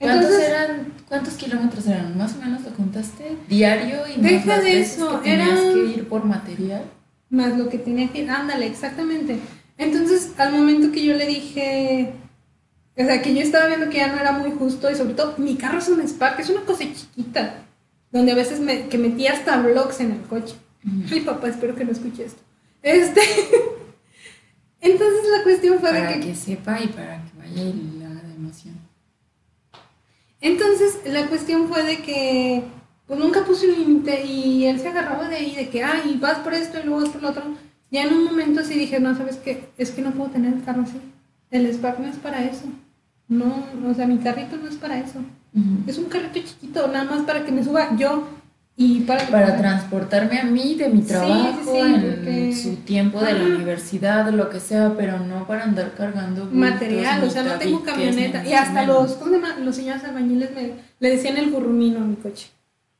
¿cuántos 0.00 0.32
eran? 0.32 0.92
¿Cuántos 1.08 1.34
kilómetros 1.34 1.86
eran? 1.86 2.18
¿Más 2.18 2.34
o 2.34 2.38
menos 2.40 2.62
lo 2.62 2.70
contaste? 2.70 3.36
¿Diario? 3.48 4.00
Y 4.08 4.20
Deja 4.20 4.60
de 4.60 4.80
eso, 4.80 5.22
que 5.22 5.30
tenías 5.30 5.60
que 5.60 5.84
ir 5.96 6.08
por 6.08 6.24
material. 6.24 6.82
Más 7.30 7.56
lo 7.56 7.68
que 7.68 7.78
tenía 7.78 8.10
que 8.10 8.22
ir, 8.22 8.30
ándale, 8.30 8.66
exactamente. 8.66 9.38
Entonces, 9.78 10.32
al 10.38 10.52
momento 10.52 10.90
que 10.90 11.04
yo 11.04 11.14
le 11.14 11.26
dije, 11.26 12.12
o 12.96 13.04
sea, 13.04 13.22
que 13.22 13.32
yo 13.32 13.42
estaba 13.42 13.68
viendo 13.68 13.88
que 13.90 13.98
ya 13.98 14.08
no 14.08 14.18
era 14.18 14.32
muy 14.32 14.50
justo 14.50 14.90
y 14.90 14.96
sobre 14.96 15.14
todo, 15.14 15.34
mi 15.38 15.54
carro 15.54 15.78
es 15.78 15.88
un 15.88 16.00
Spark, 16.06 16.40
es 16.40 16.50
una 16.50 16.62
cosa 16.62 16.82
chiquita, 16.84 17.58
donde 18.10 18.32
a 18.32 18.36
veces 18.36 18.58
me, 18.58 18.88
que 18.88 18.98
metía 18.98 19.34
hasta 19.34 19.56
vlogs 19.58 20.00
en 20.00 20.12
el 20.12 20.20
coche. 20.22 20.56
Ay, 21.12 21.20
papá, 21.20 21.48
espero 21.48 21.76
que 21.76 21.84
no 21.84 21.92
escuche 21.92 22.24
esto. 22.24 22.42
Este... 22.82 23.20
Entonces 24.84 25.22
la 25.34 25.42
cuestión 25.42 25.80
fue 25.80 25.92
de 25.92 26.14
que... 26.14 26.20
que 26.20 26.34
sepa 26.34 26.78
y 26.78 26.88
para 26.88 27.24
que 27.24 27.38
vaya 27.38 27.62
y 27.62 27.98
le 27.98 28.04
haga 28.04 28.20
de 28.20 28.34
emoción. 28.34 28.74
Entonces 30.42 30.98
la 31.06 31.26
cuestión 31.26 31.68
fue 31.68 31.82
de 31.84 32.02
que 32.02 32.62
pues 33.06 33.18
nunca 33.18 33.44
puse 33.44 33.66
un 33.66 33.78
límite 33.78 34.24
y 34.26 34.66
él 34.66 34.78
se 34.78 34.88
agarraba 34.88 35.28
de 35.28 35.36
ahí, 35.36 35.54
de 35.54 35.70
que, 35.70 35.82
ay, 35.82 36.18
vas 36.20 36.38
por 36.38 36.52
esto 36.52 36.78
y 36.78 36.84
luego 36.84 37.00
vas 37.00 37.10
por 37.10 37.22
lo 37.22 37.30
otro. 37.30 37.42
Ya 37.90 38.04
en 38.04 38.12
un 38.12 38.24
momento 38.24 38.62
sí 38.62 38.74
dije, 38.74 39.00
no, 39.00 39.16
¿sabes 39.16 39.36
qué? 39.36 39.70
Es 39.78 39.90
que 39.90 40.02
no 40.02 40.10
puedo 40.12 40.30
tener 40.30 40.52
el 40.52 40.64
carro 40.64 40.82
así. 40.82 41.00
El 41.50 41.66
Spark 41.72 41.98
no 42.00 42.08
es 42.08 42.16
para 42.16 42.44
eso. 42.44 42.64
No, 43.28 43.64
o 43.88 43.94
sea, 43.94 44.06
mi 44.06 44.18
carrito 44.18 44.58
no 44.58 44.68
es 44.68 44.76
para 44.76 44.98
eso. 44.98 45.20
Es 45.86 45.96
un 45.96 46.06
carrito 46.06 46.40
chiquito, 46.40 46.88
nada 46.88 47.04
más 47.04 47.22
para 47.22 47.44
que 47.44 47.52
me 47.52 47.64
suba 47.64 47.96
yo 47.96 48.26
y 48.76 49.00
para... 49.00 49.26
Para 49.28 49.56
transportarme 49.56 50.38
a 50.38 50.44
mí 50.44 50.74
de 50.74 50.88
mi 50.88 51.02
trabajo, 51.02 51.76
en 51.76 52.56
su 52.56 52.76
tiempo 52.76 53.20
de 53.20 53.32
la 53.34 53.44
universidad, 53.44 54.28
lo 54.30 54.50
que 54.50 54.58
sea, 54.58 54.94
pero 54.96 55.20
no 55.20 55.46
para 55.46 55.64
andar 55.64 55.94
cargando... 55.94 56.46
Material, 56.46 57.22
o 57.22 57.30
sea, 57.30 57.44
no 57.44 57.54
tengo 57.54 57.82
camioneta. 57.82 58.44
Y 58.44 58.52
hasta 58.52 58.84
los, 58.84 59.12
¿cómo 59.12 59.36
Los 59.62 59.76
señores 59.76 60.02
albañiles 60.04 60.50
me, 60.54 60.72
le 60.98 61.10
decían 61.10 61.36
el 61.36 61.50
burrumino 61.50 61.98
a 61.98 62.04
mi 62.04 62.16
coche. 62.16 62.48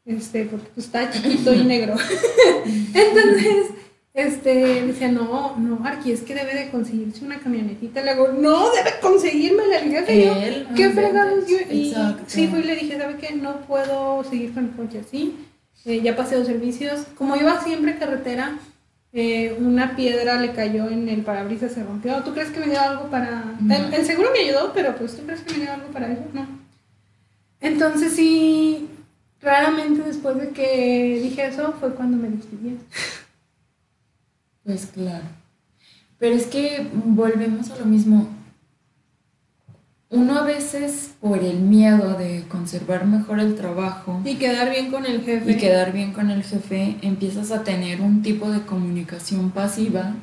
Este, 0.05 0.45
porque 0.45 0.69
pues, 0.75 0.87
está 0.87 1.11
chiquito 1.11 1.53
y 1.55 1.65
negro. 1.65 1.95
Entonces 2.95 3.71
este, 4.15 4.83
decía, 4.85 5.11
no, 5.11 5.57
no, 5.57 5.85
Arqui, 5.85 6.13
es 6.13 6.23
que 6.23 6.37
debe 6.37 6.55
de 6.55 6.71
conseguirse 6.71 7.25
una 7.25 7.41
camionetita. 7.41 8.01
Le 8.01 8.13
digo, 8.13 8.29
no, 8.29 8.71
debe 8.71 9.01
conseguirme 9.01 9.67
la 9.67 9.81
liga 9.81 10.05
que 10.05 10.27
yo, 10.27 10.35
¿qué 10.77 10.91
fregados 10.91 11.49
yo? 11.49 11.57
Y 11.69 11.93
sí, 12.29 12.47
fui 12.47 12.61
y 12.61 12.63
le 12.63 12.77
dije, 12.77 12.97
¿sabe 12.97 13.17
qué? 13.17 13.35
No 13.35 13.63
puedo 13.63 14.23
seguir 14.23 14.55
con 14.55 14.67
el 14.67 14.71
coche 14.73 15.01
así. 15.01 15.35
Eh, 15.85 16.01
ya 16.03 16.17
pasé 16.17 16.39
los 16.39 16.47
servicios. 16.47 17.07
Como 17.17 17.37
iba 17.37 17.63
siempre 17.63 17.99
carretera, 17.99 18.59
eh, 19.13 19.57
una 19.61 19.95
piedra 19.97 20.41
le 20.41 20.53
cayó 20.53 20.89
en 20.89 21.09
el 21.09 21.23
parabrisas, 21.23 21.73
se 21.73 21.85
rompió. 21.85 22.23
¿Tú 22.23 22.33
crees 22.33 22.51
que 22.51 22.61
me 22.61 22.67
dio 22.67 22.81
algo 22.81 23.11
para...? 23.11 23.57
El, 23.93 24.05
seguro 24.05 24.31
me 24.33 24.41
ayudó, 24.41 24.73
pero 24.73 24.97
pues, 24.97 25.17
¿tú 25.17 25.25
crees 25.25 25.43
que 25.43 25.55
me 25.55 25.61
dio 25.61 25.73
algo 25.73 25.89
para 25.89 26.13
eso? 26.13 26.23
No. 26.33 26.47
Entonces 27.61 28.13
sí, 28.13 28.89
raramente 29.41 30.03
después 30.03 30.37
de 30.37 30.51
que 30.51 31.21
dije 31.23 31.47
eso 31.47 31.75
fue 31.79 31.95
cuando 31.95 32.17
me 32.17 32.29
despidí. 32.29 32.79
Pues 34.65 34.87
claro. 34.87 35.25
Pero 36.19 36.37
es 36.37 36.47
que 36.47 36.87
volvemos 36.93 37.71
a 37.71 37.79
lo 37.79 37.85
mismo. 37.85 38.29
Uno 40.15 40.39
a 40.39 40.45
veces 40.45 41.15
por 41.21 41.39
el 41.39 41.61
miedo 41.61 42.15
de 42.15 42.45
conservar 42.49 43.07
mejor 43.07 43.41
el 43.41 43.55
trabajo 43.57 44.21
y 44.25 44.37
quedar 44.37 44.71
bien 44.71 44.91
con 44.91 45.07
el 45.07 45.23
jefe. 45.23 45.53
y 45.53 45.57
quedar 45.57 45.93
bien 45.93 46.13
con 46.13 46.31
el 46.31 46.43
jefe 46.43 46.97
empiezas 47.03 47.51
a 47.51 47.65
tener 47.65 48.01
un 48.01 48.23
tipo 48.23 48.51
de 48.51 48.63
comunicación 48.63 49.51
pasiva 49.51 50.15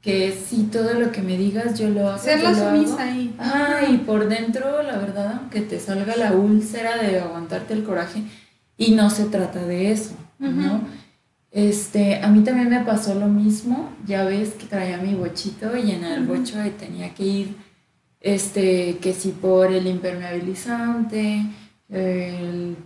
que 0.00 0.32
si 0.32 0.64
todo 0.64 0.94
lo 0.94 1.10
que 1.10 1.22
me 1.22 1.36
digas 1.36 1.78
yo 1.78 1.88
lo 1.88 2.08
hago 2.08 2.18
ser 2.18 2.42
la 2.42 2.54
sumisa 2.54 3.02
ahí. 3.02 3.34
Ah 3.38 3.80
y 3.90 3.96
por 3.98 4.28
dentro 4.28 4.82
la 4.82 4.96
verdad 4.98 5.38
aunque 5.40 5.60
te 5.60 5.80
salga 5.80 6.16
la 6.16 6.32
úlcera 6.32 6.96
de 6.96 7.18
aguantarte 7.18 7.74
el 7.74 7.82
coraje 7.82 8.22
y 8.78 8.92
no 8.92 9.10
se 9.10 9.24
trata 9.24 9.64
de 9.64 9.90
eso 9.90 10.14
no 10.38 10.82
este, 11.56 12.16
a 12.16 12.28
mí 12.28 12.44
también 12.44 12.68
me 12.68 12.80
pasó 12.80 13.14
lo 13.14 13.28
mismo, 13.28 13.88
ya 14.06 14.24
ves 14.24 14.50
que 14.50 14.66
traía 14.66 14.98
mi 14.98 15.14
bochito 15.14 15.74
y 15.74 15.90
en 15.90 16.04
el 16.04 16.26
bocho 16.26 16.58
tenía 16.78 17.14
que 17.14 17.24
ir, 17.24 17.56
este, 18.20 18.98
que 18.98 19.12
si 19.12 19.30
por 19.30 19.72
el 19.72 19.86
impermeabilizante, 19.86 21.42
el, 21.88 22.76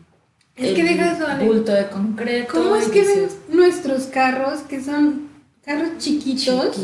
es 0.56 0.74
que 0.74 0.84
de 0.84 1.46
bulto 1.46 1.72
de 1.72 1.88
concreto. 1.88 2.52
¿Cómo 2.52 2.76
es 2.76 2.88
que 2.88 3.02
ven 3.02 3.28
nuestros 3.48 4.04
carros, 4.04 4.60
que 4.60 4.82
son 4.82 5.28
carros 5.64 5.98
chiquitos? 5.98 6.78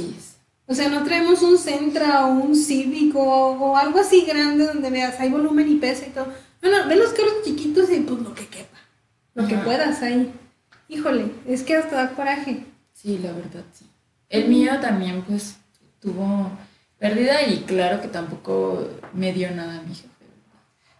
O 0.67 0.75
sea, 0.75 0.89
no 0.89 1.05
traemos 1.05 1.43
un 1.43 1.59
Centra 1.59 2.27
o 2.27 2.33
un 2.33 2.57
Cívico 2.57 3.21
o, 3.21 3.77
algo 3.77 4.01
así 4.01 4.23
grande 4.23 4.67
donde 4.67 4.91
veas, 4.91 5.21
hay 5.21 5.31
volumen 5.31 5.71
y 5.71 5.77
peso 5.77 6.05
y 6.07 6.11
todo. 6.11 6.27
No, 6.63 6.71
no, 6.71 6.89
ven 6.89 6.99
los 6.99 7.11
carros 7.11 7.43
chiquitos 7.45 7.91
y 7.91 8.01
pues 8.01 8.21
lo 8.21 8.35
que 8.35 8.47
quepa, 8.47 8.79
lo 9.35 9.47
que 9.47 9.57
puedas 9.57 10.03
ahí 10.03 10.33
híjole, 10.89 11.31
es 11.47 11.63
que 11.63 11.77
hasta 11.77 11.97
da 11.97 12.11
coraje. 12.11 12.65
Sí, 12.93 13.19
la 13.19 13.33
verdad, 13.33 13.65
sí. 13.73 13.87
El 14.29 14.49
mío 14.49 14.81
también, 14.81 15.23
pues, 15.23 15.57
tuvo 16.01 16.51
pérdida 16.99 17.47
y 17.47 17.59
claro 17.61 18.01
que 18.01 18.09
tampoco 18.09 18.89
me 19.13 19.33
dio 19.33 19.51
nada 19.51 19.79
a 19.79 19.83
mi 19.83 19.95
jefe. 19.95 20.09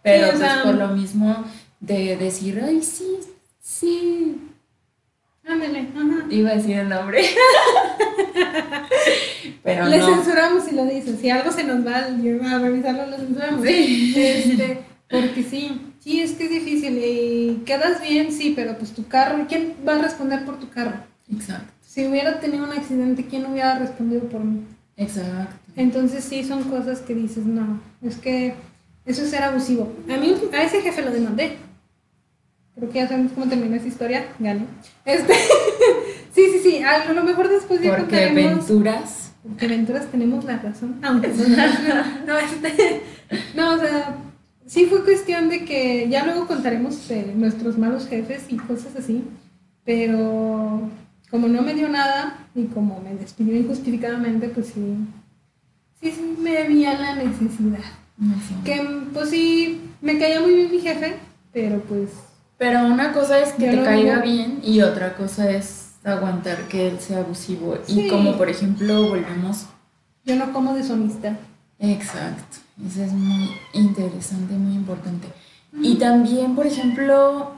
Pero 0.03 0.29
pues 0.37 0.51
por 0.63 0.75
lo 0.75 0.87
mismo 0.89 1.45
de 1.79 2.15
decir, 2.17 2.61
ay, 2.63 2.81
sí, 2.81 3.19
sí. 3.59 4.37
Ándale, 5.45 5.87
ajá. 5.95 6.25
Iba 6.29 6.51
a 6.51 6.55
decir 6.55 6.77
el 6.77 6.89
nombre. 6.89 7.23
Pero 9.63 9.85
Le 9.85 10.01
censuramos 10.01 10.65
si 10.65 10.75
lo 10.75 10.85
dices. 10.85 11.19
Si 11.19 11.29
algo 11.29 11.51
se 11.51 11.63
nos 11.63 11.85
va 11.85 11.97
a 11.97 12.59
revisarlo, 12.59 13.05
lo 13.07 13.17
censuramos. 13.17 13.65
Sí. 13.65 14.13
Este, 14.15 14.83
porque 15.09 15.43
sí. 15.43 15.81
Sí, 15.99 16.21
es 16.21 16.33
que 16.33 16.45
es 16.45 16.49
difícil 16.51 16.97
y 17.03 17.63
quedas 17.65 18.01
bien, 18.01 18.31
sí, 18.31 18.53
pero 18.55 18.77
pues 18.77 18.93
tu 18.93 19.07
carro, 19.07 19.45
¿quién 19.49 19.75
va 19.85 19.95
a 19.95 20.01
responder 20.01 20.45
por 20.45 20.57
tu 20.57 20.69
carro? 20.69 21.03
Exacto. 21.29 21.73
Si 21.85 22.05
hubiera 22.07 22.39
tenido 22.39 22.63
un 22.63 22.71
accidente, 22.71 23.25
¿quién 23.25 23.45
hubiera 23.45 23.77
respondido 23.77 24.21
por 24.29 24.41
mí? 24.41 24.63
Exacto. 24.97 25.55
Entonces 25.75 26.23
sí, 26.23 26.43
son 26.43 26.63
cosas 26.63 26.99
que 26.99 27.15
dices, 27.15 27.45
no, 27.45 27.79
es 28.01 28.17
que 28.17 28.55
eso 29.05 29.23
es 29.23 29.29
ser 29.29 29.43
abusivo. 29.43 29.93
A 30.09 30.17
mí, 30.17 30.35
a 30.51 30.63
ese 30.63 30.81
jefe 30.81 31.01
lo 31.01 31.11
demandé. 31.11 31.57
Creo 32.75 32.89
que 32.89 32.99
ya 32.99 33.07
sabemos 33.07 33.31
cómo 33.31 33.47
termina 33.47 33.77
esa 33.77 33.87
historia, 33.87 34.25
gané. 34.39 34.65
Este, 35.05 35.33
sí, 36.33 36.45
sí, 36.51 36.59
sí, 36.61 36.83
a 36.83 37.11
lo 37.13 37.23
mejor 37.23 37.47
después 37.47 37.81
ya 37.81 37.95
Porque 37.95 38.25
aventuras. 38.25 39.31
Porque 39.41 39.65
aventuras 39.65 40.07
tenemos 40.07 40.43
la 40.43 40.57
razón, 40.57 40.99
aunque 41.01 41.27
no, 41.37 42.25
no, 42.25 42.37
este, 42.37 43.01
no, 43.55 43.75
o 43.75 43.79
sea 43.79 44.17
sí 44.67 44.85
fue 44.85 45.03
cuestión 45.03 45.49
de 45.49 45.65
que 45.65 46.07
ya 46.09 46.25
luego 46.25 46.45
contaremos 46.45 47.09
nuestros 47.35 47.77
malos 47.77 48.07
jefes 48.07 48.45
y 48.49 48.57
cosas 48.57 48.95
así, 48.95 49.23
pero 49.83 50.89
como 51.29 51.47
no 51.47 51.61
me 51.61 51.73
dio 51.73 51.89
nada 51.89 52.47
y 52.55 52.65
como 52.65 52.99
me 53.01 53.15
despidió 53.15 53.55
injustificadamente, 53.55 54.49
pues 54.49 54.67
sí, 54.67 54.97
sí, 56.01 56.11
sí 56.11 56.35
me 56.39 56.63
veía 56.63 56.97
la 56.97 57.15
necesidad. 57.15 57.83
Que 58.63 58.81
pues 59.13 59.29
sí, 59.29 59.81
me 60.01 60.17
caía 60.17 60.41
muy 60.41 60.55
bien 60.55 60.71
mi 60.71 60.79
jefe, 60.79 61.15
pero 61.53 61.81
pues... 61.81 62.11
Pero 62.57 62.87
una 62.87 63.13
cosa 63.13 63.39
es 63.39 63.53
que 63.53 63.69
te 63.69 63.83
caiga 63.83 64.19
bien 64.19 64.59
y 64.63 64.81
otra 64.81 65.15
cosa 65.15 65.51
es 65.51 65.91
aguantar 66.03 66.67
que 66.67 66.87
él 66.87 66.99
sea 66.99 67.19
abusivo. 67.19 67.77
Y 67.87 68.07
como 68.07 68.37
por 68.37 68.49
ejemplo 68.49 69.09
volvemos... 69.09 69.67
Yo 70.25 70.35
no 70.35 70.51
como 70.51 70.73
de 70.73 70.83
su 70.83 70.93
amistad. 70.93 71.33
Exacto. 71.79 72.57
Eso 72.85 73.03
es 73.03 73.13
muy 73.13 73.49
interesante, 73.73 74.53
muy 74.55 74.75
importante. 74.75 75.27
Y 75.81 75.95
también, 75.95 76.55
por 76.55 76.65
ejemplo, 76.65 77.51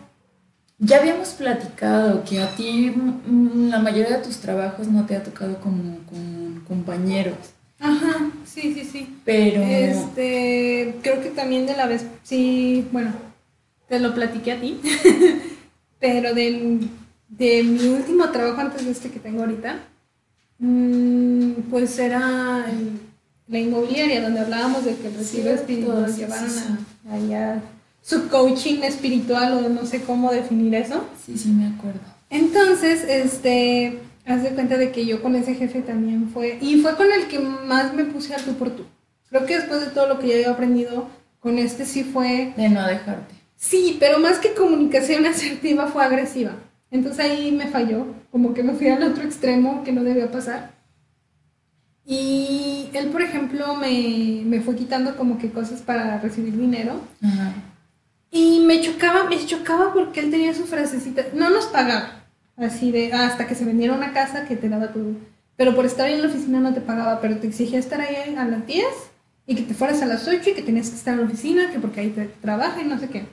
ya 0.80 1.00
habíamos 1.00 1.30
platicado 1.30 2.24
que 2.24 2.42
a 2.42 2.56
ti 2.56 2.92
mm, 2.92 3.70
la 3.70 3.80
mayoría 3.80 4.18
de 4.18 4.24
tus 4.24 4.38
trabajos 4.38 4.88
no 4.88 5.06
te 5.06 5.16
ha 5.16 5.24
tocado 5.24 5.60
como 5.60 6.00
con 6.06 6.64
compañeros. 6.68 7.38
Ajá, 7.80 8.32
sí, 8.46 8.74
sí, 8.74 8.84
sí. 8.86 9.18
Pero... 9.26 9.62
Este, 9.62 10.96
creo 11.02 11.22
que 11.22 11.30
también 11.30 11.66
de 11.66 11.76
la 11.76 11.88
vez, 11.88 12.06
sí, 12.24 12.88
bueno, 12.92 13.12
te 13.88 14.00
lo 14.00 14.14
platiqué 14.14 14.54
a 14.54 14.62
ti, 14.62 14.80
pero 16.00 16.34
del, 16.34 16.90
de 17.28 17.64
mi 17.64 17.88
último 17.88 18.30
trabajo 18.30 18.62
antes 18.62 18.86
de 18.86 18.92
este 18.92 19.10
que 19.10 19.20
tengo 19.20 19.42
ahorita, 19.42 19.80
mm, 20.60 21.52
pues 21.70 21.98
era 22.00 22.66
la 23.48 23.60
inmobiliaria, 23.60 24.22
donde 24.22 24.42
hablábamos 24.42 24.86
de 24.86 24.96
que 24.96 25.10
retiro 25.10 25.52
espiritual 25.52 26.04
nos 26.04 26.18
llevaron 26.18 26.52
a, 27.10 27.14
allá 27.14 27.62
su 28.10 28.28
coaching 28.28 28.82
espiritual 28.82 29.54
o 29.54 29.70
no 29.70 29.86
sé 29.86 30.02
cómo 30.02 30.32
definir 30.32 30.74
eso. 30.74 31.06
Sí, 31.24 31.38
sí, 31.38 31.50
me 31.50 31.68
acuerdo. 31.68 32.00
Entonces, 32.32 33.04
este, 33.08 34.00
haz 34.26 34.42
de 34.42 34.50
cuenta 34.50 34.78
de 34.78 34.92
que 34.92 35.06
yo 35.06 35.22
con 35.22 35.36
ese 35.36 35.54
jefe 35.54 35.82
también 35.82 36.32
fue, 36.34 36.58
y 36.60 36.78
fue 36.78 36.96
con 36.96 37.06
el 37.12 37.28
que 37.28 37.38
más 37.38 37.94
me 37.94 38.06
puse 38.06 38.34
al 38.34 38.44
tú 38.44 38.56
por 38.56 38.72
tú. 38.72 38.86
Creo 39.30 39.46
que 39.46 39.58
después 39.58 39.82
de 39.82 39.92
todo 39.92 40.08
lo 40.08 40.18
que 40.18 40.28
ya 40.30 40.36
había 40.36 40.50
aprendido, 40.50 41.08
con 41.40 41.60
este 41.60 41.86
sí 41.86 42.04
fue... 42.04 42.52
De 42.58 42.68
no 42.70 42.84
dejarte. 42.88 43.36
Sí, 43.56 43.98
pero 44.00 44.18
más 44.18 44.40
que 44.40 44.56
comunicación 44.56 45.26
asertiva 45.28 45.86
fue 45.86 46.04
agresiva. 46.04 46.54
Entonces 46.90 47.24
ahí 47.24 47.52
me 47.52 47.68
falló, 47.68 48.08
como 48.32 48.56
que 48.56 48.64
me 48.64 48.74
fui 48.74 48.88
al 48.88 49.04
otro 49.04 49.24
extremo 49.24 49.84
que 49.84 49.92
no 49.92 50.04
debía 50.04 50.32
pasar. 50.32 50.72
Y 52.08 52.90
él, 52.94 53.10
por 53.10 53.22
ejemplo, 53.22 53.76
me, 53.76 54.42
me 54.46 54.62
fue 54.62 54.76
quitando 54.76 55.16
como 55.16 55.38
que 55.38 55.52
cosas 55.52 55.82
para 55.82 56.20
recibir 56.20 56.58
dinero. 56.58 57.00
Ajá. 57.22 57.54
Y 58.32 58.60
me 58.60 58.82
chocaba, 58.82 59.24
me 59.24 59.44
chocaba 59.46 59.94
porque 59.94 60.20
él 60.20 60.32
tenía 60.32 60.54
su 60.54 60.66
frasecita, 60.66 61.26
no 61.34 61.50
nos 61.50 61.66
pagaba, 61.66 62.26
así 62.58 62.92
de, 62.92 63.12
hasta 63.12 63.48
que 63.48 63.56
se 63.56 63.66
vendiera 63.66 63.94
una 63.96 64.14
casa 64.14 64.46
que 64.48 64.56
te 64.56 64.70
daba 64.70 64.94
todo. 64.94 65.14
Pero 65.56 65.76
por 65.76 65.86
estar 65.86 66.06
ahí 66.06 66.14
en 66.14 66.22
la 66.22 66.28
oficina 66.28 66.60
no 66.60 66.74
te 66.74 66.82
pagaba, 66.82 67.20
pero 67.22 67.38
te 67.38 67.48
exigía 67.48 67.80
estar 67.80 68.00
ahí 68.00 68.36
a 68.38 68.46
las 68.46 68.66
10 68.66 68.86
y 69.48 69.56
que 69.56 69.64
te 69.64 69.74
fueras 69.74 70.02
a 70.02 70.06
las 70.06 70.28
8 70.28 70.52
y 70.52 70.54
que 70.54 70.62
tenías 70.62 70.90
que 70.90 70.96
estar 70.96 71.14
en 71.14 71.22
la 71.22 71.26
oficina, 71.26 71.72
que 71.72 71.80
porque 71.80 72.02
ahí 72.02 72.10
te 72.12 72.26
trabaja 72.26 72.82
y 72.82 72.86
no 72.86 73.00
sé 73.00 73.10
qué. 73.10 73.26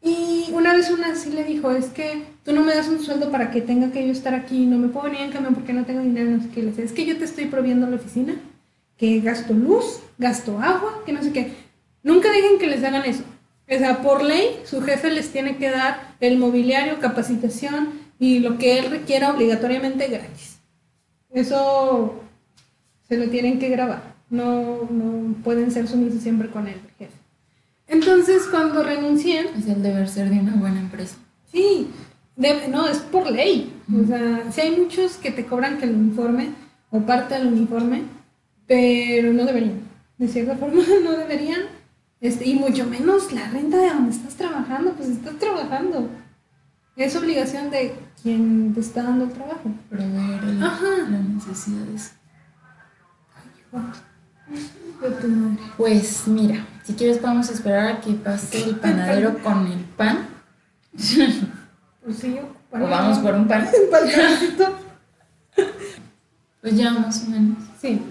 Y 0.00 0.46
una 0.52 0.72
vez 0.74 0.90
una 0.90 1.08
así 1.08 1.30
le 1.30 1.44
dijo, 1.44 1.72
es 1.72 1.86
que 1.86 2.22
tú 2.44 2.52
no 2.52 2.62
me 2.62 2.74
das 2.74 2.88
un 2.88 3.00
sueldo 3.00 3.30
para 3.30 3.50
que 3.50 3.60
tenga 3.60 3.90
que 3.90 4.06
yo 4.06 4.12
estar 4.12 4.32
aquí, 4.32 4.64
no 4.64 4.78
me 4.78 4.88
puedo 4.88 5.06
venir 5.06 5.22
en 5.22 5.32
camión 5.32 5.54
porque 5.54 5.72
no 5.72 5.84
tengo 5.84 6.00
dinero, 6.00 6.30
no 6.30 6.42
sé 6.42 6.48
qué. 6.50 6.60
Le 6.60 6.68
decía, 6.68 6.84
es 6.84 6.92
que 6.92 7.04
yo 7.04 7.18
te 7.18 7.24
estoy 7.24 7.46
proviendo 7.46 7.88
la 7.88 7.96
oficina, 7.96 8.36
que 8.96 9.20
gasto 9.20 9.54
luz, 9.54 10.00
gasto 10.18 10.60
agua, 10.60 11.02
que 11.04 11.12
no 11.12 11.22
sé 11.22 11.32
qué. 11.32 11.52
Nunca 12.02 12.30
dejen 12.30 12.58
que 12.58 12.68
les 12.68 12.84
hagan 12.84 13.04
eso. 13.04 13.24
O 13.70 13.78
sea, 13.78 14.00
por 14.02 14.22
ley, 14.24 14.60
su 14.64 14.80
jefe 14.82 15.10
les 15.10 15.30
tiene 15.30 15.56
que 15.56 15.70
dar 15.70 16.14
el 16.20 16.38
mobiliario, 16.38 17.00
capacitación 17.00 17.90
y 18.18 18.38
lo 18.38 18.56
que 18.58 18.78
él 18.78 18.90
requiera 18.90 19.30
obligatoriamente 19.32 20.08
gratis. 20.08 20.58
Eso 21.32 22.22
se 23.08 23.16
lo 23.16 23.28
tienen 23.30 23.58
que 23.58 23.68
grabar. 23.68 24.14
No, 24.30 24.88
no 24.90 25.34
pueden 25.44 25.70
ser 25.70 25.86
sumisos 25.88 26.22
siempre 26.22 26.48
con 26.50 26.66
el 26.66 26.80
jefe. 26.98 27.12
Entonces, 27.86 28.42
cuando 28.50 28.82
renuncié, 28.82 29.40
Es 29.58 29.66
el 29.66 29.82
deber 29.82 30.08
ser 30.08 30.30
de 30.30 30.38
una 30.40 30.54
buena 30.56 30.80
empresa. 30.80 31.16
sí, 31.52 31.88
debe- 32.36 32.68
no, 32.68 32.86
es 32.88 32.98
por 32.98 33.30
ley. 33.30 33.72
O 34.02 34.06
sea, 34.06 34.44
sí 34.52 34.60
hay 34.60 34.76
muchos 34.76 35.16
que 35.16 35.30
te 35.30 35.46
cobran 35.46 35.78
que 35.78 35.86
el 35.86 35.94
uniforme 35.94 36.50
o 36.90 37.00
parte 37.00 37.34
del 37.34 37.46
uniforme, 37.48 38.02
pero 38.66 39.32
no 39.32 39.44
deberían. 39.44 39.80
De 40.18 40.28
cierta 40.28 40.56
forma, 40.56 40.82
no 41.04 41.12
deberían. 41.12 41.62
Este, 42.20 42.46
y 42.48 42.54
mucho 42.56 42.84
menos 42.86 43.32
la 43.32 43.48
renta 43.48 43.76
de 43.78 43.90
donde 43.90 44.10
estás 44.10 44.34
trabajando, 44.34 44.92
pues 44.94 45.08
estás 45.08 45.36
trabajando. 45.38 46.08
Es 46.96 47.14
obligación 47.14 47.70
de 47.70 47.94
quien 48.22 48.74
te 48.74 48.80
está 48.80 49.04
dando 49.04 49.26
el 49.26 49.30
trabajo. 49.32 49.70
Proveer 49.88 50.42
el- 50.44 50.58
las 50.60 50.80
necesidades. 51.36 52.12
De 55.00 55.10
tu 55.12 55.28
madre. 55.28 55.58
Pues 55.76 56.26
mira, 56.26 56.66
si 56.82 56.94
quieres 56.94 57.18
podemos 57.18 57.48
esperar 57.50 57.86
a 57.88 58.00
que 58.00 58.14
pase 58.14 58.64
el 58.64 58.76
panadero 58.76 59.38
con 59.42 59.66
el 59.68 59.78
pan. 59.80 60.26
Pues 60.92 62.16
sí, 62.18 62.38
O 62.72 62.78
vamos 62.80 63.18
por 63.18 63.34
un 63.34 63.46
pan. 63.46 63.68
Pues 66.60 66.76
ya 66.76 66.90
más 66.90 67.24
o 67.24 67.30
menos. 67.30 67.58
Sí. 67.80 68.02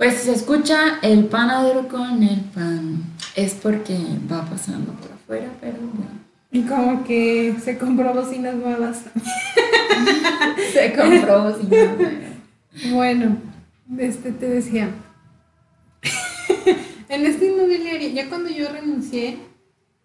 Pues 0.00 0.14
si 0.14 0.24
se 0.24 0.32
escucha 0.32 0.98
el 1.02 1.26
panadero 1.26 1.86
con 1.86 2.22
el 2.22 2.40
pan. 2.40 3.02
Es 3.36 3.52
porque 3.52 3.98
va 4.32 4.46
pasando 4.46 4.94
por 4.94 5.12
afuera, 5.12 5.50
pero 5.60 5.76
bueno. 5.76 6.10
Y 6.50 6.62
como 6.62 7.04
que 7.04 7.54
se 7.62 7.76
compró 7.76 8.14
bocinas 8.14 8.54
nuevas. 8.54 9.02
Se 10.72 10.94
compró 10.94 11.54
sin 11.54 11.68
nada. 11.68 12.12
Bueno, 12.90 13.36
este 13.98 14.32
te 14.32 14.48
decía. 14.48 14.88
en 17.10 17.26
esta 17.26 17.44
inmobiliaria, 17.44 18.08
ya 18.08 18.30
cuando 18.30 18.48
yo 18.48 18.72
renuncié, 18.72 19.36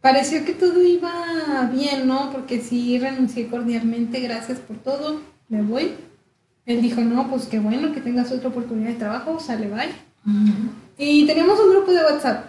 pareció 0.02 0.44
que 0.44 0.56
todo 0.56 0.84
iba 0.84 1.70
bien, 1.72 2.06
¿no? 2.06 2.34
Porque 2.34 2.60
sí 2.60 3.00
renuncié 3.00 3.48
cordialmente, 3.48 4.20
gracias 4.20 4.60
por 4.60 4.76
todo, 4.76 5.22
me 5.48 5.62
voy. 5.62 5.94
Él 6.66 6.82
dijo, 6.82 7.02
no, 7.02 7.30
pues 7.30 7.46
qué 7.46 7.60
bueno 7.60 7.94
que 7.94 8.02
tengas 8.02 8.32
otra 8.32 8.50
oportunidad 8.50 8.90
de 8.90 8.96
trabajo, 8.96 9.40
sale, 9.40 9.68
bye. 9.68 9.94
Y 10.98 11.26
teníamos 11.26 11.60
un 11.60 11.72
grupo 11.72 11.92
de 11.92 12.04
WhatsApp. 12.04 12.46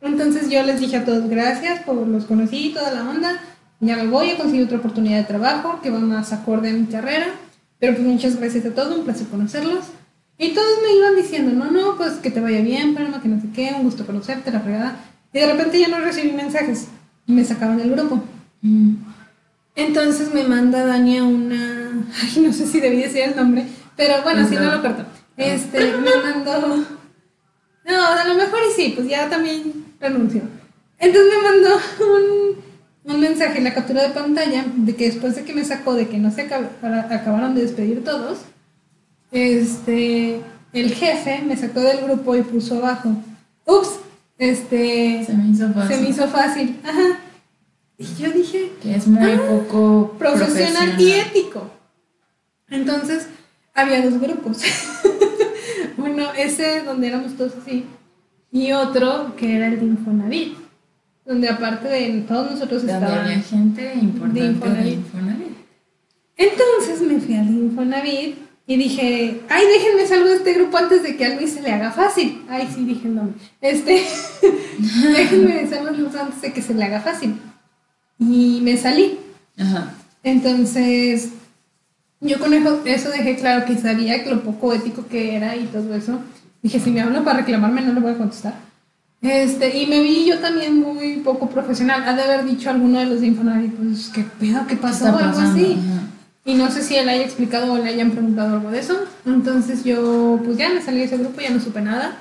Entonces 0.00 0.48
yo 0.48 0.62
les 0.62 0.80
dije 0.80 0.96
a 0.96 1.04
todos 1.04 1.28
gracias 1.28 1.82
por 1.82 2.06
los 2.06 2.24
conocí, 2.24 2.70
toda 2.72 2.92
la 2.92 3.08
onda. 3.08 3.40
Ya 3.80 3.96
me 3.96 4.06
voy 4.06 4.30
a 4.30 4.36
conseguir 4.36 4.66
otra 4.66 4.78
oportunidad 4.78 5.18
de 5.18 5.24
trabajo 5.24 5.80
que 5.82 5.90
va 5.90 5.98
más 5.98 6.32
acorde 6.32 6.70
a 6.70 6.72
mi 6.72 6.86
carrera. 6.86 7.26
Pero 7.78 7.94
pues 7.94 8.06
muchas 8.06 8.36
gracias 8.36 8.66
a 8.66 8.74
todos, 8.74 8.96
un 8.96 9.04
placer 9.04 9.26
conocerlos. 9.26 9.86
Y 10.38 10.50
todos 10.54 10.78
me 10.82 10.96
iban 10.96 11.16
diciendo, 11.16 11.52
no, 11.52 11.70
no, 11.70 11.96
pues 11.96 12.14
que 12.14 12.30
te 12.30 12.40
vaya 12.40 12.60
bien, 12.60 12.94
Palma, 12.94 13.20
que 13.20 13.28
no 13.28 13.40
sé 13.40 13.48
qué, 13.54 13.72
un 13.76 13.84
gusto 13.84 14.06
conocerte, 14.06 14.50
la 14.50 14.60
fregada. 14.60 14.96
Y 15.32 15.38
de 15.38 15.46
repente 15.46 15.78
ya 15.78 15.88
no 15.88 15.98
recibí 16.00 16.32
mensajes. 16.32 16.88
Me 17.26 17.44
sacaban 17.44 17.78
del 17.78 17.90
grupo. 17.90 18.22
Mm. 18.62 18.94
Entonces 19.76 20.32
me 20.34 20.42
manda 20.44 20.84
Dania 20.84 21.24
una. 21.24 22.04
Ay, 22.22 22.42
no 22.42 22.52
sé 22.52 22.66
si 22.66 22.80
debí 22.80 22.98
decir 23.02 23.22
el 23.22 23.36
nombre, 23.36 23.64
pero 23.96 24.22
bueno, 24.22 24.46
si 24.48 24.54
no 24.56 24.70
lo 24.70 24.82
corto. 24.82 25.04
Este, 25.36 25.78
me 25.96 26.10
mandó. 26.22 26.76
No, 27.86 28.06
a 28.06 28.24
lo 28.24 28.34
mejor 28.34 28.60
y 28.70 28.72
sí, 28.74 28.92
pues 28.94 29.08
ya 29.08 29.28
también 29.30 29.84
renunció. 30.00 30.42
Entonces 30.98 31.32
me 31.34 31.50
mandó 31.50 31.80
un, 32.14 33.14
un 33.14 33.20
mensaje 33.20 33.58
en 33.58 33.64
la 33.64 33.72
captura 33.74 34.02
de 34.02 34.10
pantalla 34.10 34.64
de 34.76 34.94
que 34.94 35.06
después 35.06 35.34
de 35.34 35.44
que 35.44 35.54
me 35.54 35.64
sacó 35.64 35.94
de 35.94 36.08
que 36.08 36.18
no 36.18 36.30
se 36.30 36.46
acab- 36.48 36.68
acabaron 37.10 37.54
de 37.54 37.62
despedir 37.62 38.04
todos, 38.04 38.40
este, 39.32 40.42
el 40.72 40.94
jefe 40.94 41.42
me 41.46 41.56
sacó 41.56 41.80
del 41.80 42.02
grupo 42.04 42.36
y 42.36 42.42
puso 42.42 42.76
abajo. 42.78 43.14
Ups, 43.66 43.90
este, 44.38 45.24
Se 45.24 45.32
me 45.34 45.48
hizo 45.48 45.72
fácil. 45.72 45.96
se 45.96 46.02
me 46.02 46.08
hizo 46.10 46.28
fácil. 46.28 46.80
Ajá. 46.84 47.18
Y 48.00 48.06
yo 48.18 48.30
dije, 48.30 48.72
Que 48.82 48.96
es 48.96 49.06
muy 49.06 49.36
poco 49.36 50.16
profesional, 50.18 50.98
y 50.98 51.12
ético. 51.12 51.70
Entonces, 52.70 53.28
había 53.74 54.00
dos 54.00 54.18
grupos. 54.18 54.62
Uno, 55.98 56.32
ese 56.32 56.80
donde 56.82 57.08
éramos 57.08 57.36
todos 57.36 57.52
así, 57.60 57.84
y 58.50 58.72
otro 58.72 59.36
que 59.36 59.54
era 59.54 59.66
el 59.66 59.80
de 59.80 59.84
Infonavit, 59.84 60.56
donde 61.26 61.50
aparte 61.50 61.88
de 61.88 62.22
todos 62.22 62.52
nosotros 62.52 62.84
estaban... 62.84 63.26
había 63.26 63.40
gente 63.40 63.92
importante 63.94 64.40
de 64.40 64.46
de 64.46 64.52
Infonavit. 64.54 64.94
Infonavit. 64.94 65.56
Entonces 66.38 67.02
me 67.02 67.20
fui 67.20 67.34
al 67.36 67.48
de 67.48 67.52
Infonavit 67.52 68.38
y 68.66 68.76
dije, 68.78 69.42
ay, 69.50 69.64
déjenme 69.66 70.06
salgo 70.06 70.28
de 70.30 70.36
este 70.36 70.54
grupo 70.54 70.78
antes 70.78 71.02
de 71.02 71.18
que 71.18 71.26
a 71.26 71.34
Luis 71.34 71.52
se 71.52 71.60
le 71.60 71.70
haga 71.70 71.90
fácil. 71.90 72.46
Ay, 72.48 72.66
sí, 72.74 72.82
dije 72.86 73.08
el 73.08 73.16
nombre. 73.16 73.34
Este, 73.60 74.02
déjenme 75.12 75.66
de 75.66 75.92
grupo 75.98 76.18
antes 76.18 76.40
de 76.40 76.52
que 76.54 76.62
se 76.62 76.72
le 76.72 76.84
haga 76.84 77.02
fácil. 77.02 77.36
Y 78.20 78.60
me 78.62 78.76
salí. 78.76 79.18
Ajá. 79.58 79.94
Entonces, 80.22 81.30
yo 82.20 82.38
con 82.38 82.54
eso, 82.54 82.82
eso 82.84 83.10
dejé 83.10 83.36
claro 83.36 83.64
que 83.64 83.76
sabía 83.76 84.22
que 84.22 84.30
lo 84.30 84.42
poco 84.42 84.72
ético 84.72 85.06
que 85.08 85.34
era 85.34 85.56
y 85.56 85.64
todo 85.64 85.94
eso. 85.94 86.20
Dije, 86.62 86.78
si 86.78 86.90
me 86.90 87.00
habla 87.00 87.24
para 87.24 87.38
reclamarme, 87.38 87.80
no 87.80 87.94
le 87.94 88.00
voy 88.00 88.12
a 88.12 88.18
contestar. 88.18 88.54
Este, 89.22 89.76
y 89.76 89.86
me 89.86 90.00
vi 90.00 90.26
yo 90.26 90.38
también 90.38 90.78
muy 90.78 91.16
poco 91.16 91.48
profesional. 91.48 92.04
Ha 92.06 92.14
de 92.14 92.22
haber 92.22 92.44
dicho 92.44 92.70
alguno 92.70 92.98
de 92.98 93.06
los 93.06 93.20
de 93.20 93.28
Infonavit, 93.28 93.74
pues, 93.74 94.10
¿qué 94.14 94.24
pedo? 94.38 94.66
¿Qué 94.66 94.76
pasó? 94.76 95.06
está 95.08 95.18
Algo 95.18 95.40
así. 95.40 95.78
Ajá. 95.78 96.00
Y 96.44 96.54
no 96.54 96.70
sé 96.70 96.82
si 96.82 96.96
él 96.96 97.08
haya 97.08 97.24
explicado 97.24 97.72
o 97.72 97.78
le 97.78 97.90
hayan 97.90 98.10
preguntado 98.10 98.56
algo 98.56 98.70
de 98.70 98.80
eso. 98.80 98.98
Entonces 99.26 99.84
yo, 99.84 100.40
pues 100.44 100.56
ya 100.56 100.70
me 100.70 100.82
salí 100.82 100.98
de 100.98 101.04
ese 101.04 101.18
grupo, 101.18 101.40
ya 101.40 101.50
no 101.50 101.60
supe 101.60 101.80
nada. 101.80 102.16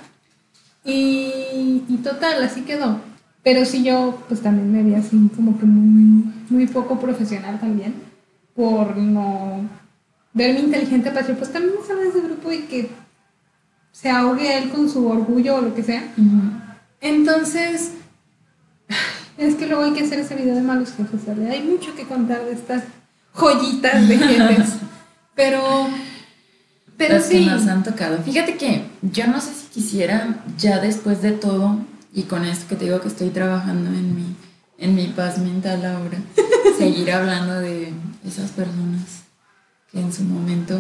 Y, 0.86 1.84
y 1.88 2.00
total, 2.04 2.44
así 2.44 2.62
quedó. 2.62 3.00
Pero 3.44 3.66
sí 3.66 3.84
yo, 3.84 4.22
pues 4.28 4.42
también 4.42 4.72
me 4.72 4.84
vi 4.84 4.96
así 4.96 5.30
como 5.36 5.58
que 5.58 5.66
muy, 5.66 6.32
muy 6.50 6.68
poco 6.68 7.00
profesional 7.00 7.60
también. 7.60 7.96
Por 8.56 8.98
no 8.98 9.62
verme 10.34 10.60
inteligente 10.60 11.10
para 11.10 11.22
decir, 11.22 11.38
pues 11.38 11.52
también 11.52 11.76
salgo 11.88 12.02
de 12.02 12.10
ese 12.10 12.22
grupo 12.22 12.52
y 12.52 12.60
que 12.64 12.90
se 13.92 14.10
ahogue 14.10 14.58
él 14.58 14.70
con 14.70 14.90
su 14.90 15.08
orgullo 15.08 15.56
o 15.56 15.62
lo 15.62 15.74
que 15.74 15.84
sea. 15.84 16.04
Entonces, 17.02 17.92
es 19.38 19.56
que 19.56 19.68
luego 19.68 19.84
hay 19.84 19.94
que 19.94 20.04
hacer 20.04 20.20
ese 20.20 20.36
video 20.36 20.56
de 20.56 20.62
malos 20.62 20.94
jefes. 20.94 21.22
Hay 21.50 21.64
mucho 21.64 21.96
que 21.96 22.04
contar 22.04 22.44
de 22.46 22.54
estas 22.54 22.84
joyitas 23.34 24.08
de 24.08 24.18
jefes. 24.18 24.74
Pero, 25.36 25.88
Pero 26.98 27.16
las 27.16 27.28
que 27.28 27.40
nos 27.40 27.66
han 27.68 27.84
tocado. 27.84 28.18
Fíjate 28.24 28.58
que 28.58 28.84
yo 29.02 29.28
no 29.28 29.40
sé 29.40 29.54
si 29.54 29.68
quisiera, 29.68 30.44
ya 30.58 30.80
después 30.80 31.22
de 31.22 31.32
todo, 31.32 31.80
y 32.14 32.24
con 32.24 32.46
esto 32.46 32.68
que 32.68 32.76
te 32.76 32.86
digo 32.86 33.02
que 33.02 33.08
estoy 33.08 33.30
trabajando 33.30 33.90
en 33.90 34.16
mi, 34.16 34.36
en 34.78 34.96
mi 34.96 35.08
paz 35.08 35.38
mental 35.38 35.86
ahora, 35.86 36.18
seguir 36.78 37.12
hablando 37.12 37.60
de 37.60 37.94
esas 38.26 38.52
personas 38.52 39.24
que 39.92 40.00
en 40.00 40.12
su 40.12 40.24
momento... 40.24 40.80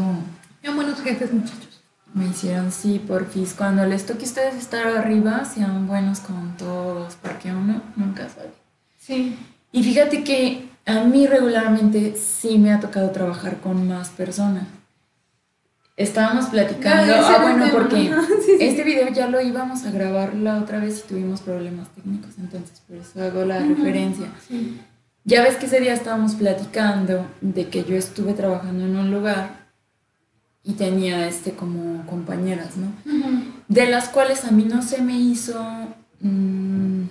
Sean 0.61 0.75
buenos 0.75 0.99
jefes, 1.01 1.31
muchachos. 1.33 1.81
Me 2.13 2.27
hicieron, 2.27 2.71
sí, 2.71 2.99
porfis. 2.99 3.53
Cuando 3.53 3.85
les 3.85 4.05
toque 4.05 4.25
a 4.25 4.27
ustedes 4.27 4.55
estar 4.55 4.87
arriba, 4.87 5.45
sean 5.45 5.87
buenos 5.87 6.19
con 6.19 6.57
todos, 6.57 7.15
porque 7.21 7.51
uno 7.51 7.81
nunca 7.95 8.27
sabe. 8.29 8.51
Sí. 8.97 9.37
Y 9.71 9.83
fíjate 9.83 10.23
que 10.23 10.67
a 10.85 11.03
mí 11.03 11.27
regularmente 11.27 12.15
sí 12.17 12.57
me 12.57 12.73
ha 12.73 12.79
tocado 12.79 13.11
trabajar 13.11 13.59
con 13.59 13.87
más 13.87 14.09
personas. 14.09 14.65
Estábamos 15.99 16.45
platicando, 16.45 17.13
ah, 17.13 17.39
bueno, 17.41 17.65
porque 17.73 18.09
este 18.61 18.85
video 18.85 19.09
ya 19.09 19.27
lo 19.27 19.41
íbamos 19.41 19.83
a 19.83 19.91
grabar 19.91 20.33
la 20.33 20.57
otra 20.57 20.79
vez 20.79 21.03
y 21.03 21.09
tuvimos 21.09 21.41
problemas 21.41 21.89
técnicos, 21.89 22.31
entonces 22.37 22.81
por 22.87 22.95
eso 22.95 23.21
hago 23.21 23.43
la 23.43 23.59
referencia. 23.59 24.27
Ya 25.25 25.43
ves 25.43 25.57
que 25.57 25.65
ese 25.65 25.81
día 25.81 25.93
estábamos 25.93 26.35
platicando 26.35 27.27
de 27.41 27.67
que 27.67 27.83
yo 27.83 27.97
estuve 27.97 28.31
trabajando 28.31 28.85
en 28.85 28.95
un 28.95 29.11
lugar 29.11 29.67
y 30.63 30.75
tenía 30.75 31.27
este 31.27 31.51
como 31.51 32.05
compañeras, 32.05 32.77
¿no? 32.77 32.93
De 33.67 33.85
las 33.87 34.07
cuales 34.07 34.45
a 34.45 34.51
mí 34.51 34.63
no 34.63 34.81
se 34.81 35.01
me 35.01 35.19
hizo... 35.19 35.61
Mm, 36.21 37.07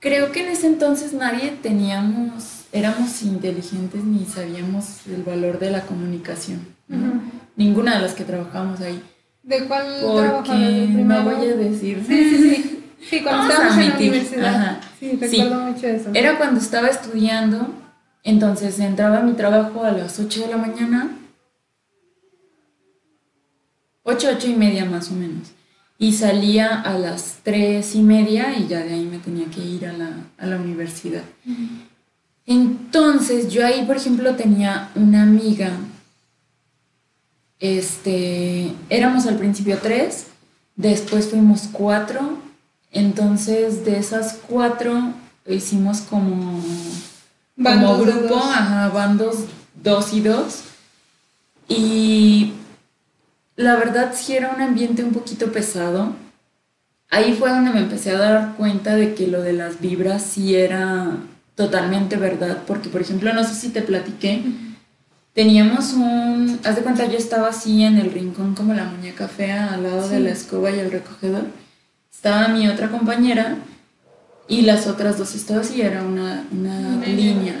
creo 0.00 0.32
que 0.32 0.42
en 0.42 0.48
ese 0.48 0.66
entonces 0.66 1.12
nadie 1.12 1.56
teníamos, 1.62 2.64
éramos 2.72 3.22
inteligentes 3.22 4.02
ni 4.02 4.24
sabíamos 4.24 5.06
el 5.06 5.22
valor 5.22 5.60
de 5.60 5.70
la 5.70 5.82
comunicación. 5.82 6.74
Ninguna 7.56 7.96
de 7.96 8.02
las 8.02 8.14
que 8.14 8.24
trabajamos 8.24 8.80
ahí. 8.80 9.02
¿De 9.42 9.64
cuál 9.64 9.86
Porque 10.02 10.88
no 10.88 11.22
voy 11.22 11.48
a 11.48 11.56
decir. 11.56 12.04
Sí, 12.06 12.30
sí, 12.30 12.38
sí. 12.38 12.82
Sí, 13.08 13.22
cuando 13.22 13.52
estábamos 13.52 13.78
en 13.78 13.88
la 13.88 13.96
universidad. 13.96 14.80
Sí, 14.98 15.18
recuerdo 15.20 15.60
mucho 15.60 15.86
eso. 15.86 16.10
Era 16.14 16.38
cuando 16.38 16.60
estaba 16.60 16.88
estudiando, 16.88 17.68
entonces 18.24 18.78
entraba 18.80 19.18
a 19.18 19.22
mi 19.22 19.34
trabajo 19.34 19.84
a 19.84 19.92
las 19.92 20.18
8 20.18 20.40
de 20.40 20.48
la 20.48 20.56
mañana. 20.56 21.10
8, 24.02 24.28
8 24.36 24.48
y 24.48 24.54
media 24.54 24.84
más 24.84 25.10
o 25.10 25.14
menos. 25.14 25.52
Y 25.98 26.12
salía 26.12 26.80
a 26.80 26.98
las 26.98 27.38
3 27.42 27.94
y 27.94 28.02
media 28.02 28.56
y 28.58 28.66
ya 28.66 28.80
de 28.80 28.94
ahí 28.94 29.04
me 29.04 29.18
tenía 29.18 29.46
que 29.46 29.60
ir 29.64 29.86
a 29.86 29.92
la, 29.92 30.10
a 30.38 30.46
la 30.46 30.56
universidad. 30.56 31.22
Entonces 32.44 33.52
yo 33.52 33.64
ahí, 33.64 33.84
por 33.86 33.96
ejemplo, 33.96 34.34
tenía 34.34 34.90
una 34.94 35.22
amiga 35.22 35.70
este, 37.60 38.72
éramos 38.88 39.26
al 39.26 39.36
principio 39.36 39.78
tres, 39.82 40.26
después 40.76 41.28
fuimos 41.28 41.68
cuatro, 41.72 42.38
entonces 42.92 43.84
de 43.84 43.98
esas 43.98 44.38
cuatro 44.46 45.12
hicimos 45.46 46.00
como, 46.00 46.62
como 47.62 47.98
grupo, 47.98 48.36
ajá, 48.36 48.88
bandos 48.88 49.36
dos 49.82 50.12
y 50.12 50.20
dos. 50.20 50.62
Y 51.68 52.52
la 53.56 53.76
verdad 53.76 54.12
sí 54.14 54.34
era 54.34 54.50
un 54.50 54.60
ambiente 54.60 55.02
un 55.02 55.12
poquito 55.12 55.52
pesado. 55.52 56.14
Ahí 57.10 57.34
fue 57.34 57.50
donde 57.50 57.70
me 57.70 57.80
empecé 57.80 58.10
a 58.10 58.18
dar 58.18 58.54
cuenta 58.56 58.96
de 58.96 59.14
que 59.14 59.28
lo 59.28 59.40
de 59.42 59.52
las 59.52 59.80
vibras 59.80 60.22
sí 60.22 60.54
era 60.54 61.16
totalmente 61.54 62.16
verdad, 62.16 62.64
porque 62.66 62.88
por 62.88 63.00
ejemplo, 63.00 63.32
no 63.32 63.44
sé 63.44 63.54
si 63.54 63.68
te 63.70 63.80
platiqué, 63.80 64.42
Teníamos 65.36 65.92
un, 65.92 66.58
haz 66.64 66.76
de 66.76 66.82
cuenta, 66.82 67.04
yo 67.04 67.18
estaba 67.18 67.48
así 67.48 67.84
en 67.84 67.98
el 67.98 68.10
rincón 68.10 68.54
como 68.54 68.72
la 68.72 68.84
muñeca 68.84 69.28
fea 69.28 69.74
al 69.74 69.82
lado 69.82 70.08
de 70.08 70.18
la 70.18 70.30
escoba 70.30 70.70
y 70.70 70.78
el 70.78 70.90
recogedor. 70.90 71.42
Estaba 72.10 72.48
mi 72.48 72.66
otra 72.68 72.88
compañera 72.88 73.58
y 74.48 74.62
las 74.62 74.86
otras 74.86 75.18
dos 75.18 75.34
estaban 75.34 75.62
así, 75.62 75.82
era 75.82 76.02
una, 76.02 76.42
línea. 77.04 77.54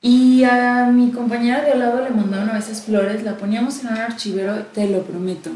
Y 0.00 0.44
a 0.44 0.86
mi 0.86 1.10
compañera 1.10 1.62
de 1.62 1.72
al 1.72 1.80
lado 1.80 2.04
le 2.04 2.10
mandaban 2.10 2.48
a 2.50 2.54
veces 2.54 2.80
flores, 2.80 3.24
la 3.24 3.36
poníamos 3.38 3.80
en 3.80 3.88
un 3.88 3.96
archivero, 3.96 4.66
te 4.66 4.88
lo 4.88 5.02
prometo. 5.02 5.50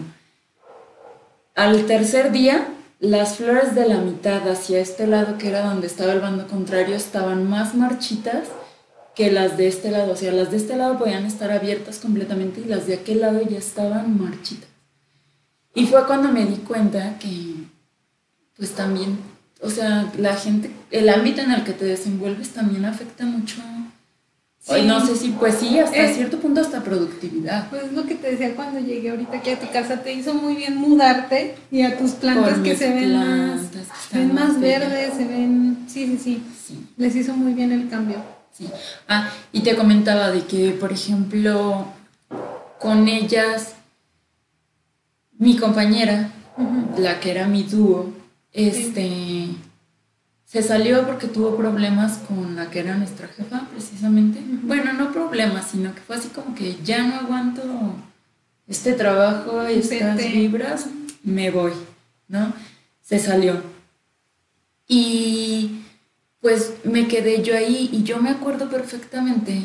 Al 1.55 1.87
tercer 1.87 2.33
día, 2.33 2.67
las 2.99 3.37
flores 3.37 3.77
de 3.77 3.87
la 3.87 3.99
mitad 3.99 4.49
hacia 4.49 4.81
este 4.81 5.07
lado, 5.07 5.39
que 5.39 5.51
era 5.51 5.62
donde 5.62 5.87
estaba 5.87 6.15
el 6.15 6.21
bando 6.21 6.49
contrario, 6.49 6.97
estaban 6.97 7.49
más 7.49 7.77
marchitas 7.77 8.49
que 9.15 9.31
las 9.31 9.57
de 9.57 9.69
este 9.69 9.91
lado. 9.91 10.12
O 10.12 10.16
sea, 10.16 10.32
las 10.32 10.51
de 10.51 10.57
este 10.57 10.77
lado 10.77 10.99
podían 10.99 11.27
estar 11.27 11.51
abiertas 11.51 11.99
completamente 11.99 12.61
y 12.61 12.65
las 12.65 12.87
de 12.87 12.95
aquel 12.95 13.20
lado 13.20 13.41
ya 13.43 13.59
estaban 13.59 14.19
marchitas. 14.20 14.69
Y 15.74 15.87
fue 15.87 16.05
cuando 16.07 16.32
me 16.32 16.45
di 16.45 16.57
cuenta 16.57 17.19
que, 17.19 17.55
pues 18.57 18.73
también, 18.73 19.19
o 19.62 19.70
sea, 19.70 20.11
la 20.19 20.35
gente, 20.35 20.70
el 20.91 21.09
ámbito 21.09 21.43
en 21.43 21.53
el 21.53 21.65
que 21.65 21.73
te 21.73 21.85
desenvuelves 21.85 22.51
también 22.51 22.85
afecta 22.85 23.24
mucho. 23.24 23.62
no 24.85 25.07
sé 25.07 25.16
si, 25.16 25.28
pues 25.31 25.55
sí, 25.55 25.78
hasta 25.78 26.12
cierto 26.12 26.39
punto 26.39 26.61
hasta 26.61 26.82
productividad. 26.82 27.70
Pues 27.70 27.85
es 27.85 27.93
lo 27.93 28.05
que 28.05 28.16
te 28.16 28.32
decía 28.32 28.57
cuando 28.57 28.81
llegué 28.81 29.11
ahorita 29.11 29.37
aquí 29.39 29.51
a 29.51 29.61
tu 29.61 29.70
casa, 29.70 30.03
te 30.03 30.12
hizo 30.12 30.35
muy 30.35 30.57
bien 30.57 30.77
mudarte 30.77 31.55
y 31.70 31.82
a 31.82 31.97
tus 31.97 32.12
plantas 32.12 32.59
que 32.59 32.77
se 32.77 32.93
ven 32.93 33.15
más, 33.15 33.61
ven 34.12 34.35
más 34.35 34.61
verdes, 34.61 35.15
se 35.15 35.24
ven, 35.24 35.85
sí, 35.87 36.07
sí, 36.07 36.19
sí, 36.19 36.43
sí, 36.66 36.87
les 36.97 37.15
hizo 37.15 37.35
muy 37.35 37.55
bien 37.55 37.70
el 37.70 37.89
cambio. 37.89 38.40
Ah, 39.09 39.31
y 39.53 39.61
te 39.61 39.77
comentaba 39.77 40.31
de 40.31 40.45
que, 40.47 40.73
por 40.73 40.93
ejemplo, 40.93 41.87
con 42.79 43.09
ellas, 43.09 43.75
mi 45.39 45.57
compañera, 45.57 46.31
la 46.99 47.21
que 47.21 47.31
era 47.31 47.47
mi 47.47 47.63
dúo, 47.63 48.13
este, 48.53 49.49
se 50.45 50.63
salió 50.63 51.07
porque 51.07 51.29
tuvo 51.29 51.57
problemas 51.57 52.19
con 52.27 52.57
la 52.57 52.71
que 52.71 52.81
era 52.81 52.97
nuestra 52.97 53.29
jefa, 53.29 53.69
precisamente. 53.71 54.41
Bueno, 54.63 54.93
no 54.93 55.13
problemas, 55.13 55.69
sino 55.71 55.95
que 55.95 56.01
fue 56.01 56.17
así 56.17 56.29
como 56.29 56.55
que 56.55 56.77
ya 56.83 57.03
no 57.03 57.17
aguanto 57.17 57.63
este 58.67 58.93
trabajo 58.93 59.69
y 59.69 59.79
estas 59.79 60.17
vibras, 60.17 60.87
me 61.23 61.51
voy, 61.51 61.73
¿no? 62.29 62.53
Se 63.03 63.19
salió. 63.19 63.63
Y 64.87 65.80
pues 66.41 66.75
me 66.85 67.07
quedé 67.07 67.43
yo 67.43 67.57
ahí 67.57 67.91
y 67.93 68.03
yo 68.03 68.19
me 68.19 68.31
acuerdo 68.31 68.69
perfectamente 68.69 69.62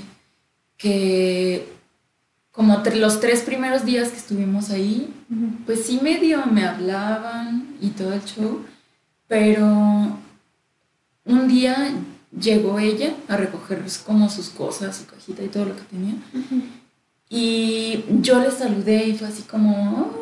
que 0.77 1.67
como 2.51 2.81
los 2.95 3.19
tres 3.19 3.41
primeros 3.41 3.85
días 3.85 4.09
que 4.09 4.17
estuvimos 4.17 4.69
ahí, 4.69 5.13
pues 5.65 5.85
sí 5.85 5.99
medio 6.01 6.45
me 6.45 6.65
hablaban 6.65 7.75
y 7.81 7.89
todo 7.89 8.13
el 8.13 8.23
show, 8.23 8.61
pero 9.27 10.17
un 11.25 11.47
día 11.49 11.91
llegó 12.39 12.79
ella 12.79 13.13
a 13.27 13.35
recoger 13.35 13.83
como 14.05 14.29
sus 14.29 14.49
cosas, 14.49 14.95
su 14.95 15.05
cajita 15.05 15.43
y 15.43 15.49
todo 15.49 15.65
lo 15.65 15.75
que 15.75 15.81
tenía, 15.83 16.15
y 17.29 18.05
yo 18.21 18.39
le 18.39 18.51
saludé 18.51 19.07
y 19.07 19.17
fue 19.17 19.27
así 19.27 19.43
como, 19.43 20.13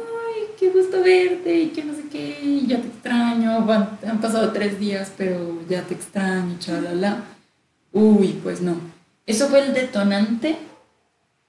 qué 0.63 0.69
gusto 0.69 1.03
verte 1.03 1.59
y 1.59 1.67
que 1.69 1.83
no 1.83 1.93
sé 1.93 2.03
qué, 2.09 2.63
ya 2.65 2.79
te 2.79 2.87
extraño, 2.87 3.69
han 4.07 4.21
pasado 4.21 4.51
tres 4.53 4.79
días, 4.79 5.11
pero 5.17 5.61
ya 5.67 5.81
te 5.81 5.93
extraño, 5.93 6.55
chalala. 6.59 7.23
Uy, 7.91 8.39
pues 8.41 8.61
no. 8.61 8.77
Eso 9.25 9.49
fue 9.49 9.65
el 9.65 9.73
detonante 9.73 10.57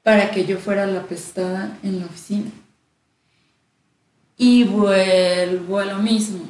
para 0.03 0.33
que 0.33 0.45
yo 0.47 0.59
fuera 0.59 0.87
la 0.87 1.05
pestada 1.05 1.79
en 1.85 2.01
la 2.01 2.07
oficina. 2.07 2.51
Y 4.37 4.65
vuelvo 4.65 5.79
a 5.79 5.85
lo 5.85 5.99
mismo. 5.99 6.41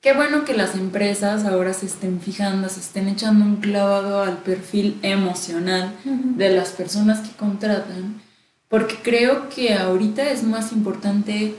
Qué 0.00 0.12
bueno 0.12 0.44
que 0.44 0.54
las 0.54 0.74
empresas 0.74 1.44
ahora 1.44 1.74
se 1.74 1.86
estén 1.86 2.20
fijando, 2.20 2.68
se 2.68 2.80
estén 2.80 3.06
echando 3.06 3.44
un 3.44 3.56
clavado 3.56 4.22
al 4.22 4.38
perfil 4.38 4.98
emocional 5.02 5.94
de 6.04 6.50
las 6.50 6.70
personas 6.70 7.20
que 7.20 7.36
contratan, 7.36 8.20
porque 8.68 8.96
creo 8.96 9.48
que 9.48 9.74
ahorita 9.74 10.30
es 10.30 10.42
más 10.42 10.72
importante 10.72 11.54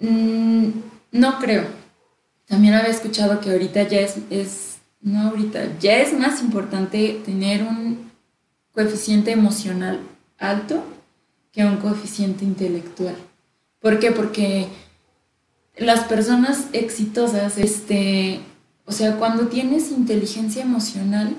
Mm, 0.00 0.68
no 1.12 1.38
creo. 1.38 1.64
También 2.46 2.74
había 2.74 2.90
escuchado 2.90 3.40
que 3.40 3.50
ahorita 3.50 3.84
ya 3.84 4.00
es, 4.00 4.16
es, 4.30 4.78
no 5.00 5.28
ahorita, 5.28 5.78
ya 5.78 5.98
es 5.98 6.12
más 6.12 6.42
importante 6.42 7.20
tener 7.24 7.62
un 7.62 8.10
coeficiente 8.72 9.30
emocional 9.30 10.00
alto 10.38 10.82
que 11.52 11.64
un 11.64 11.76
coeficiente 11.76 12.44
intelectual. 12.44 13.16
¿Por 13.80 13.98
qué? 13.98 14.10
Porque 14.12 14.68
las 15.76 16.00
personas 16.04 16.66
exitosas, 16.72 17.58
este, 17.58 18.40
o 18.84 18.92
sea, 18.92 19.16
cuando 19.16 19.48
tienes 19.48 19.90
inteligencia 19.90 20.62
emocional, 20.62 21.34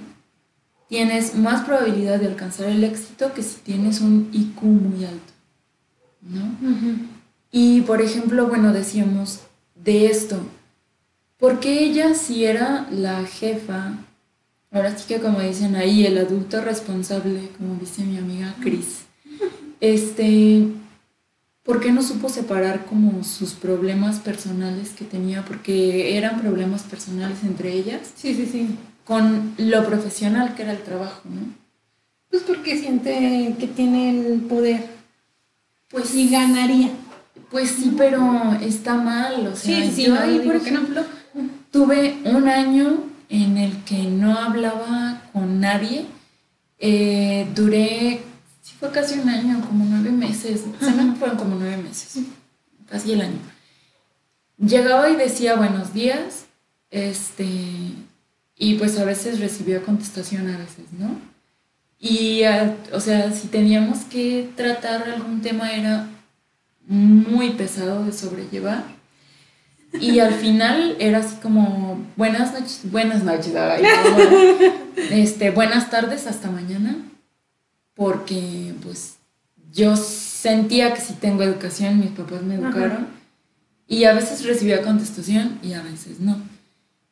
tienes 0.88 1.36
más 1.36 1.66
probabilidad 1.66 2.20
de 2.20 2.28
alcanzar 2.28 2.68
el 2.68 2.84
éxito 2.84 3.34
que 3.34 3.44
si 3.44 3.60
tienes 3.62 4.02
un 4.02 4.30
IQ 4.34 4.62
muy 4.64 5.06
alto, 5.06 5.34
¿no? 6.22 7.21
Y 7.52 7.82
por 7.82 8.02
ejemplo, 8.02 8.48
bueno, 8.48 8.72
decíamos 8.72 9.42
de 9.76 10.06
esto, 10.06 10.40
porque 11.38 11.84
ella 11.84 12.14
si 12.16 12.46
era 12.46 12.88
la 12.92 13.26
jefa, 13.26 13.94
ahora 14.72 14.98
sí 14.98 15.06
que 15.08 15.20
como 15.20 15.42
dicen 15.42 15.76
ahí, 15.76 16.06
el 16.06 16.18
adulto 16.18 16.62
responsable, 16.62 17.50
como 17.58 17.76
dice 17.76 18.04
mi 18.04 18.18
amiga 18.18 18.56
Cris, 18.62 19.02
este, 19.82 20.68
¿por 21.64 21.82
qué 21.82 21.92
no 21.92 22.04
supo 22.04 22.30
separar 22.30 22.86
como 22.86 23.24
sus 23.24 23.54
problemas 23.54 24.20
personales 24.20 24.92
que 24.92 25.04
tenía? 25.04 25.44
Porque 25.44 26.16
eran 26.16 26.40
problemas 26.40 26.84
personales 26.84 27.40
entre 27.44 27.74
ellas. 27.74 28.14
Sí, 28.16 28.34
sí, 28.34 28.46
sí. 28.46 28.78
Con 29.04 29.56
lo 29.58 29.86
profesional 29.86 30.56
que 30.56 30.62
era 30.62 30.72
el 30.72 30.84
trabajo, 30.84 31.22
¿no? 31.26 31.42
Pues 32.30 32.44
porque 32.44 32.78
siente 32.78 33.56
que 33.60 33.68
tiene 33.68 34.12
el 34.12 34.42
poder. 34.42 34.86
Pues 35.90 36.16
y 36.16 36.30
ganaría. 36.30 36.92
Pues 37.52 37.70
sí, 37.72 37.94
pero 37.98 38.58
está 38.62 38.96
mal. 38.96 39.46
O 39.48 39.56
sea, 39.56 39.84
sí, 39.84 39.92
sí, 39.94 40.04
yo 40.06 40.18
ahí, 40.18 40.40
por 40.40 40.56
ejemplo, 40.56 41.04
tuve 41.72 42.18
un 42.24 42.48
año 42.48 43.04
en 43.30 43.58
el 43.58 43.84
que 43.84 44.04
no 44.04 44.38
hablaba 44.38 45.22
con 45.34 45.60
nadie. 45.60 46.06
Eh, 46.80 47.48
duré, 47.54 48.22
sí 48.62 48.74
fue 48.80 48.92
casi 48.92 49.20
un 49.20 49.30
año, 49.30 49.62
como 49.68 49.86
nueve 49.86 50.12
meses. 50.12 50.64
Se 50.80 50.92
me 50.92 51.16
fueron 51.16 51.38
como 51.38 51.56
nueve 51.56 51.78
meses, 51.78 52.24
casi 52.90 53.14
el 53.14 53.22
año. 53.22 53.40
Llegaba 54.58 55.10
y 55.10 55.16
decía 55.16 55.56
buenos 55.56 55.94
días, 55.94 56.46
este, 56.90 57.46
y 58.56 58.76
pues 58.76 58.98
a 58.98 59.06
veces 59.06 59.40
recibía 59.40 59.82
contestación, 59.82 60.48
a 60.50 60.58
veces, 60.58 60.86
¿no? 60.98 61.20
Y, 62.00 62.42
o 62.94 63.00
sea, 63.00 63.32
si 63.32 63.48
teníamos 63.48 64.00
que 64.00 64.50
tratar 64.56 65.10
algún 65.10 65.42
tema 65.42 65.72
era 65.72 66.08
muy 66.92 67.52
pesado 67.52 68.04
de 68.04 68.12
sobrellevar. 68.12 68.84
Y 69.94 70.20
al 70.20 70.34
final 70.34 70.98
era 71.00 71.20
así 71.20 71.38
como, 71.42 72.06
buenas 72.18 72.54
noches, 72.54 72.82
buenas 72.84 73.24
noches, 73.24 73.54
este, 75.10 75.52
buenas 75.52 75.90
tardes, 75.90 76.28
hasta 76.28 76.52
mañana, 76.52 76.98
porque 77.94 78.74
pues 78.84 79.16
yo 79.74 79.96
sentía 79.96 80.94
que 80.94 81.02
si 81.02 81.14
tengo 81.14 81.44
educación, 81.44 82.00
mis 82.00 82.12
papás 82.12 82.42
me 82.44 82.56
educaron, 82.56 83.08
y 83.88 84.04
a 84.04 84.14
veces 84.14 84.46
recibía 84.46 84.82
contestación 84.82 85.60
y 85.62 85.74
a 85.74 85.82
veces 85.82 86.20
no. 86.20 86.38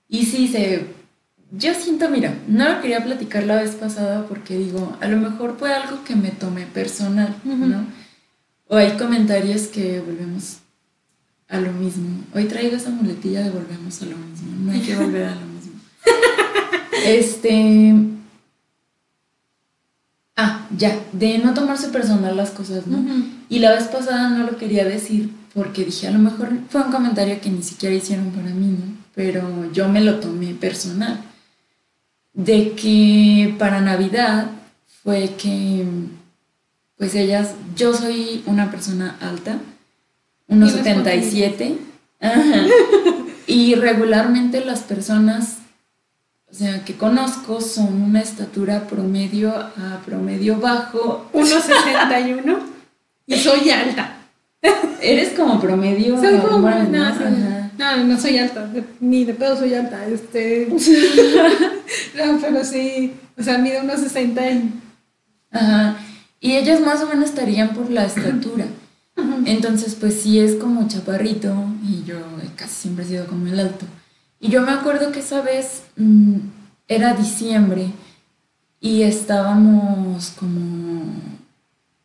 Y 0.10 0.26
sí, 0.26 0.48
se, 0.50 0.88
yo 1.52 1.74
siento, 1.74 2.10
mira, 2.10 2.34
no 2.48 2.68
lo 2.68 2.82
quería 2.82 3.04
platicar 3.04 3.44
la 3.44 3.62
vez 3.62 3.76
pasada 3.76 4.26
porque 4.28 4.58
digo, 4.58 4.98
a 5.00 5.08
lo 5.08 5.18
mejor 5.18 5.58
fue 5.58 5.74
algo 5.74 6.04
que 6.04 6.16
me 6.16 6.32
tomé 6.32 6.66
personal, 6.66 7.36
¿no? 7.44 7.99
O 8.72 8.78
hay 8.78 8.92
comentarios 8.98 9.64
que 9.64 10.00
volvemos 10.00 10.60
a 11.48 11.60
lo 11.60 11.74
mismo. 11.74 12.24
Hoy 12.36 12.46
traigo 12.46 12.78
esa 12.78 12.92
muletilla 12.92 13.42
de 13.42 13.50
volvemos 13.50 14.00
a 14.04 14.06
lo 14.06 14.16
mismo. 14.16 14.52
No 14.60 14.72
hay 14.72 14.82
que 14.82 14.96
volver 14.96 15.24
a 15.24 15.34
lo 15.34 15.42
mismo. 15.42 15.74
este. 17.06 17.96
Ah, 20.36 20.68
ya, 20.78 21.00
de 21.14 21.40
no 21.40 21.56
tomarse 21.56 21.90
personal 21.90 22.38
las 22.38 22.52
cosas, 22.52 22.86
¿no? 22.86 23.04
Y 23.50 23.58
la 23.58 23.72
vez 23.72 23.86
pasada 23.86 24.30
no 24.30 24.46
lo 24.46 24.58
quería 24.58 24.86
decir 24.86 25.32
porque 25.56 25.84
dije, 25.84 26.08
a 26.08 26.12
lo 26.12 26.20
mejor 26.20 26.52
fue 26.70 26.84
un 26.84 26.92
comentario 26.92 27.42
que 27.42 27.50
ni 27.50 27.64
siquiera 27.64 27.96
hicieron 27.96 28.30
para 28.30 28.52
mí, 28.52 28.68
¿no? 28.68 28.96
Pero 29.16 29.72
yo 29.74 29.90
me 29.90 30.02
lo 30.02 30.20
tomé 30.20 30.54
personal. 30.54 31.24
De 32.34 32.74
que 32.74 33.56
para 33.58 33.82
Navidad 33.82 34.52
fue 35.04 35.34
que, 35.38 35.86
pues 37.00 37.16
ellas, 37.16 37.52
yo 37.78 37.94
soy 37.94 38.44
una 38.46 38.70
persona 38.70 39.16
alta, 39.22 39.58
unos 40.50 40.74
77. 40.74 41.78
Y 43.48 43.74
regularmente 43.76 44.64
las 44.66 44.82
personas, 44.82 45.60
o 46.52 46.54
sea, 46.54 46.84
que 46.84 46.98
conozco 46.98 47.62
son 47.62 48.02
una 48.02 48.20
estatura 48.20 48.86
promedio 48.86 49.56
a 49.56 50.02
promedio 50.06 50.60
bajo. 50.60 51.30
1,61 51.32 52.60
y 53.28 53.38
soy 53.38 53.70
alta. 53.70 54.18
Eres 55.02 55.30
como 55.30 55.58
promedio. 55.62 56.20
Soy 56.20 56.38
como, 56.40 56.70
no, 56.70 58.04
no, 58.04 58.20
soy 58.20 58.40
alta, 58.40 58.70
ni 59.00 59.24
de 59.24 59.36
pedo 59.36 59.58
soy 59.58 59.74
alta. 59.74 60.06
Este. 60.06 60.68
no, 62.18 62.40
pero 62.42 62.66
sí, 62.66 63.14
o 63.38 63.42
sea, 63.42 63.58
mido 63.58 63.82
unos 63.82 64.02
60 64.02 64.52
y... 64.52 64.74
Ajá. 65.52 65.96
Y 66.40 66.56
ellas 66.56 66.82
más 66.82 67.02
o 67.02 67.08
menos 67.08 67.30
estarían 67.30 67.74
por 67.74 67.90
la 67.92 68.06
estatura. 68.06 68.66
Entonces, 69.46 69.96
pues 69.96 70.22
sí 70.22 70.40
es 70.40 70.56
como 70.56 70.88
chaparrito 70.88 71.54
y 71.84 72.04
yo 72.06 72.18
casi 72.56 72.74
siempre 72.74 73.04
he 73.04 73.08
sido 73.08 73.28
como 73.28 73.48
el 73.48 73.60
alto. 73.60 73.86
Y 74.40 74.50
yo 74.50 74.62
me 74.62 74.72
acuerdo 74.72 75.12
que 75.12 75.20
esa 75.20 75.42
vez 75.42 75.84
mm, 75.98 76.38
era 76.88 77.14
diciembre 77.14 77.92
y 78.80 79.02
estábamos 79.04 80.30
como... 80.40 81.04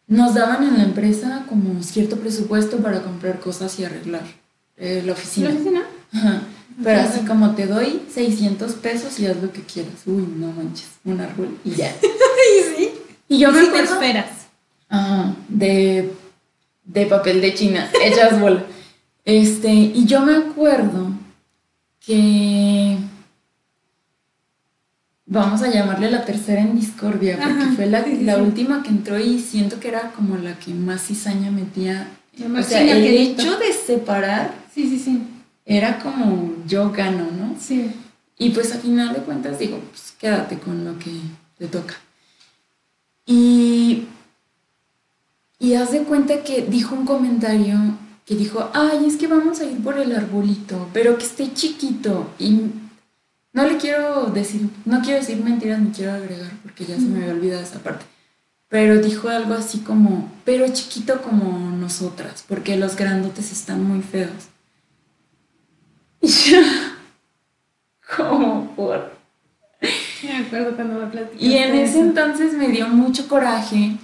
Nos 0.07 0.35
daban 0.35 0.65
en 0.65 0.79
la 0.79 0.85
empresa 0.85 1.47
como 1.49 1.83
cierto 1.83 2.17
presupuesto 2.17 2.79
para 2.79 3.03
comprar 3.03 3.41
cosas 3.41 3.79
y 3.79 3.85
arreglar 3.85 4.25
eh, 4.77 5.03
la 5.07 5.13
oficina. 5.13 5.49
¿La 5.49 5.55
oficina? 5.55 5.83
Ajá. 6.13 6.43
Pero 6.83 7.01
así 7.01 7.21
como 7.25 7.55
te 7.55 7.67
doy 7.67 8.03
600 8.13 8.73
pesos 8.75 9.19
y 9.21 9.27
haz 9.27 9.41
lo 9.41 9.53
que 9.53 9.63
quieras. 9.63 9.95
Uy, 10.07 10.27
no 10.37 10.51
manches, 10.53 10.89
un 11.05 11.21
árbol 11.21 11.57
y 11.65 11.71
ya. 11.71 11.95
¿Y 12.03 12.77
sí? 12.77 12.91
Y 13.29 13.39
yo 13.39 13.53
me 13.53 13.61
acuerdo... 13.61 13.95
esperas? 13.95 14.49
Ajá, 14.89 15.35
de 15.49 16.13
de 16.85 17.07
papel 17.07 17.41
de 17.41 17.55
China, 17.55 17.91
hechas 18.05 18.41
bola. 18.41 18.65
Este, 19.25 19.73
y 19.73 20.05
yo 20.05 20.21
me 20.21 20.37
acuerdo 20.37 21.13
que 22.05 22.99
vamos 25.27 25.63
a 25.63 25.71
llamarle 25.71 26.11
la 26.11 26.25
tercera 26.25 26.61
en 26.61 26.79
discordia, 26.79 27.39
porque 27.43 27.75
fue 27.75 27.87
la, 27.87 28.05
la 28.21 28.37
última 28.37 28.83
que 28.83 28.91
entró 28.91 29.19
y 29.19 29.41
siento 29.41 29.81
que 29.81 29.89
era 29.89 30.13
como 30.13 30.37
la 30.37 30.59
que 30.59 30.75
más 30.75 31.07
cizaña 31.07 31.51
metía. 31.51 32.09
O 32.39 32.63
sea, 32.63 32.83
el 32.83 33.05
hecho 33.05 33.57
de 33.59 33.73
separar 33.73 34.53
sí, 34.75 34.89
sí, 34.89 34.99
sí. 34.99 35.23
era 35.65 36.01
como 36.01 36.53
yo 36.67 36.91
gano, 36.91 37.29
¿no? 37.31 37.57
Sí. 37.59 37.91
Y 38.37 38.51
pues 38.51 38.75
a 38.75 38.79
final 38.79 39.15
de 39.15 39.21
cuentas 39.21 39.59
digo, 39.59 39.79
pues 39.91 40.13
quédate 40.19 40.59
con 40.59 40.85
lo 40.85 40.99
que 40.99 41.13
te 41.57 41.67
toca. 41.69 41.95
Y 43.27 44.09
y 45.65 45.77
haz 45.77 45.93
de 45.93 46.03
cuenta 46.03 46.43
que 46.43 46.61
dijo 46.61 46.95
un 46.95 47.07
comentario 47.07 47.79
que 48.27 48.35
dijo, 48.35 48.71
ay, 48.75 49.07
es 49.07 49.17
que 49.17 49.27
vamos 49.27 49.61
a 49.61 49.65
ir 49.65 49.83
por 49.83 49.99
el 49.99 50.15
arbolito, 50.15 50.91
pero 50.93 51.17
que 51.17 51.25
esté 51.25 51.55
chiquito. 51.55 52.31
Y 52.39 52.71
no 53.55 53.67
le 53.67 53.79
quiero 53.79 54.27
decir, 54.27 54.69
no 54.85 55.01
quiero 55.01 55.21
decir 55.21 55.43
mentiras 55.43 55.81
ni 55.81 55.91
quiero 55.91 56.13
agregar 56.13 56.51
porque 56.63 56.85
ya 56.85 56.97
se 56.97 57.07
me 57.07 57.21
había 57.21 57.33
olvidado 57.33 57.63
esa 57.63 57.79
parte. 57.79 58.05
Pero 58.69 58.99
dijo 58.99 59.31
algo 59.31 59.55
así 59.55 59.79
como, 59.79 60.31
pero 60.45 60.69
chiquito 60.69 61.23
como 61.23 61.71
nosotras, 61.71 62.45
porque 62.47 62.77
los 62.77 62.95
grandotes 62.95 63.51
están 63.51 63.83
muy 63.85 64.03
feos. 64.03 64.31
Y 66.21 66.29
yo, 66.29 66.59
como 68.17 68.75
por... 68.77 69.14
Y 71.39 71.55
en 71.55 71.75
ese 71.75 72.01
entonces 72.01 72.55
me 72.55 72.69
dio 72.69 72.89
mucho 72.89 73.29
coraje 73.29 73.97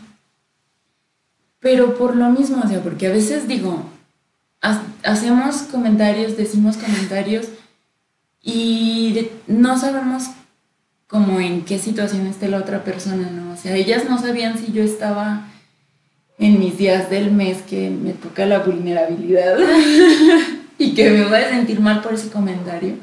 pero 1.61 1.97
por 1.97 2.17
lo 2.17 2.31
mismo, 2.31 2.63
o 2.65 2.69
sea, 2.69 2.83
porque 2.83 3.07
a 3.07 3.13
veces 3.13 3.47
digo, 3.47 3.85
hacemos 5.03 5.63
comentarios, 5.71 6.37
decimos 6.37 6.79
comentarios 6.79 7.49
y 8.43 9.29
no 9.47 9.79
sabemos 9.79 10.25
como 11.07 11.39
en 11.39 11.63
qué 11.65 11.79
situación 11.79 12.27
esté 12.27 12.49
la 12.49 12.59
otra 12.59 12.83
persona, 12.83 13.29
¿no? 13.31 13.53
O 13.53 13.57
sea, 13.57 13.77
ellas 13.77 14.09
no 14.09 14.19
sabían 14.19 14.59
si 14.59 14.73
yo 14.73 14.83
estaba 14.83 15.49
en 16.39 16.59
mis 16.59 16.79
días 16.79 17.11
del 17.11 17.31
mes 17.31 17.59
que 17.61 17.91
me 17.91 18.13
toca 18.15 18.47
la 18.47 18.61
vulnerabilidad 18.61 19.59
y 20.79 20.95
que 20.95 21.11
me 21.11 21.25
voy 21.25 21.37
a 21.37 21.51
sentir 21.51 21.81
mal 21.81 22.01
por 22.01 22.15
ese 22.15 22.31
comentario. 22.31 22.95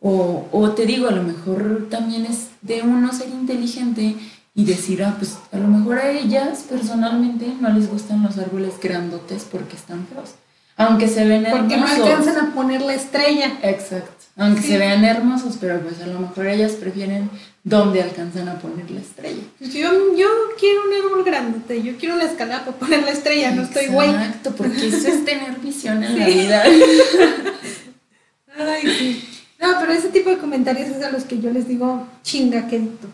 O, 0.00 0.48
o 0.50 0.70
te 0.70 0.86
digo, 0.86 1.08
a 1.08 1.12
lo 1.12 1.22
mejor 1.22 1.88
también 1.90 2.24
es 2.24 2.48
de 2.62 2.82
uno 2.82 3.12
ser 3.12 3.28
inteligente 3.28 4.16
y 4.54 4.64
decir, 4.64 5.02
ah, 5.02 5.14
pues 5.18 5.36
a 5.52 5.58
lo 5.58 5.68
mejor 5.68 5.98
a 5.98 6.10
ellas 6.10 6.64
personalmente 6.68 7.52
no 7.60 7.70
les 7.70 7.88
gustan 7.88 8.22
los 8.22 8.38
árboles 8.38 8.74
grandotes 8.82 9.46
porque 9.50 9.76
están 9.76 10.06
feos. 10.06 10.34
Aunque 10.76 11.08
se 11.08 11.26
ven 11.26 11.44
hermosos. 11.44 11.60
Porque 11.60 11.76
no 11.76 11.86
alcanzan 11.86 12.36
a 12.38 12.54
poner 12.54 12.80
la 12.80 12.94
estrella. 12.94 13.58
Exacto. 13.62 14.20
Aunque 14.36 14.62
se 14.62 14.78
vean 14.78 15.04
hermosos, 15.04 15.58
pero 15.60 15.80
pues 15.80 16.00
a 16.00 16.06
lo 16.06 16.18
mejor 16.18 16.46
ellas 16.46 16.72
prefieren 16.72 17.28
donde 17.62 18.02
alcanzan 18.02 18.48
a 18.48 18.58
poner 18.58 18.90
la 18.90 19.00
estrella. 19.00 19.42
Pues 19.58 19.74
yo, 19.74 19.90
yo 20.16 20.28
quiero 20.58 20.80
un 20.86 20.94
árbol 20.94 21.24
grandote, 21.24 21.82
yo 21.82 21.98
quiero 21.98 22.14
una 22.14 22.24
escalada 22.24 22.64
para 22.64 22.78
poner 22.78 23.02
la 23.02 23.10
estrella, 23.10 23.50
no 23.50 23.62
estoy 23.62 23.88
guay. 23.88 24.08
Exacto, 24.08 24.54
porque 24.56 24.88
eso 24.88 25.08
es 25.08 25.24
tener 25.26 25.58
visión 25.60 26.02
en 26.02 26.18
la 26.18 26.26
vida. 26.26 26.62
Ay, 28.56 28.82
sí. 28.98 29.29
No, 29.60 29.68
pero 29.78 29.92
ese 29.92 30.08
tipo 30.08 30.30
de 30.30 30.38
comentarios 30.38 30.88
es 30.88 31.04
a 31.04 31.10
los 31.10 31.24
que 31.24 31.40
yo 31.40 31.50
les 31.50 31.68
digo, 31.68 32.06
chinga, 32.22 32.66
quedito. 32.66 33.08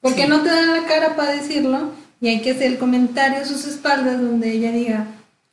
Porque 0.00 0.28
no 0.28 0.40
te 0.42 0.48
dan 0.48 0.72
la 0.72 0.86
cara 0.86 1.16
para 1.16 1.32
decirlo 1.32 1.90
y 2.20 2.28
hay 2.28 2.40
que 2.40 2.52
hacer 2.52 2.72
el 2.72 2.78
comentario 2.78 3.40
a 3.40 3.44
sus 3.44 3.66
espaldas 3.66 4.20
donde 4.20 4.52
ella 4.52 4.70
diga, 4.70 5.06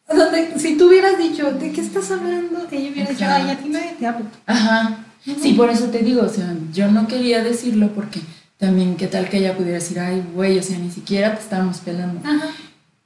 donde 0.07 0.59
si 0.59 0.77
tú 0.77 0.87
hubieras 0.87 1.17
dicho, 1.17 1.51
¿de 1.51 1.71
qué 1.71 1.81
estás 1.81 2.11
hablando? 2.11 2.67
Ella 2.71 2.91
hubiera 2.91 3.09
dicho, 3.09 3.25
ay, 3.27 3.49
a 3.49 3.57
ti 3.57 3.69
nadie 3.69 3.95
te 3.97 4.05
habla. 4.05 4.29
Ajá. 4.45 5.05
Sí, 5.41 5.53
por 5.53 5.71
eso 5.71 5.85
te 5.85 5.99
digo, 5.99 6.21
o 6.21 6.29
sea, 6.29 6.53
yo 6.71 6.91
no 6.91 7.07
quería 7.07 7.43
decirlo 7.43 7.89
porque 7.93 8.21
también 8.57 8.95
qué 8.95 9.07
tal 9.07 9.27
que 9.27 9.37
ella 9.37 9.57
pudiera 9.57 9.79
decir, 9.79 9.99
ay, 9.99 10.23
güey, 10.35 10.59
o 10.59 10.63
sea, 10.63 10.77
ni 10.77 10.91
siquiera 10.91 11.33
te 11.33 11.41
estábamos 11.41 11.79
pelando. 11.79 12.21
Ajá. 12.23 12.49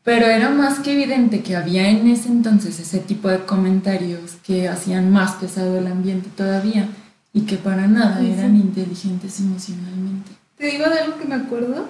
Pero 0.04 0.26
era 0.26 0.50
más 0.50 0.80
que 0.80 0.94
evidente 0.94 1.42
que 1.42 1.56
había 1.56 1.90
en 1.90 2.08
ese 2.08 2.28
entonces 2.28 2.80
ese 2.80 3.00
tipo 3.00 3.30
de 3.30 3.40
comentarios 3.40 4.38
que 4.44 4.68
hacían 4.68 5.12
más 5.12 5.34
pesado 5.36 5.78
el 5.78 5.88
ambiente 5.88 6.30
todavía 6.36 6.90
y 7.34 7.42
que 7.42 7.58
para 7.58 7.88
nada 7.88 8.22
eran 8.22 8.56
inteligentes 8.56 9.40
emocionalmente. 9.40 10.32
Te 10.58 10.68
digo 10.68 10.90
de 10.90 11.00
algo 11.00 11.18
que 11.18 11.26
me 11.26 11.36
acuerdo 11.36 11.88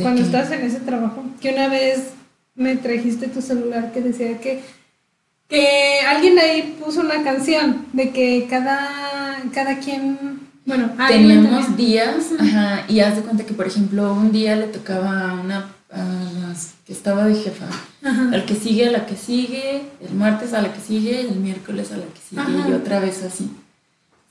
cuando 0.00 0.22
estás 0.22 0.50
en 0.52 0.62
ese 0.62 0.80
trabajo, 0.80 1.24
que 1.40 1.52
una 1.52 1.68
vez 1.68 2.12
me 2.54 2.76
trajiste 2.76 3.28
tu 3.28 3.42
celular 3.42 3.92
que 3.92 4.00
decía 4.00 4.38
que, 4.40 4.62
que 5.48 6.00
alguien 6.08 6.38
ahí 6.38 6.76
puso 6.82 7.00
una 7.00 7.22
canción 7.24 7.86
de 7.92 8.10
que 8.10 8.46
cada, 8.48 9.42
cada 9.52 9.78
quien, 9.78 10.40
bueno, 10.64 10.90
teníamos 11.08 11.76
días, 11.76 12.26
ajá, 12.38 12.84
y 12.88 13.00
haz 13.00 13.16
de 13.16 13.22
cuenta 13.22 13.44
que 13.44 13.54
por 13.54 13.66
ejemplo 13.66 14.14
un 14.14 14.30
día 14.30 14.56
le 14.56 14.66
tocaba 14.68 15.30
a 15.30 15.34
una 15.34 15.66
a 15.90 16.48
las 16.48 16.74
que 16.86 16.92
estaba 16.92 17.26
de 17.26 17.34
jefa, 17.34 17.66
al 18.02 18.44
que 18.46 18.54
sigue, 18.54 18.88
a 18.88 18.92
la 18.92 19.04
que 19.04 19.16
sigue, 19.16 19.82
el 20.00 20.14
martes 20.14 20.54
a 20.54 20.62
la 20.62 20.72
que 20.72 20.80
sigue, 20.80 21.20
el 21.20 21.36
miércoles 21.36 21.92
a 21.92 21.98
la 21.98 22.04
que 22.04 22.20
sigue 22.20 22.70
y 22.70 22.72
otra 22.72 22.98
vez 23.00 23.22
así. 23.22 23.50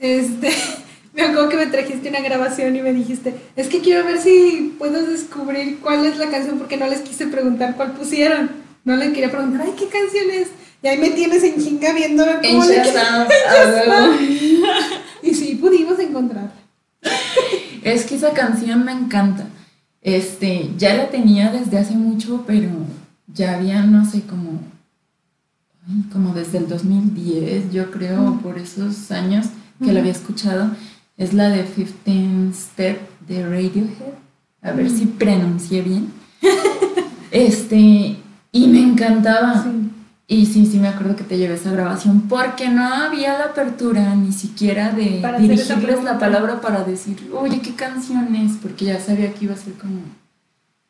Este, 0.02 0.52
me 1.14 1.22
acuerdo 1.22 1.48
que 1.48 1.58
me 1.58 1.68
trajiste 1.68 2.10
una 2.10 2.20
grabación 2.20 2.76
y 2.76 2.82
me 2.82 2.92
dijiste, 2.92 3.36
es 3.56 3.68
que 3.68 3.80
quiero 3.80 4.04
ver 4.04 4.18
si 4.18 4.76
puedo 4.78 5.06
descubrir 5.06 5.80
cuál 5.80 6.06
es 6.06 6.18
la 6.18 6.30
canción 6.30 6.58
porque 6.58 6.76
no 6.76 6.88
les 6.88 7.02
quise 7.02 7.28
preguntar 7.28 7.76
cuál 7.78 7.94
pusieron. 7.94 8.50
No 8.84 8.96
les 8.96 9.14
quería 9.14 9.30
preguntar, 9.32 9.62
ay, 9.62 9.74
¿qué 9.78 9.88
canción 9.88 10.32
es? 10.32 10.48
Y 10.82 10.88
ahí 10.88 10.98
me 10.98 11.12
tienes 11.12 11.44
en 11.44 11.62
chinga 11.62 11.94
viendo 11.94 12.26
cómo 12.26 12.66
le 12.66 12.82
Y 15.22 15.34
sí, 15.36 15.56
pudimos 15.56 16.00
encontrarla. 16.00 16.52
Es 17.84 18.06
que 18.06 18.16
esa 18.16 18.32
canción 18.32 18.86
me 18.86 18.92
encanta. 18.92 19.48
Este, 20.04 20.70
ya 20.78 20.96
la 20.96 21.10
tenía 21.10 21.52
desde 21.52 21.80
hace 21.80 21.96
mucho, 21.96 22.44
pero 22.46 22.70
ya 23.28 23.56
había, 23.56 23.82
no 23.84 24.06
sé, 24.06 24.22
como, 24.22 24.62
como 26.12 26.34
desde 26.34 26.60
el 26.60 26.68
2010, 26.68 27.72
yo 27.72 27.90
creo, 27.90 28.40
por 28.44 28.60
esos 28.60 29.12
años 29.12 29.48
que 29.84 29.92
la 29.92 30.00
había 30.00 30.12
escuchado. 30.12 30.72
Es 31.18 31.34
la 31.34 31.50
de 31.50 31.66
15 31.66 32.54
Step 32.54 33.00
de 33.28 33.44
Radiohead. 33.44 34.14
A 34.62 34.72
ver 34.72 34.90
si 34.90 35.06
pronuncié 35.06 35.82
bien. 35.82 36.12
este, 37.32 38.18
y 38.52 38.68
me 38.68 38.82
encantaba. 38.82 39.66
Y 40.28 40.46
sí, 40.46 40.66
sí 40.66 40.80
me 40.80 40.88
acuerdo 40.88 41.18
que 41.18 41.24
te 41.24 41.38
llevé 41.38 41.56
esa 41.56 41.72
grabación 41.72 42.22
porque 42.30 42.70
no 42.70 42.86
había 42.86 43.38
la 43.38 43.46
apertura 43.46 44.16
ni 44.16 44.32
siquiera 44.32 44.92
de 44.94 45.22
dirigirles 45.40 46.04
la 46.04 46.18
palabra 46.20 46.62
para 46.62 46.86
decir, 46.86 47.30
oye, 47.34 47.60
¿qué 47.60 47.76
canción 47.76 48.34
es? 48.36 48.54
Porque 48.62 48.86
ya 48.86 49.00
sabía 49.00 49.34
que 49.34 49.46
iba 49.46 49.56
a 49.56 49.58
ser 49.58 49.74
como, 49.74 50.00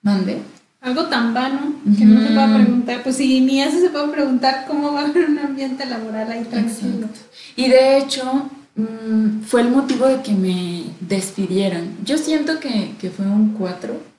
mande. 0.04 0.42
Algo 0.80 1.06
tan 1.06 1.34
vano 1.34 1.74
que 1.98 2.06
no 2.06 2.22
se 2.22 2.34
puede 2.34 2.56
preguntar. 2.56 3.04
Pues 3.04 3.18
si 3.18 3.42
ni 3.42 3.62
eso 3.62 3.80
se 3.80 3.90
puede 3.90 4.10
preguntar, 4.10 4.66
¿cómo 4.68 4.94
va 4.94 5.02
a 5.02 5.06
haber 5.06 5.30
un 5.30 5.40
ambiente 5.40 5.86
laboral 5.86 6.32
ahí 6.32 6.44
tranquilo? 6.44 7.08
Y 7.56 7.70
de 7.70 7.98
hecho, 7.98 8.50
mm, 8.76 9.42
fue 9.44 9.62
el 9.62 9.70
motivo 9.70 10.08
de 10.08 10.22
que 10.22 10.34
me 10.34 10.84
despidieran. 11.00 11.98
Yo 12.04 12.18
siento 12.18 12.60
que, 12.60 12.96
que 13.00 13.10
fue 13.10 13.26
un 13.26 13.54
4 13.54 14.12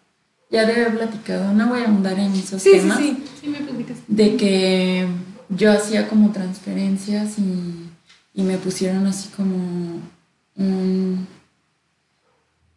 ya 0.53 0.67
te 0.67 0.73
había 0.73 0.91
platicado, 0.91 1.55
no 1.55 1.71
voy 1.71 1.81
a 1.81 1.87
ahondar 1.87 2.19
en 2.19 2.31
esos 2.35 2.63
temas. 2.63 2.99
Sí, 2.99 3.17
sí, 3.17 3.25
sí, 3.41 3.49
me 3.49 3.61
platicas. 3.61 3.97
De 4.07 4.37
que 4.37 5.09
yo 5.49 5.73
hacía 5.73 6.09
como 6.09 6.31
transferencias 6.31 7.39
y, 7.39 7.89
me 8.35 8.59
pusieron 8.59 9.07
así 9.07 9.31
como 9.31 9.57
un, 10.57 11.27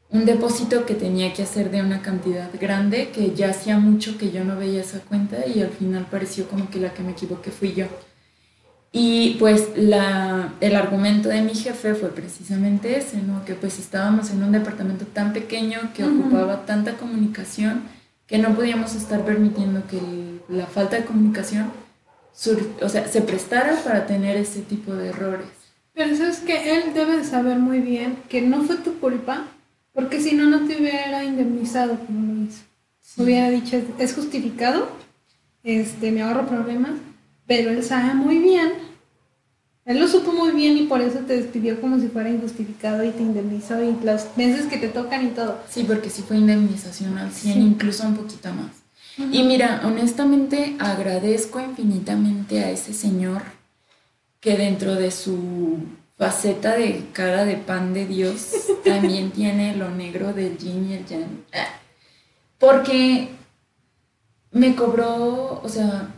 un 0.09 0.25
depósito 0.25 0.85
que 0.85 0.95
tenía 0.95 1.33
que 1.33 1.43
hacer 1.43 1.69
de 1.69 1.81
una 1.81 2.01
cantidad 2.01 2.49
grande, 2.59 3.09
que 3.09 3.33
ya 3.35 3.49
hacía 3.49 3.77
mucho 3.77 4.17
que 4.17 4.31
yo 4.31 4.45
no 4.45 4.57
veía 4.57 4.81
esa 4.81 4.99
cuenta 4.99 5.45
y 5.45 5.61
al 5.61 5.69
final 5.69 6.07
pareció 6.09 6.47
como 6.47 6.69
que 6.69 6.79
la 6.79 6.93
que 6.93 7.03
me 7.03 7.11
equivoqué 7.11 7.51
fui 7.51 7.73
yo. 7.73 7.87
Y 8.91 9.35
pues 9.39 9.69
la, 9.75 10.53
el 10.61 10.75
argumento 10.75 11.27
de 11.29 11.41
mi 11.41 11.53
jefe 11.53 11.95
fue 11.95 12.09
precisamente 12.09 12.97
ese, 12.97 13.17
¿no? 13.17 13.43
Que 13.43 13.53
pues 13.53 13.77
estábamos 13.77 14.31
en 14.31 14.41
un 14.41 14.51
departamento 14.53 15.05
tan 15.05 15.33
pequeño 15.33 15.91
que 15.93 16.05
ocupaba 16.05 16.65
tanta 16.65 16.95
comunicación 16.95 17.83
que 18.27 18.37
no 18.37 18.55
podíamos 18.55 18.95
estar 18.95 19.23
permitiendo 19.23 19.85
que 19.87 19.99
la 20.49 20.65
falta 20.65 20.95
de 20.95 21.05
comunicación 21.05 21.71
o 22.81 22.89
sea, 22.89 23.07
se 23.07 23.21
prestara 23.21 23.81
para 23.83 24.05
tener 24.07 24.35
ese 24.35 24.61
tipo 24.61 24.93
de 24.93 25.09
errores. 25.09 25.47
Pero 25.93 26.11
eso 26.11 26.25
es 26.25 26.39
que 26.39 26.75
él 26.75 26.93
debe 26.93 27.17
de 27.17 27.23
saber 27.23 27.59
muy 27.59 27.79
bien 27.79 28.17
que 28.27 28.41
no 28.41 28.63
fue 28.63 28.75
tu 28.77 28.99
culpa, 28.99 29.45
porque 29.93 30.19
si 30.19 30.35
no, 30.35 30.45
no 30.45 30.67
te 30.67 30.77
hubiera 30.77 31.23
indemnizado 31.23 31.97
como 32.05 32.33
lo 32.33 32.41
hizo. 32.43 32.63
Hubiera 33.17 33.49
dicho, 33.49 33.81
es 33.97 34.13
justificado, 34.13 34.89
este, 35.63 36.11
me 36.11 36.21
ahorro 36.21 36.47
problemas, 36.47 36.91
pero 37.47 37.71
él 37.71 37.83
sabe 37.83 38.13
muy 38.13 38.39
bien, 38.39 38.73
él 39.85 39.99
lo 39.99 40.07
supo 40.07 40.31
muy 40.31 40.51
bien 40.51 40.77
y 40.77 40.83
por 40.83 41.01
eso 41.01 41.19
te 41.19 41.39
despidió 41.39 41.79
como 41.79 41.99
si 41.99 42.07
fuera 42.07 42.29
injustificado 42.29 43.03
y 43.03 43.11
te 43.11 43.21
indemnizó 43.21 43.83
y 43.83 43.95
los 44.03 44.35
meses 44.35 44.65
que 44.65 44.77
te 44.77 44.87
tocan 44.87 45.27
y 45.27 45.29
todo. 45.29 45.59
Sí, 45.69 45.83
porque 45.83 46.09
sí 46.09 46.23
fue 46.23 46.37
indemnización 46.37 47.17
al 47.19 47.31
100, 47.31 47.61
incluso 47.61 48.07
un 48.07 48.15
poquito 48.15 48.51
más. 48.51 48.71
Y 49.31 49.43
mira, 49.43 49.81
honestamente 49.85 50.75
agradezco 50.79 51.59
infinitamente 51.59 52.63
a 52.63 52.71
ese 52.71 52.93
señor 52.93 53.43
que 54.39 54.57
dentro 54.57 54.95
de 54.95 55.11
su 55.11 55.77
faceta 56.17 56.75
de 56.75 57.05
cara 57.13 57.45
de 57.45 57.55
pan 57.55 57.93
de 57.93 58.07
Dios 58.07 58.55
también 58.83 59.31
tiene 59.31 59.75
lo 59.75 59.89
negro 59.91 60.33
del 60.33 60.57
yin 60.57 60.89
y 60.89 60.93
el 60.93 61.05
yang. 61.05 61.43
Porque 62.57 63.29
me 64.51 64.75
cobró, 64.75 65.61
o 65.61 65.69
sea, 65.69 66.14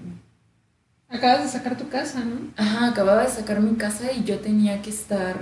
Acabas 1.10 1.44
de 1.44 1.50
sacar 1.50 1.78
tu 1.78 1.88
casa, 1.90 2.24
¿no? 2.24 2.52
Ajá, 2.58 2.88
acababa 2.88 3.24
de 3.24 3.30
sacar 3.30 3.62
mi 3.62 3.76
casa 3.78 4.12
y 4.12 4.24
yo 4.24 4.40
tenía 4.40 4.82
que 4.82 4.90
estar 4.90 5.38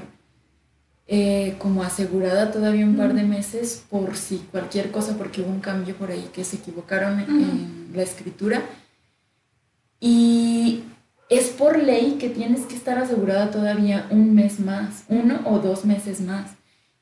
eh, 1.07 1.55
como 1.59 1.83
asegurada 1.83 2.51
todavía 2.51 2.85
un 2.85 2.97
par 2.97 3.13
de 3.13 3.23
meses 3.23 3.83
por 3.89 4.15
si 4.15 4.37
cualquier 4.51 4.91
cosa, 4.91 5.17
porque 5.17 5.41
hubo 5.41 5.49
un 5.49 5.59
cambio 5.59 5.95
por 5.95 6.11
ahí 6.11 6.29
que 6.33 6.43
se 6.43 6.57
equivocaron 6.57 7.19
en 7.19 7.91
la 7.93 8.03
escritura. 8.03 8.61
Y 9.99 10.83
es 11.29 11.49
por 11.49 11.81
ley 11.81 12.17
que 12.19 12.29
tienes 12.29 12.65
que 12.65 12.75
estar 12.75 12.97
asegurada 12.97 13.49
todavía 13.49 14.07
un 14.11 14.35
mes 14.35 14.59
más, 14.59 15.05
uno 15.07 15.39
o 15.45 15.59
dos 15.59 15.85
meses 15.85 16.21
más. 16.21 16.51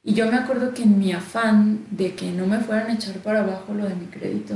Y 0.04 0.14
yo 0.14 0.30
me 0.30 0.38
acuerdo 0.38 0.74
que 0.74 0.84
en 0.84 1.00
mi 1.00 1.14
afán 1.14 1.86
de 1.92 2.14
que 2.14 2.32
no 2.32 2.46
me 2.46 2.60
fueran 2.60 2.92
a 2.92 2.94
echar 2.94 3.16
para 3.20 3.42
abajo 3.42 3.74
lo 3.74 3.88
de 3.88 3.96
mi 3.96 4.08
crédito 4.08 4.54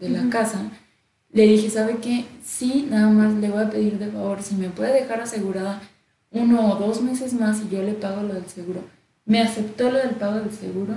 de, 0.00 0.08
la 0.08 0.30
casa, 0.30 0.70
le 1.32 1.46
dije, 1.46 1.70
¿sabe 1.70 1.98
qué? 2.02 2.24
Sí, 2.44 2.86
nada 2.90 3.08
más 3.10 3.34
le 3.34 3.50
voy 3.50 3.62
a 3.62 3.70
pedir 3.70 3.98
de 3.98 4.10
favor, 4.10 4.42
si 4.42 4.54
me 4.54 4.70
puede 4.70 4.94
dejar 4.94 5.20
asegurada 5.20 5.82
uno 6.30 6.72
o 6.72 6.76
dos 6.76 7.00
meses 7.02 7.32
más 7.32 7.60
y 7.62 7.74
yo 7.74 7.82
le 7.82 7.92
pago 7.92 8.22
lo 8.22 8.34
del 8.34 8.46
seguro. 8.46 8.82
Me 9.24 9.40
aceptó 9.40 9.90
lo 9.90 9.98
del 9.98 10.10
pago 10.10 10.40
del 10.40 10.52
seguro. 10.52 10.94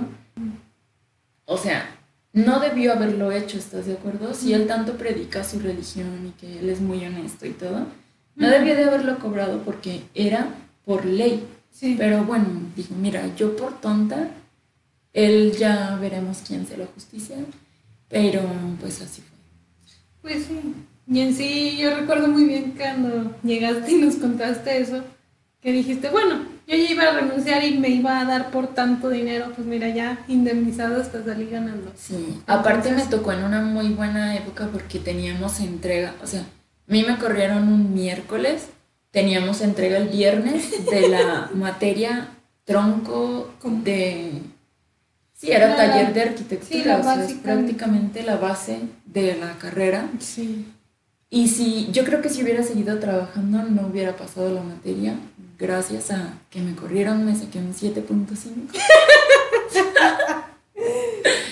O 1.44 1.56
sea, 1.56 1.84
no 2.32 2.60
debió 2.60 2.92
haberlo 2.92 3.30
hecho, 3.30 3.58
¿estás 3.58 3.86
de 3.86 3.94
acuerdo? 3.94 4.32
Si 4.32 4.54
él 4.54 4.66
tanto 4.66 4.94
predica 4.96 5.44
su 5.44 5.60
religión 5.60 6.26
y 6.26 6.40
que 6.40 6.60
él 6.60 6.70
es 6.70 6.80
muy 6.80 7.04
honesto 7.04 7.46
y 7.46 7.50
todo, 7.50 7.86
no 8.34 8.48
debió 8.48 8.74
de 8.74 8.84
haberlo 8.84 9.18
cobrado 9.18 9.62
porque 9.62 10.02
era 10.14 10.48
por 10.84 11.04
ley. 11.04 11.46
Sí. 11.70 11.94
Pero 11.98 12.24
bueno, 12.24 12.46
dijo, 12.74 12.94
mira, 12.94 13.34
yo 13.36 13.56
por 13.56 13.80
tonta, 13.80 14.30
él 15.12 15.54
ya 15.58 15.96
veremos 16.00 16.42
quién 16.46 16.66
se 16.66 16.76
lo 16.76 16.86
justicia, 16.86 17.36
pero 18.08 18.42
pues 18.80 19.02
así 19.02 19.20
fue. 19.20 19.31
Pues 20.22 20.44
sí. 20.46 20.74
Y 21.06 21.20
en 21.20 21.34
sí, 21.34 21.76
yo 21.78 21.94
recuerdo 21.94 22.28
muy 22.28 22.44
bien 22.44 22.74
cuando 22.76 23.34
llegaste 23.42 23.92
y 23.92 23.96
nos 23.96 24.14
contaste 24.14 24.78
eso, 24.78 25.02
que 25.60 25.72
dijiste, 25.72 26.08
bueno, 26.10 26.36
yo 26.66 26.76
ya 26.76 26.90
iba 26.90 27.02
a 27.02 27.20
renunciar 27.20 27.64
y 27.64 27.76
me 27.78 27.88
iba 27.88 28.20
a 28.20 28.24
dar 28.24 28.50
por 28.50 28.68
tanto 28.68 29.10
dinero, 29.10 29.52
pues 29.54 29.66
mira, 29.66 29.88
ya 29.88 30.24
indemnizado 30.28 31.00
hasta 31.00 31.24
salí 31.24 31.46
ganando. 31.46 31.92
Sí, 31.96 32.40
aparte 32.46 32.92
me 32.92 33.04
tocó 33.06 33.32
en 33.32 33.44
una 33.44 33.62
muy 33.62 33.88
buena 33.90 34.36
época 34.36 34.68
porque 34.72 34.98
teníamos 35.00 35.60
entrega, 35.60 36.14
o 36.22 36.26
sea, 36.26 36.40
a 36.40 36.92
mí 36.92 37.04
me 37.06 37.18
corrieron 37.18 37.68
un 37.68 37.92
miércoles, 37.92 38.68
teníamos 39.10 39.60
entrega 39.60 39.98
el 39.98 40.08
viernes 40.08 40.86
de 40.90 41.08
la 41.08 41.50
materia 41.54 42.28
tronco 42.64 43.50
de 43.84 44.40
Sí, 45.42 45.50
era 45.50 45.74
taller 45.74 46.14
de 46.14 46.22
arquitectura, 46.22 46.98
o 46.98 47.02
sea, 47.02 47.24
es 47.24 47.32
prácticamente 47.32 48.22
la 48.22 48.36
base 48.36 48.78
de 49.06 49.34
la 49.34 49.58
carrera. 49.58 50.08
Sí. 50.20 50.72
Y 51.30 51.48
si 51.48 51.90
yo 51.90 52.04
creo 52.04 52.22
que 52.22 52.28
si 52.28 52.44
hubiera 52.44 52.62
seguido 52.62 53.00
trabajando 53.00 53.64
no 53.64 53.88
hubiera 53.88 54.16
pasado 54.16 54.54
la 54.54 54.62
materia, 54.62 55.16
gracias 55.58 56.12
a 56.12 56.34
que 56.48 56.60
me 56.60 56.76
corrieron 56.76 57.24
me 57.26 57.34
saqué 57.34 57.58
un 57.58 57.74
7.5. 57.74 58.70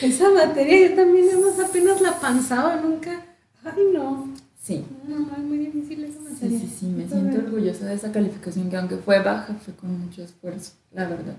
Esa 0.03 0.31
materia 0.31 0.89
yo 0.89 0.95
también 0.95 1.29
hemos 1.29 1.59
apenas 1.59 2.01
la 2.01 2.21
panzaba, 2.21 2.77
nunca. 2.77 3.27
Ay, 3.65 3.89
no. 3.93 4.33
Sí. 4.63 4.85
No, 5.09 5.33
es 5.37 5.43
muy 5.43 5.59
difícil 5.59 6.05
esa 6.05 6.21
materia. 6.21 6.61
Sí, 6.61 6.65
sí, 6.65 6.77
sí, 6.79 6.87
me 6.87 7.09
siento 7.09 7.39
orgullosa 7.39 7.87
de 7.87 7.95
esa 7.95 8.13
calificación 8.13 8.71
que 8.71 8.77
aunque 8.77 8.99
fue 8.99 9.19
baja, 9.21 9.53
fue 9.65 9.75
con 9.75 9.99
mucho 9.99 10.23
esfuerzo, 10.23 10.75
la 10.93 11.09
verdad. 11.09 11.35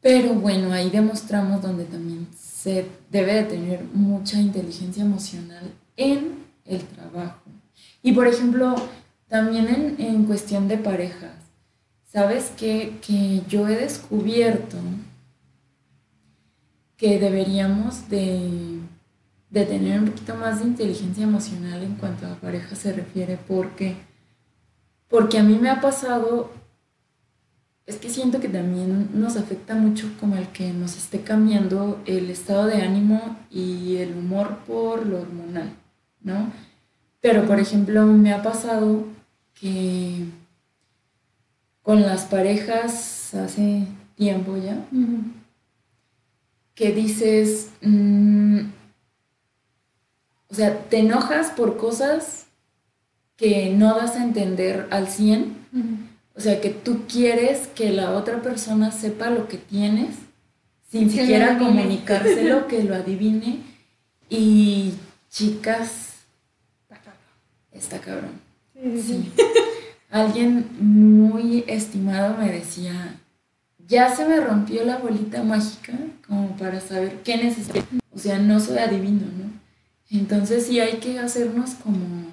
Pero 0.00 0.34
bueno, 0.34 0.72
ahí 0.72 0.90
demostramos 0.90 1.60
donde 1.60 1.84
también 1.84 2.28
se 2.36 2.86
debe 3.10 3.34
de 3.34 3.44
tener 3.44 3.84
mucha 3.92 4.38
inteligencia 4.38 5.02
emocional 5.02 5.72
en 5.96 6.44
el 6.64 6.82
trabajo. 6.84 7.42
Y 8.02 8.12
por 8.12 8.26
ejemplo, 8.26 8.76
también 9.28 9.68
en, 9.68 9.96
en 9.98 10.24
cuestión 10.24 10.68
de 10.68 10.78
parejas, 10.78 11.34
¿sabes 12.04 12.52
qué? 12.56 12.98
Que 13.00 13.42
yo 13.48 13.68
he 13.68 13.76
descubierto 13.76 14.78
que 16.98 17.18
deberíamos 17.20 18.08
de, 18.10 18.80
de, 19.50 19.64
tener 19.64 20.00
un 20.00 20.06
poquito 20.10 20.34
más 20.34 20.58
de 20.58 20.66
inteligencia 20.66 21.22
emocional 21.22 21.82
en 21.82 21.94
cuanto 21.94 22.26
a 22.26 22.34
pareja 22.34 22.74
se 22.74 22.92
refiere, 22.92 23.38
porque, 23.46 23.96
porque 25.08 25.38
a 25.38 25.44
mí 25.44 25.56
me 25.60 25.70
ha 25.70 25.80
pasado, 25.80 26.50
es 27.88 27.96
que 27.96 28.10
siento 28.10 28.38
que 28.38 28.50
también 28.50 29.08
nos 29.14 29.38
afecta 29.38 29.74
mucho 29.74 30.12
como 30.20 30.36
el 30.36 30.48
que 30.48 30.74
nos 30.74 30.94
esté 30.98 31.22
cambiando 31.22 32.02
el 32.04 32.28
estado 32.28 32.66
de 32.66 32.82
ánimo 32.82 33.38
y 33.50 33.96
el 33.96 34.12
humor 34.12 34.58
por 34.66 35.06
lo 35.06 35.22
hormonal, 35.22 35.72
¿no? 36.20 36.52
Pero, 37.22 37.46
por 37.46 37.58
ejemplo, 37.58 38.04
me 38.04 38.34
ha 38.34 38.42
pasado 38.42 39.06
que 39.58 40.26
con 41.82 42.02
las 42.02 42.26
parejas 42.26 43.34
hace 43.34 43.86
tiempo 44.16 44.58
ya, 44.58 44.84
que 46.74 46.92
dices, 46.92 47.70
mm, 47.80 48.60
o 50.50 50.54
sea, 50.54 50.78
te 50.90 50.98
enojas 50.98 51.52
por 51.52 51.78
cosas 51.78 52.48
que 53.38 53.74
no 53.74 53.96
das 53.96 54.16
a 54.16 54.24
entender 54.24 54.86
al 54.90 55.08
100, 55.08 55.56
o 56.38 56.40
sea, 56.40 56.60
que 56.60 56.70
tú 56.70 57.00
quieres 57.08 57.66
que 57.74 57.90
la 57.90 58.12
otra 58.12 58.40
persona 58.40 58.92
sepa 58.92 59.28
lo 59.28 59.48
que 59.48 59.58
tienes, 59.58 60.14
sin 60.88 61.10
siquiera 61.10 61.58
comunicárselo, 61.58 62.66
que 62.68 62.84
lo 62.84 62.94
adivine, 62.94 63.58
y 64.30 64.94
chicas, 65.28 66.12
está 67.72 67.98
cabrón. 67.98 68.40
Sí. 68.74 69.32
Alguien 70.10 70.64
muy 70.78 71.64
estimado 71.66 72.36
me 72.38 72.52
decía, 72.52 73.16
ya 73.88 74.14
se 74.14 74.24
me 74.24 74.38
rompió 74.38 74.84
la 74.84 74.98
bolita 74.98 75.42
mágica 75.42 75.94
como 76.24 76.56
para 76.56 76.80
saber 76.80 77.20
qué 77.24 77.36
necesito. 77.36 77.82
O 78.14 78.18
sea, 78.18 78.38
no 78.38 78.60
soy 78.60 78.78
adivino, 78.78 79.26
¿no? 79.26 79.50
Entonces 80.08 80.66
sí 80.66 80.78
hay 80.78 80.98
que 80.98 81.18
hacernos 81.18 81.70
como... 81.74 82.28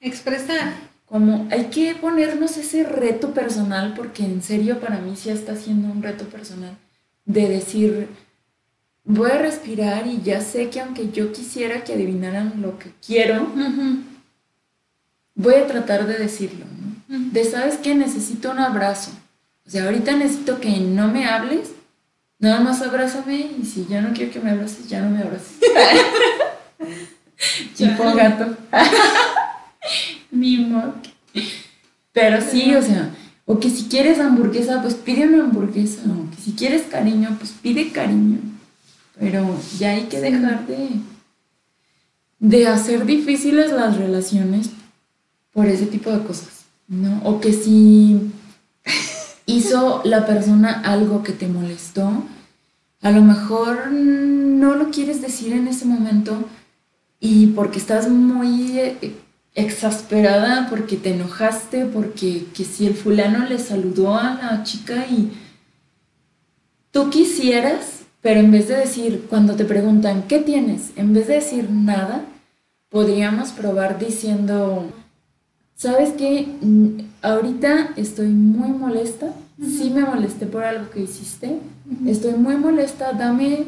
Expresar. 0.00 0.89
Como 1.10 1.48
hay 1.50 1.64
que 1.66 1.96
ponernos 1.96 2.56
ese 2.56 2.84
reto 2.84 3.34
personal, 3.34 3.94
porque 3.96 4.24
en 4.24 4.40
serio 4.42 4.78
para 4.78 5.00
mí 5.00 5.16
sí 5.16 5.28
está 5.28 5.56
siendo 5.56 5.88
un 5.88 6.04
reto 6.04 6.26
personal, 6.26 6.76
de 7.24 7.48
decir, 7.48 8.08
voy 9.02 9.32
a 9.32 9.38
respirar 9.38 10.06
y 10.06 10.22
ya 10.22 10.40
sé 10.40 10.70
que 10.70 10.80
aunque 10.80 11.10
yo 11.10 11.32
quisiera 11.32 11.82
que 11.82 11.94
adivinaran 11.94 12.62
lo 12.62 12.78
que 12.78 12.92
quiero, 13.04 13.48
voy 15.34 15.54
a 15.54 15.66
tratar 15.66 16.06
de 16.06 16.16
decirlo, 16.16 16.64
¿no? 16.64 17.18
De, 17.32 17.42
¿sabes 17.42 17.78
qué? 17.78 17.96
Necesito 17.96 18.52
un 18.52 18.60
abrazo. 18.60 19.10
O 19.66 19.70
sea, 19.70 19.86
ahorita 19.86 20.12
necesito 20.12 20.60
que 20.60 20.78
no 20.78 21.08
me 21.08 21.26
hables, 21.26 21.72
nada 22.38 22.60
más 22.60 22.82
abrázame 22.82 23.50
y 23.60 23.64
si 23.64 23.84
ya 23.86 24.00
no 24.00 24.12
quiero 24.14 24.30
que 24.30 24.38
me 24.38 24.52
abraces, 24.52 24.88
ya 24.88 25.00
no 25.00 25.10
me 25.10 25.22
abraces. 25.24 25.58
tipo 27.76 28.14
gato. 28.14 28.56
Mi 30.30 30.72
Pero 32.12 32.40
sí, 32.40 32.74
o 32.74 32.82
sea, 32.82 33.14
o 33.46 33.58
que 33.58 33.70
si 33.70 33.84
quieres 33.84 34.20
hamburguesa, 34.20 34.80
pues 34.82 34.94
pide 34.94 35.26
una 35.26 35.44
hamburguesa. 35.44 36.02
O 36.04 36.30
que 36.30 36.42
si 36.42 36.52
quieres 36.52 36.82
cariño, 36.82 37.36
pues 37.38 37.50
pide 37.50 37.90
cariño. 37.90 38.38
Pero 39.18 39.58
ya 39.78 39.90
hay 39.90 40.04
que 40.04 40.20
dejar 40.20 40.66
de, 40.66 40.88
de 42.38 42.66
hacer 42.68 43.06
difíciles 43.06 43.72
las 43.72 43.96
relaciones 43.96 44.70
por 45.52 45.66
ese 45.66 45.86
tipo 45.86 46.10
de 46.10 46.22
cosas, 46.22 46.64
¿no? 46.88 47.20
O 47.24 47.40
que 47.40 47.52
si 47.52 48.32
hizo 49.46 50.00
la 50.04 50.26
persona 50.26 50.80
algo 50.84 51.22
que 51.22 51.32
te 51.32 51.48
molestó, 51.48 52.24
a 53.02 53.10
lo 53.10 53.22
mejor 53.22 53.90
no 53.90 54.74
lo 54.74 54.90
quieres 54.90 55.22
decir 55.22 55.52
en 55.52 55.68
ese 55.68 55.86
momento 55.86 56.44
y 57.18 57.48
porque 57.48 57.78
estás 57.78 58.08
muy 58.08 58.78
eh, 58.78 59.16
exasperada, 59.54 60.68
porque 60.70 60.96
te 60.96 61.14
enojaste, 61.14 61.86
porque 61.86 62.46
que 62.54 62.64
si 62.64 62.86
el 62.86 62.94
fulano 62.94 63.46
le 63.46 63.58
saludó 63.58 64.16
a 64.16 64.34
la 64.34 64.62
chica 64.62 65.06
y 65.06 65.32
tú 66.90 67.10
quisieras, 67.10 68.02
pero 68.20 68.40
en 68.40 68.50
vez 68.50 68.68
de 68.68 68.76
decir, 68.76 69.26
cuando 69.28 69.56
te 69.56 69.64
preguntan, 69.64 70.24
¿qué 70.28 70.38
tienes? 70.38 70.90
En 70.96 71.12
vez 71.12 71.26
de 71.26 71.34
decir 71.34 71.70
nada, 71.70 72.24
podríamos 72.90 73.50
probar 73.50 73.98
diciendo, 73.98 74.90
¿sabes 75.74 76.10
qué? 76.16 76.46
Mm, 76.60 77.00
ahorita 77.22 77.90
estoy 77.96 78.28
muy 78.28 78.70
molesta. 78.70 79.32
Sí 79.58 79.90
me 79.90 80.02
molesté 80.02 80.46
por 80.46 80.64
algo 80.64 80.90
que 80.90 81.02
hiciste. 81.02 81.58
Estoy 82.06 82.34
muy 82.34 82.56
molesta. 82.56 83.12
Dame 83.12 83.64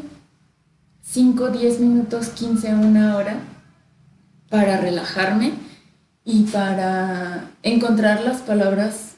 5, 1.03 1.49
10 1.49 1.81
minutos, 1.81 2.29
15, 2.29 2.75
una 2.75 3.17
hora 3.17 3.41
para 4.49 4.79
relajarme 4.79 5.53
y 6.25 6.45
para 6.45 7.51
encontrar 7.63 8.23
las 8.23 8.41
palabras 8.41 9.17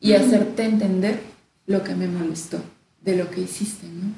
y 0.00 0.12
hacerte 0.12 0.64
entender 0.64 1.20
lo 1.66 1.82
que 1.82 1.94
me 1.94 2.06
molestó 2.06 2.60
de 3.02 3.16
lo 3.16 3.30
que 3.30 3.42
hiciste, 3.42 3.86
¿no? 3.86 4.12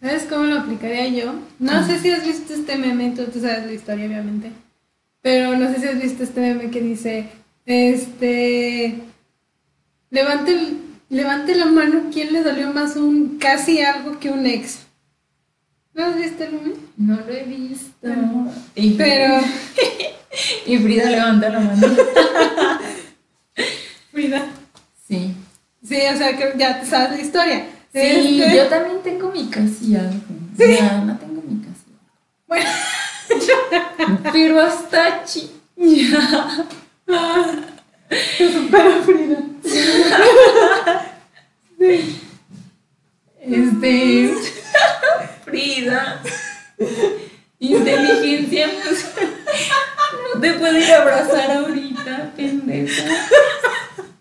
¿Sabes 0.00 0.24
cómo 0.24 0.44
lo 0.44 0.60
aplicaría 0.60 1.08
yo? 1.08 1.34
No 1.58 1.86
sé 1.86 1.98
si 1.98 2.10
has 2.10 2.24
visto 2.24 2.54
este 2.54 2.78
meme, 2.78 3.10
tú, 3.10 3.24
tú 3.26 3.40
sabes 3.40 3.66
la 3.66 3.72
historia, 3.72 4.06
obviamente 4.06 4.50
pero 5.22 5.56
no 5.56 5.72
sé 5.72 5.80
si 5.80 5.86
has 5.86 6.00
visto 6.00 6.22
este 6.22 6.40
meme 6.40 6.70
que 6.70 6.80
dice, 6.80 7.26
este, 7.66 8.98
levante, 10.10 10.58
levante 11.10 11.54
la 11.54 11.66
mano, 11.66 12.04
¿quién 12.12 12.32
le 12.32 12.42
dolió 12.42 12.72
más 12.72 12.96
un 12.96 13.38
casi 13.38 13.80
algo 13.82 14.18
que 14.18 14.30
un 14.30 14.46
ex? 14.46 14.80
¿No 15.92 16.06
has 16.06 16.16
visto 16.16 16.44
el 16.44 16.52
meme? 16.52 16.74
No 16.96 17.16
lo 17.16 17.28
he 17.28 17.44
visto. 17.44 18.08
pero... 18.96 19.40
y 20.66 20.78
Frida 20.78 21.10
levanta 21.10 21.48
la 21.48 21.60
mano. 21.60 21.86
Frida. 24.12 24.46
Sí. 25.08 25.34
Sí, 25.86 25.96
o 26.12 26.16
sea, 26.16 26.36
que 26.36 26.52
ya 26.56 26.84
sabes 26.84 27.10
la 27.10 27.20
historia. 27.20 27.66
Sí, 27.92 28.40
este 28.40 28.56
yo 28.56 28.66
también 28.68 29.02
tengo 29.02 29.30
mi 29.32 29.48
casi 29.48 29.96
algo. 29.96 30.20
¿Sí? 30.56 30.78
no 31.04 31.18
tengo 31.18 31.42
mi 31.42 31.60
casi 31.60 31.86
algo. 31.88 32.06
Bueno. 32.46 32.70
Pero 34.32 34.60
hasta 34.60 35.24
chi. 35.24 35.50
Pero 38.38 39.02
Frida. 39.04 39.40
Este. 43.40 44.34
Frida. 45.44 46.22
Inteligencia 47.60 48.68
No 50.34 50.40
te 50.40 50.52
puedo 50.54 50.78
ir 50.78 50.90
a 50.90 51.02
abrazar 51.02 51.50
ahorita, 51.50 52.32
pendeja. 52.34 53.04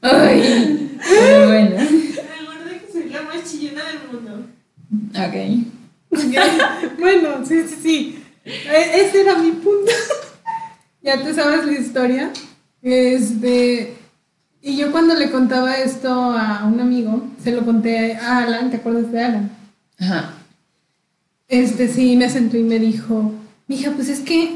Ay. 0.02 0.98
Muy 0.98 1.48
bueno. 1.48 1.78
Recuerda 1.78 2.80
que 2.80 2.91
soy 2.91 3.10
la 3.10 3.22
más 3.22 3.49
chillona 3.49 3.84
del 3.86 3.99
mundo. 4.11 4.45
Ok. 5.16 5.68
okay. 6.11 6.57
Bueno, 6.99 7.45
sí, 7.45 7.64
sí, 7.68 7.76
sí. 7.82 8.24
E-, 8.44 9.02
ese 9.02 9.22
era 9.22 9.36
mi 9.38 9.52
punto. 9.52 9.91
ya 11.02 11.24
te 11.24 11.34
sabes 11.34 11.66
la 11.66 11.72
historia. 11.72 12.32
Este, 12.82 13.95
y 14.61 14.76
yo 14.76 14.91
cuando 14.91 15.16
le 15.16 15.32
contaba 15.32 15.78
esto 15.78 16.11
a 16.11 16.66
un 16.66 16.82
amigo, 16.82 17.24
se 17.41 17.53
lo 17.53 17.64
conté 17.66 18.16
a 18.16 18.40
Alan, 18.40 18.70
¿te 18.70 18.78
acuerdas 18.78 19.11
de 19.11 19.24
Alan? 19.24 19.52
Ajá. 19.98 20.39
Este 21.50 21.88
sí 21.88 22.16
me 22.16 22.30
sentó 22.30 22.58
y 22.58 22.64
me 22.64 22.80
dijo, 22.80 23.34
mija, 23.68 23.92
pues 23.92 24.08
es 24.08 24.20
que 24.20 24.56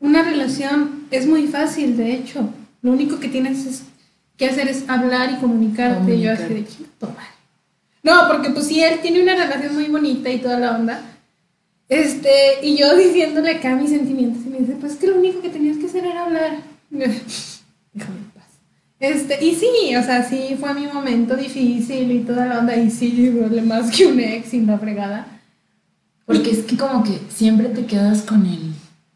una 0.00 0.22
relación 0.22 1.06
es 1.10 1.26
muy 1.26 1.46
fácil, 1.46 1.96
de 1.96 2.12
hecho. 2.12 2.50
Lo 2.82 2.92
único 2.92 3.20
que 3.20 3.28
tienes 3.28 3.84
que 4.36 4.46
hacer 4.46 4.68
es 4.68 4.84
hablar 4.88 5.30
y 5.32 5.36
comunicarte. 5.36 6.16
Y 6.16 6.22
yo 6.22 6.32
así 6.32 6.42
de 6.42 6.66
No, 8.02 8.28
porque 8.28 8.50
pues 8.50 8.66
si 8.66 8.82
él 8.82 8.98
tiene 9.00 9.22
una 9.22 9.36
relación 9.36 9.74
muy 9.74 9.86
bonita 9.86 10.28
y 10.28 10.40
toda 10.40 10.58
la 10.58 10.76
onda, 10.76 11.00
este, 11.88 12.30
y 12.62 12.76
yo 12.76 12.96
diciéndole 12.96 13.52
acá 13.52 13.76
mis 13.76 13.90
sentimientos, 13.90 14.44
y 14.44 14.48
me 14.48 14.58
dice, 14.58 14.76
pues 14.80 14.94
es 14.94 14.98
que 14.98 15.06
lo 15.06 15.16
único 15.16 15.40
que 15.40 15.50
tenías 15.50 15.76
que 15.76 15.86
hacer 15.86 16.04
era 16.04 16.24
hablar. 16.24 16.58
Déjame 16.90 18.18
en 18.18 18.30
paz. 18.34 18.44
Este, 18.98 19.44
y 19.44 19.54
sí, 19.54 19.94
o 19.96 20.02
sea, 20.02 20.28
sí 20.28 20.56
fue 20.58 20.74
mi 20.74 20.88
momento 20.88 21.36
difícil 21.36 22.10
y 22.10 22.20
toda 22.20 22.46
la 22.46 22.58
onda, 22.58 22.76
y 22.76 22.90
sí, 22.90 23.28
duele 23.28 23.62
más 23.62 23.94
que 23.94 24.06
un 24.06 24.18
ex 24.18 24.48
sin 24.48 24.66
la 24.66 24.78
fregada. 24.78 25.28
Porque 26.26 26.50
es 26.50 26.64
que 26.64 26.76
como 26.76 27.04
que 27.04 27.20
siempre 27.28 27.68
te 27.68 27.86
quedas 27.86 28.22
con 28.22 28.46
el 28.46 28.72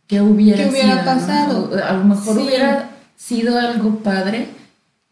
que 0.06 0.20
hubiera, 0.20 0.64
¿Qué 0.64 0.70
hubiera 0.70 1.04
pasado. 1.04 1.70
A 1.82 1.92
lo 1.94 2.04
mejor 2.04 2.38
hubiera 2.38 2.90
sido 3.16 3.58
algo 3.58 3.98
padre. 3.98 4.48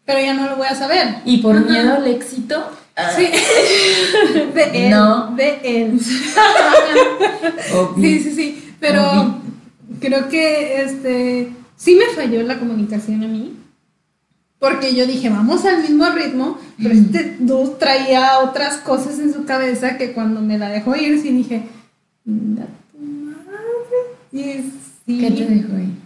Pero 0.05 0.19
ya 0.19 0.33
no 0.33 0.47
lo 0.47 0.55
voy 0.57 0.67
a 0.67 0.75
saber. 0.75 1.17
Y 1.25 1.37
por 1.37 1.59
miedo 1.65 1.95
al 1.95 2.07
éxito, 2.07 2.63
Sí. 3.15 3.27
De 4.53 4.85
él. 4.85 4.89
No. 4.89 5.35
De 5.35 5.59
él. 5.63 5.99
sí, 7.99 8.19
sí, 8.19 8.35
sí. 8.35 8.73
Pero, 8.79 9.39
creo 9.99 10.29
que 10.29 10.81
este 10.81 11.51
sí 11.75 11.95
me 11.95 12.05
falló 12.15 12.41
la 12.43 12.57
comunicación 12.59 13.23
a 13.23 13.27
mí. 13.27 13.55
Porque 14.59 14.95
yo 14.95 15.05
dije, 15.05 15.29
vamos 15.29 15.65
al 15.65 15.83
mismo 15.83 16.09
ritmo, 16.09 16.57
pero 16.81 16.95
este 16.95 17.37
dos 17.39 17.77
traía 17.77 18.39
otras 18.39 18.77
cosas 18.77 19.19
en 19.19 19.31
su 19.31 19.45
cabeza 19.45 19.97
que 19.97 20.13
cuando 20.13 20.41
me 20.41 20.57
la 20.57 20.69
dejó 20.69 20.95
ir, 20.95 21.21
sí 21.21 21.29
dije, 21.29 21.61
da 22.27 22.65
tu 22.91 22.97
madre. 22.99 23.97
Y 24.31 24.71
sí. 25.05 25.19
¿Qué 25.19 25.31
te 25.31 25.45
dejó 25.45 25.77
ir? 25.77 25.97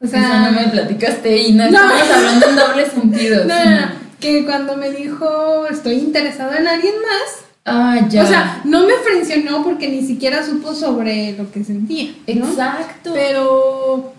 O 0.00 0.06
sea, 0.06 0.50
no 0.50 0.60
me 0.60 0.68
platicaste 0.68 1.36
y 1.48 1.52
no, 1.52 1.64
estamos 1.64 2.10
hablando 2.14 2.46
en 2.48 2.56
doble 2.56 2.90
sentido. 2.90 3.44
No, 3.46 3.64
no, 3.64 4.04
que 4.20 4.44
cuando 4.44 4.76
me 4.76 4.90
dijo, 4.90 5.66
estoy 5.66 5.94
interesado 5.94 6.54
en 6.54 6.66
alguien 6.66 6.94
más, 7.02 7.44
Ah, 7.66 8.06
ya. 8.10 8.24
O 8.24 8.26
sea, 8.26 8.60
no 8.64 8.86
me 8.86 8.92
frencionó 8.94 9.62
porque 9.64 9.88
ni 9.88 10.02
siquiera 10.02 10.44
supo 10.44 10.74
sobre 10.74 11.32
lo 11.32 11.50
que 11.50 11.64
sentía. 11.64 12.12
Exacto. 12.26 13.12
Pero, 13.14 14.12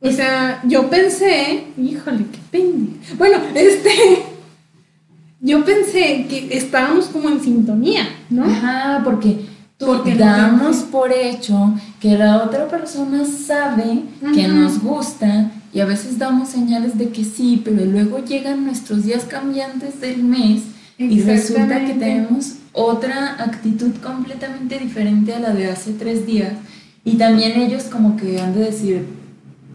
o 0.00 0.10
sea, 0.10 0.60
yo 0.64 0.90
pensé, 0.90 1.64
híjole, 1.78 2.26
qué 2.30 2.38
pende. 2.50 2.98
Bueno, 3.16 3.38
este, 3.54 4.22
yo 5.40 5.64
pensé 5.64 6.26
que 6.28 6.48
estábamos 6.50 7.06
como 7.06 7.30
en 7.30 7.40
sintonía, 7.40 8.06
¿no? 8.28 8.44
Ajá, 8.44 9.00
porque 9.02 9.46
porque 9.84 10.14
damos 10.14 10.76
por 10.78 11.12
hecho 11.12 11.74
que 12.00 12.16
la 12.16 12.42
otra 12.42 12.68
persona 12.68 13.24
sabe 13.24 14.02
que 14.34 14.48
nos 14.48 14.80
gusta 14.82 15.50
y 15.72 15.80
a 15.80 15.86
veces 15.86 16.18
damos 16.18 16.48
señales 16.48 16.96
de 16.98 17.08
que 17.08 17.24
sí, 17.24 17.60
pero 17.64 17.84
luego 17.84 18.18
llegan 18.24 18.64
nuestros 18.64 19.04
días 19.04 19.24
cambiantes 19.24 20.00
del 20.00 20.22
mes 20.22 20.62
y 20.98 21.20
resulta 21.22 21.84
que 21.84 21.94
tenemos 21.94 22.54
otra 22.72 23.36
actitud 23.42 23.92
completamente 24.02 24.78
diferente 24.78 25.34
a 25.34 25.40
la 25.40 25.52
de 25.52 25.70
hace 25.70 25.92
tres 25.92 26.26
días. 26.26 26.52
Y 27.04 27.16
también 27.16 27.60
ellos 27.60 27.84
como 27.84 28.16
que 28.16 28.40
han 28.40 28.54
de 28.54 28.60
decir, 28.60 29.04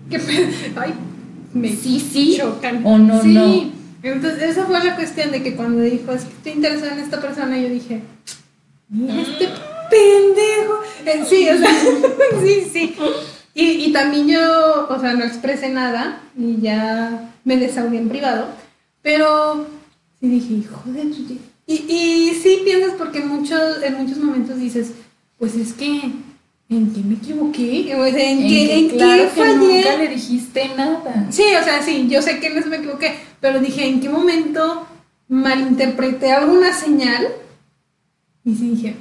¿Qué 0.09 0.19
Ay, 0.75 0.93
me 1.53 1.69
sí, 1.69 1.99
sí, 1.99 2.37
chocan. 2.37 2.85
o 2.85 2.97
no, 2.97 3.21
sí. 3.21 3.33
no. 3.33 3.79
Entonces, 4.01 4.41
esa 4.43 4.65
fue 4.65 4.83
la 4.83 4.95
cuestión 4.95 5.31
de 5.31 5.43
que 5.43 5.55
cuando 5.55 5.81
dijo, 5.81 6.11
es 6.13 6.23
que 6.23 6.33
estoy 6.33 6.51
interesada 6.53 6.93
en 6.93 6.99
esta 6.99 7.19
persona, 7.21 7.57
yo 7.59 7.69
dije, 7.69 8.01
mira 8.87 9.21
este 9.21 9.49
pendejo. 9.89 10.81
Eh, 11.05 11.25
sí, 11.27 11.49
o 11.49 11.57
sea, 11.57 11.69
sí, 12.43 12.67
sí. 12.71 12.95
Y, 13.53 13.85
y 13.85 13.91
también 13.93 14.27
yo, 14.27 14.87
o 14.89 14.99
sea, 14.99 15.13
no 15.13 15.25
expresé 15.25 15.69
nada 15.69 16.21
y 16.37 16.61
ya 16.61 17.31
me 17.43 17.57
desahogué 17.57 17.97
en 17.97 18.09
privado, 18.09 18.47
pero 19.01 19.65
sí 20.19 20.27
dije, 20.29 20.53
hijo 20.53 20.81
de. 20.85 21.11
Y, 21.67 21.73
y 21.73 22.33
sí 22.41 22.61
piensas 22.63 22.93
porque 22.97 23.19
muchos, 23.21 23.83
en 23.83 23.95
muchos 23.95 24.17
momentos 24.17 24.57
dices, 24.59 24.91
pues 25.37 25.55
es 25.55 25.73
que, 25.73 26.01
¿en 26.69 26.93
qué 26.93 27.01
me 27.01 27.15
equivoqué? 27.15 27.95
O 27.95 28.05
sea, 28.05 28.31
¿En, 28.31 28.47
qué, 28.47 28.77
en 28.79 28.89
claro 28.89 29.23
qué 29.23 29.29
que 29.29 29.41
fallé? 29.41 29.55
nunca 29.57 29.97
le 29.97 30.07
dijiste 30.07 30.69
nada. 30.75 31.27
Sí, 31.29 31.43
o 31.59 31.63
sea, 31.63 31.81
sí, 31.83 32.07
yo 32.09 32.21
sé 32.21 32.39
que 32.39 32.47
en 32.47 32.57
eso 32.57 32.69
me 32.69 32.77
equivoqué, 32.77 33.15
pero 33.39 33.59
dije, 33.59 33.85
¿en 33.87 33.99
qué 33.99 34.09
momento 34.09 34.87
malinterpreté 35.27 36.31
alguna 36.31 36.73
señal? 36.73 37.27
Y 38.43 38.55
sí 38.55 38.69
dije, 38.71 38.95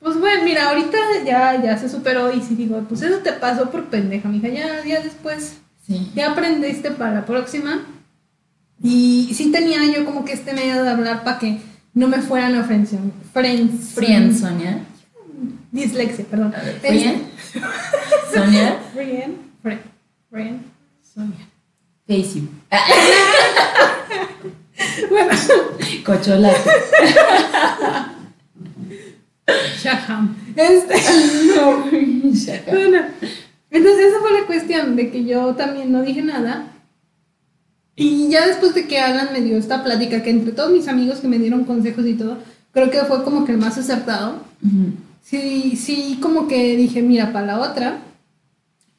pues 0.00 0.18
bueno, 0.20 0.44
mira, 0.44 0.68
ahorita 0.70 0.96
ya, 1.24 1.60
ya 1.62 1.78
se 1.78 1.88
superó 1.88 2.32
y 2.32 2.40
sí 2.42 2.54
digo, 2.54 2.80
pues 2.88 3.02
eso 3.02 3.18
te 3.18 3.32
pasó 3.32 3.70
por 3.70 3.86
pendeja, 3.86 4.28
mija, 4.28 4.48
ya, 4.48 4.84
ya 4.84 5.00
después, 5.00 5.56
Sí. 5.86 6.10
ya 6.14 6.32
aprendiste 6.32 6.90
para 6.90 7.14
la 7.14 7.26
próxima. 7.26 7.84
Y 8.82 9.30
sí 9.34 9.50
tenía 9.52 9.78
yo 9.92 10.04
como 10.04 10.24
que 10.24 10.32
este 10.32 10.52
medio 10.52 10.82
de 10.82 10.90
hablar 10.90 11.24
para 11.24 11.38
que 11.38 11.60
no 11.94 12.08
me 12.08 12.18
fueran 12.18 12.54
a 12.56 12.64
friendzone. 12.64 13.12
Friends. 13.32 13.92
Frien, 13.94 14.36
Sonia. 14.36 14.84
Dislexia, 15.72 16.24
perdón. 16.24 16.54
A 16.54 16.62
ver, 16.62 16.80
Frien. 16.80 17.22
Sonia. 18.34 18.78
Friend. 18.92 19.36
Friend. 19.62 19.80
Friend. 20.30 20.60
Sonia. 21.02 21.48
You. 22.08 22.48
Bueno, 25.08 25.32
Cocholate. 26.04 26.70
Shaham. 29.82 30.36
Este. 30.56 30.94
Bueno, 32.70 33.00
entonces 33.70 34.06
esa 34.06 34.20
fue 34.20 34.40
la 34.40 34.46
cuestión 34.46 34.96
de 34.96 35.10
que 35.10 35.24
yo 35.24 35.54
también 35.54 35.90
no 35.92 36.02
dije 36.02 36.22
nada. 36.22 36.72
Y 37.94 38.28
ya 38.28 38.46
después 38.46 38.74
de 38.74 38.86
que 38.86 39.00
Alan 39.00 39.32
me 39.32 39.40
dio 39.40 39.56
esta 39.56 39.82
plática, 39.82 40.22
que 40.22 40.30
entre 40.30 40.52
todos 40.52 40.70
mis 40.70 40.86
amigos 40.86 41.20
que 41.20 41.28
me 41.28 41.38
dieron 41.38 41.64
consejos 41.64 42.04
y 42.06 42.14
todo, 42.14 42.38
creo 42.72 42.90
que 42.90 42.98
fue 43.04 43.24
como 43.24 43.44
que 43.44 43.52
el 43.52 43.58
más 43.58 43.78
acertado. 43.78 44.42
Sí, 45.22 45.76
sí, 45.76 46.18
como 46.20 46.46
que 46.46 46.76
dije, 46.76 47.02
mira, 47.02 47.32
para 47.32 47.46
la 47.46 47.60
otra, 47.60 47.98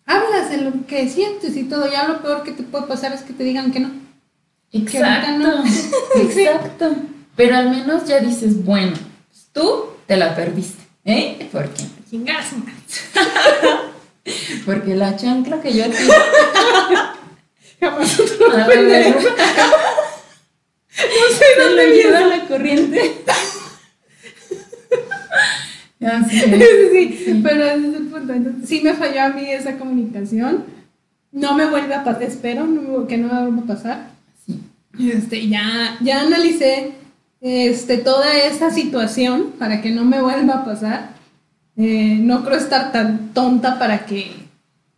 hablas 0.06 0.49
de 0.49 0.57
lo 0.61 0.86
que 0.88 1.07
sientes 1.10 1.56
y 1.56 1.64
todo. 1.64 1.90
Ya 1.91 2.07
lo 2.07 2.22
peor 2.22 2.44
que 2.44 2.52
te 2.52 2.64
puede 2.64 2.88
pasar 2.88 3.14
es 3.14 3.22
que 3.22 3.34
te 3.34 3.44
digan 3.44 3.72
que 3.72 3.82
no. 3.82 3.91
Que 4.72 4.80
Exacto. 4.80 5.32
no. 5.38 5.64
Exacto. 6.22 6.95
Pero 7.36 7.56
al 7.56 7.69
menos 7.69 8.06
ya 8.06 8.19
dices, 8.19 8.65
bueno, 8.65 8.98
pues 9.30 9.48
tú 9.53 9.97
te 10.07 10.17
la 10.17 10.35
perdiste. 10.35 10.84
¿Eh? 11.05 11.47
¿Por 11.51 11.69
qué? 11.69 11.84
Chingas. 12.09 12.47
Porque 14.65 14.95
la 14.95 15.15
chancla 15.15 15.61
que 15.61 15.73
yo 15.73 15.85
ti. 15.89 15.95
Jamás 17.79 18.19
otro 18.41 18.47
pendejo. 18.67 19.19
no 19.19 19.25
sé 21.38 21.45
dónde 21.61 21.85
lleva 21.95 22.19
la 22.21 22.45
corriente. 22.47 23.13
Así 25.99 26.39
Sí, 26.39 26.61
sí, 26.91 27.21
sí, 27.25 27.41
pero 27.43 27.63
ese 27.63 27.88
es 27.89 27.95
el 27.95 28.07
punto. 28.07 28.34
Entonces, 28.34 28.69
sí 28.69 28.81
me 28.81 28.93
falló 28.93 29.23
a 29.23 29.29
mí 29.29 29.49
esa 29.49 29.77
comunicación. 29.77 30.65
No 31.31 31.53
me 31.55 31.65
vuelve 31.67 31.93
a 31.93 32.03
pasar, 32.03 32.23
espero 32.23 32.65
no- 32.65 33.07
que 33.07 33.17
no 33.17 33.34
me 33.34 33.41
vuelva 33.49 33.63
a 33.63 33.75
pasar. 33.75 34.09
Sí. 34.45 34.59
Este, 35.11 35.47
ya, 35.47 35.97
ya 36.01 36.21
analicé 36.21 36.93
este, 37.41 37.97
toda 37.97 38.35
esa 38.38 38.72
situación 38.72 39.53
para 39.59 39.81
que 39.81 39.91
no 39.91 40.05
me 40.05 40.22
vuelva 40.22 40.55
a 40.55 40.65
pasar. 40.65 41.09
Eh, 41.77 42.18
no 42.19 42.43
creo 42.43 42.57
estar 42.57 42.91
tan 42.91 43.30
tonta 43.34 43.77
para 43.77 44.05
que... 44.05 44.31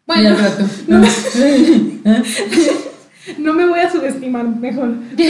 Bueno, 0.08 0.36
rato. 0.36 0.64
no, 0.88 1.02
no 3.38 3.54
me 3.54 3.68
voy 3.68 3.80
a 3.80 3.92
subestimar 3.92 4.48
mejor. 4.48 4.96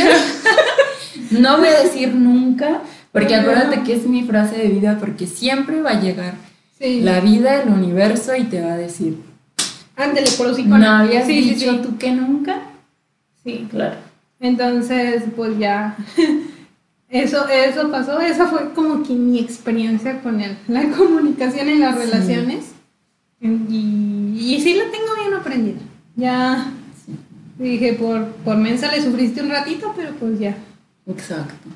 No 1.32 1.58
voy 1.58 1.68
a 1.68 1.84
decir 1.84 2.14
nunca, 2.16 2.82
porque 3.12 3.36
No. 3.36 3.42
acuérdate 3.42 3.84
que 3.84 3.94
es 3.94 4.06
mi 4.08 4.24
frase 4.24 4.58
de 4.58 4.68
vida, 4.70 4.98
porque 5.00 5.28
siempre 5.28 5.82
va 5.82 5.92
a 5.92 6.00
llegar 6.00 6.36
Sí. 6.80 7.02
la 7.02 7.20
vida, 7.20 7.62
el 7.62 7.70
universo 7.70 8.36
y 8.36 8.46
te 8.46 8.62
va 8.62 8.74
a 8.74 8.78
decir, 8.78 9.18
Ándale, 9.96 10.30
por 10.38 10.58
¿no 10.66 10.88
habías 10.90 11.28
sí, 11.28 11.42
dicho 11.42 11.72
sí. 11.72 11.80
tú 11.84 11.98
que 11.98 12.12
nunca? 12.12 12.62
Sí. 13.44 13.68
Claro. 13.70 13.96
Entonces, 14.40 15.24
pues 15.36 15.58
ya, 15.60 15.98
eso, 17.10 17.48
eso 17.48 17.90
pasó, 17.92 18.20
esa 18.20 18.48
fue 18.48 18.74
como 18.74 19.04
que 19.04 19.14
mi 19.14 19.40
experiencia 19.40 20.22
con 20.22 20.40
el, 20.42 20.58
la 20.68 20.90
comunicación 20.98 21.68
en 21.70 21.80
las 21.82 21.96
Sí. 21.96 22.02
relaciones. 22.02 22.66
Y, 23.42 24.36
y 24.56 24.60
sí 24.62 24.74
la 24.76 24.84
tengo 24.92 25.16
bien 25.22 25.34
aprendida. 25.34 25.80
Ya 26.16 26.72
dije, 27.58 27.94
por, 27.94 28.28
por 28.46 28.58
mensa 28.58 28.92
le 28.92 29.02
sufriste 29.02 29.42
un 29.42 29.50
ratito, 29.50 29.94
pero 29.96 30.12
pues 30.16 30.40
ya. 30.40 30.58
Exacto. 31.08 31.70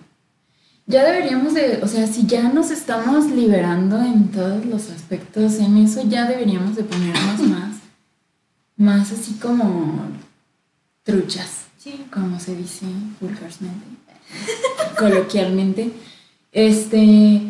Ya 0.85 1.05
deberíamos 1.05 1.53
de, 1.53 1.79
o 1.81 1.87
sea, 1.87 2.05
si 2.07 2.25
ya 2.27 2.43
nos 2.49 2.69
estamos 2.69 3.27
liberando 3.27 4.01
en 4.01 4.27
todos 4.29 4.65
los 4.65 4.89
aspectos, 4.89 5.55
en 5.59 5.77
eso 5.77 6.03
ya 6.07 6.25
deberíamos 6.27 6.75
de 6.75 6.83
ponernos 6.83 7.39
más, 7.49 7.71
más 8.75 9.11
así 9.13 9.35
como 9.41 10.01
truchas, 11.03 11.61
Sí. 11.77 12.05
como 12.11 12.37
se 12.39 12.55
dice 12.55 12.85
vulgarmente, 13.21 13.85
coloquialmente. 14.97 15.91
Este, 16.51 17.41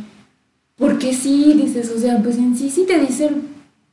porque 0.78 1.14
sí, 1.14 1.54
dices, 1.62 1.92
o 1.96 2.00
sea, 2.00 2.20
pues 2.22 2.38
en 2.38 2.58
sí, 2.58 2.70
si 2.70 2.86
te 2.86 3.00
dice 3.00 3.28
el 3.28 3.42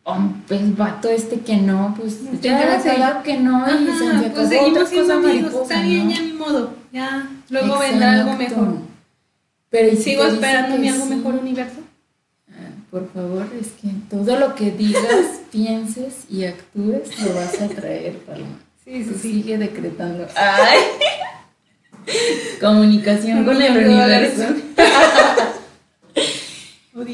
hom- 0.04 0.34
pues, 0.46 0.76
vato 0.76 1.08
este 1.08 1.40
que 1.40 1.56
no, 1.56 1.94
pues 1.98 2.14
Sí, 2.14 2.38
ya 2.40 2.80
sé. 2.80 2.98
da 2.98 3.22
que 3.22 3.36
no 3.38 3.64
y 3.68 3.86
se, 3.86 3.98
se 3.98 4.04
Ajá, 4.06 4.18
acabó 4.20 4.34
pues 4.34 4.48
seguimos 4.48 4.88
siendo 4.88 5.14
amigos, 5.14 5.54
está 5.62 5.82
bien, 5.82 6.06
¿no? 6.08 6.12
ya 6.14 6.22
ni 6.22 6.32
modo. 6.32 6.74
Ya, 6.92 7.28
luego 7.50 7.78
vendrá 7.78 8.12
algo 8.12 8.32
Exacto. 8.32 8.56
mejor. 8.62 8.78
Pero 9.70 9.88
¿y 9.88 9.96
si 9.96 10.02
Sigo 10.02 10.22
te 10.24 10.34
esperando 10.34 10.78
mi 10.78 10.88
algo 10.88 11.04
sí? 11.06 11.14
mejor 11.14 11.34
universo. 11.34 11.80
Ah, 12.50 12.70
Por 12.90 13.12
favor, 13.12 13.46
es 13.60 13.68
que 13.80 13.88
todo 14.10 14.36
lo 14.38 14.54
que 14.56 14.70
digas, 14.72 15.04
pienses 15.52 16.24
y 16.28 16.44
actúes 16.44 17.08
lo 17.22 17.34
vas 17.34 17.60
a 17.60 17.68
traer, 17.68 18.18
Paloma. 18.18 18.58
Sí, 18.84 19.04
sí, 19.04 19.10
sí. 19.14 19.32
Sigue 19.34 19.58
decretando. 19.58 20.26
¡Ay! 20.36 20.78
Comunicación 22.60 23.44
con 23.44 23.60
el 23.60 23.76
universo. 23.86 24.44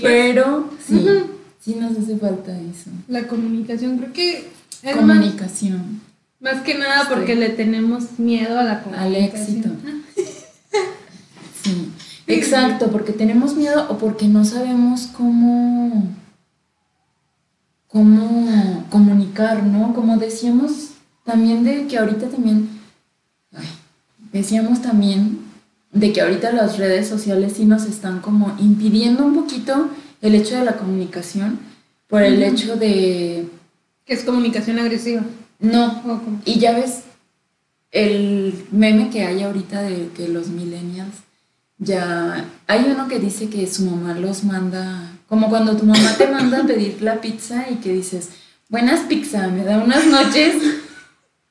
Pero 0.02 0.70
sí, 0.86 0.94
Ujú. 0.96 1.26
sí 1.60 1.76
nos 1.80 1.96
hace 1.96 2.16
falta 2.16 2.52
eso. 2.52 2.90
La 3.08 3.26
comunicación, 3.28 3.98
creo 3.98 4.12
que 4.12 4.48
es 4.82 4.96
Comunicación. 4.96 6.00
más 6.40 6.62
que 6.62 6.74
nada 6.74 7.02
Sí. 7.02 7.08
porque 7.10 7.34
le 7.36 7.50
tenemos 7.50 8.18
miedo 8.18 8.58
a 8.58 8.64
la 8.64 8.72
Al 8.78 8.82
comunicación. 8.84 9.24
éxito. 9.24 9.68
Sí. 11.62 11.90
Exacto, 12.28 12.90
porque 12.92 13.12
tenemos 13.12 13.54
miedo 13.56 13.86
o 13.88 13.98
porque 13.98 14.26
no 14.28 14.44
sabemos 14.44 15.08
cómo 15.16 16.08
cómo 17.88 18.84
comunicar, 18.90 19.62
¿no? 19.64 19.92
Como 19.94 20.16
decíamos 20.18 20.90
también 21.24 21.64
de 21.64 21.86
que 21.88 21.98
ahorita 21.98 22.28
también, 22.28 22.68
decíamos 24.32 24.82
también 24.82 25.46
de 25.92 26.12
que 26.12 26.20
ahorita 26.20 26.52
las 26.52 26.78
redes 26.78 27.08
sociales 27.08 27.54
sí 27.56 27.64
nos 27.64 27.84
están 27.84 28.20
como 28.20 28.54
impidiendo 28.58 29.24
un 29.24 29.34
poquito 29.34 29.88
el 30.20 30.34
hecho 30.34 30.56
de 30.56 30.64
la 30.64 30.76
comunicación 30.76 31.58
por 32.08 32.22
el 32.22 32.42
hecho 32.42 32.76
de... 32.76 33.48
Que 34.04 34.14
es 34.14 34.22
comunicación 34.22 34.78
agresiva. 34.78 35.22
No, 35.58 36.20
y 36.44 36.58
ya 36.58 36.72
ves 36.72 37.02
el 37.90 38.66
meme 38.70 39.10
que 39.10 39.24
hay 39.24 39.42
ahorita 39.42 39.82
de 39.82 40.10
que 40.14 40.28
los 40.28 40.48
millennials 40.48 41.14
ya... 41.78 42.44
Hay 42.66 42.84
uno 42.88 43.08
que 43.08 43.18
dice 43.18 43.48
que 43.48 43.66
su 43.66 43.84
mamá 43.86 44.14
los 44.14 44.44
manda, 44.44 45.12
como 45.28 45.48
cuando 45.48 45.76
tu 45.76 45.84
mamá 45.84 46.14
te 46.16 46.28
manda 46.28 46.60
a 46.60 46.66
pedir 46.66 47.02
la 47.02 47.20
pizza 47.20 47.66
y 47.70 47.76
que 47.76 47.92
dices, 47.92 48.30
buenas 48.68 49.00
pizza, 49.00 49.48
me 49.48 49.64
da 49.64 49.78
unas 49.78 50.06
noches, 50.06 50.54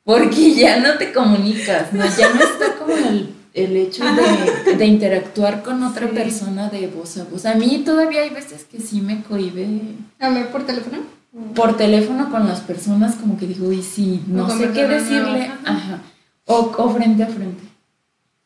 porque 0.06 0.56
ya 0.56 0.80
no 0.80 0.98
te 0.98 1.12
comunicas, 1.12 1.92
¿no? 1.92 2.06
ya 2.06 2.34
no 2.34 2.40
está 2.40 2.76
como 2.78 2.96
el 2.96 3.36
el 3.56 3.78
hecho 3.78 4.04
de, 4.78 4.86
interactuar 4.86 5.64
con 5.64 5.82
otra 5.82 6.10
persona 6.10 6.70
de 6.70 6.88
voz 6.88 7.18
a 7.18 7.24
voz. 7.24 7.46
A 7.46 7.56
mí 7.56 7.84
todavía 7.86 8.22
hay 8.22 8.30
veces 8.30 8.66
que 8.66 8.82
sí 8.82 9.00
me 9.00 9.24
cohibe. 9.24 9.66
¿Hablar 10.20 10.52
por 10.52 10.66
teléfono? 10.66 10.98
Por 11.56 11.78
teléfono 11.78 12.30
con 12.30 12.48
las 12.48 12.60
personas, 12.60 13.16
como 13.16 13.38
que 13.38 13.48
digo, 13.48 13.72
y 13.72 13.82
sí, 13.82 14.22
no 14.28 14.50
sé 14.50 14.72
qué 14.74 14.86
decirle. 14.86 15.50
Ajá. 15.64 16.02
O, 16.44 16.90
frente 16.90 17.24
a 17.24 17.28
frente. 17.28 17.64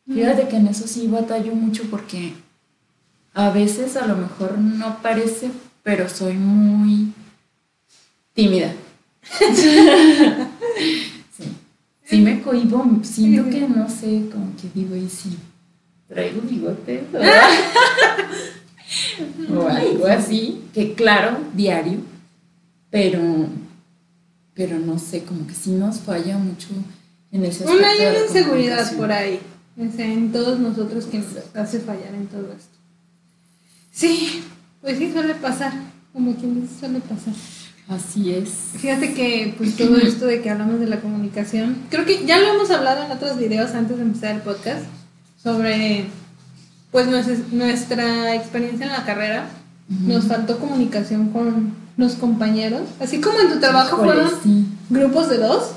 Fíjate 0.06 0.48
que 0.48 0.56
en 0.56 0.68
eso 0.68 0.86
sí 0.86 1.08
batallo 1.08 1.54
mucho 1.54 1.84
porque 1.90 2.32
a 3.34 3.50
veces 3.50 3.96
a 3.96 4.06
lo 4.06 4.16
mejor 4.16 4.58
no 4.58 5.02
parece, 5.02 5.50
pero 5.82 6.08
soy 6.08 6.34
muy 6.34 7.12
tímida. 8.32 8.72
sí 12.10 12.20
me 12.20 12.42
cohibo, 12.42 12.84
siento 13.02 13.48
que 13.48 13.68
no 13.68 13.88
sé, 13.88 14.28
como 14.32 14.56
que 14.56 14.68
digo, 14.74 14.96
y 14.96 15.08
si 15.08 15.38
traigo 16.08 16.40
bigote 16.42 17.04
o 19.54 19.68
algo 19.68 20.06
así, 20.08 20.64
que 20.74 20.94
claro, 20.94 21.38
diario, 21.54 22.00
pero, 22.90 23.20
pero 24.54 24.80
no 24.80 24.98
sé, 24.98 25.22
como 25.22 25.46
que 25.46 25.54
sí 25.54 25.70
nos 25.70 26.00
falla 26.00 26.36
mucho 26.36 26.70
en 27.30 27.44
ese 27.44 27.62
aspecto. 27.62 27.78
Una 27.78 27.90
hay 27.90 28.00
una 28.00 28.26
inseguridad 28.26 28.92
por 28.96 29.12
ahí, 29.12 29.38
en 29.76 30.32
todos 30.32 30.58
nosotros 30.58 31.06
que 31.06 31.18
nos 31.18 31.28
hace 31.54 31.78
fallar 31.78 32.12
en 32.12 32.26
todo 32.26 32.52
esto. 32.52 32.76
Sí, 33.92 34.42
pues 34.80 34.98
sí 34.98 35.12
suele 35.12 35.36
pasar, 35.36 35.72
como 36.12 36.34
quien 36.34 36.60
dice, 36.60 36.80
suele 36.80 36.98
pasar. 36.98 37.34
Así 37.90 38.32
es. 38.32 38.48
Fíjate 38.76 39.14
que 39.14 39.52
pues 39.58 39.76
todo 39.76 39.96
esto 39.96 40.24
de 40.26 40.40
que 40.40 40.48
hablamos 40.48 40.78
de 40.78 40.86
la 40.86 41.00
comunicación, 41.00 41.76
creo 41.90 42.06
que 42.06 42.24
ya 42.24 42.38
lo 42.38 42.54
hemos 42.54 42.70
hablado 42.70 43.04
en 43.04 43.10
otros 43.10 43.36
videos 43.36 43.72
antes 43.72 43.96
de 43.96 44.04
empezar 44.04 44.36
el 44.36 44.42
podcast 44.42 44.84
sobre 45.42 46.04
pues 46.92 47.08
nuestra 47.50 48.34
experiencia 48.36 48.86
en 48.86 48.92
la 48.92 49.04
carrera. 49.04 49.48
Nos 49.88 50.26
faltó 50.26 50.60
comunicación 50.60 51.30
con 51.30 51.72
los 51.96 52.14
compañeros, 52.14 52.82
así 53.00 53.20
como 53.20 53.40
en 53.40 53.48
tu 53.48 53.58
trabajo 53.58 53.96
fueron 53.96 54.30
grupos 54.88 55.28
de 55.28 55.38
dos. 55.38 55.72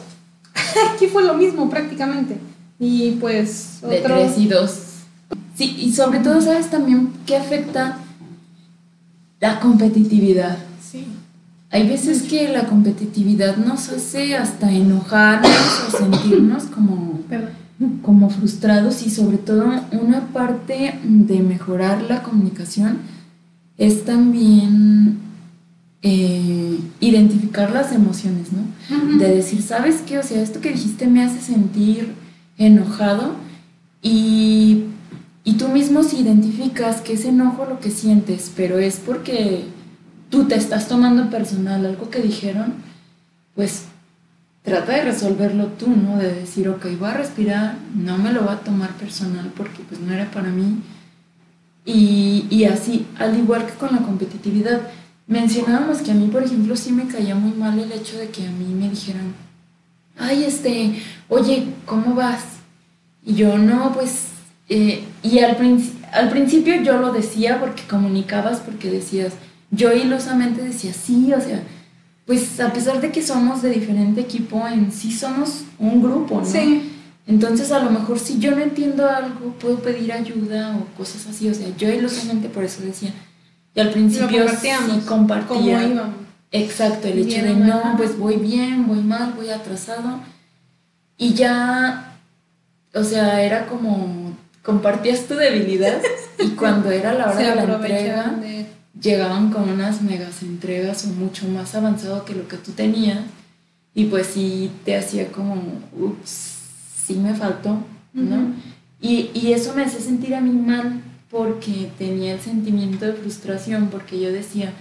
Aquí 0.94 1.07
fue 1.07 1.23
lo 1.23 1.34
mismo 1.34 1.68
prácticamente. 1.68 2.38
Y 2.80 3.14
pues 3.14 3.80
de 3.81 4.02
tres 4.02 4.38
y 4.38 4.48
dos. 4.48 4.81
Sí, 5.56 5.76
y 5.80 5.94
sobre 5.94 6.19
todo 6.19 6.40
sabes 6.41 6.69
también 6.69 7.11
qué 7.26 7.38
afecta 7.38 7.98
la 9.40 9.60
competitividad. 9.60 10.60
Hay 11.73 11.87
veces 11.87 12.21
que 12.21 12.49
la 12.49 12.67
competitividad 12.67 13.57
nos 13.57 13.89
hace 13.89 14.35
hasta 14.35 14.71
enojarnos 14.71 15.87
o 15.87 15.97
sentirnos 15.97 16.65
como, 16.65 17.19
como 18.03 18.29
frustrados 18.29 19.01
y 19.01 19.09
sobre 19.09 19.37
todo 19.37 19.65
una 19.91 20.27
parte 20.27 20.99
de 21.03 21.39
mejorar 21.39 22.03
la 22.03 22.21
comunicación 22.21 22.99
es 23.79 24.05
también 24.05 25.17
eh, 26.03 26.77
identificar 26.99 27.71
las 27.71 27.91
emociones, 27.91 28.49
¿no? 28.53 29.17
De 29.17 29.33
decir, 29.33 29.63
¿sabes 29.63 30.03
qué? 30.05 30.19
O 30.19 30.23
sea, 30.23 30.43
esto 30.43 30.61
que 30.61 30.73
dijiste 30.73 31.07
me 31.07 31.23
hace 31.23 31.41
sentir 31.41 32.13
enojado 32.59 33.31
y, 34.03 34.83
y 35.43 35.53
tú 35.53 35.69
mismo 35.69 36.03
si 36.03 36.17
identificas 36.17 37.01
que 37.01 37.13
es 37.13 37.25
enojo 37.25 37.65
lo 37.65 37.79
que 37.79 37.89
sientes, 37.89 38.51
pero 38.55 38.77
es 38.77 38.97
porque 38.97 39.63
tú 40.34 40.45
te 40.45 40.55
estás 40.55 40.88
tomando 40.88 41.30
personal 41.30 41.85
algo 41.85 42.10
que 42.10 42.19
dijeron, 42.19 42.73
pues 43.53 43.84
trata 44.64 44.93
de 44.93 45.03
resolverlo 45.03 45.68
tú, 45.68 45.88
¿no? 45.95 46.18
De 46.18 46.34
decir, 46.34 46.68
ok, 46.69 46.88
voy 46.99 47.10
a 47.10 47.14
respirar, 47.14 47.76
no 47.93 48.18
me 48.18 48.34
lo 48.34 48.41
voy 48.41 48.53
a 48.53 48.61
tomar 48.61 48.89
personal 48.93 49.51
porque 49.55 49.84
pues 49.88 50.01
no 50.01 50.11
era 50.11 50.31
para 50.31 50.49
mí. 50.49 50.81
Y, 51.85 52.47
y 52.49 52.65
así, 52.65 53.05
al 53.19 53.38
igual 53.38 53.68
que 53.68 53.73
con 53.73 53.91
la 53.91 53.99
competitividad, 53.99 54.81
mencionábamos 55.27 55.99
que 55.99 56.10
a 56.10 56.15
mí, 56.15 56.27
por 56.30 56.41
ejemplo, 56.41 56.76
sí 56.76 56.91
me 56.91 57.05
caía 57.05 57.35
muy 57.35 57.51
mal 57.51 57.77
el 57.77 57.91
hecho 57.91 58.18
de 58.18 58.30
que 58.30 58.47
a 58.47 58.51
mí 58.51 58.73
me 58.73 58.89
dijeran, 58.89 59.35
ay, 60.18 60.45
este, 60.45 60.99
oye, 61.30 61.68
¿cómo 61.85 62.15
vas? 62.15 62.43
Y 63.23 63.35
yo, 63.35 63.60
no, 63.60 63.93
pues, 63.93 64.30
eh", 64.68 65.03
y 65.22 65.39
al, 65.39 65.55
al 66.11 66.30
principio 66.31 66.81
yo 66.81 66.97
lo 66.97 67.14
decía 67.14 67.60
porque 67.60 67.84
comunicabas, 67.84 68.61
porque 68.61 68.89
decías, 68.89 69.34
yo 69.73 69.91
ilusamente 69.91 70.61
decía, 70.61 70.93
sí, 70.93 71.33
o 71.33 71.41
sea, 71.41 71.63
pues 72.25 72.59
a 72.59 72.71
pesar 72.71 73.01
de 73.01 73.11
que 73.11 73.21
somos 73.21 73.61
de 73.61 73.71
diferente 73.71 74.21
equipo, 74.21 74.65
en 74.67 74.91
sí 74.91 75.11
somos 75.11 75.63
un 75.79 76.01
grupo, 76.01 76.39
¿no? 76.39 76.45
Sí. 76.45 76.91
Entonces 77.25 77.71
a 77.71 77.79
lo 77.79 77.89
mejor 77.89 78.19
si 78.19 78.39
yo 78.39 78.51
no 78.51 78.61
entiendo 78.61 79.09
algo, 79.09 79.53
puedo 79.59 79.79
pedir 79.79 80.11
ayuda 80.11 80.77
o 80.77 80.97
cosas 80.97 81.25
así, 81.27 81.49
o 81.49 81.53
sea, 81.53 81.67
yo 81.77 81.89
ilusamente 81.89 82.49
por 82.49 82.63
eso 82.63 82.83
decía. 82.83 83.13
Y 83.75 83.79
al 83.79 83.91
principio 83.91 84.45
sí 84.49 84.69
compartía. 85.07 86.11
Exacto, 86.51 87.07
el 87.07 87.19
hecho 87.19 87.43
de 87.43 87.55
no, 87.55 87.95
pues 87.97 88.17
voy 88.17 88.35
bien, 88.35 88.85
voy 88.87 89.01
mal, 89.01 89.33
voy 89.35 89.49
atrasado. 89.49 90.19
Y 91.17 91.33
ya, 91.33 92.19
o 92.93 93.03
sea, 93.03 93.41
era 93.41 93.65
como 93.65 94.37
compartías 94.61 95.25
tu 95.25 95.33
debilidad 95.33 95.99
y 96.39 96.49
cuando 96.49 96.91
era 96.91 97.13
la 97.13 97.31
hora 97.31 97.55
de 97.55 97.55
la 97.55 97.63
entrega, 97.63 98.35
llegaban 98.99 99.52
con 99.52 99.70
unas 99.70 100.02
megas 100.02 100.44
entregas 100.44 101.06
o 101.06 101.07
mucho 101.10 101.48
más 101.48 101.76
avanzado 101.76 102.26
que 102.26 102.36
lo 102.36 102.48
que 102.48 102.57
tú 102.57 102.72
tenías 102.72 103.20
y 103.95 104.06
pues 104.06 104.28
sí 104.28 104.72
te 104.86 104.95
hacía 104.95 105.32
como, 105.32 105.56
ups, 105.98 106.57
sí 107.06 107.15
me 107.15 107.34
faltó, 107.34 107.78
¿no? 108.14 108.53
y, 109.02 109.30
y, 109.34 109.53
eso 109.53 109.74
me 109.76 109.84
hacía 109.84 109.99
sentir 109.99 110.34
a 110.36 110.41
mí 110.41 110.52
mal 110.52 111.02
porque 111.30 111.91
tenía 111.98 112.34
el 112.34 112.40
sentimiento 112.40 113.06
de 113.06 113.14
frustración 113.14 113.90
porque 113.91 114.20
yo 114.20 114.32
decía, 114.32 114.74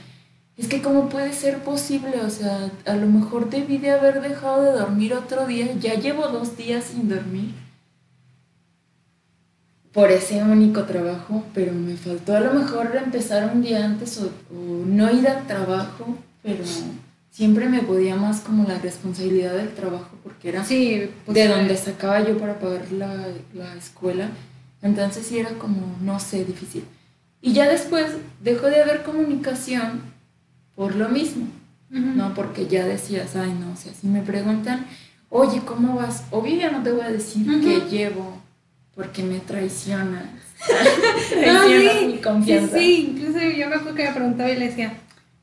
es 0.57 0.69
que 0.69 0.83
cómo 0.83 1.09
puede 1.09 1.33
ser 1.33 1.59
posible, 1.59 2.21
o 2.23 2.31
sea, 2.31 2.71
a 2.87 2.95
lo 2.95 3.07
mejor 3.07 3.51
debí 3.51 3.79
de 3.79 3.91
haber 3.91 4.21
dejado 4.21 4.63
de 4.63 4.73
dormir 4.73 5.15
otro 5.15 5.47
día, 5.47 5.75
ya 5.81 5.95
llevo 5.95 6.29
dos 6.29 6.57
días 6.57 6.85
sin 6.85 7.09
dormir 7.09 7.62
por 9.93 10.10
ese 10.10 10.43
único 10.43 10.85
trabajo, 10.85 11.44
pero 11.55 11.73
me 11.73 11.97
faltó 11.97 12.35
a 12.35 12.40
lo 12.40 12.55
mejor 12.55 12.97
empezar 12.97 13.51
un 13.55 13.62
día 13.62 13.85
antes 13.85 14.19
o, 14.19 14.31
no 14.86 15.10
ir 15.10 15.28
al 15.28 15.47
trabajo, 15.47 16.16
pero 16.43 16.64
siempre 17.31 17.69
me 17.69 17.82
podía 17.82 18.16
más 18.16 18.40
como 18.40 18.66
la 18.66 18.78
responsabilidad 18.78 19.55
del 19.55 19.74
trabajo 19.74 20.16
porque 20.23 20.48
era 20.48 20.64
sí, 20.64 21.10
pues, 21.24 21.35
de 21.35 21.48
donde 21.48 21.77
sacaba 21.77 22.27
yo 22.27 22.39
para 22.39 22.59
pagar 22.59 22.90
la, 22.93 23.28
la, 23.55 23.74
escuela. 23.74 24.31
Entonces 24.81 25.27
sí 25.27 25.39
era 25.39 25.51
como, 25.51 25.97
no 26.01 26.19
sé, 26.19 26.44
difícil. 26.44 26.85
Y 27.40 27.52
ya 27.52 27.69
después 27.69 28.06
dejó 28.43 28.66
de 28.66 28.82
haber 28.82 29.02
comunicación 29.02 30.01
por 30.74 30.94
lo 30.94 31.09
mismo, 31.09 31.47
¿no? 31.90 32.35
Porque 32.35 32.66
ya 32.66 32.86
decías, 32.86 33.36
ay, 33.36 33.52
no, 33.60 33.73
o 33.73 33.77
sea, 33.77 33.93
si 33.93 34.06
me 34.06 34.23
preguntan, 34.23 34.86
oye, 35.28 35.60
¿cómo 35.64 35.97
vas? 35.97 36.24
Obvio 36.31 36.56
ya 36.56 36.70
no 36.70 36.82
te 36.82 36.93
voy 36.93 37.02
a 37.02 37.10
decir 37.10 37.47
que 37.60 37.81
llevo 37.90 38.41
porque 38.94 39.23
me 39.23 39.40
traicionas. 39.40 40.24
traicionas 41.31 42.02
mi 42.06 42.19
confianza. 42.19 42.78
Sí, 42.78 43.14
incluso 43.16 43.40
yo 43.40 43.69
me 43.69 43.77
acuerdo 43.77 43.94
que 43.94 44.05
me 44.05 44.14
preguntaba 44.14 44.51
y 44.51 44.56
le 44.56 44.66
decía, 44.66 44.93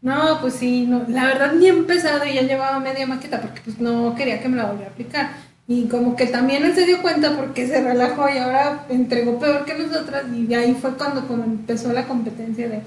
no, 0.01 0.39
pues 0.39 0.53
sí, 0.53 0.85
no, 0.87 1.03
la 1.07 1.25
verdad 1.25 1.53
ni 1.53 1.65
he 1.65 1.69
empezado 1.69 2.25
y 2.25 2.35
ya 2.35 2.41
llevaba 2.43 2.79
media 2.79 3.05
maqueta 3.05 3.41
porque 3.41 3.61
pues 3.63 3.79
no 3.79 4.15
quería 4.15 4.41
que 4.41 4.47
me 4.47 4.57
la 4.57 4.65
volviera 4.65 4.89
a 4.89 4.93
aplicar. 4.93 5.31
Y 5.67 5.85
como 5.85 6.15
que 6.15 6.25
también 6.25 6.63
él 6.63 6.73
se 6.73 6.85
dio 6.85 7.01
cuenta 7.01 7.35
porque 7.35 7.67
se 7.67 7.83
relajó 7.83 8.27
y 8.27 8.39
ahora 8.39 8.85
entregó 8.89 9.37
peor 9.39 9.65
que 9.65 9.75
nosotras 9.75 10.23
y 10.33 10.51
ahí 10.55 10.75
fue 10.79 10.93
cuando 10.95 11.27
como 11.27 11.43
empezó 11.43 11.93
la 11.93 12.07
competencia 12.07 12.67
de... 12.67 12.81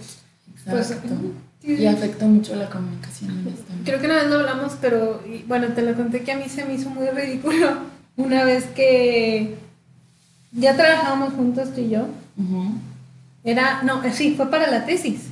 Pues, 0.68 0.96
y 1.64 1.86
afectó 1.86 2.26
mucho 2.26 2.56
la 2.56 2.68
comunicación. 2.68 3.44
Creo 3.84 4.00
que 4.00 4.06
una 4.06 4.16
vez 4.16 4.26
lo 4.26 4.40
hablamos, 4.40 4.72
pero 4.80 5.22
bueno, 5.46 5.68
te 5.68 5.82
lo 5.82 5.94
conté 5.94 6.22
que 6.22 6.32
a 6.32 6.36
mí 6.36 6.48
se 6.48 6.64
me 6.64 6.74
hizo 6.74 6.90
muy 6.90 7.06
ridículo 7.08 7.68
una 8.16 8.44
vez 8.44 8.64
que 8.74 9.56
ya 10.52 10.76
trabajábamos 10.76 11.34
juntos 11.34 11.74
tú 11.74 11.80
y 11.80 11.90
yo. 11.90 12.06
Era, 13.44 13.82
no, 13.82 14.02
sí, 14.12 14.34
fue 14.36 14.50
para 14.50 14.70
la 14.70 14.84
tesis. 14.86 15.22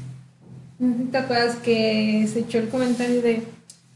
¿No 0.79 1.11
te 1.11 1.19
acuerdas 1.19 1.57
que 1.57 2.27
se 2.33 2.41
echó 2.41 2.59
el 2.59 2.69
comentario 2.69 3.21
de, 3.21 3.45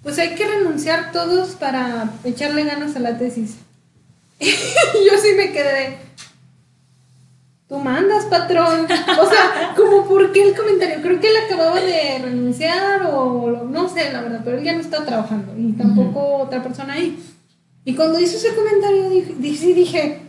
pues 0.02 0.18
hay 0.18 0.34
que 0.34 0.46
renunciar 0.46 1.12
todos 1.12 1.50
para 1.52 2.12
echarle 2.24 2.64
ganas 2.64 2.94
a 2.96 3.00
la 3.00 3.18
tesis. 3.18 3.56
Y 4.40 5.10
yo 5.10 5.18
sí 5.18 5.28
me 5.36 5.50
quedé, 5.50 5.96
tú 7.68 7.78
mandas, 7.78 8.26
patrón. 8.26 8.84
O 8.84 9.28
sea, 9.28 9.72
como 9.76 10.06
por 10.06 10.32
qué 10.32 10.42
el 10.48 10.54
comentario, 10.54 11.00
creo 11.02 11.20
que 11.20 11.28
él 11.28 11.36
acababa 11.46 11.80
de 11.80 12.18
renunciar 12.22 13.10
o 13.12 13.66
no 13.68 13.88
sé, 13.88 14.12
la 14.12 14.20
verdad, 14.20 14.42
pero 14.44 14.58
él 14.58 14.64
ya 14.64 14.74
no 14.74 14.80
está 14.80 15.04
trabajando 15.04 15.54
y 15.56 15.72
tampoco 15.72 16.36
otra 16.36 16.62
persona 16.62 16.94
ahí. 16.94 17.18
Y 17.84 17.94
cuando 17.94 18.20
hizo 18.20 18.36
ese 18.36 18.54
comentario, 18.54 19.08
dije, 19.38 19.74
dije, 19.74 20.20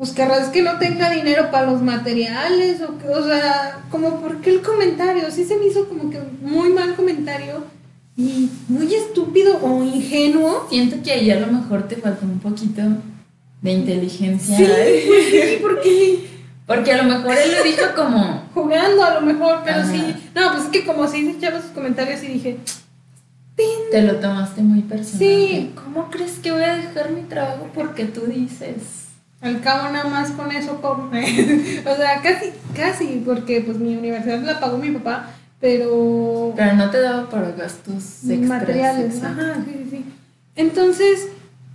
pues 0.00 0.12
querrás 0.12 0.48
que 0.48 0.62
no 0.62 0.78
tenga 0.78 1.10
dinero 1.10 1.50
para 1.50 1.70
los 1.70 1.82
materiales 1.82 2.80
o 2.80 2.96
que, 2.96 3.06
o 3.06 3.22
sea, 3.22 3.82
como 3.90 4.18
por 4.22 4.40
qué 4.40 4.48
el 4.48 4.62
comentario, 4.62 5.30
sí 5.30 5.44
se 5.44 5.58
me 5.58 5.66
hizo 5.66 5.90
como 5.90 6.08
que 6.08 6.18
muy 6.40 6.70
mal 6.70 6.96
comentario 6.96 7.64
y 8.16 8.48
muy 8.68 8.94
estúpido 8.94 9.58
o 9.60 9.84
ingenuo. 9.84 10.66
Siento 10.70 11.02
que 11.02 11.12
ahí 11.12 11.30
a 11.30 11.38
lo 11.38 11.48
mejor 11.48 11.86
te 11.86 11.96
faltó 11.96 12.24
un 12.24 12.38
poquito 12.38 12.80
de 13.60 13.72
inteligencia. 13.72 14.56
Sí, 14.56 14.64
sí 15.32 15.58
porque 15.60 16.30
porque 16.66 16.92
a 16.92 17.02
lo 17.02 17.04
mejor 17.04 17.36
él 17.36 17.52
lo 17.58 17.62
dijo 17.62 17.82
como... 17.94 18.48
Jugando 18.54 19.04
a 19.04 19.20
lo 19.20 19.20
mejor, 19.20 19.60
pero 19.66 19.84
sí. 19.84 20.14
No, 20.34 20.52
pues 20.52 20.64
es 20.64 20.70
que 20.70 20.86
como 20.86 21.06
sí 21.08 21.28
echaba 21.36 21.60
sus 21.60 21.72
comentarios 21.72 22.22
y 22.22 22.28
dije... 22.28 22.56
Te 23.90 24.00
lo 24.00 24.14
tomaste 24.14 24.62
muy 24.62 24.80
personal. 24.80 25.18
Sí. 25.18 25.72
¿Cómo 25.74 26.08
crees 26.08 26.38
que 26.38 26.52
voy 26.52 26.62
a 26.62 26.76
dejar 26.76 27.10
mi 27.10 27.20
trabajo 27.22 27.68
porque 27.74 28.06
tú 28.06 28.22
dices? 28.22 29.09
Al 29.40 29.60
cabo 29.62 29.90
nada 29.90 30.08
más 30.08 30.30
con 30.32 30.52
eso 30.52 30.80
come. 30.80 31.82
o 31.86 31.96
sea, 31.96 32.20
casi, 32.22 32.52
casi, 32.76 33.22
porque 33.24 33.62
pues 33.62 33.78
mi 33.78 33.96
universidad 33.96 34.40
la 34.40 34.60
pagó 34.60 34.76
mi 34.76 34.90
papá, 34.90 35.30
pero... 35.60 36.52
Pero 36.56 36.74
no 36.74 36.90
te 36.90 37.00
daba 37.00 37.28
para 37.30 37.50
gastos 37.52 38.24
extras. 38.28 38.40
Materiales, 38.40 39.22
ajá, 39.22 39.56
sí, 39.64 39.88
sí. 39.90 40.04
Entonces, 40.56 41.28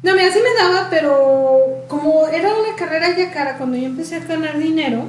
no, 0.03 0.13
mira, 0.13 0.31
sí 0.31 0.39
me 0.39 0.63
daba, 0.63 0.89
pero 0.91 1.85
como 1.87 2.27
era 2.27 2.49
una 2.49 2.75
carrera 2.77 3.17
ya 3.17 3.31
cara, 3.31 3.57
cuando 3.57 3.77
yo 3.77 3.87
empecé 3.87 4.17
a 4.17 4.19
ganar 4.19 4.59
dinero, 4.59 5.05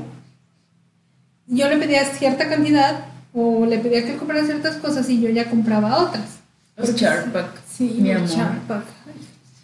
yo 1.47 1.69
le 1.69 1.77
pedía 1.77 2.05
cierta 2.07 2.49
cantidad 2.49 3.05
o 3.35 3.67
le 3.67 3.79
pedía 3.79 4.07
que 4.07 4.17
comprara 4.17 4.47
ciertas 4.47 4.77
cosas 4.77 5.09
y 5.11 5.21
yo 5.21 5.29
ya 5.29 5.51
compraba 5.51 5.99
otras. 5.99 6.39
Los 6.77 6.95
Charpack. 6.95 7.51
Sí, 7.69 7.99
mi 8.01 8.13
amor. 8.13 8.29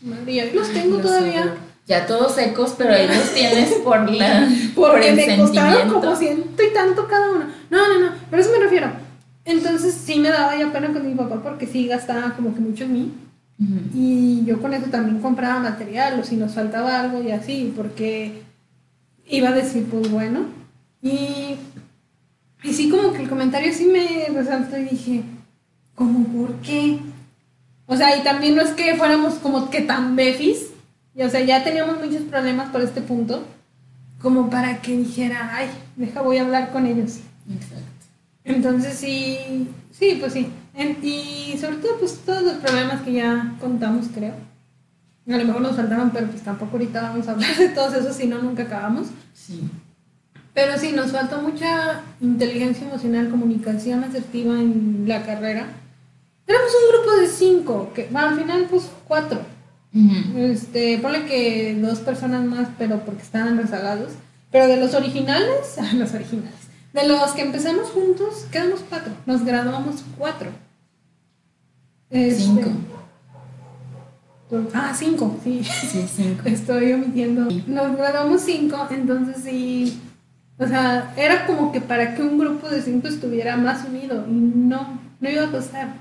María, 0.02 0.52
los 0.52 0.70
tengo 0.73 0.98
todavía. 0.98 1.55
Ya 1.87 2.07
todos 2.07 2.35
secos, 2.35 2.75
pero 2.79 2.95
ahí 2.95 3.09
los 3.09 3.35
tienes 3.35 3.73
por 3.75 4.09
la. 4.11 4.49
Porque 4.75 5.13
me 5.13 5.37
costaron 5.37 5.93
como 5.93 6.17
ciento 6.17 6.63
y 6.63 6.73
tanto 6.73 7.09
cada 7.09 7.31
uno. 7.31 7.45
No, 7.71 7.89
no, 7.89 7.99
no, 8.01 8.13
pero 8.31 8.43
eso 8.43 8.53
me 8.53 8.65
refiero. 8.65 8.91
Entonces 9.45 9.95
sí 9.95 10.21
me 10.21 10.29
daba 10.29 10.57
ya 10.57 10.73
pena 10.73 10.93
con 10.93 11.07
mi 11.07 11.15
papá 11.15 11.43
porque 11.43 11.67
sí 11.67 11.89
gastaba 11.89 12.35
como 12.35 12.55
que 12.55 12.61
mucho 12.61 12.85
en 12.85 12.93
mí. 12.93 13.13
Y 13.95 14.45
yo 14.45 14.61
con 14.61 14.75
eso 14.75 14.87
también 14.87 15.21
compraba 15.21 15.61
material 15.61 16.19
o 16.19 16.25
si 16.25 16.37
nos 16.37 16.53
faltaba 16.53 17.01
algo 17.01 17.23
y 17.23 17.31
así, 17.31 17.73
porque 17.77 18.43
iba 19.29 19.51
a 19.51 19.53
decir, 19.53 19.87
pues 19.89 20.11
bueno. 20.11 20.47
Y, 21.01 21.57
y 22.63 22.73
sí, 22.73 22.89
como 22.89 23.13
que 23.13 23.23
el 23.23 23.29
comentario 23.29 23.73
sí 23.73 23.87
me 23.87 24.27
resaltó 24.37 24.77
y 24.79 24.85
dije, 24.85 25.23
¿cómo 25.95 26.25
por 26.27 26.55
qué? 26.57 26.99
O 27.87 27.97
sea, 27.97 28.17
y 28.17 28.23
también 28.23 28.57
no 28.57 28.63
es 28.63 28.71
que 28.71 28.97
fuéramos 28.97 29.35
como 29.35 29.71
que 29.71 29.83
tan 29.83 30.17
befis, 30.17 30.72
y, 31.15 31.23
o 31.23 31.31
sea, 31.31 31.41
ya 31.41 31.63
teníamos 31.65 31.99
muchos 31.99 32.23
problemas 32.23 32.71
por 32.71 32.81
este 32.81 33.01
punto, 33.01 33.45
como 34.21 34.51
para 34.51 34.81
que 34.81 34.97
dijera, 34.97 35.51
ay, 35.55 35.69
deja, 35.97 36.23
voy 36.23 36.39
a 36.39 36.43
hablar 36.43 36.71
con 36.73 36.87
ellos. 36.87 37.21
Exacto. 37.51 37.85
Entonces 38.45 38.95
sí, 38.95 39.69
sí, 39.91 40.17
pues 40.21 40.33
sí, 40.33 40.49
y 41.03 41.57
sobre 41.59 41.77
todo, 41.77 41.99
pues 41.99 42.19
todos 42.25 42.43
los 42.43 42.55
problemas 42.55 43.03
que 43.03 43.13
ya 43.13 43.55
contamos, 43.61 44.07
creo. 44.15 44.35
A 45.29 45.37
lo 45.37 45.45
mejor 45.45 45.63
nos 45.63 45.77
faltaron, 45.77 46.11
pero 46.11 46.27
pues 46.27 46.43
tampoco 46.43 46.73
ahorita 46.73 47.03
vamos 47.03 47.29
a 47.29 47.33
hablar 47.33 47.57
de 47.57 47.69
todos 47.69 47.95
esos, 47.95 48.17
si 48.17 48.27
no, 48.27 48.43
nunca 48.43 48.65
acabamos. 48.65 49.09
Sí. 49.35 49.63
Pero 50.55 50.77
sí, 50.79 50.93
nos 50.93 51.13
falta 51.13 51.39
mucha 51.39 52.03
inteligencia 52.21 52.87
emocional, 52.89 53.31
comunicación 53.31 54.03
asertiva 54.03 54.55
en 54.55 55.05
la 55.07 55.25
carrera. 55.25 55.67
Éramos 56.47 56.71
un 56.83 56.93
grupo 56.93 57.21
de 57.21 57.27
cinco, 57.29 57.93
que 57.95 58.09
al 58.13 58.39
final, 58.39 58.67
pues 58.69 58.91
cuatro. 59.07 59.41
Este, 60.36 60.98
ponle 60.98 61.27
que 61.27 61.78
dos 61.81 62.01
personas 62.01 62.44
más, 62.44 62.69
pero 62.78 63.05
porque 63.05 63.23
estaban 63.23 63.59
rezagados. 63.59 64.12
Pero 64.51 64.69
de 64.69 64.77
los 64.78 64.94
originales, 64.94 65.77
los 65.94 66.14
originales. 66.14 66.55
De 66.93 67.09
los 67.09 67.32
que 67.32 67.43
empezamos 67.43 67.89
juntos, 67.90 68.47
quedamos 68.51 68.81
cuatro. 68.89 69.12
Nos 69.27 69.44
graduamos 69.44 70.02
cuatro. 70.19 70.51
Este, 72.10 72.43
cinco. 72.43 72.70
Ah, 74.74 74.93
cinco, 74.94 75.39
sí. 75.43 75.64
Sí, 75.64 76.06
cinco. 76.14 76.43
Estoy 76.44 76.93
omitiendo. 76.93 77.48
Nos 77.66 77.97
graduamos 77.97 78.43
cinco, 78.43 78.86
entonces 78.90 79.43
sí. 79.43 79.98
O 80.59 80.66
sea, 80.66 81.14
era 81.16 81.47
como 81.47 81.73
que 81.73 81.81
para 81.81 82.14
que 82.14 82.23
un 82.23 82.39
grupo 82.39 82.69
de 82.69 82.82
cinco 82.82 83.09
estuviera 83.09 83.56
más 83.56 83.86
unido. 83.89 84.27
Y 84.28 84.32
no, 84.32 85.01
no 85.20 85.31
iba 85.31 85.44
a 85.44 85.51
pasar. 85.51 85.94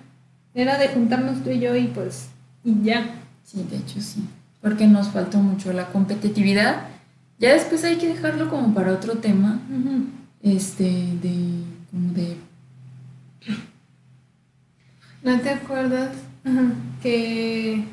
Era 0.54 0.78
de 0.78 0.90
juntarnos 0.90 1.42
tú 1.44 1.52
y 1.52 1.60
yo 1.60 1.74
y 1.76 1.88
pues, 1.88 2.28
y 2.66 2.84
ya. 2.84 3.21
Sí, 3.52 3.66
de 3.70 3.78
hecho 3.78 4.00
sí. 4.02 4.24
Porque 4.62 4.88
nos 4.88 5.10
faltó 5.10 5.40
mucho 5.40 5.74
la 5.74 5.88
competitividad. 5.88 6.88
Ya 7.40 7.54
después 7.54 7.84
hay 7.84 7.98
que 7.98 8.08
dejarlo 8.08 8.50
como 8.50 8.74
para 8.74 8.94
otro 8.94 9.18
tema 9.18 9.60
este, 10.42 10.84
de, 10.84 11.64
como 11.92 12.14
de... 12.14 12.38
¿No 15.24 15.40
te 15.40 15.50
acuerdas 15.50 16.12
que... 17.02 17.84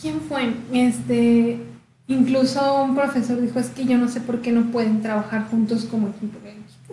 ¿Quién 0.00 0.20
fue? 0.22 0.54
Este, 0.72 1.60
incluso 2.08 2.82
un 2.82 2.94
profesor 2.94 3.40
dijo, 3.40 3.60
es 3.60 3.68
que 3.68 3.84
yo 3.84 3.98
no 3.98 4.08
sé 4.08 4.22
por 4.22 4.40
qué 4.40 4.50
no 4.50 4.72
pueden 4.72 5.02
trabajar 5.02 5.48
juntos 5.50 5.84
como 5.84 6.08
equipo. 6.08 6.38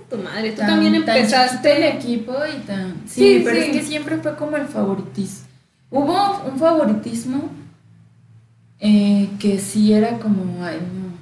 Tu 0.09 0.17
madre, 0.17 0.51
tú 0.51 0.61
también 0.61 0.95
empezaste 0.95 1.77
el 1.77 1.97
equipo 1.97 2.33
y 2.45 2.59
tan... 2.65 2.95
Sí, 3.07 3.41
pero 3.43 3.57
es 3.57 3.69
que 3.69 3.81
siempre 3.81 4.17
fue 4.17 4.35
como 4.35 4.57
el 4.57 4.67
favoritismo. 4.67 5.46
Hubo 5.89 6.41
un 6.45 6.59
favoritismo 6.59 7.49
eh, 8.79 9.29
que 9.39 9.59
sí 9.59 9.93
era 9.93 10.19
como... 10.19 10.45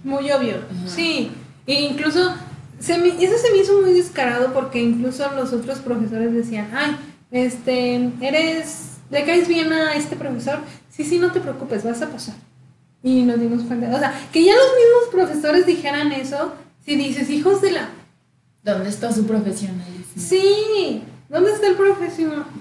Muy 0.03 0.31
obvio, 0.31 0.57
sí. 0.85 1.31
E 1.65 1.81
incluso, 1.81 2.33
se 2.79 2.97
me, 2.97 3.07
eso 3.07 3.37
se 3.37 3.51
me 3.51 3.57
hizo 3.57 3.81
muy 3.81 3.93
descarado 3.93 4.53
porque 4.53 4.81
incluso 4.81 5.31
los 5.35 5.51
otros 5.51 5.79
profesores 5.79 6.33
decían, 6.33 6.69
ay, 6.73 6.95
este, 7.31 8.11
eres, 8.21 8.97
le 9.09 9.23
caes 9.25 9.47
bien 9.47 9.73
a 9.73 9.95
este 9.95 10.15
profesor, 10.15 10.59
sí, 10.89 11.03
sí, 11.03 11.17
no 11.17 11.31
te 11.31 11.39
preocupes, 11.39 11.83
vas 11.83 12.01
a 12.01 12.09
pasar. 12.09 12.35
Y 13.01 13.23
nos 13.23 13.39
dimos 13.39 13.63
cuenta, 13.63 13.95
o 13.95 13.99
sea, 13.99 14.13
que 14.31 14.43
ya 14.43 14.53
los 14.53 14.67
mismos 14.75 15.11
profesores 15.11 15.65
dijeran 15.65 16.11
eso, 16.11 16.53
si 16.85 16.95
dices, 16.95 17.29
hijos 17.29 17.61
de 17.61 17.71
la... 17.71 17.89
¿Dónde 18.63 18.89
está 18.89 19.11
su 19.11 19.25
profesionalismo? 19.25 20.05
Sí, 20.15 21.03
¿dónde 21.29 21.51
está 21.51 21.67
el 21.67 21.75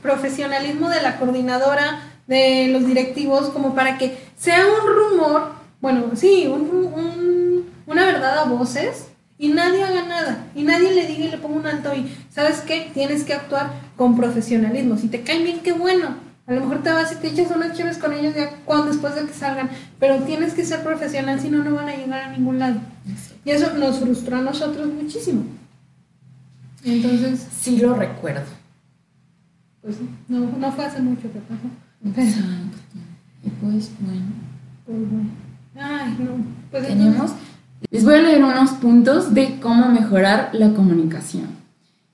profesionalismo 0.02 0.88
de 0.88 1.02
la 1.02 1.18
coordinadora, 1.18 2.10
de 2.26 2.68
los 2.68 2.86
directivos, 2.86 3.50
como 3.50 3.74
para 3.74 3.98
que 3.98 4.16
sea 4.36 4.64
un 4.66 4.86
rumor, 4.86 5.52
bueno, 5.80 6.10
sí, 6.14 6.46
un 6.46 7.44
una 7.86 8.06
verdad 8.06 8.38
a 8.38 8.44
voces 8.44 9.08
y 9.38 9.48
nadie 9.48 9.82
haga 9.82 10.06
nada 10.06 10.46
y 10.54 10.62
nadie 10.62 10.92
le 10.92 11.06
diga 11.06 11.24
y 11.24 11.30
le 11.30 11.38
ponga 11.38 11.56
un 11.56 11.66
alto 11.66 11.94
y 11.94 12.14
sabes 12.30 12.60
qué 12.60 12.90
tienes 12.94 13.24
que 13.24 13.34
actuar 13.34 13.72
con 13.96 14.16
profesionalismo. 14.16 14.96
Si 14.96 15.08
te 15.08 15.22
caen 15.22 15.44
bien 15.44 15.60
qué 15.60 15.72
bueno. 15.72 16.22
A 16.46 16.52
lo 16.52 16.60
mejor 16.60 16.82
te 16.82 16.92
vas 16.92 17.10
y 17.10 17.16
te 17.16 17.28
echas 17.28 17.50
unas 17.56 17.76
chaves 17.76 17.96
con 17.96 18.12
ellos 18.12 18.34
ya 18.34 18.50
cuando 18.66 18.88
después 18.88 19.14
de 19.14 19.22
que 19.24 19.32
salgan 19.32 19.70
pero 19.98 20.18
tienes 20.24 20.52
que 20.52 20.62
ser 20.64 20.82
profesional 20.82 21.40
si 21.40 21.48
no 21.48 21.64
no 21.64 21.74
van 21.74 21.88
a 21.88 21.96
llegar 21.96 22.22
a 22.22 22.32
ningún 22.32 22.58
lado. 22.58 22.80
Y 23.44 23.50
eso 23.50 23.72
nos 23.74 23.98
frustró 23.98 24.36
a 24.36 24.42
nosotros 24.42 24.86
muchísimo. 24.88 25.44
Entonces 26.84 27.46
sí 27.60 27.78
lo 27.78 27.94
recuerdo 27.94 28.44
pues 29.84 29.96
no 30.28 30.40
no 30.58 30.72
fue 30.72 30.86
hace 30.86 31.00
mucho 31.00 31.30
que 31.30 31.38
pasó 31.40 32.20
Exacto. 32.20 32.78
y 33.44 33.50
pues 33.50 33.92
bueno 34.00 34.32
pues 34.84 34.98
bueno 34.98 35.30
ay 35.76 36.16
no 36.18 36.44
pues 36.70 36.88
tenemos 36.88 37.32
les 37.90 38.04
voy 38.04 38.14
a 38.14 38.22
leer 38.22 38.42
unos 38.42 38.70
puntos 38.72 39.34
de 39.34 39.60
cómo 39.60 39.88
mejorar 39.88 40.50
la 40.52 40.70
comunicación. 40.70 41.46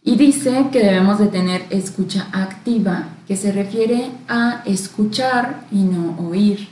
Y 0.02 0.16
dice 0.16 0.66
que 0.72 0.80
debemos 0.80 1.18
de 1.18 1.28
tener 1.28 1.62
escucha 1.70 2.28
activa, 2.32 3.08
que 3.26 3.36
se 3.36 3.52
refiere 3.52 4.10
a 4.28 4.62
escuchar 4.64 5.64
y 5.70 5.82
no 5.82 6.16
oír. 6.18 6.68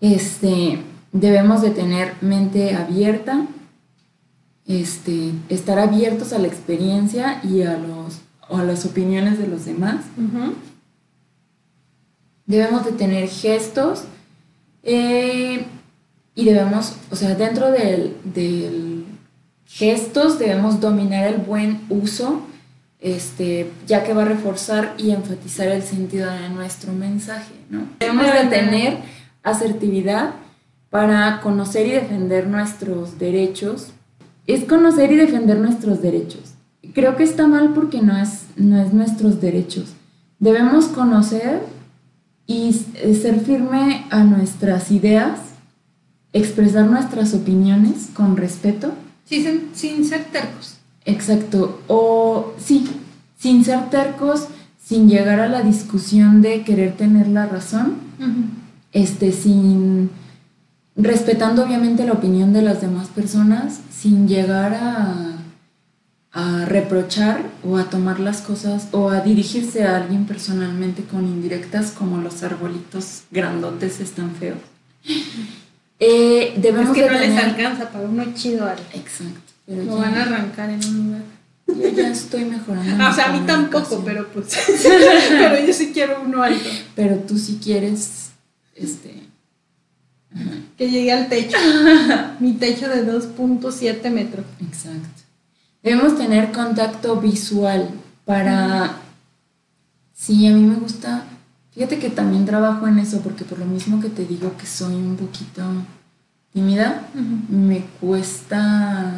Este, 0.00 0.82
debemos 1.12 1.62
de 1.62 1.70
tener 1.70 2.14
mente 2.20 2.74
abierta, 2.74 3.46
este, 4.66 5.32
estar 5.48 5.78
abiertos 5.78 6.32
a 6.32 6.38
la 6.38 6.48
experiencia 6.48 7.40
y 7.42 7.62
a, 7.62 7.78
los, 7.78 8.20
a 8.48 8.62
las 8.62 8.84
opiniones 8.84 9.38
de 9.38 9.46
los 9.46 9.64
demás. 9.64 10.04
Debemos 12.46 12.84
de 12.84 12.92
tener 12.92 13.28
gestos. 13.28 14.04
Eh, 14.82 15.66
y 16.34 16.44
debemos, 16.44 16.96
o 17.10 17.16
sea, 17.16 17.34
dentro 17.34 17.72
del, 17.72 18.14
gestos 19.66 20.38
debemos 20.38 20.80
dominar 20.80 21.26
el 21.26 21.38
buen 21.38 21.80
uso 21.88 22.42
este, 23.00 23.70
ya 23.86 24.04
que 24.04 24.12
va 24.14 24.22
a 24.22 24.26
reforzar 24.26 24.94
y 24.98 25.10
enfatizar 25.10 25.68
el 25.68 25.82
sentido 25.82 26.30
de 26.30 26.48
nuestro 26.48 26.92
mensaje, 26.92 27.54
¿no? 27.70 27.86
Debemos 28.00 28.26
de 28.26 28.44
tener 28.46 28.98
asertividad 29.42 30.34
para 30.90 31.40
conocer 31.40 31.86
y 31.86 31.90
defender 31.92 32.46
nuestros 32.46 33.18
derechos. 33.18 33.92
Es 34.46 34.64
conocer 34.64 35.12
y 35.12 35.16
defender 35.16 35.58
nuestros 35.58 36.02
derechos. 36.02 36.55
Creo 36.94 37.16
que 37.16 37.24
está 37.24 37.46
mal 37.46 37.72
porque 37.74 38.02
no 38.02 38.16
es, 38.16 38.46
no 38.56 38.80
es 38.80 38.92
nuestros 38.92 39.40
derechos. 39.40 39.92
Debemos 40.38 40.86
conocer 40.86 41.62
y 42.46 42.72
ser 42.72 43.40
firme 43.40 44.06
a 44.10 44.22
nuestras 44.24 44.90
ideas, 44.90 45.40
expresar 46.32 46.86
nuestras 46.86 47.34
opiniones 47.34 48.10
con 48.14 48.36
respeto. 48.36 48.92
sin, 49.24 49.70
sin 49.74 50.04
ser 50.04 50.24
tercos. 50.26 50.76
Exacto. 51.04 51.80
O 51.88 52.54
sí, 52.58 52.86
sin 53.38 53.64
ser 53.64 53.88
tercos, 53.90 54.48
sin 54.82 55.08
llegar 55.08 55.40
a 55.40 55.48
la 55.48 55.62
discusión 55.62 56.42
de 56.42 56.62
querer 56.62 56.96
tener 56.96 57.28
la 57.28 57.46
razón, 57.46 57.94
este, 58.92 59.32
sin 59.32 60.10
respetando 60.94 61.64
obviamente 61.64 62.06
la 62.06 62.12
opinión 62.12 62.52
de 62.52 62.62
las 62.62 62.80
demás 62.80 63.08
personas, 63.08 63.80
sin 63.90 64.28
llegar 64.28 64.74
a, 64.74 65.35
a 66.36 66.66
reprochar 66.66 67.40
o 67.64 67.78
a 67.78 67.84
tomar 67.84 68.20
las 68.20 68.42
cosas 68.42 68.88
o 68.92 69.08
a 69.08 69.20
dirigirse 69.20 69.84
a 69.84 69.96
alguien 69.96 70.26
personalmente 70.26 71.02
con 71.02 71.24
indirectas 71.24 71.92
como 71.92 72.18
los 72.18 72.42
arbolitos 72.42 73.22
grandotes 73.30 74.00
están 74.00 74.34
feos. 74.36 74.58
Eh, 75.98 76.52
debemos 76.58 76.94
es 76.94 77.04
que 77.04 77.10
no 77.10 77.18
les 77.18 77.42
alcanza 77.42 77.88
para 77.88 78.04
uno 78.04 78.22
chido. 78.34 78.70
Exacto. 78.92 79.40
Lo 79.66 79.96
van 79.96 80.14
a 80.14 80.24
arrancar 80.24 80.68
en 80.68 80.84
un 80.84 81.06
lugar. 81.06 81.22
Yo 81.68 81.88
ya 81.88 82.10
estoy 82.10 82.44
mejorando. 82.44 83.02
O 83.08 83.14
sea, 83.14 83.30
a 83.30 83.32
mí 83.32 83.46
tampoco, 83.46 84.02
pero 84.04 84.28
pues. 84.28 84.58
pero 85.30 85.66
yo 85.66 85.72
sí 85.72 85.92
quiero 85.94 86.20
uno 86.20 86.42
alto. 86.42 86.68
Pero 86.94 87.16
tú 87.20 87.38
sí 87.38 87.58
quieres. 87.64 88.32
Este. 88.74 89.22
Que 90.76 90.90
llegue 90.90 91.12
al 91.12 91.30
techo. 91.30 91.56
Mi 92.40 92.52
techo 92.52 92.90
de 92.90 93.10
2.7 93.10 94.10
metros. 94.10 94.44
Exacto. 94.60 95.15
Debemos 95.86 96.18
tener 96.18 96.50
contacto 96.50 97.20
visual 97.20 97.88
para. 98.24 98.96
Sí, 100.12 100.44
a 100.48 100.50
mí 100.50 100.60
me 100.64 100.74
gusta. 100.74 101.22
Fíjate 101.70 102.00
que 102.00 102.10
también 102.10 102.44
trabajo 102.44 102.88
en 102.88 102.98
eso, 102.98 103.20
porque 103.20 103.44
por 103.44 103.60
lo 103.60 103.66
mismo 103.66 104.00
que 104.00 104.08
te 104.08 104.26
digo 104.26 104.56
que 104.56 104.66
soy 104.66 104.96
un 104.96 105.14
poquito 105.14 105.62
tímida, 106.52 107.02
me 107.48 107.84
cuesta 108.00 109.12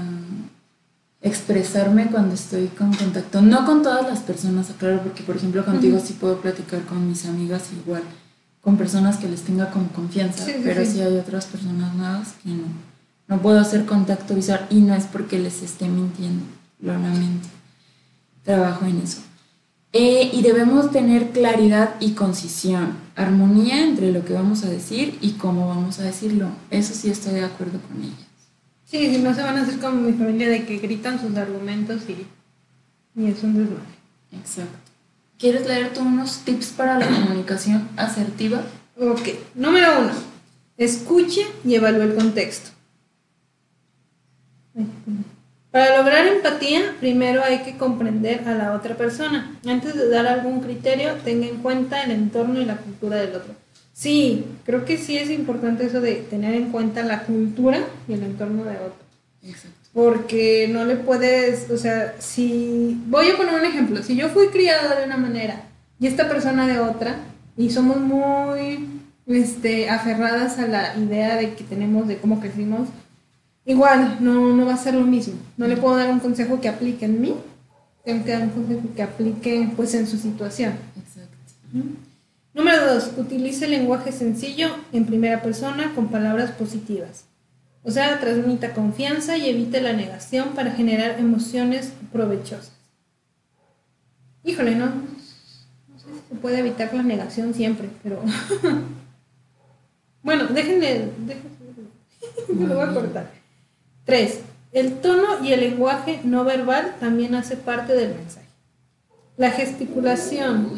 expresarme 1.22 2.08
cuando 2.08 2.34
estoy 2.34 2.66
con 2.66 2.92
contacto. 2.92 3.40
No 3.40 3.64
con 3.64 3.82
todas 3.82 4.06
las 4.06 4.18
personas, 4.18 4.66
claro, 4.78 5.00
porque 5.02 5.22
por 5.22 5.36
ejemplo 5.36 5.64
contigo 5.64 5.98
sí 6.04 6.18
puedo 6.20 6.38
platicar 6.42 6.82
con 6.82 7.08
mis 7.08 7.24
amigas 7.24 7.70
igual, 7.82 8.02
con 8.60 8.76
personas 8.76 9.16
que 9.16 9.26
les 9.26 9.40
tenga 9.40 9.70
como 9.70 9.88
confianza, 9.88 10.44
pero 10.62 10.84
sí. 10.84 11.00
hay 11.00 11.16
otras 11.16 11.46
personas 11.46 11.94
nuevas 11.94 12.34
que 12.42 12.50
no. 12.50 12.88
No 13.28 13.42
puedo 13.42 13.60
hacer 13.60 13.84
contacto 13.84 14.34
visual 14.34 14.66
y 14.70 14.80
no 14.80 14.94
es 14.94 15.04
porque 15.04 15.38
les 15.38 15.62
esté 15.62 15.86
mintiendo, 15.86 16.44
lamento. 16.80 17.48
Trabajo 18.44 18.84
en 18.86 19.00
eso. 19.00 19.20
Eh, 19.92 20.30
y 20.34 20.42
debemos 20.42 20.90
tener 20.90 21.30
claridad 21.30 21.94
y 21.98 22.12
concisión, 22.12 22.96
armonía 23.16 23.82
entre 23.82 24.12
lo 24.12 24.24
que 24.24 24.34
vamos 24.34 24.62
a 24.62 24.68
decir 24.68 25.16
y 25.22 25.32
cómo 25.32 25.68
vamos 25.68 25.98
a 25.98 26.02
decirlo. 26.02 26.50
Eso 26.70 26.92
sí 26.94 27.09
estoy 27.09 27.34
de 27.34 27.44
acuerdo 27.44 27.80
con 27.80 28.02
ella. 28.02 28.26
Sí, 28.84 29.14
si 29.14 29.18
no 29.22 29.34
se 29.34 29.42
van 29.42 29.56
a 29.56 29.62
hacer 29.62 29.78
como 29.78 30.00
mi 30.02 30.12
familia 30.12 30.48
de 30.48 30.66
que 30.66 30.78
gritan 30.78 31.20
sus 31.20 31.36
argumentos 31.36 32.02
y, 32.09 32.26
y 33.18 33.26
es 33.26 33.42
un 33.42 33.55
desmadre. 33.55 33.82
Exacto. 34.32 34.78
¿Quieres 35.38 35.66
leer 35.66 35.94
tú 35.94 36.00
unos 36.00 36.40
tips 36.40 36.68
para 36.68 36.98
la 36.98 37.06
comunicación 37.06 37.88
asertiva? 37.96 38.62
Ok. 39.00 39.28
Número 39.55 40.00
uno. 40.00 40.12
Escuche 40.76 41.46
y 41.64 41.74
evalúe 41.74 42.02
el 42.02 42.14
contexto. 42.14 42.70
Para 45.70 45.98
lograr 45.98 46.26
empatía, 46.26 46.94
primero 46.98 47.42
hay 47.44 47.58
que 47.58 47.76
comprender 47.76 48.48
a 48.48 48.54
la 48.54 48.72
otra 48.72 48.96
persona. 48.96 49.58
Antes 49.66 49.94
de 49.94 50.08
dar 50.08 50.26
algún 50.26 50.60
criterio, 50.60 51.12
tenga 51.24 51.46
en 51.46 51.58
cuenta 51.58 52.02
el 52.02 52.10
entorno 52.10 52.60
y 52.60 52.64
la 52.64 52.78
cultura 52.78 53.16
del 53.16 53.34
otro. 53.34 53.54
Sí, 53.92 54.46
creo 54.64 54.84
que 54.84 54.96
sí 54.96 55.18
es 55.18 55.28
importante 55.28 55.84
eso 55.84 56.00
de 56.00 56.14
tener 56.14 56.54
en 56.54 56.70
cuenta 56.70 57.02
la 57.02 57.24
cultura 57.24 57.80
y 58.06 58.14
el 58.14 58.22
entorno 58.22 58.64
de 58.64 58.76
otro. 58.76 59.08
Exacto. 59.42 59.76
Porque 59.92 60.68
no 60.72 60.84
le 60.84 60.96
puedes, 60.96 61.68
o 61.70 61.76
sea, 61.76 62.14
si, 62.18 63.00
voy 63.06 63.28
a 63.30 63.36
poner 63.36 63.54
un 63.54 63.64
ejemplo, 63.64 64.02
si 64.02 64.16
yo 64.16 64.28
fui 64.28 64.48
criada 64.48 64.98
de 64.98 65.04
una 65.04 65.16
manera 65.16 65.64
y 66.00 66.06
esta 66.06 66.28
persona 66.28 66.66
de 66.66 66.78
otra, 66.78 67.16
y 67.56 67.70
somos 67.70 67.98
muy 67.98 68.88
este, 69.26 69.90
aferradas 69.90 70.58
a 70.58 70.68
la 70.68 70.96
idea 70.96 71.36
de 71.36 71.54
que 71.54 71.64
tenemos, 71.64 72.06
de 72.06 72.18
cómo 72.18 72.40
crecimos, 72.40 72.88
igual 73.68 74.16
no, 74.20 74.54
no 74.54 74.66
va 74.66 74.74
a 74.74 74.78
ser 74.78 74.94
lo 74.94 75.06
mismo. 75.06 75.34
No 75.56 75.68
le 75.68 75.76
puedo 75.76 75.96
dar 75.96 76.10
un 76.10 76.20
consejo 76.20 76.60
que 76.60 76.68
aplique 76.68 77.04
en 77.04 77.20
mí, 77.20 77.34
tengo 78.02 78.24
que 78.24 78.32
dar 78.32 78.42
un 78.42 78.50
consejo 78.50 78.82
que 78.96 79.02
aplique 79.02 79.70
pues 79.76 79.94
en 79.94 80.06
su 80.06 80.16
situación. 80.16 80.72
Exacto. 80.96 81.36
Número 82.54 82.94
dos, 82.94 83.12
utilice 83.18 83.66
el 83.66 83.72
lenguaje 83.72 84.10
sencillo 84.10 84.70
en 84.92 85.04
primera 85.04 85.42
persona 85.42 85.92
con 85.94 86.08
palabras 86.08 86.50
positivas. 86.52 87.24
O 87.84 87.90
sea, 87.90 88.18
transmita 88.18 88.72
confianza 88.72 89.36
y 89.36 89.50
evite 89.50 89.80
la 89.80 89.92
negación 89.92 90.54
para 90.54 90.72
generar 90.72 91.20
emociones 91.20 91.92
provechosas. 92.10 92.72
Híjole, 94.44 94.74
no, 94.76 94.86
no 94.86 95.98
sé 95.98 96.06
si 96.06 96.28
se 96.30 96.34
puede 96.36 96.60
evitar 96.60 96.92
la 96.94 97.02
negación 97.02 97.52
siempre, 97.52 97.90
pero... 98.02 98.22
bueno, 100.22 100.46
déjenme, 100.46 101.10
déjenme, 101.26 101.58
me 102.48 102.66
lo 102.66 102.74
voy 102.74 102.88
a 102.88 102.94
cortar. 102.94 103.38
Tres, 104.09 104.40
el 104.72 105.01
tono 105.01 105.44
y 105.44 105.52
el 105.52 105.60
lenguaje 105.60 106.22
no 106.24 106.43
verbal 106.43 106.97
también 106.98 107.35
hace 107.35 107.59
parte 107.59 107.93
del 107.93 108.14
mensaje. 108.14 108.47
La 109.36 109.51
gesticulación, 109.51 110.72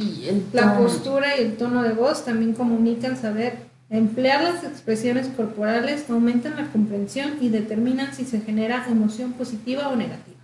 la 0.53 0.77
postura 0.77 1.39
y 1.39 1.43
el 1.43 1.57
tono 1.57 1.85
de 1.85 1.93
voz 1.93 2.25
también 2.25 2.55
comunican 2.55 3.17
saber 3.17 3.59
emplear 3.89 4.43
las 4.43 4.65
expresiones 4.65 5.29
corporales, 5.29 6.11
aumentan 6.11 6.57
la 6.57 6.73
comprensión 6.73 7.35
y 7.41 7.51
determinan 7.51 8.13
si 8.15 8.25
se 8.25 8.41
genera 8.41 8.85
emoción 8.89 9.35
positiva 9.35 9.91
o 9.91 9.95
negativa. 9.95 10.41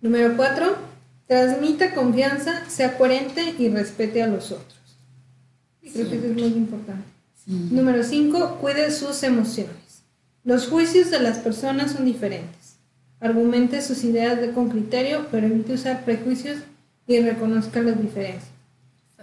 Número 0.00 0.36
4. 0.36 0.76
Transmita 1.28 1.94
confianza, 1.94 2.68
sea 2.68 2.98
coherente 2.98 3.54
y 3.60 3.68
respete 3.68 4.24
a 4.24 4.26
los 4.26 4.50
otros. 4.50 4.98
Creo 5.80 6.10
que 6.10 6.16
eso 6.16 6.26
es 6.26 6.32
muy 6.32 6.46
importante. 6.46 7.04
Número 7.46 8.02
5. 8.02 8.58
Cuide 8.60 8.90
sus 8.90 9.22
emociones. 9.22 9.85
Los 10.46 10.68
juicios 10.68 11.10
de 11.10 11.18
las 11.18 11.38
personas 11.38 11.90
son 11.90 12.04
diferentes. 12.04 12.76
Argumente 13.18 13.82
sus 13.82 14.04
ideas 14.04 14.40
de 14.40 14.52
con 14.52 14.68
criterio, 14.68 15.26
pero 15.32 15.48
evite 15.48 15.72
usar 15.72 16.04
prejuicios 16.04 16.58
y 17.08 17.18
reconozca 17.18 17.82
las 17.82 18.00
diferencias. 18.00 18.52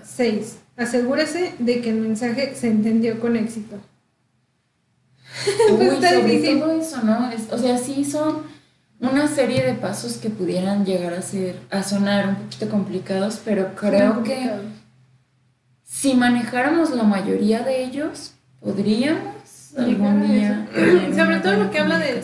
6. 0.03 0.57
Asegúrese 0.75 1.53
de 1.59 1.79
que 1.79 1.91
el 1.91 2.01
mensaje 2.01 2.53
se 2.55 2.67
entendió 2.67 3.21
con 3.21 3.37
éxito. 3.37 3.77
Uy, 5.71 5.87
sobre 6.01 6.59
todo 6.59 6.71
eso, 6.71 7.01
¿no? 7.03 7.29
o 7.51 7.57
sea, 7.57 7.77
sí 7.77 8.03
son 8.03 8.43
una 8.99 9.29
serie 9.29 9.65
de 9.65 9.75
pasos 9.75 10.17
que 10.17 10.29
pudieran 10.29 10.85
llegar 10.85 11.13
a 11.13 11.21
ser, 11.21 11.57
a 11.71 11.83
sonar 11.83 12.27
un 12.27 12.35
poquito 12.35 12.67
complicados, 12.67 13.39
pero 13.45 13.75
creo 13.75 14.23
que 14.23 14.51
si 15.85 16.15
manejáramos 16.15 16.91
la 16.91 17.03
mayoría 17.03 17.61
de 17.61 17.81
ellos, 17.81 18.33
podríamos 18.59 19.32
algún 19.77 20.27
día. 20.27 20.67
Sobre 21.15 21.39
todo 21.39 21.53
lo 21.53 21.71
que 21.71 21.79
habla 21.79 21.99
de 21.99 22.21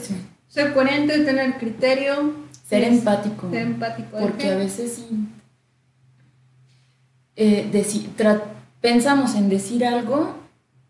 ser 0.48 0.74
coherente, 0.74 1.20
tener 1.20 1.58
criterio. 1.58 2.34
Ser 2.68 2.84
empático. 2.84 3.50
Ser 3.50 3.62
empático. 3.62 4.18
Porque 4.18 4.52
a 4.52 4.58
veces 4.58 4.94
sí. 4.96 5.28
Eh, 7.36 7.70
pensamos 8.82 9.36
en 9.36 9.48
decir 9.48 9.86
algo 9.86 10.36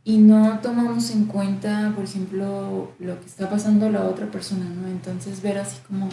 y 0.03 0.17
no 0.17 0.59
tomamos 0.63 1.11
en 1.11 1.25
cuenta, 1.25 1.91
por 1.95 2.05
ejemplo, 2.05 2.91
lo 2.97 3.19
que 3.19 3.25
está 3.27 3.49
pasando 3.49 3.89
la 3.91 4.05
otra 4.05 4.25
persona, 4.27 4.65
¿no? 4.65 4.87
Entonces 4.87 5.41
ver 5.43 5.59
así 5.59 5.77
como, 5.87 6.07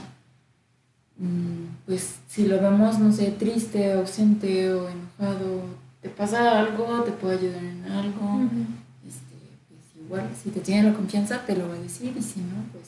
mm, 1.16 1.86
pues 1.86 2.16
si 2.28 2.46
lo 2.46 2.60
vemos, 2.60 2.98
no 2.98 3.10
sé, 3.12 3.30
triste, 3.30 3.94
ausente 3.94 4.72
o 4.74 4.88
enojado, 4.88 5.62
te 6.02 6.10
pasa 6.10 6.58
algo, 6.58 7.02
te 7.04 7.12
puede 7.12 7.38
ayudar 7.38 7.64
en 7.64 7.84
algo, 7.90 8.40
igual, 10.06 10.28
si 10.42 10.50
te 10.50 10.60
tiene 10.60 10.90
la 10.90 10.94
confianza, 10.94 11.42
te 11.46 11.56
lo 11.56 11.68
va 11.68 11.74
a 11.74 11.78
decir 11.78 12.14
y 12.16 12.22
si 12.22 12.40
no, 12.40 12.64
pues 12.72 12.84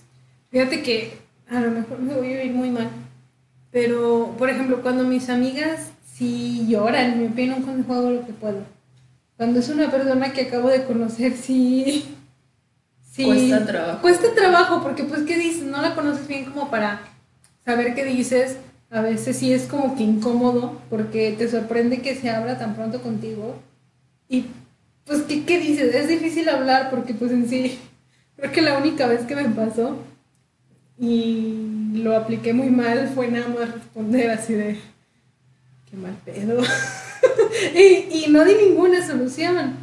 Fíjate 0.50 0.82
que 0.82 1.18
a 1.50 1.60
lo 1.60 1.70
mejor 1.70 1.98
me 1.98 2.14
voy 2.14 2.32
a 2.32 2.44
ir 2.44 2.52
muy 2.52 2.70
mal, 2.70 2.88
pero 3.70 4.34
por 4.38 4.48
ejemplo, 4.48 4.80
cuando 4.80 5.04
mis 5.04 5.28
amigas 5.28 5.90
sí 6.10 6.66
lloran, 6.68 7.20
me 7.20 7.28
piden 7.28 7.54
un 7.54 7.62
consejo, 7.62 7.94
hago 7.94 8.10
lo 8.10 8.26
que 8.26 8.32
puedo. 8.32 8.62
Cuando 9.36 9.60
es 9.60 9.68
una 9.68 9.90
persona 9.90 10.32
que 10.32 10.42
acabo 10.42 10.68
de 10.68 10.84
conocer, 10.84 11.36
sí. 11.36 12.16
sí 13.02 13.24
cuesta 13.24 13.66
trabajo. 13.66 14.00
Cuesta 14.00 14.34
trabajo, 14.34 14.82
porque 14.82 15.04
pues, 15.04 15.22
¿qué 15.22 15.36
dices? 15.36 15.64
No 15.64 15.82
la 15.82 15.94
conoces 15.94 16.26
bien 16.26 16.46
como 16.46 16.70
para 16.70 17.02
saber 17.64 17.94
qué 17.94 18.04
dices 18.04 18.56
a 18.90 19.02
veces 19.02 19.36
sí 19.36 19.52
es 19.52 19.64
como 19.64 19.96
que 19.96 20.02
incómodo 20.02 20.80
porque 20.88 21.34
te 21.36 21.48
sorprende 21.48 22.00
que 22.00 22.14
se 22.14 22.30
abra 22.30 22.58
tan 22.58 22.74
pronto 22.74 23.02
contigo 23.02 23.56
y 24.28 24.46
pues 25.08 25.22
¿qué, 25.22 25.44
qué 25.44 25.58
dices? 25.58 25.94
Es 25.94 26.08
difícil 26.08 26.48
hablar 26.48 26.90
porque 26.90 27.14
pues 27.14 27.32
en 27.32 27.48
sí 27.48 27.78
creo 28.36 28.52
que 28.52 28.62
la 28.62 28.78
única 28.78 29.08
vez 29.08 29.22
que 29.22 29.34
me 29.34 29.48
pasó 29.48 29.98
y 30.98 31.92
lo 31.94 32.16
apliqué 32.16 32.52
muy 32.52 32.70
mal 32.70 33.10
fue 33.14 33.28
nada 33.28 33.48
más 33.48 33.72
responder 33.72 34.30
así 34.30 34.52
de 34.52 34.78
qué 35.90 35.96
mal 35.96 36.16
pedo 36.24 36.62
y, 37.74 38.24
y 38.24 38.26
no 38.30 38.44
di 38.44 38.54
ninguna 38.54 39.04
solución. 39.04 39.74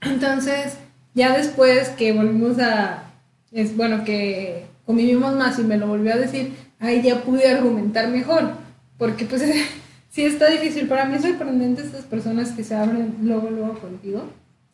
Entonces 0.00 0.74
ya 1.14 1.36
después 1.36 1.90
que 1.90 2.12
volvimos 2.12 2.58
a 2.58 3.12
es 3.52 3.76
bueno 3.76 4.04
que 4.04 4.66
convivimos 4.84 5.34
más 5.36 5.58
y 5.60 5.62
me 5.62 5.76
lo 5.76 5.86
volvió 5.86 6.12
a 6.12 6.16
decir 6.16 6.52
ahí 6.80 7.02
ya 7.02 7.22
pude 7.22 7.48
argumentar 7.48 8.08
mejor, 8.08 8.52
porque 8.98 9.24
pues 9.24 9.42
sí 10.14 10.24
está 10.24 10.48
difícil. 10.48 10.86
Para 10.86 11.04
mí 11.06 11.16
es 11.16 11.22
sorprendente 11.22 11.82
estas 11.82 12.04
personas 12.04 12.52
que 12.52 12.62
se 12.62 12.74
abren 12.74 13.16
luego, 13.22 13.50
luego 13.50 13.78
contigo. 13.80 14.22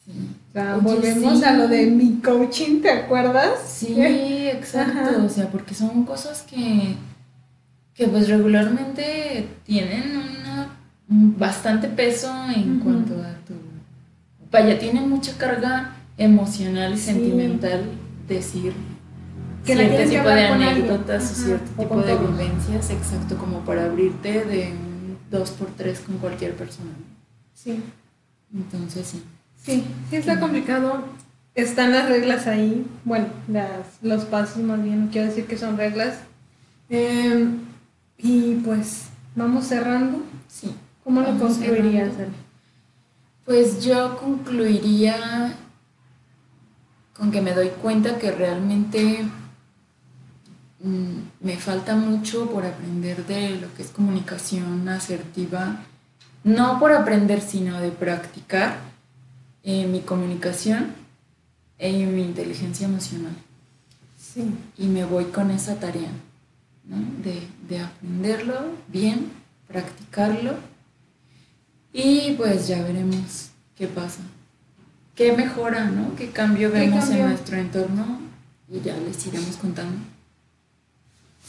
O 0.06 0.52
sea, 0.52 0.76
volvemos 0.76 1.42
a 1.42 1.52
lo 1.52 1.68
de 1.68 1.86
mi 1.86 2.20
coaching, 2.20 2.80
¿te 2.80 2.90
acuerdas? 2.90 3.60
Sí, 3.66 3.94
exacto. 3.98 5.24
O 5.24 5.28
sea, 5.28 5.48
porque 5.50 5.74
son 5.74 6.04
cosas 6.04 6.42
que, 6.42 6.96
que 7.94 8.08
pues 8.08 8.28
regularmente 8.28 9.48
tienen 9.64 10.16
una, 10.16 10.76
bastante 11.08 11.88
peso 11.88 12.30
en 12.54 12.80
cuanto 12.80 13.14
a 13.14 13.32
tu... 13.46 13.54
Vaya, 14.50 14.78
tienen 14.78 15.08
mucha 15.08 15.38
carga 15.38 15.94
emocional 16.18 16.92
y 16.94 16.98
sentimental 16.98 17.84
decir 18.28 18.72
que 19.64 19.74
cierto 19.74 20.10
tipo 20.10 20.28
de 20.28 20.46
anécdotas 20.46 21.30
o 21.30 21.34
cierto 21.34 21.70
tipo 21.82 22.02
de 22.02 22.16
vivencias, 22.16 22.90
exacto, 22.90 23.36
como 23.38 23.60
para 23.60 23.84
abrirte 23.84 24.44
de 24.44 24.89
dos 25.30 25.50
por 25.50 25.68
tres 25.68 26.00
con 26.00 26.18
cualquier 26.18 26.54
persona. 26.54 26.90
Sí. 27.54 27.82
Entonces 28.52 29.06
sí. 29.06 29.22
Sí, 29.62 29.84
sí 30.08 30.16
está 30.16 30.40
complicado. 30.40 31.04
Están 31.54 31.92
las 31.92 32.08
reglas 32.08 32.46
ahí, 32.46 32.86
bueno, 33.04 33.26
las, 33.48 34.02
los 34.02 34.24
pasos 34.24 34.62
más 34.62 34.82
bien, 34.82 35.08
quiero 35.12 35.28
decir 35.28 35.46
que 35.46 35.58
son 35.58 35.76
reglas. 35.76 36.20
Em, 36.88 37.58
y 38.16 38.54
pues 38.56 39.04
vamos 39.34 39.66
cerrando. 39.66 40.22
Sí. 40.48 40.74
¿Cómo 41.04 41.20
lo 41.20 41.38
concluirías? 41.38 42.12
Pues 43.44 43.84
yo 43.84 44.16
concluiría 44.18 45.54
con 47.14 47.30
que 47.30 47.40
me 47.40 47.52
doy 47.52 47.68
cuenta 47.82 48.18
que 48.18 48.30
realmente 48.30 49.24
me 50.82 51.56
falta 51.56 51.94
mucho 51.94 52.50
por 52.50 52.64
aprender 52.64 53.26
de 53.26 53.60
lo 53.60 53.72
que 53.74 53.82
es 53.82 53.90
comunicación 53.90 54.88
asertiva, 54.88 55.82
no 56.42 56.78
por 56.78 56.92
aprender, 56.92 57.42
sino 57.42 57.80
de 57.80 57.90
practicar 57.90 58.78
eh, 59.62 59.86
mi 59.86 60.00
comunicación 60.00 60.92
y 61.78 62.04
mi 62.04 62.22
inteligencia 62.22 62.86
emocional. 62.86 63.32
Sí. 64.18 64.54
Y 64.78 64.86
me 64.86 65.04
voy 65.04 65.26
con 65.26 65.50
esa 65.50 65.76
tarea, 65.76 66.10
de, 66.84 67.42
de 67.68 67.80
aprenderlo 67.80 68.54
bien, 68.88 69.30
practicarlo 69.68 70.54
y 71.92 72.32
pues 72.32 72.68
ya 72.68 72.82
veremos 72.82 73.50
qué 73.76 73.86
pasa. 73.86 74.20
¿Qué 75.14 75.32
mejora, 75.32 75.84
no? 75.84 76.14
¿Qué 76.16 76.30
cambio 76.30 76.70
vemos 76.70 77.10
en 77.10 77.28
nuestro 77.28 77.56
entorno? 77.56 78.20
Y 78.68 78.80
ya 78.80 78.96
les 78.96 79.26
iremos 79.26 79.56
contando. 79.56 79.98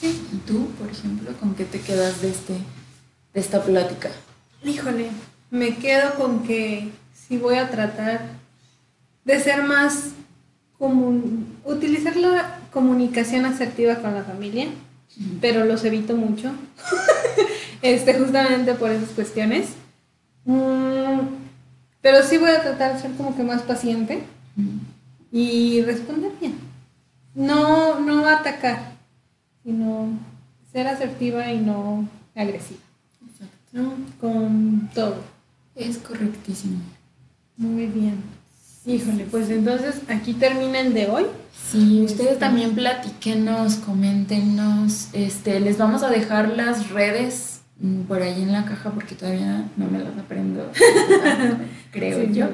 ¿Y 0.01 0.37
tú, 0.47 0.67
por 0.79 0.89
ejemplo, 0.89 1.31
con 1.39 1.53
qué 1.53 1.65
te 1.65 1.79
quedas 1.79 2.21
de, 2.21 2.29
este, 2.29 2.53
de 2.53 3.39
esta 3.39 3.63
plática? 3.63 4.09
Híjole, 4.63 5.09
me 5.51 5.75
quedo 5.75 6.15
con 6.15 6.43
que 6.43 6.89
sí 7.13 7.37
voy 7.37 7.55
a 7.55 7.69
tratar 7.69 8.21
de 9.25 9.39
ser 9.39 9.63
más 9.63 10.11
común, 10.79 11.55
utilizar 11.63 12.15
la 12.15 12.59
comunicación 12.71 13.45
asertiva 13.45 13.95
con 13.95 14.15
la 14.15 14.23
familia, 14.23 14.67
pero 15.39 15.65
los 15.65 15.83
evito 15.83 16.15
mucho, 16.15 16.51
este, 17.83 18.15
justamente 18.15 18.73
por 18.73 18.89
esas 18.89 19.09
cuestiones. 19.09 19.69
Mm, 20.45 21.19
pero 22.01 22.23
sí 22.23 22.37
voy 22.37 22.49
a 22.49 22.63
tratar 22.63 22.95
de 22.95 23.01
ser 23.01 23.11
como 23.11 23.35
que 23.35 23.43
más 23.43 23.61
paciente 23.61 24.23
y 25.31 25.83
responder 25.83 26.31
bien. 26.39 26.55
No, 27.35 27.99
no 27.99 28.27
atacar, 28.27 28.90
sino 29.63 30.09
ser 30.71 30.87
asertiva 30.87 31.51
y 31.51 31.59
no 31.59 32.07
agresiva. 32.35 32.79
Exacto. 33.27 33.95
Con 34.19 34.89
todo. 34.93 35.17
Es 35.75 35.97
correctísimo. 35.97 36.79
Muy 37.57 37.87
bien. 37.87 38.21
Híjole, 38.85 39.25
pues 39.29 39.49
entonces 39.49 40.01
aquí 40.07 40.33
termina 40.33 40.79
el 40.79 40.93
de 40.93 41.07
hoy. 41.07 41.25
Sí, 41.71 42.01
ustedes 42.01 42.39
también 42.39 42.73
platíquenos, 42.73 43.75
coméntenos. 43.75 45.09
Este, 45.13 45.59
les 45.59 45.77
vamos 45.77 46.01
a 46.03 46.09
dejar 46.09 46.49
las 46.49 46.89
redes 46.89 47.61
mm, 47.79 48.01
por 48.01 48.21
ahí 48.21 48.41
en 48.41 48.51
la 48.51 48.65
caja 48.65 48.89
porque 48.89 49.15
todavía 49.15 49.69
no 49.77 49.87
me 49.87 49.99
las 49.99 50.17
aprendo, 50.17 50.71
creo 51.91 52.23
yo. 52.31 52.47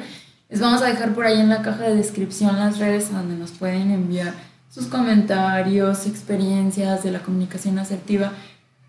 Les 0.50 0.60
vamos 0.60 0.82
a 0.82 0.86
dejar 0.86 1.14
por 1.14 1.26
ahí 1.26 1.40
en 1.40 1.50
la 1.50 1.62
caja 1.62 1.84
de 1.84 1.96
descripción 1.96 2.60
las 2.60 2.78
redes 2.78 3.12
donde 3.12 3.36
nos 3.36 3.52
pueden 3.52 3.92
enviar 3.92 4.34
sus 4.78 4.86
comentarios, 4.86 6.06
experiencias 6.06 7.02
de 7.02 7.10
la 7.10 7.24
comunicación 7.24 7.80
asertiva, 7.80 8.32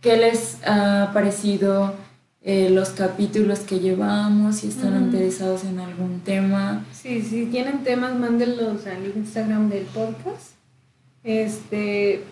qué 0.03 0.19
les 0.19 0.59
ha 0.67 1.13
parecido 1.15 1.95
eh, 2.43 2.69
los 2.69 2.91
capítulos 2.91 3.61
que 3.61 3.81
llevamos, 3.81 4.57
si 4.57 4.69
están 4.69 5.03
interesados 5.03 5.65
en 5.65 5.81
algún 5.81 6.21
tema. 6.21 6.85
Sí, 6.93 7.23
si 7.23 7.47
tienen 7.47 7.85
temas, 7.85 8.15
mándenlos 8.15 8.87
al 8.87 9.07
Instagram 9.17 9.71
del 9.71 9.85
podcast. 9.85 10.53
Este, 11.25 12.23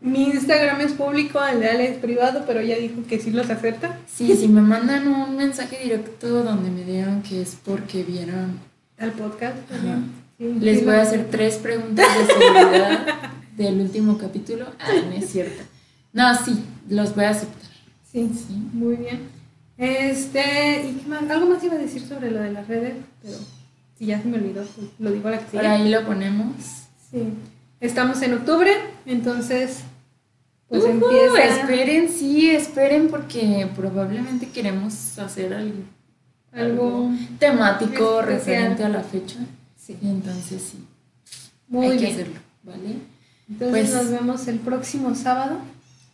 mi 0.00 0.24
Instagram 0.24 0.80
es 0.80 0.92
público, 0.92 1.38
el 1.44 1.60
de 1.60 1.68
Ale 1.68 1.88
es 1.92 1.98
privado, 1.98 2.42
pero 2.48 2.58
ella 2.58 2.78
dijo 2.78 3.06
que 3.08 3.20
sí 3.20 3.30
los 3.30 3.48
acepta. 3.48 3.96
Sí, 4.08 4.34
si 4.34 4.48
me 4.48 4.60
mandan 4.60 5.06
un 5.06 5.36
mensaje 5.36 5.78
directo 5.84 6.42
donde 6.42 6.68
me 6.72 6.82
digan 6.82 7.22
que 7.22 7.42
es 7.42 7.56
porque 7.64 8.02
vieron 8.02 8.58
al 8.98 9.12
podcast. 9.12 9.56
Les 10.38 10.84
voy 10.84 10.94
a 10.94 11.02
hacer 11.02 11.28
tres 11.30 11.56
preguntas 11.56 12.06
de 12.18 12.26
seguridad 12.26 13.32
del 13.56 13.80
último 13.80 14.18
capítulo. 14.18 14.66
Ah, 14.78 14.92
no 15.06 15.12
es 15.12 15.30
cierto. 15.30 15.62
No, 16.12 16.34
sí, 16.36 16.62
los 16.88 17.14
voy 17.14 17.24
a 17.24 17.30
aceptar. 17.30 17.70
Sí, 18.10 18.30
sí. 18.34 18.54
Muy 18.72 18.96
bien. 18.96 19.28
Este, 19.78 20.86
¿y 20.88 20.94
qué 20.94 21.08
más? 21.08 21.28
Algo 21.30 21.46
más 21.46 21.62
iba 21.64 21.74
a 21.74 21.78
decir 21.78 22.02
sobre 22.02 22.30
lo 22.30 22.40
de 22.40 22.52
las 22.52 22.68
redes, 22.68 22.96
pero 23.22 23.36
si 23.98 24.06
ya 24.06 24.20
se 24.20 24.28
me 24.28 24.36
olvidó, 24.36 24.62
pues 24.64 24.88
lo 24.98 25.10
digo 25.10 25.28
a 25.28 25.32
la 25.32 25.38
que 25.38 25.50
sigue. 25.50 25.58
Por 25.58 25.66
ahí 25.66 25.88
lo 25.90 26.04
ponemos. 26.04 26.46
Sí. 27.10 27.22
Estamos 27.80 28.20
en 28.22 28.34
octubre, 28.34 28.72
entonces 29.06 29.80
pues 30.68 30.84
empieza. 30.84 31.44
Esperen, 31.44 32.08
sí, 32.08 32.50
esperen 32.50 33.08
porque 33.08 33.68
probablemente 33.76 34.48
queremos 34.48 35.18
hacer 35.18 35.54
algo, 35.54 35.82
algo 36.52 37.10
temático 37.38 38.22
referente 38.22 38.82
a 38.84 38.88
la 38.88 39.02
fecha. 39.02 39.38
Sí. 39.86 39.96
Entonces 40.02 40.62
sí. 40.62 40.84
Muy 41.68 41.86
Hay 41.86 41.98
que 41.98 42.08
hacerlo, 42.08 42.40
¿vale? 42.64 42.96
Entonces 43.48 43.70
pues 43.70 43.94
nos 43.94 44.10
vemos 44.10 44.48
el 44.48 44.58
próximo 44.58 45.14
sábado. 45.14 45.58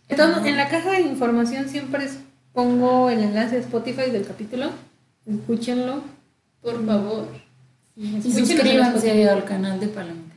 Entonces, 0.09 0.44
en 0.44 0.57
la 0.59 0.69
caja 0.69 0.93
de 0.93 1.01
información 1.01 1.69
siempre 1.69 2.07
pongo 2.53 3.09
el 3.09 3.20
enlace 3.20 3.57
de 3.57 3.62
Spotify 3.62 4.11
del 4.11 4.27
capítulo. 4.27 4.70
Escúchenlo, 5.27 6.03
por 6.61 6.85
favor. 6.85 7.28
y 7.97 8.20
suscríbanse 8.32 9.28
al 9.28 9.44
canal 9.44 9.81
de 9.81 9.89
Palomita. 9.89 10.36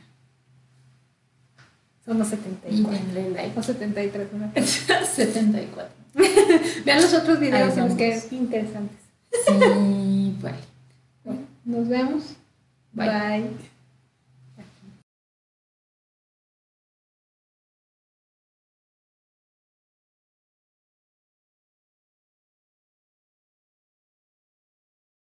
Somos 2.06 2.28
74. 2.28 2.70
Y 2.70 2.82
denle 2.82 3.30
like. 3.30 3.58
O 3.58 3.62
73, 3.62 4.28
¿no? 4.32 4.50
74. 4.64 5.94
Vean 6.84 7.02
los 7.02 7.12
otros 7.12 7.38
videos 7.38 7.94
que 7.96 8.12
es 8.12 8.32
interesantes. 8.32 8.98
Sí, 9.46 10.36
vale. 10.40 10.56
Bueno, 11.24 11.42
nos 11.64 11.88
vemos. 11.88 12.22
Bye. 12.96 13.06
Bye. 13.06 13.70